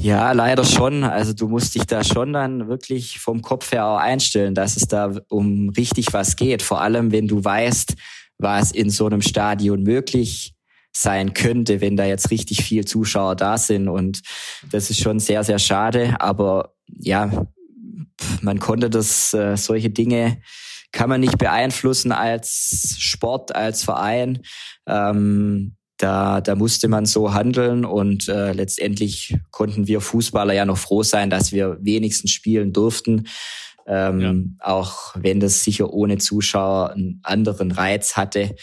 Ja, 0.00 0.32
leider 0.32 0.64
schon. 0.64 1.04
Also 1.04 1.32
du 1.32 1.48
musst 1.48 1.74
dich 1.74 1.84
da 1.84 2.04
schon 2.04 2.32
dann 2.32 2.68
wirklich 2.68 3.18
vom 3.18 3.42
Kopf 3.42 3.72
her 3.72 3.86
auch 3.86 3.98
einstellen, 3.98 4.54
dass 4.54 4.76
es 4.76 4.86
da 4.86 5.12
um 5.28 5.70
richtig 5.70 6.12
was 6.12 6.36
geht. 6.36 6.62
Vor 6.62 6.80
allem, 6.80 7.10
wenn 7.10 7.26
du 7.26 7.44
weißt, 7.44 7.94
was 8.38 8.70
in 8.70 8.90
so 8.90 9.06
einem 9.06 9.22
Stadion 9.22 9.82
möglich 9.82 10.54
sein 10.94 11.32
könnte, 11.34 11.80
wenn 11.80 11.96
da 11.96 12.04
jetzt 12.04 12.30
richtig 12.30 12.62
viel 12.62 12.84
Zuschauer 12.84 13.34
da 13.34 13.58
sind. 13.58 13.88
Und 13.88 14.20
das 14.70 14.90
ist 14.90 15.00
schon 15.00 15.18
sehr, 15.18 15.42
sehr 15.42 15.58
schade. 15.58 16.16
Aber 16.20 16.74
ja, 16.86 17.46
man 18.40 18.60
konnte 18.60 18.90
das, 18.90 19.34
äh, 19.34 19.56
solche 19.56 19.90
Dinge 19.90 20.40
kann 20.92 21.08
man 21.08 21.20
nicht 21.20 21.38
beeinflussen 21.38 22.12
als 22.12 22.96
Sport, 22.98 23.54
als 23.54 23.82
Verein. 23.82 24.42
Ähm, 24.86 25.76
da, 25.96 26.40
da 26.40 26.54
musste 26.54 26.88
man 26.88 27.06
so 27.06 27.32
handeln 27.32 27.84
und 27.84 28.28
äh, 28.28 28.52
letztendlich 28.52 29.36
konnten 29.50 29.86
wir 29.86 30.00
Fußballer 30.00 30.52
ja 30.52 30.64
noch 30.64 30.78
froh 30.78 31.02
sein, 31.02 31.30
dass 31.30 31.52
wir 31.52 31.78
wenigstens 31.80 32.32
spielen 32.32 32.72
durften. 32.72 33.28
Ähm, 33.86 34.56
ja. 34.60 34.66
Auch 34.72 35.14
wenn 35.16 35.40
das 35.40 35.64
sicher 35.64 35.92
ohne 35.92 36.18
Zuschauer 36.18 36.90
einen 36.90 37.20
anderen 37.22 37.72
Reiz 37.72 38.16
hatte. 38.16 38.54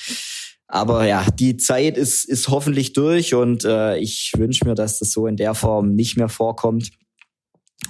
Aber 0.67 1.07
ja, 1.07 1.25
die 1.31 1.57
Zeit 1.57 1.97
ist, 1.97 2.25
ist 2.25 2.49
hoffentlich 2.49 2.93
durch 2.93 3.33
und 3.33 3.65
äh, 3.65 3.97
ich 3.97 4.33
wünsche 4.37 4.65
mir, 4.65 4.75
dass 4.75 4.99
das 4.99 5.11
so 5.11 5.25
in 5.25 5.35
der 5.35 5.55
Form 5.55 5.95
nicht 5.95 6.15
mehr 6.15 6.29
vorkommt. 6.29 6.91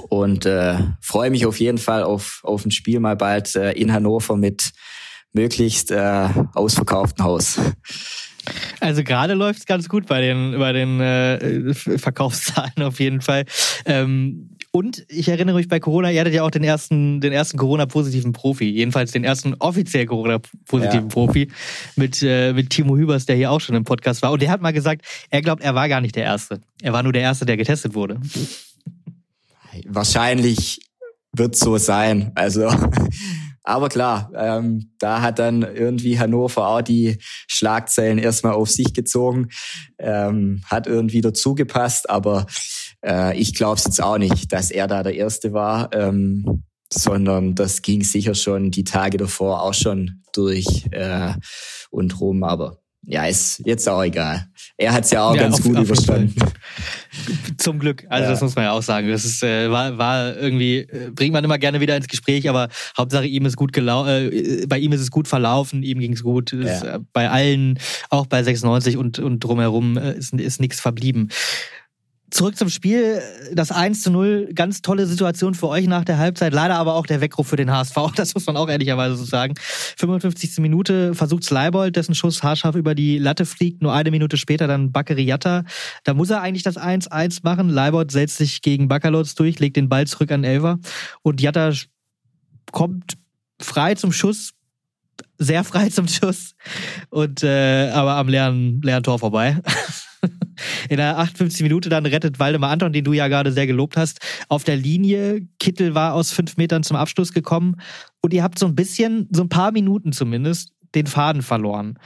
Und 0.09 0.45
äh, 0.45 0.77
freue 1.01 1.31
mich 1.31 1.45
auf 1.45 1.59
jeden 1.59 1.77
Fall 1.77 2.03
auf, 2.03 2.41
auf 2.43 2.65
ein 2.65 2.71
Spiel 2.71 2.99
mal 2.99 3.15
bald 3.15 3.55
äh, 3.55 3.71
in 3.71 3.91
Hannover 3.91 4.37
mit 4.37 4.71
möglichst 5.33 5.91
äh, 5.91 6.29
ausverkauften 6.53 7.23
Haus. 7.23 7.59
Also 8.79 9.03
gerade 9.03 9.33
läuft 9.33 9.59
es 9.59 9.65
ganz 9.65 9.89
gut 9.89 10.07
bei 10.07 10.21
den, 10.21 10.57
bei 10.57 10.71
den 10.71 10.99
äh, 10.99 11.73
Verkaufszahlen 11.73 12.81
auf 12.81 12.99
jeden 12.99 13.21
Fall. 13.21 13.45
Ähm, 13.85 14.55
und 14.71 15.03
ich 15.09 15.27
erinnere 15.27 15.55
mich 15.55 15.67
bei 15.67 15.79
Corona, 15.79 16.11
ihr 16.11 16.19
hattet 16.19 16.35
ja 16.35 16.43
auch 16.43 16.51
den 16.51 16.63
ersten, 16.63 17.21
den 17.21 17.33
ersten 17.33 17.57
Corona-positiven 17.57 18.33
Profi, 18.33 18.69
jedenfalls 18.69 19.11
den 19.11 19.23
ersten 19.23 19.55
offiziell 19.55 20.05
Corona-positiven 20.05 21.09
ja. 21.09 21.13
Profi 21.13 21.51
mit, 21.95 22.21
äh, 22.21 22.53
mit 22.53 22.69
Timo 22.69 22.95
Hübers, 22.95 23.25
der 23.25 23.35
hier 23.35 23.51
auch 23.51 23.61
schon 23.61 23.75
im 23.75 23.83
Podcast 23.83 24.21
war. 24.21 24.31
Und 24.31 24.41
der 24.41 24.51
hat 24.51 24.61
mal 24.61 24.73
gesagt, 24.73 25.05
er 25.31 25.41
glaubt, 25.41 25.63
er 25.63 25.73
war 25.73 25.89
gar 25.89 26.01
nicht 26.01 26.15
der 26.15 26.23
Erste. 26.23 26.61
Er 26.81 26.93
war 26.93 27.01
nur 27.01 27.13
der 27.13 27.23
Erste, 27.23 27.45
der 27.45 27.57
getestet 27.57 27.95
wurde. 27.95 28.19
Wahrscheinlich 29.88 30.80
wird 31.32 31.55
so 31.55 31.78
sein. 31.78 32.32
Also 32.36 32.70
aber 33.63 33.89
klar, 33.89 34.32
ähm, 34.36 34.93
da 34.99 35.22
hat 35.22 35.39
dann 35.39 35.61
irgendwie 35.61 36.20
Hannover 36.20 36.67
auch 36.67 36.82
die 36.82 37.17
Schlagzeilen 37.47 38.17
erstmal 38.17 38.53
auf 38.53 38.70
sich 38.70 38.93
gezogen, 38.93 39.49
ähm, 39.99 40.61
hat 40.65 40.88
irgendwie 40.88 41.22
dazu 41.22 41.56
gepasst, 41.56 42.10
aber 42.10 42.48
äh, 43.06 43.38
ich 43.38 43.53
glaube 43.53 43.77
es 43.77 43.85
jetzt 43.85 44.02
auch 44.02 44.18
nicht, 44.18 44.52
dass 44.52 44.72
er 44.72 44.88
da 44.88 45.03
der 45.03 45.15
Erste 45.15 45.53
war, 45.53 45.89
ähm, 45.93 46.64
sondern 46.91 47.53
das 47.53 47.84
ging 47.84 48.03
sicher 48.03 48.34
schon 48.34 48.72
die 48.72 48.84
Tage 48.84 49.18
davor 49.18 49.61
auch 49.61 49.76
schon 49.76 50.23
durch 50.34 50.88
äh, 50.91 51.34
und 51.91 52.19
rum, 52.19 52.43
aber 52.43 52.78
ja, 53.05 53.26
ist 53.26 53.61
jetzt 53.65 53.88
auch 53.88 54.03
egal. 54.03 54.47
Er 54.77 54.93
hat 54.93 55.05
es 55.05 55.11
ja 55.11 55.23
auch 55.23 55.35
ja, 55.35 55.43
ganz 55.43 55.55
auf, 55.55 55.63
gut 55.63 55.77
auf 55.77 55.85
überstanden. 55.85 56.35
Zum 57.57 57.80
Glück. 57.80 58.05
Also 58.09 58.26
ja. 58.26 58.31
das 58.31 58.41
muss 58.41 58.55
man 58.55 58.65
ja 58.65 58.71
auch 58.71 58.84
sagen. 58.84 59.09
Das 59.09 59.26
ist, 59.26 59.41
äh, 59.41 59.71
war, 59.71 59.97
war 59.97 60.35
irgendwie, 60.35 60.80
äh, 60.80 61.09
bringt 61.11 61.34
man 61.34 61.43
immer 61.43 61.57
gerne 61.57 61.80
wieder 61.80 61.95
ins 61.95 62.07
Gespräch, 62.07 62.49
aber 62.49 62.69
Hauptsache 62.97 63.26
ihm 63.26 63.45
ist 63.45 63.55
gut 63.55 63.73
gelau 63.73 64.05
äh, 64.05 64.65
bei 64.67 64.77
ihm 64.80 64.91
ist 64.91 65.01
es 65.01 65.11
gut 65.11 65.27
verlaufen, 65.27 65.81
ihm 65.81 65.99
ging 65.99 66.13
es 66.13 66.23
gut. 66.23 66.51
Ja. 66.51 66.59
Ist, 66.59 66.84
äh, 66.84 66.99
bei 67.13 67.30
allen, 67.30 67.80
auch 68.09 68.27
bei 68.27 68.43
96 68.43 68.97
und, 68.97 69.19
und 69.19 69.39
drumherum 69.39 69.97
äh, 69.97 70.13
ist, 70.13 70.34
ist 70.34 70.59
nichts 70.59 70.80
verblieben. 70.80 71.30
Zurück 72.31 72.57
zum 72.57 72.69
Spiel. 72.69 73.22
Das 73.53 73.72
1 73.72 74.01
zu 74.01 74.11
0, 74.11 74.49
ganz 74.53 74.81
tolle 74.81 75.06
Situation 75.07 75.53
für 75.56 75.68
euch 75.68 75.88
nach 75.88 76.06
der 76.06 76.18
Halbzeit. 76.18 76.53
Leider 76.53 76.76
aber 76.76 76.95
auch 76.95 77.06
der 77.06 77.22
Weckruf 77.22 77.47
für 77.47 77.56
den 77.56 77.72
HSV. 77.72 77.95
Das 78.15 78.34
muss 78.34 78.45
man 78.45 78.57
auch 78.57 78.69
ehrlicherweise 78.69 79.15
so 79.15 79.23
sagen. 79.23 79.53
55. 79.97 80.57
Minute 80.57 81.15
versucht 81.15 81.43
Sleibold, 81.43 81.95
dessen 81.95 82.15
Schuss 82.15 82.43
haarscharf 82.43 82.76
über 82.76 82.95
die 82.95 83.18
Latte 83.18 83.45
fliegt. 83.45 83.81
Nur 83.81 83.93
eine 83.93 84.11
Minute 84.11 84.38
später 84.38 84.68
dann 84.68 84.91
Bakary 84.91 85.23
Yatta. 85.23 85.64
Da 86.03 86.14
muss 86.14 86.30
er 86.30 86.41
eigentlich 86.41 86.64
das 86.64 86.77
1-1 86.77 87.39
machen. 87.43 87.69
Leibold 87.69 88.11
setzt 88.11 88.38
sich 88.38 88.61
gegen 88.61 88.88
Bakalotz 88.88 89.35
durch, 89.35 89.60
legt 89.60 89.77
den 89.77 89.89
Ball 89.89 90.06
zurück 90.06 90.31
an 90.31 90.43
Elver. 90.43 90.80
Und 91.22 91.41
Yatta 91.41 91.72
kommt 92.72 93.18
frei 93.61 93.95
zum 93.95 94.11
Schuss, 94.11 94.51
sehr 95.38 95.64
frei 95.64 95.89
zum 95.89 96.07
Schuss 96.07 96.56
und 97.10 97.43
äh, 97.43 97.89
aber 97.91 98.15
am 98.15 98.27
leeren, 98.27 98.81
leeren 98.81 99.03
Tor 99.03 99.19
vorbei. 99.19 99.61
In 100.90 100.98
der 100.98 101.18
58 101.18 101.61
Minute 101.64 101.90
dann 101.90 102.06
rettet 102.06 102.40
Waldemar 102.40 102.72
Anton, 102.72 102.94
den 102.94 103.03
du 103.03 103.14
ja 103.14 103.27
gerade 103.27 103.52
sehr 103.52 103.68
gelobt 103.68 103.98
hast, 103.98 104.19
auf 104.48 104.64
der 104.64 104.76
Linie. 104.76 105.48
Kittel 105.60 105.95
war 105.95 106.14
aus 106.14 106.31
fünf 106.31 106.57
Metern 106.57 106.84
zum 106.84 106.98
Abschluss 106.98 107.34
gekommen 107.34 107.76
und 108.22 108.34
ihr 108.34 108.44
habt 108.44 108.60
so 108.60 108.65
ein 108.65 108.76
bisschen, 108.76 109.27
so 109.31 109.44
ein 109.44 109.49
paar 109.49 109.72
Minuten 109.72 110.11
zumindest, 110.11 110.72
den 110.95 111.07
Faden 111.07 111.41
verloren. 111.41 111.98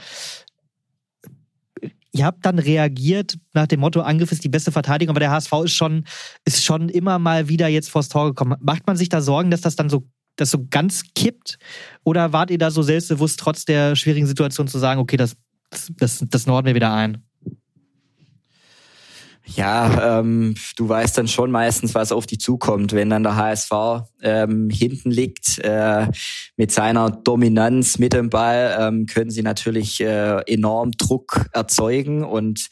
Ihr 2.12 2.26
habt 2.26 2.46
dann 2.46 2.60
reagiert 2.60 3.38
nach 3.54 3.66
dem 3.66 3.80
Motto, 3.80 4.00
Angriff 4.00 4.30
ist 4.30 4.44
die 4.44 4.48
beste 4.48 4.70
Verteidigung, 4.70 5.12
aber 5.12 5.20
der 5.20 5.32
HSV 5.32 5.52
ist 5.64 5.74
schon, 5.74 6.04
ist 6.44 6.64
schon 6.64 6.88
immer 6.88 7.18
mal 7.18 7.48
wieder 7.48 7.66
jetzt 7.66 7.90
vors 7.90 8.08
Tor 8.08 8.26
gekommen. 8.26 8.56
Macht 8.60 8.86
man 8.86 8.96
sich 8.96 9.08
da 9.08 9.20
Sorgen, 9.20 9.50
dass 9.50 9.62
das 9.62 9.74
dann 9.74 9.90
so 9.90 10.06
das 10.36 10.50
so 10.50 10.66
ganz 10.70 11.02
kippt? 11.14 11.58
Oder 12.04 12.32
wart 12.32 12.50
ihr 12.50 12.58
da 12.58 12.70
so 12.70 12.82
selbstbewusst, 12.82 13.38
trotz 13.38 13.64
der 13.64 13.96
schwierigen 13.96 14.26
Situation 14.26 14.68
zu 14.68 14.78
sagen, 14.78 15.00
okay, 15.00 15.16
das, 15.16 15.36
das, 15.96 16.24
das 16.28 16.46
norden 16.46 16.66
wir 16.66 16.74
wieder 16.74 16.92
ein? 16.92 17.24
Ja, 19.46 20.20
ähm, 20.20 20.54
du 20.76 20.88
weißt 20.88 21.18
dann 21.18 21.28
schon 21.28 21.50
meistens, 21.50 21.94
was 21.94 22.12
auf 22.12 22.26
dich 22.26 22.40
zukommt, 22.40 22.92
wenn 22.92 23.10
dann 23.10 23.22
der 23.22 23.36
HSV 23.36 23.72
ähm, 24.22 24.70
hinten 24.70 25.10
liegt. 25.10 25.58
Äh, 25.58 26.08
mit 26.56 26.72
seiner 26.72 27.10
Dominanz 27.10 27.98
mit 27.98 28.14
dem 28.14 28.30
Ball 28.30 28.76
ähm, 28.80 29.06
können 29.06 29.30
sie 29.30 29.42
natürlich 29.42 30.00
äh, 30.00 30.40
enorm 30.46 30.92
Druck 30.92 31.46
erzeugen 31.52 32.24
und 32.24 32.68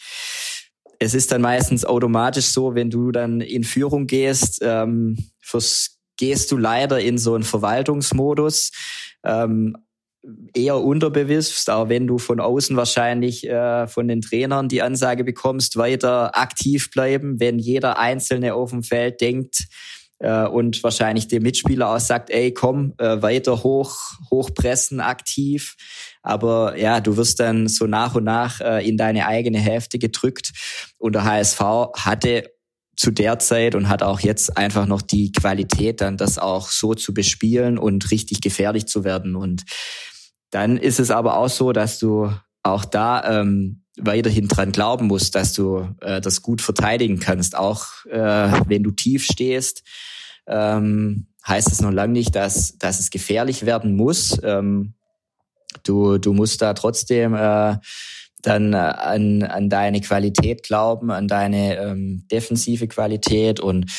es 0.98 1.14
ist 1.14 1.32
dann 1.32 1.42
meistens 1.42 1.84
automatisch 1.84 2.46
so, 2.46 2.76
wenn 2.76 2.88
du 2.88 3.10
dann 3.10 3.40
in 3.40 3.64
Führung 3.64 4.06
gehst, 4.06 4.60
ähm, 4.62 5.18
fürs, 5.40 5.98
gehst 6.16 6.52
du 6.52 6.56
leider 6.56 7.00
in 7.00 7.18
so 7.18 7.34
einen 7.34 7.42
Verwaltungsmodus. 7.42 8.70
Ähm, 9.24 9.76
eher 10.54 10.80
unterbewusst, 10.80 11.68
auch 11.68 11.88
wenn 11.88 12.06
du 12.06 12.18
von 12.18 12.38
außen 12.40 12.76
wahrscheinlich 12.76 13.48
äh, 13.48 13.88
von 13.88 14.06
den 14.06 14.20
Trainern 14.20 14.68
die 14.68 14.82
Ansage 14.82 15.24
bekommst, 15.24 15.76
weiter 15.76 16.36
aktiv 16.36 16.90
bleiben, 16.90 17.40
wenn 17.40 17.58
jeder 17.58 17.98
Einzelne 17.98 18.54
auf 18.54 18.70
dem 18.70 18.84
Feld 18.84 19.20
denkt 19.20 19.64
äh, 20.20 20.46
und 20.46 20.82
wahrscheinlich 20.84 21.26
dem 21.26 21.42
Mitspieler 21.42 21.90
auch 21.90 22.00
sagt, 22.00 22.30
ey, 22.30 22.54
komm, 22.54 22.94
äh, 22.98 23.20
weiter 23.20 23.64
hoch, 23.64 23.96
hochpressen, 24.30 25.00
aktiv. 25.00 25.74
Aber 26.22 26.78
ja, 26.78 27.00
du 27.00 27.16
wirst 27.16 27.40
dann 27.40 27.66
so 27.66 27.86
nach 27.86 28.14
und 28.14 28.24
nach 28.24 28.60
äh, 28.60 28.88
in 28.88 28.96
deine 28.96 29.26
eigene 29.26 29.58
Hälfte 29.58 29.98
gedrückt. 29.98 30.52
Und 30.98 31.14
der 31.14 31.24
HSV 31.24 31.60
hatte 31.96 32.52
zu 32.96 33.10
der 33.10 33.40
Zeit 33.40 33.74
und 33.74 33.88
hat 33.88 34.02
auch 34.02 34.20
jetzt 34.20 34.56
einfach 34.56 34.86
noch 34.86 35.02
die 35.02 35.32
Qualität, 35.32 36.00
dann 36.00 36.16
das 36.16 36.38
auch 36.38 36.68
so 36.68 36.94
zu 36.94 37.12
bespielen 37.12 37.78
und 37.78 38.10
richtig 38.12 38.40
gefährlich 38.40 38.86
zu 38.86 39.02
werden. 39.02 39.34
Und 39.34 39.64
dann 40.52 40.76
ist 40.76 41.00
es 41.00 41.10
aber 41.10 41.38
auch 41.38 41.48
so, 41.48 41.72
dass 41.72 41.98
du 41.98 42.30
auch 42.62 42.84
da 42.84 43.40
ähm, 43.40 43.82
weiterhin 43.96 44.48
dran 44.48 44.70
glauben 44.70 45.06
musst, 45.06 45.34
dass 45.34 45.54
du 45.54 45.88
äh, 46.00 46.20
das 46.20 46.42
gut 46.42 46.60
verteidigen 46.60 47.18
kannst, 47.18 47.56
auch 47.56 48.04
äh, 48.06 48.52
wenn 48.66 48.82
du 48.84 48.90
tief 48.92 49.24
stehst. 49.24 49.82
Ähm, 50.46 51.26
heißt 51.46 51.72
es 51.72 51.80
noch 51.80 51.90
lange 51.90 52.12
nicht, 52.12 52.36
dass, 52.36 52.78
dass 52.78 53.00
es 53.00 53.10
gefährlich 53.10 53.66
werden 53.66 53.96
muss. 53.96 54.38
Ähm, 54.44 54.94
du, 55.84 56.18
du 56.18 56.34
musst 56.34 56.62
da 56.62 56.74
trotzdem 56.74 57.34
äh, 57.34 57.76
dann 58.42 58.74
äh, 58.74 58.76
an, 58.76 59.42
an 59.42 59.70
deine 59.70 60.00
Qualität 60.00 60.62
glauben, 60.64 61.10
an 61.10 61.28
deine 61.28 61.78
ähm, 61.78 62.26
defensive 62.30 62.88
Qualität 62.88 63.58
und 63.58 63.90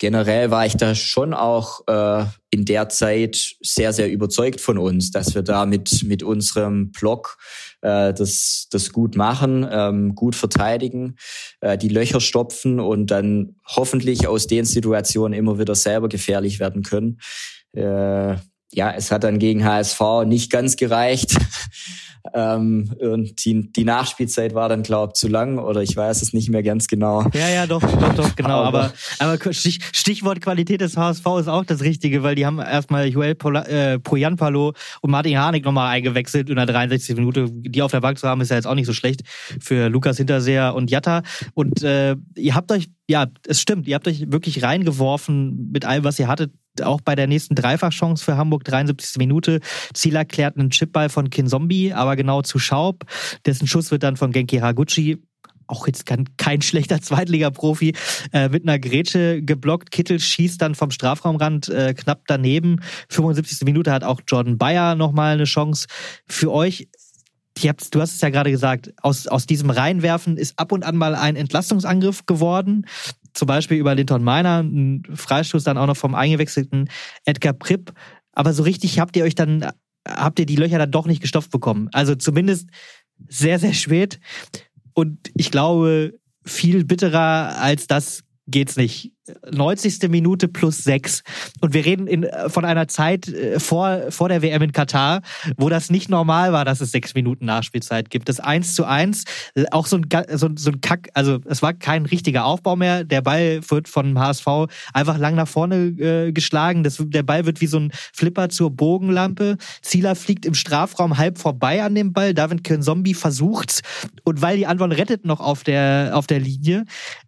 generell 0.00 0.50
war 0.50 0.66
ich 0.66 0.76
da 0.76 0.96
schon 0.96 1.34
auch 1.34 1.86
äh, 1.86 2.24
in 2.50 2.64
der 2.64 2.88
Zeit 2.88 3.54
sehr, 3.60 3.92
sehr 3.92 4.10
überzeugt 4.10 4.60
von 4.60 4.78
uns, 4.78 5.12
dass 5.12 5.34
wir 5.34 5.42
da 5.42 5.66
mit, 5.66 6.02
mit 6.04 6.22
unserem 6.22 6.90
Block 6.90 7.36
äh, 7.82 8.12
das, 8.12 8.66
das 8.70 8.90
gut 8.92 9.14
machen, 9.14 9.68
ähm, 9.70 10.14
gut 10.14 10.34
verteidigen, 10.34 11.16
äh, 11.60 11.78
die 11.78 11.88
Löcher 11.90 12.20
stopfen 12.20 12.80
und 12.80 13.10
dann 13.10 13.56
hoffentlich 13.68 14.26
aus 14.26 14.46
den 14.46 14.64
Situationen 14.64 15.38
immer 15.38 15.58
wieder 15.58 15.74
selber 15.74 16.08
gefährlich 16.08 16.58
werden 16.58 16.82
können. 16.82 17.20
Äh, 17.72 18.36
ja, 18.72 18.92
es 18.96 19.10
hat 19.10 19.22
dann 19.22 19.38
gegen 19.38 19.64
HSV 19.64 20.00
nicht 20.24 20.50
ganz 20.50 20.76
gereicht. 20.76 21.36
Ähm, 22.34 22.92
und 23.00 23.44
die, 23.44 23.72
die 23.72 23.84
Nachspielzeit 23.84 24.54
war 24.54 24.68
dann, 24.68 24.82
glaube 24.82 25.12
ich, 25.14 25.20
zu 25.20 25.28
lang 25.28 25.58
oder 25.58 25.82
ich 25.82 25.96
weiß 25.96 26.22
es 26.22 26.32
nicht 26.32 26.50
mehr 26.50 26.62
ganz 26.62 26.86
genau. 26.86 27.24
Ja, 27.32 27.48
ja, 27.48 27.66
doch, 27.66 27.80
doch, 27.80 28.14
doch, 28.14 28.36
genau. 28.36 28.62
aber, 28.62 28.92
aber 29.18 29.38
Stich, 29.52 29.80
Stichwort 29.92 30.40
Qualität 30.40 30.80
des 30.80 30.96
HSV 30.96 31.24
ist 31.40 31.48
auch 31.48 31.64
das 31.64 31.82
Richtige, 31.82 32.22
weil 32.22 32.34
die 32.34 32.46
haben 32.46 32.58
erstmal 32.58 33.08
Joel 33.08 33.36
äh, 33.66 33.98
Poyanpalo 33.98 34.74
und 35.00 35.10
Martin 35.10 35.38
Harnik 35.38 35.64
nochmal 35.64 35.90
eingewechselt 35.90 36.50
in 36.50 36.56
der 36.56 36.66
63. 36.66 37.16
Minute. 37.16 37.46
Die 37.50 37.82
auf 37.82 37.90
der 37.90 38.00
Bank 38.00 38.18
zu 38.18 38.28
haben, 38.28 38.40
ist 38.40 38.50
ja 38.50 38.56
jetzt 38.56 38.66
auch 38.66 38.74
nicht 38.74 38.86
so 38.86 38.92
schlecht 38.92 39.22
für 39.60 39.88
Lukas 39.88 40.16
Hinterseher 40.18 40.74
und 40.74 40.90
Jatta. 40.90 41.22
Und 41.54 41.82
äh, 41.82 42.16
ihr 42.36 42.54
habt 42.54 42.70
euch, 42.72 42.88
ja, 43.10 43.26
es 43.46 43.60
stimmt, 43.60 43.88
ihr 43.88 43.96
habt 43.96 44.06
euch 44.06 44.30
wirklich 44.30 44.62
reingeworfen 44.62 45.70
mit 45.72 45.84
allem, 45.84 46.04
was 46.04 46.18
ihr 46.20 46.28
hattet 46.28 46.52
auch 46.80 47.00
bei 47.00 47.16
der 47.16 47.26
nächsten 47.26 47.56
Dreifachchance 47.56 48.24
für 48.24 48.36
Hamburg, 48.36 48.62
73. 48.62 49.18
Minute. 49.18 49.58
Ziel 49.92 50.14
erklärt 50.14 50.56
einen 50.56 50.70
Chipball 50.70 51.08
von 51.08 51.28
Kinzombie, 51.28 51.92
aber 51.92 52.14
genau 52.14 52.42
zu 52.42 52.60
Schaub. 52.60 53.04
Dessen 53.44 53.66
Schuss 53.66 53.90
wird 53.90 54.04
dann 54.04 54.16
von 54.16 54.30
Genki 54.30 54.58
Haraguchi 54.58 55.20
auch 55.66 55.86
jetzt 55.86 56.06
kein, 56.06 56.24
kein 56.36 56.62
schlechter 56.62 57.00
Zweitliga-Profi, 57.00 57.94
äh, 58.32 58.48
mit 58.48 58.64
einer 58.64 58.78
Grätsche 58.78 59.42
geblockt. 59.42 59.90
Kittel 59.90 60.18
schießt 60.18 60.60
dann 60.60 60.74
vom 60.74 60.90
Strafraumrand 60.90 61.68
äh, 61.68 61.94
knapp 61.94 62.22
daneben. 62.26 62.80
75. 63.08 63.64
Minute 63.64 63.92
hat 63.92 64.04
auch 64.04 64.20
Jordan 64.26 64.58
Bayer 64.58 64.94
nochmal 64.94 65.34
eine 65.34 65.44
Chance. 65.44 65.86
Für 66.26 66.52
euch 66.52 66.88
Habt, 67.68 67.94
du 67.94 68.00
hast 68.00 68.14
es 68.14 68.20
ja 68.20 68.30
gerade 68.30 68.50
gesagt, 68.50 68.92
aus, 69.02 69.26
aus 69.26 69.46
diesem 69.46 69.70
Reinwerfen 69.70 70.36
ist 70.36 70.58
ab 70.58 70.72
und 70.72 70.84
an 70.84 70.96
mal 70.96 71.14
ein 71.14 71.36
Entlastungsangriff 71.36 72.26
geworden 72.26 72.86
zum 73.34 73.46
Beispiel 73.46 73.78
über 73.78 73.94
Linton 73.94 74.24
Miner, 74.24 74.62
ein 74.62 75.02
Freistoß 75.12 75.64
dann 75.64 75.78
auch 75.78 75.86
noch 75.86 75.96
vom 75.96 76.14
eingewechselten 76.14 76.88
Edgar 77.24 77.52
Pripp. 77.52 77.92
Aber 78.32 78.52
so 78.52 78.62
richtig 78.62 78.98
habt 78.98 79.16
ihr 79.16 79.24
euch 79.24 79.34
dann, 79.34 79.70
habt 80.06 80.38
ihr 80.38 80.46
die 80.46 80.56
Löcher 80.56 80.78
dann 80.78 80.90
doch 80.90 81.06
nicht 81.06 81.22
gestopft 81.22 81.50
bekommen. 81.50 81.88
Also 81.92 82.14
zumindest 82.14 82.68
sehr, 83.28 83.58
sehr 83.58 83.74
spät. 83.74 84.20
Und 84.94 85.30
ich 85.34 85.50
glaube, 85.50 86.18
viel 86.44 86.84
bitterer 86.84 87.58
als 87.58 87.86
das 87.86 88.22
geht's 88.46 88.76
nicht. 88.76 89.12
90. 89.50 90.08
Minute 90.08 90.48
plus 90.48 90.78
sechs. 90.78 91.22
Und 91.60 91.74
wir 91.74 91.84
reden 91.84 92.06
in, 92.06 92.26
von 92.48 92.64
einer 92.64 92.88
Zeit 92.88 93.28
äh, 93.28 93.60
vor, 93.60 94.10
vor 94.10 94.28
der 94.28 94.42
WM 94.42 94.62
in 94.62 94.72
Katar, 94.72 95.22
wo 95.56 95.68
das 95.68 95.90
nicht 95.90 96.08
normal 96.08 96.52
war, 96.52 96.64
dass 96.64 96.80
es 96.80 96.90
sechs 96.90 97.14
Minuten 97.14 97.44
Nachspielzeit 97.44 98.10
gibt. 98.10 98.28
Das 98.28 98.40
eins 98.40 98.74
zu 98.74 98.84
eins, 98.84 99.24
äh, 99.54 99.64
auch 99.70 99.86
so 99.86 99.96
ein, 99.96 100.08
so, 100.34 100.48
so 100.56 100.70
ein 100.70 100.80
Kack, 100.80 101.10
also 101.14 101.38
es 101.46 101.62
war 101.62 101.74
kein 101.74 102.06
richtiger 102.06 102.44
Aufbau 102.44 102.76
mehr. 102.76 103.04
Der 103.04 103.22
Ball 103.22 103.60
wird 103.68 103.88
von 103.88 104.18
HSV 104.18 104.46
einfach 104.92 105.18
lang 105.18 105.34
nach 105.34 105.48
vorne 105.48 105.88
äh, 105.98 106.32
geschlagen. 106.32 106.82
Das, 106.82 106.96
der 107.00 107.22
Ball 107.22 107.46
wird 107.46 107.60
wie 107.60 107.66
so 107.66 107.78
ein 107.78 107.92
Flipper 108.12 108.48
zur 108.48 108.70
Bogenlampe. 108.70 109.56
Zieler 109.82 110.14
fliegt 110.14 110.46
im 110.46 110.54
Strafraum 110.54 111.18
halb 111.18 111.38
vorbei 111.38 111.82
an 111.82 111.94
dem 111.94 112.12
Ball. 112.12 112.34
David 112.34 112.60
Zombie 112.82 113.14
versucht's. 113.14 113.82
Und 114.24 114.42
weil 114.42 114.56
die 114.56 114.66
Anwon 114.66 114.92
rettet 114.92 115.24
noch 115.24 115.40
auf 115.40 115.64
der, 115.64 116.12
auf 116.14 116.26
der 116.26 116.40
Linie, 116.40 116.84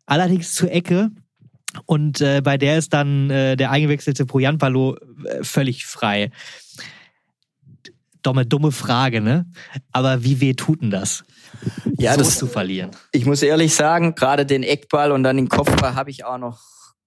allerdings 0.06 0.54
zur 0.54 0.70
Ecke. 0.70 1.10
Und 1.86 2.20
äh, 2.20 2.40
bei 2.42 2.58
der 2.58 2.78
ist 2.78 2.92
dann 2.92 3.30
äh, 3.30 3.56
der 3.56 3.70
eingewechselte 3.70 4.26
Poyanpalo 4.26 4.96
äh, 5.24 5.42
völlig 5.42 5.86
frei. 5.86 6.30
Dumme, 8.22 8.46
dumme 8.46 8.72
Frage, 8.72 9.20
ne? 9.20 9.46
Aber 9.90 10.22
wie 10.22 10.40
weh 10.40 10.54
tut 10.54 10.82
denn 10.82 10.90
das? 10.90 11.24
Ja, 11.98 12.12
so 12.12 12.18
das 12.18 12.38
zu 12.38 12.46
verlieren. 12.46 12.90
Ich 13.12 13.26
muss 13.26 13.42
ehrlich 13.42 13.74
sagen, 13.74 14.14
gerade 14.14 14.46
den 14.46 14.62
Eckball 14.62 15.12
und 15.12 15.22
dann 15.22 15.36
den 15.36 15.48
Kopfball 15.48 15.94
habe 15.94 16.10
ich 16.10 16.24
auch 16.24 16.38
noch 16.38 16.60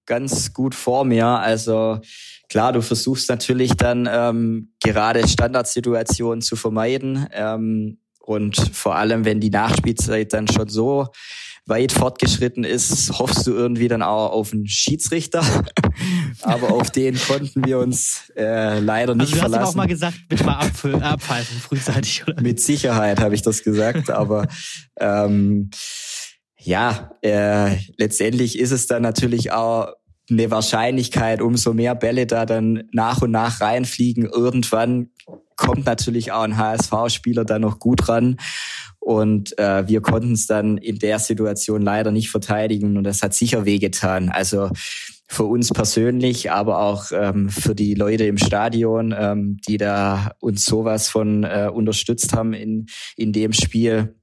ganz 0.04 0.52
gut 0.52 0.74
vor 0.74 1.04
mir. 1.04 1.26
Also 1.26 2.00
klar, 2.48 2.72
du 2.72 2.82
versuchst 2.82 3.28
natürlich 3.28 3.72
dann 3.76 4.08
ähm, 4.10 4.72
gerade 4.82 5.26
Standardsituationen 5.26 6.42
zu 6.42 6.56
vermeiden. 6.56 7.26
Ähm, 7.32 7.98
und 8.20 8.56
vor 8.56 8.96
allem, 8.96 9.24
wenn 9.24 9.40
die 9.40 9.50
Nachspielzeit 9.50 10.32
dann 10.32 10.48
schon 10.48 10.68
so 10.68 11.08
weit 11.66 11.92
fortgeschritten 11.92 12.62
ist, 12.64 13.18
hoffst 13.18 13.46
du 13.46 13.52
irgendwie 13.52 13.88
dann 13.88 14.02
auch 14.02 14.30
auf 14.30 14.52
einen 14.52 14.68
Schiedsrichter. 14.68 15.44
Aber 16.42 16.72
auf 16.72 16.90
den 16.90 17.18
konnten 17.18 17.64
wir 17.66 17.78
uns 17.78 18.30
äh, 18.36 18.78
leider 18.78 19.14
nicht 19.14 19.32
also 19.32 19.34
du 19.34 19.40
verlassen. 19.40 19.62
hast 19.62 19.70
auch 19.70 19.74
mal 19.74 19.88
gesagt, 19.88 20.16
bitte 20.28 20.44
mal 20.44 20.58
abpfeifen, 20.58 21.58
frühzeitig, 21.58 22.22
oder? 22.26 22.40
Mit 22.40 22.60
Sicherheit 22.60 23.20
habe 23.20 23.34
ich 23.34 23.42
das 23.42 23.64
gesagt, 23.64 24.10
aber 24.10 24.46
ähm, 25.00 25.70
ja, 26.58 27.10
äh, 27.22 27.76
letztendlich 27.96 28.58
ist 28.58 28.72
es 28.72 28.86
dann 28.86 29.02
natürlich 29.02 29.52
auch 29.52 29.88
eine 30.30 30.50
Wahrscheinlichkeit, 30.50 31.40
umso 31.40 31.72
mehr 31.72 31.94
Bälle 31.94 32.26
da 32.26 32.46
dann 32.46 32.84
nach 32.92 33.22
und 33.22 33.30
nach 33.30 33.60
reinfliegen. 33.60 34.26
Irgendwann 34.26 35.10
kommt 35.56 35.86
natürlich 35.86 36.32
auch 36.32 36.42
ein 36.42 36.56
HSV-Spieler 36.56 37.44
da 37.44 37.58
noch 37.58 37.78
gut 37.78 38.08
ran. 38.08 38.36
Und 39.06 39.56
äh, 39.56 39.86
wir 39.86 40.00
konnten 40.00 40.32
es 40.32 40.48
dann 40.48 40.78
in 40.78 40.98
der 40.98 41.20
Situation 41.20 41.80
leider 41.80 42.10
nicht 42.10 42.28
verteidigen 42.28 42.96
und 42.96 43.04
das 43.04 43.22
hat 43.22 43.34
sicher 43.34 43.64
wehgetan. 43.64 44.30
Also 44.30 44.68
für 45.28 45.44
uns 45.44 45.70
persönlich, 45.70 46.50
aber 46.50 46.80
auch 46.80 47.12
ähm, 47.12 47.48
für 47.48 47.76
die 47.76 47.94
Leute 47.94 48.24
im 48.26 48.36
Stadion, 48.36 49.14
ähm, 49.16 49.58
die 49.68 49.76
da 49.76 50.32
uns 50.40 50.64
sowas 50.64 51.08
von 51.08 51.44
äh, 51.44 51.70
unterstützt 51.72 52.32
haben 52.32 52.52
in, 52.52 52.86
in 53.16 53.32
dem 53.32 53.52
Spiel. 53.52 54.16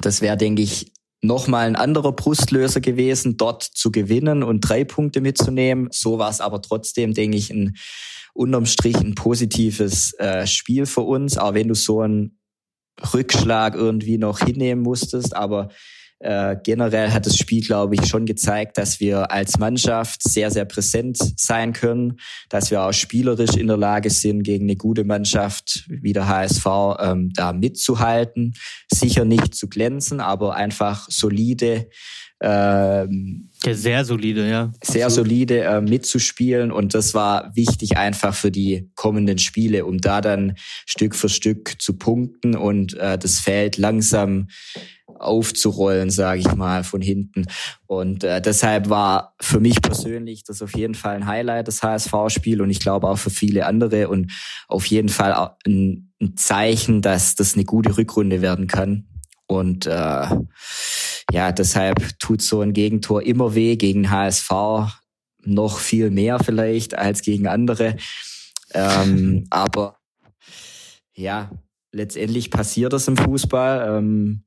Das 0.00 0.22
wäre, 0.22 0.38
denke 0.38 0.62
ich, 0.62 0.90
nochmal 1.20 1.66
ein 1.66 1.76
anderer 1.76 2.12
Brustlöser 2.12 2.80
gewesen, 2.80 3.36
dort 3.36 3.62
zu 3.62 3.92
gewinnen 3.92 4.42
und 4.42 4.62
drei 4.62 4.84
Punkte 4.84 5.20
mitzunehmen. 5.20 5.88
So 5.92 6.18
war 6.18 6.30
es 6.30 6.40
aber 6.40 6.62
trotzdem, 6.62 7.12
denke 7.12 7.36
ich, 7.36 7.50
ein 7.50 7.76
unterm 8.32 8.64
Strich 8.64 8.96
ein 8.96 9.14
positives 9.14 10.14
äh, 10.14 10.46
Spiel 10.46 10.86
für 10.86 11.02
uns, 11.02 11.36
auch 11.36 11.52
wenn 11.52 11.68
du 11.68 11.74
so 11.74 12.00
einen 12.00 12.37
Rückschlag 13.14 13.74
irgendwie 13.74 14.18
noch 14.18 14.40
hinnehmen 14.40 14.82
musstest. 14.82 15.34
Aber 15.36 15.68
äh, 16.20 16.56
generell 16.64 17.12
hat 17.12 17.26
das 17.26 17.36
Spiel, 17.36 17.62
glaube 17.62 17.94
ich, 17.94 18.06
schon 18.06 18.26
gezeigt, 18.26 18.76
dass 18.76 18.98
wir 18.98 19.30
als 19.30 19.58
Mannschaft 19.58 20.22
sehr, 20.22 20.50
sehr 20.50 20.64
präsent 20.64 21.16
sein 21.36 21.72
können, 21.72 22.18
dass 22.48 22.72
wir 22.72 22.82
auch 22.82 22.92
spielerisch 22.92 23.56
in 23.56 23.68
der 23.68 23.76
Lage 23.76 24.10
sind, 24.10 24.42
gegen 24.42 24.64
eine 24.64 24.76
gute 24.76 25.04
Mannschaft 25.04 25.84
wie 25.88 26.12
der 26.12 26.26
HSV 26.26 26.66
ähm, 26.98 27.30
da 27.34 27.52
mitzuhalten. 27.52 28.54
Sicher 28.92 29.24
nicht 29.24 29.54
zu 29.54 29.68
glänzen, 29.68 30.20
aber 30.20 30.56
einfach 30.56 31.08
solide. 31.08 31.88
Ähm, 32.40 33.50
ja, 33.64 33.74
sehr 33.74 34.04
solide, 34.04 34.48
ja. 34.48 34.72
Sehr 34.82 35.10
solide 35.10 35.62
äh, 35.62 35.80
mitzuspielen 35.80 36.70
und 36.70 36.94
das 36.94 37.12
war 37.12 37.50
wichtig 37.56 37.96
einfach 37.96 38.34
für 38.34 38.52
die 38.52 38.90
kommenden 38.94 39.38
Spiele, 39.38 39.84
um 39.84 39.98
da 39.98 40.20
dann 40.20 40.54
Stück 40.86 41.16
für 41.16 41.28
Stück 41.28 41.74
zu 41.80 41.98
punkten 41.98 42.54
und 42.54 42.94
äh, 42.94 43.18
das 43.18 43.40
Feld 43.40 43.76
langsam 43.76 44.48
aufzurollen, 45.18 46.10
sage 46.10 46.40
ich 46.40 46.54
mal, 46.54 46.84
von 46.84 47.00
hinten. 47.00 47.46
Und 47.86 48.22
äh, 48.22 48.40
deshalb 48.40 48.88
war 48.88 49.34
für 49.40 49.58
mich 49.58 49.82
persönlich 49.82 50.44
das 50.44 50.62
auf 50.62 50.76
jeden 50.76 50.94
Fall 50.94 51.16
ein 51.16 51.26
Highlight, 51.26 51.66
das 51.66 51.82
HSV-Spiel 51.82 52.60
und 52.62 52.70
ich 52.70 52.78
glaube 52.78 53.08
auch 53.08 53.18
für 53.18 53.30
viele 53.30 53.66
andere 53.66 54.08
und 54.08 54.30
auf 54.68 54.86
jeden 54.86 55.08
Fall 55.08 55.32
ein, 55.66 56.12
ein 56.20 56.36
Zeichen, 56.36 57.02
dass 57.02 57.34
das 57.34 57.54
eine 57.54 57.64
gute 57.64 57.96
Rückrunde 57.96 58.42
werden 58.42 58.68
kann. 58.68 59.08
Und 59.46 59.86
äh, 59.86 60.26
ja, 61.30 61.52
deshalb 61.52 62.18
tut 62.18 62.42
so 62.42 62.60
ein 62.60 62.72
Gegentor 62.72 63.22
immer 63.22 63.54
weh 63.54 63.76
gegen 63.76 64.10
HSV, 64.10 64.50
noch 65.44 65.78
viel 65.78 66.10
mehr 66.10 66.38
vielleicht 66.38 66.96
als 66.96 67.22
gegen 67.22 67.46
andere. 67.46 67.96
Ähm, 68.74 69.46
aber 69.50 69.98
ja, 71.14 71.50
letztendlich 71.92 72.50
passiert 72.50 72.92
das 72.92 73.08
im 73.08 73.16
Fußball. 73.16 73.98
Ähm, 73.98 74.44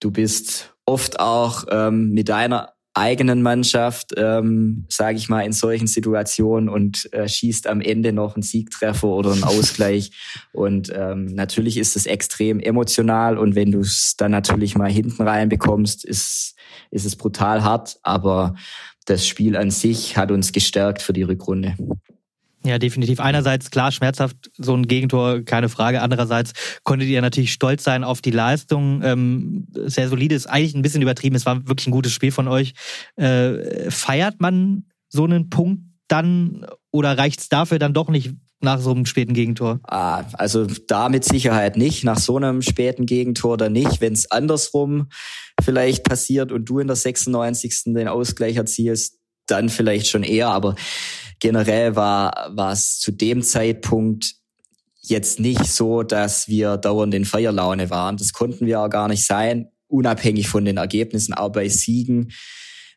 Du 0.00 0.12
bist 0.12 0.76
oft 0.84 1.18
auch 1.18 1.64
ähm, 1.70 2.10
mit 2.10 2.28
deiner 2.28 2.74
eigenen 2.98 3.42
Mannschaft, 3.42 4.12
ähm, 4.16 4.84
sage 4.88 5.16
ich 5.16 5.28
mal, 5.28 5.42
in 5.42 5.52
solchen 5.52 5.86
Situationen 5.86 6.68
und 6.68 7.12
äh, 7.12 7.28
schießt 7.28 7.66
am 7.66 7.80
Ende 7.80 8.12
noch 8.12 8.34
einen 8.34 8.42
Siegtreffer 8.42 9.08
oder 9.08 9.32
einen 9.32 9.44
Ausgleich. 9.44 10.10
und 10.52 10.92
ähm, 10.94 11.26
natürlich 11.26 11.78
ist 11.78 11.96
es 11.96 12.06
extrem 12.06 12.60
emotional 12.60 13.38
und 13.38 13.54
wenn 13.54 13.72
du 13.72 13.80
es 13.80 14.14
dann 14.16 14.32
natürlich 14.32 14.76
mal 14.76 14.90
hinten 14.90 15.22
rein 15.22 15.48
bekommst, 15.48 16.04
ist, 16.04 16.56
ist 16.90 17.06
es 17.06 17.16
brutal 17.16 17.62
hart. 17.62 17.98
Aber 18.02 18.54
das 19.06 19.26
Spiel 19.26 19.56
an 19.56 19.70
sich 19.70 20.16
hat 20.16 20.30
uns 20.30 20.52
gestärkt 20.52 21.00
für 21.00 21.12
die 21.12 21.22
Rückrunde. 21.22 21.76
Ja, 22.64 22.78
definitiv. 22.78 23.20
Einerseits 23.20 23.70
klar 23.70 23.92
schmerzhaft 23.92 24.50
so 24.58 24.74
ein 24.74 24.88
Gegentor, 24.88 25.42
keine 25.42 25.68
Frage. 25.68 26.02
Andererseits 26.02 26.52
konntet 26.82 27.08
ihr 27.08 27.22
natürlich 27.22 27.52
stolz 27.52 27.84
sein 27.84 28.04
auf 28.04 28.20
die 28.20 28.32
Leistung. 28.32 29.00
Ähm, 29.04 29.68
sehr 29.72 30.08
solide 30.08 30.34
ist 30.34 30.46
eigentlich 30.46 30.74
ein 30.74 30.82
bisschen 30.82 31.02
übertrieben. 31.02 31.36
Es 31.36 31.46
war 31.46 31.66
wirklich 31.68 31.86
ein 31.86 31.92
gutes 31.92 32.12
Spiel 32.12 32.32
von 32.32 32.48
euch. 32.48 32.74
Äh, 33.16 33.90
feiert 33.90 34.40
man 34.40 34.86
so 35.08 35.24
einen 35.24 35.50
Punkt 35.50 35.82
dann 36.08 36.66
oder 36.90 37.16
reicht's 37.16 37.48
dafür 37.48 37.78
dann 37.78 37.94
doch 37.94 38.08
nicht 38.08 38.32
nach 38.60 38.80
so 38.80 38.90
einem 38.90 39.06
späten 39.06 39.34
Gegentor? 39.34 39.78
Ah, 39.84 40.24
also 40.32 40.66
da 40.88 41.08
mit 41.08 41.24
Sicherheit 41.24 41.76
nicht. 41.76 42.02
Nach 42.02 42.18
so 42.18 42.36
einem 42.36 42.62
späten 42.62 43.06
Gegentor 43.06 43.56
dann 43.56 43.72
nicht. 43.72 44.00
Wenn 44.00 44.14
es 44.14 44.30
andersrum 44.30 45.08
vielleicht 45.62 46.04
passiert 46.04 46.50
und 46.50 46.64
du 46.64 46.80
in 46.80 46.88
der 46.88 46.96
96. 46.96 47.94
den 47.94 48.08
Ausgleich 48.08 48.56
erzielst, 48.56 49.18
dann 49.46 49.68
vielleicht 49.68 50.08
schon 50.08 50.24
eher. 50.24 50.48
Aber 50.48 50.74
generell 51.40 51.96
war, 51.96 52.52
es 52.72 52.98
zu 52.98 53.12
dem 53.12 53.42
Zeitpunkt 53.42 54.34
jetzt 55.00 55.40
nicht 55.40 55.66
so, 55.66 56.02
dass 56.02 56.48
wir 56.48 56.76
dauernd 56.76 57.14
in 57.14 57.24
Feierlaune 57.24 57.90
waren. 57.90 58.16
Das 58.16 58.32
konnten 58.32 58.66
wir 58.66 58.80
auch 58.80 58.90
gar 58.90 59.08
nicht 59.08 59.24
sein, 59.24 59.70
unabhängig 59.86 60.48
von 60.48 60.64
den 60.64 60.76
Ergebnissen. 60.76 61.34
Auch 61.34 61.50
bei 61.50 61.68
Siegen 61.68 62.32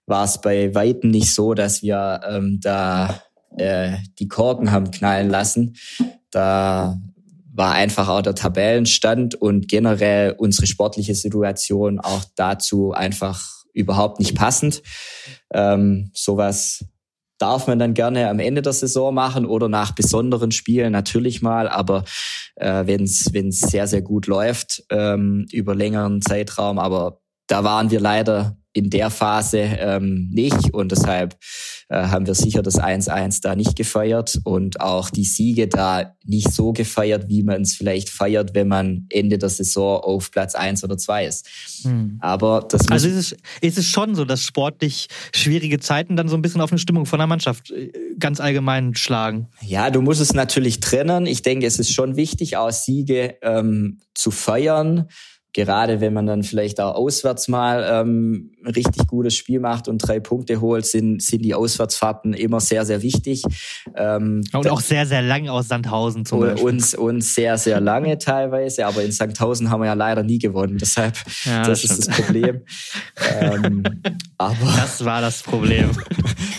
war 0.05 0.25
es 0.25 0.41
bei 0.41 0.73
Weitem 0.75 1.11
nicht 1.11 1.33
so, 1.33 1.53
dass 1.53 1.81
wir 1.81 2.21
ähm, 2.27 2.59
da 2.61 3.21
äh, 3.57 3.97
die 4.19 4.27
Korken 4.27 4.71
haben 4.71 4.91
knallen 4.91 5.29
lassen. 5.29 5.75
Da 6.31 6.99
war 7.53 7.73
einfach 7.73 8.07
auch 8.07 8.21
der 8.21 8.35
Tabellenstand 8.35 9.35
und 9.35 9.67
generell 9.67 10.35
unsere 10.37 10.67
sportliche 10.67 11.15
Situation 11.15 11.99
auch 11.99 12.23
dazu 12.35 12.91
einfach 12.91 13.61
überhaupt 13.73 14.19
nicht 14.19 14.35
passend. 14.35 14.81
Ähm, 15.53 16.11
sowas 16.13 16.85
darf 17.41 17.67
man 17.67 17.79
dann 17.79 17.93
gerne 17.93 18.29
am 18.29 18.39
Ende 18.39 18.61
der 18.61 18.73
Saison 18.73 19.13
machen 19.13 19.45
oder 19.45 19.67
nach 19.67 19.93
besonderen 19.93 20.51
Spielen 20.51 20.91
natürlich 20.91 21.41
mal. 21.41 21.67
Aber 21.67 22.03
äh, 22.55 22.85
wenn 22.85 23.03
es 23.03 23.59
sehr, 23.59 23.87
sehr 23.87 24.01
gut 24.01 24.27
läuft 24.27 24.83
ähm, 24.89 25.45
über 25.51 25.75
längeren 25.75 26.21
Zeitraum, 26.21 26.79
aber 26.79 27.21
da 27.47 27.63
waren 27.63 27.91
wir 27.91 27.99
leider 27.99 28.57
in 28.73 28.89
der 28.89 29.09
Phase 29.09 29.59
ähm, 29.59 30.29
nicht 30.31 30.73
und 30.73 30.91
deshalb 30.91 31.37
äh, 31.89 31.95
haben 32.07 32.25
wir 32.25 32.35
sicher 32.35 32.61
das 32.61 32.79
1-1 32.79 33.41
da 33.41 33.55
nicht 33.55 33.75
gefeiert 33.75 34.39
und 34.45 34.79
auch 34.79 35.09
die 35.09 35.25
Siege 35.25 35.67
da 35.67 36.15
nicht 36.23 36.51
so 36.51 36.71
gefeiert, 36.71 37.27
wie 37.27 37.43
man 37.43 37.63
es 37.63 37.75
vielleicht 37.75 38.09
feiert, 38.09 38.53
wenn 38.53 38.69
man 38.69 39.07
Ende 39.09 39.37
der 39.37 39.49
Saison 39.49 39.99
auf 39.99 40.31
Platz 40.31 40.55
1 40.55 40.83
oder 40.85 40.97
2 40.97 41.25
ist. 41.25 41.47
Hm. 41.83 42.17
Aber 42.21 42.65
das 42.69 42.87
Also 42.89 43.09
ist 43.09 43.15
es, 43.15 43.37
ist 43.59 43.77
es 43.77 43.85
schon 43.87 44.15
so, 44.15 44.23
dass 44.23 44.41
sportlich 44.41 45.07
schwierige 45.35 45.79
Zeiten 45.79 46.15
dann 46.15 46.29
so 46.29 46.37
ein 46.37 46.41
bisschen 46.41 46.61
auf 46.61 46.71
eine 46.71 46.79
Stimmung 46.79 47.05
von 47.05 47.19
der 47.19 47.27
Mannschaft 47.27 47.71
äh, 47.71 47.91
ganz 48.17 48.39
allgemein 48.39 48.95
schlagen? 48.95 49.47
Ja, 49.61 49.89
du 49.89 50.01
musst 50.01 50.21
es 50.21 50.33
natürlich 50.33 50.79
trennen. 50.79 51.25
Ich 51.25 51.41
denke, 51.41 51.65
es 51.65 51.77
ist 51.77 51.91
schon 51.91 52.15
wichtig, 52.15 52.55
auch 52.55 52.71
Siege 52.71 53.35
ähm, 53.41 53.99
zu 54.13 54.31
feiern 54.31 55.09
gerade 55.53 55.99
wenn 55.99 56.13
man 56.13 56.25
dann 56.25 56.43
vielleicht 56.43 56.79
auch 56.79 56.95
auswärts 56.95 57.47
mal 57.47 57.85
ähm, 57.89 58.51
ein 58.63 58.71
richtig 58.71 59.07
gutes 59.07 59.35
Spiel 59.35 59.59
macht 59.59 59.87
und 59.87 59.97
drei 59.97 60.19
Punkte 60.19 60.61
holt, 60.61 60.85
sind, 60.85 61.21
sind 61.21 61.43
die 61.43 61.53
Auswärtsfahrten 61.53 62.33
immer 62.33 62.59
sehr, 62.59 62.85
sehr 62.85 63.01
wichtig. 63.01 63.43
Ähm, 63.95 64.43
und 64.53 64.69
auch 64.69 64.79
sehr, 64.79 65.05
sehr 65.05 65.21
lang 65.21 65.49
aus 65.49 65.67
Sandhausen 65.67 66.25
zum 66.25 66.39
Beispiel. 66.39 66.63
Und, 66.63 66.93
und 66.95 67.21
sehr, 67.21 67.57
sehr 67.57 67.81
lange 67.81 68.17
teilweise, 68.17 68.85
aber 68.85 69.03
in 69.03 69.11
Sandhausen 69.11 69.69
haben 69.69 69.81
wir 69.81 69.87
ja 69.87 69.93
leider 69.93 70.23
nie 70.23 70.39
gewonnen. 70.39 70.77
Deshalb, 70.77 71.17
ja, 71.43 71.63
das, 71.63 71.81
das 71.81 71.91
ist 71.91 72.07
das 72.07 72.15
Problem. 72.15 72.61
ähm, 73.39 73.83
aber 74.37 74.73
das 74.77 75.03
war 75.03 75.21
das 75.21 75.43
Problem. 75.43 75.91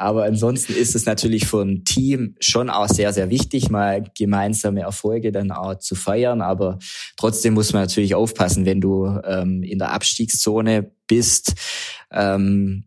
Aber 0.00 0.24
ansonsten 0.24 0.72
ist 0.72 0.94
es 0.94 1.06
natürlich 1.06 1.46
für 1.46 1.62
ein 1.62 1.84
Team 1.84 2.34
schon 2.40 2.70
auch 2.70 2.88
sehr, 2.88 3.12
sehr 3.12 3.30
wichtig, 3.30 3.70
mal 3.70 4.04
gemeinsame 4.16 4.80
Erfolge 4.80 5.30
dann 5.30 5.50
auch 5.50 5.76
zu 5.78 5.94
feiern. 5.94 6.40
Aber 6.40 6.78
trotzdem 7.16 7.54
muss 7.54 7.72
man 7.72 7.82
natürlich 7.82 8.14
aufpassen, 8.14 8.64
wenn 8.64 8.80
du 8.80 9.06
ähm, 9.24 9.62
in 9.62 9.78
der 9.78 9.92
Abstiegszone 9.92 10.90
bist. 11.06 11.54
Ähm, 12.10 12.84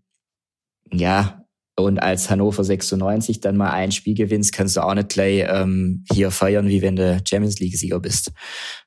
ja, 0.91 1.43
und 1.75 1.99
als 1.99 2.29
Hannover 2.29 2.63
96 2.63 3.39
dann 3.39 3.57
mal 3.57 3.71
ein 3.71 3.91
Spiel 3.91 4.15
gewinnst, 4.15 4.53
kannst 4.53 4.77
du 4.77 4.81
auch 4.81 4.93
nicht 4.93 5.09
gleich 5.09 5.45
ähm, 5.47 6.05
hier 6.11 6.29
feiern, 6.29 6.67
wie 6.67 6.81
wenn 6.81 6.95
du 6.95 7.21
Champions 7.27 7.59
League-Sieger 7.59 7.99
bist. 7.99 8.31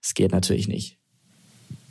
Das 0.03 0.15
geht 0.15 0.33
natürlich 0.33 0.69
nicht. 0.69 0.99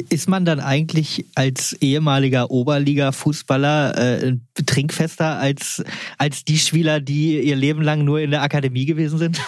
Ist 0.10 0.28
man 0.28 0.46
dann 0.46 0.60
eigentlich 0.60 1.26
als 1.36 1.74
ehemaliger 1.74 2.52
Oberliga-Fußballer 2.52 4.24
äh, 4.24 4.34
trinkfester 4.66 5.38
als, 5.38 5.84
als 6.18 6.44
die 6.44 6.58
Spieler, 6.58 7.00
die 7.00 7.40
ihr 7.42 7.56
Leben 7.56 7.82
lang 7.82 8.04
nur 8.04 8.20
in 8.20 8.32
der 8.32 8.42
Akademie 8.42 8.86
gewesen 8.86 9.18
sind? 9.18 9.42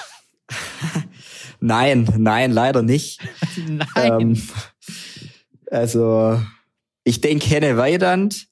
nein, 1.60 2.10
nein, 2.18 2.52
leider 2.52 2.82
nicht. 2.82 3.19
nein. 3.68 4.22
Ähm, 4.22 4.41
also 5.69 6.41
ich 7.03 7.22
denke 7.22 7.48
Henne 7.48 7.78
Weidand, 7.78 8.48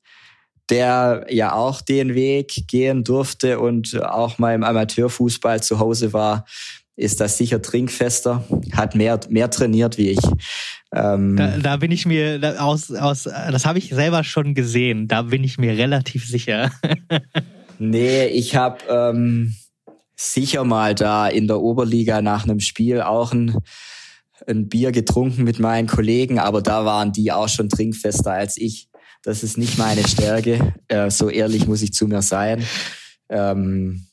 der 0.69 1.25
ja 1.29 1.53
auch 1.53 1.81
den 1.81 2.15
Weg 2.15 2.67
gehen 2.67 3.03
durfte 3.03 3.59
und 3.59 4.01
auch 4.01 4.37
mal 4.37 4.55
im 4.55 4.63
Amateurfußball 4.63 5.61
zu 5.61 5.79
Hause 5.79 6.13
war, 6.13 6.45
ist 6.97 7.19
das 7.19 7.37
sicher 7.37 7.61
trinkfester, 7.61 8.45
hat 8.73 8.95
mehr, 8.95 9.19
mehr 9.29 9.49
trainiert 9.49 9.97
wie 9.97 10.11
ich. 10.11 10.19
Ähm, 10.93 11.35
da, 11.35 11.57
da 11.57 11.77
bin 11.77 11.91
ich 11.91 12.05
mir 12.05 12.39
da, 12.39 12.59
aus, 12.59 12.91
aus, 12.91 13.23
das 13.23 13.65
habe 13.65 13.79
ich 13.79 13.89
selber 13.89 14.23
schon 14.23 14.53
gesehen. 14.53 15.07
Da 15.07 15.23
bin 15.23 15.43
ich 15.43 15.57
mir 15.57 15.77
relativ 15.77 16.25
sicher. 16.25 16.71
nee, 17.79 18.27
ich 18.27 18.55
habe 18.55 18.77
ähm, 18.89 19.55
sicher 20.15 20.63
mal 20.63 20.95
da 20.95 21.27
in 21.27 21.47
der 21.47 21.59
Oberliga 21.59 22.21
nach 22.21 22.45
einem 22.45 22.61
Spiel 22.61 23.01
auch 23.01 23.33
ein, 23.33 23.57
ein 24.47 24.69
Bier 24.69 24.93
getrunken 24.93 25.43
mit 25.43 25.59
meinen 25.59 25.87
Kollegen, 25.87 26.39
aber 26.39 26.61
da 26.61 26.85
waren 26.85 27.11
die 27.11 27.31
auch 27.31 27.49
schon 27.49 27.67
trinkfester 27.67 28.31
als 28.31 28.57
ich. 28.57 28.87
Das 29.21 29.43
ist 29.43 29.57
nicht 29.57 29.77
meine 29.77 30.07
Stärke. 30.07 30.75
Äh, 30.87 31.09
so 31.09 31.29
ehrlich 31.29 31.67
muss 31.67 31.81
ich 31.81 31.93
zu 31.93 32.07
mir 32.07 32.21
sein. 32.21 32.63
Ähm, 33.27 34.04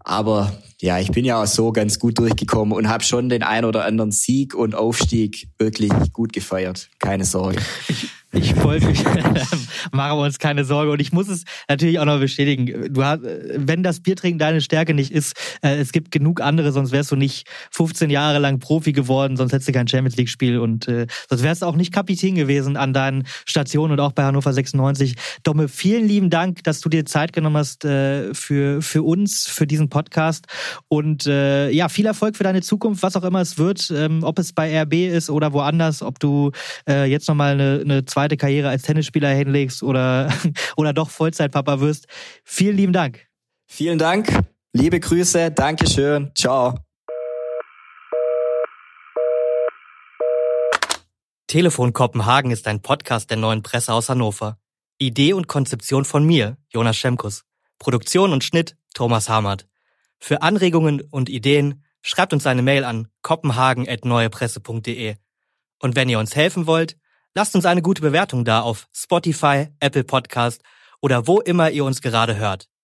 aber 0.00 0.52
ja, 0.80 0.98
ich 0.98 1.10
bin 1.10 1.24
ja 1.24 1.42
auch 1.42 1.46
so 1.46 1.72
ganz 1.72 1.98
gut 1.98 2.18
durchgekommen 2.18 2.76
und 2.76 2.88
habe 2.88 3.02
schon 3.04 3.28
den 3.28 3.42
ein 3.42 3.64
oder 3.64 3.84
anderen 3.84 4.12
Sieg 4.12 4.54
und 4.54 4.74
Aufstieg 4.74 5.48
wirklich 5.58 5.92
gut 6.12 6.32
gefeiert. 6.32 6.90
Keine 6.98 7.24
Sorge. 7.24 7.58
Ich, 8.34 8.62
wollte 8.62 8.86
mich, 8.86 9.04
machen 9.92 10.18
wir 10.18 10.22
uns 10.24 10.38
keine 10.38 10.64
Sorge. 10.64 10.90
Und 10.90 11.00
ich 11.00 11.12
muss 11.12 11.28
es 11.28 11.44
natürlich 11.68 11.98
auch 11.98 12.04
noch 12.04 12.18
bestätigen. 12.18 12.92
Du 12.92 13.04
hast, 13.04 13.20
wenn 13.22 13.82
das 13.82 14.00
Biertrinken 14.00 14.38
deine 14.38 14.60
Stärke 14.60 14.94
nicht 14.94 15.12
ist, 15.12 15.34
äh, 15.62 15.76
es 15.76 15.92
gibt 15.92 16.10
genug 16.10 16.40
andere, 16.40 16.72
sonst 16.72 16.92
wärst 16.92 17.10
du 17.10 17.16
nicht 17.16 17.46
15 17.70 18.10
Jahre 18.10 18.38
lang 18.38 18.58
Profi 18.58 18.92
geworden, 18.92 19.36
sonst 19.36 19.52
hättest 19.52 19.68
du 19.68 19.72
kein 19.72 19.88
Champions 19.88 20.16
League 20.16 20.28
Spiel 20.28 20.58
und 20.58 20.88
äh, 20.88 21.06
sonst 21.28 21.42
wärst 21.42 21.62
du 21.62 21.66
auch 21.66 21.76
nicht 21.76 21.92
Kapitän 21.92 22.34
gewesen 22.34 22.76
an 22.76 22.92
deinen 22.92 23.24
Stationen 23.46 23.92
und 23.92 24.00
auch 24.00 24.12
bei 24.12 24.24
Hannover 24.24 24.52
96. 24.52 25.14
Domme, 25.42 25.68
vielen 25.68 26.06
lieben 26.06 26.30
Dank, 26.30 26.64
dass 26.64 26.80
du 26.80 26.88
dir 26.88 27.04
Zeit 27.04 27.32
genommen 27.32 27.56
hast 27.56 27.84
äh, 27.84 28.34
für, 28.34 28.82
für 28.82 29.02
uns, 29.02 29.46
für 29.46 29.66
diesen 29.66 29.88
Podcast. 29.88 30.46
Und 30.88 31.26
äh, 31.26 31.70
ja, 31.70 31.88
viel 31.88 32.06
Erfolg 32.06 32.36
für 32.36 32.44
deine 32.44 32.62
Zukunft, 32.62 33.02
was 33.02 33.16
auch 33.16 33.24
immer 33.24 33.40
es 33.40 33.58
wird, 33.58 33.92
ähm, 33.94 34.22
ob 34.22 34.38
es 34.38 34.52
bei 34.52 34.82
RB 34.82 34.94
ist 34.94 35.30
oder 35.30 35.52
woanders, 35.52 36.02
ob 36.02 36.18
du 36.18 36.50
äh, 36.88 37.04
jetzt 37.04 37.28
nochmal 37.28 37.52
eine, 37.52 37.80
eine 37.84 38.04
zweite 38.04 38.23
zweite 38.24 38.36
Karriere 38.38 38.70
als 38.70 38.82
Tennisspieler 38.82 39.28
hinlegst 39.28 39.82
oder, 39.82 40.32
oder 40.76 40.94
doch 40.94 41.10
Vollzeitpapa 41.10 41.80
wirst. 41.80 42.06
Vielen 42.42 42.76
lieben 42.76 42.92
Dank. 42.94 43.26
Vielen 43.66 43.98
Dank. 43.98 44.28
Liebe 44.72 44.98
Grüße. 44.98 45.50
Dankeschön. 45.50 46.30
Ciao. 46.34 46.78
Telefon 51.46 51.92
Kopenhagen 51.92 52.50
ist 52.50 52.66
ein 52.66 52.80
Podcast 52.80 53.28
der 53.28 53.36
neuen 53.36 53.62
Presse 53.62 53.92
aus 53.92 54.08
Hannover. 54.08 54.58
Idee 54.98 55.34
und 55.34 55.46
Konzeption 55.46 56.06
von 56.06 56.24
mir, 56.24 56.56
Jonas 56.72 56.96
Schemkus. 56.96 57.44
Produktion 57.78 58.32
und 58.32 58.42
Schnitt, 58.42 58.76
Thomas 58.94 59.28
Hamert. 59.28 59.68
Für 60.18 60.40
Anregungen 60.40 61.02
und 61.02 61.28
Ideen 61.28 61.84
schreibt 62.00 62.32
uns 62.32 62.46
eine 62.46 62.62
Mail 62.62 62.84
an 62.84 63.08
kopenhagen.neuepresse.de. 63.20 65.16
Und 65.80 65.96
wenn 65.96 66.08
ihr 66.08 66.18
uns 66.18 66.34
helfen 66.34 66.66
wollt, 66.66 66.96
Lasst 67.36 67.56
uns 67.56 67.66
eine 67.66 67.82
gute 67.82 68.00
Bewertung 68.00 68.44
da 68.44 68.60
auf 68.60 68.86
Spotify, 68.94 69.66
Apple 69.80 70.04
Podcast 70.04 70.62
oder 71.02 71.26
wo 71.26 71.40
immer 71.40 71.68
ihr 71.70 71.84
uns 71.84 72.00
gerade 72.00 72.36
hört. 72.36 72.68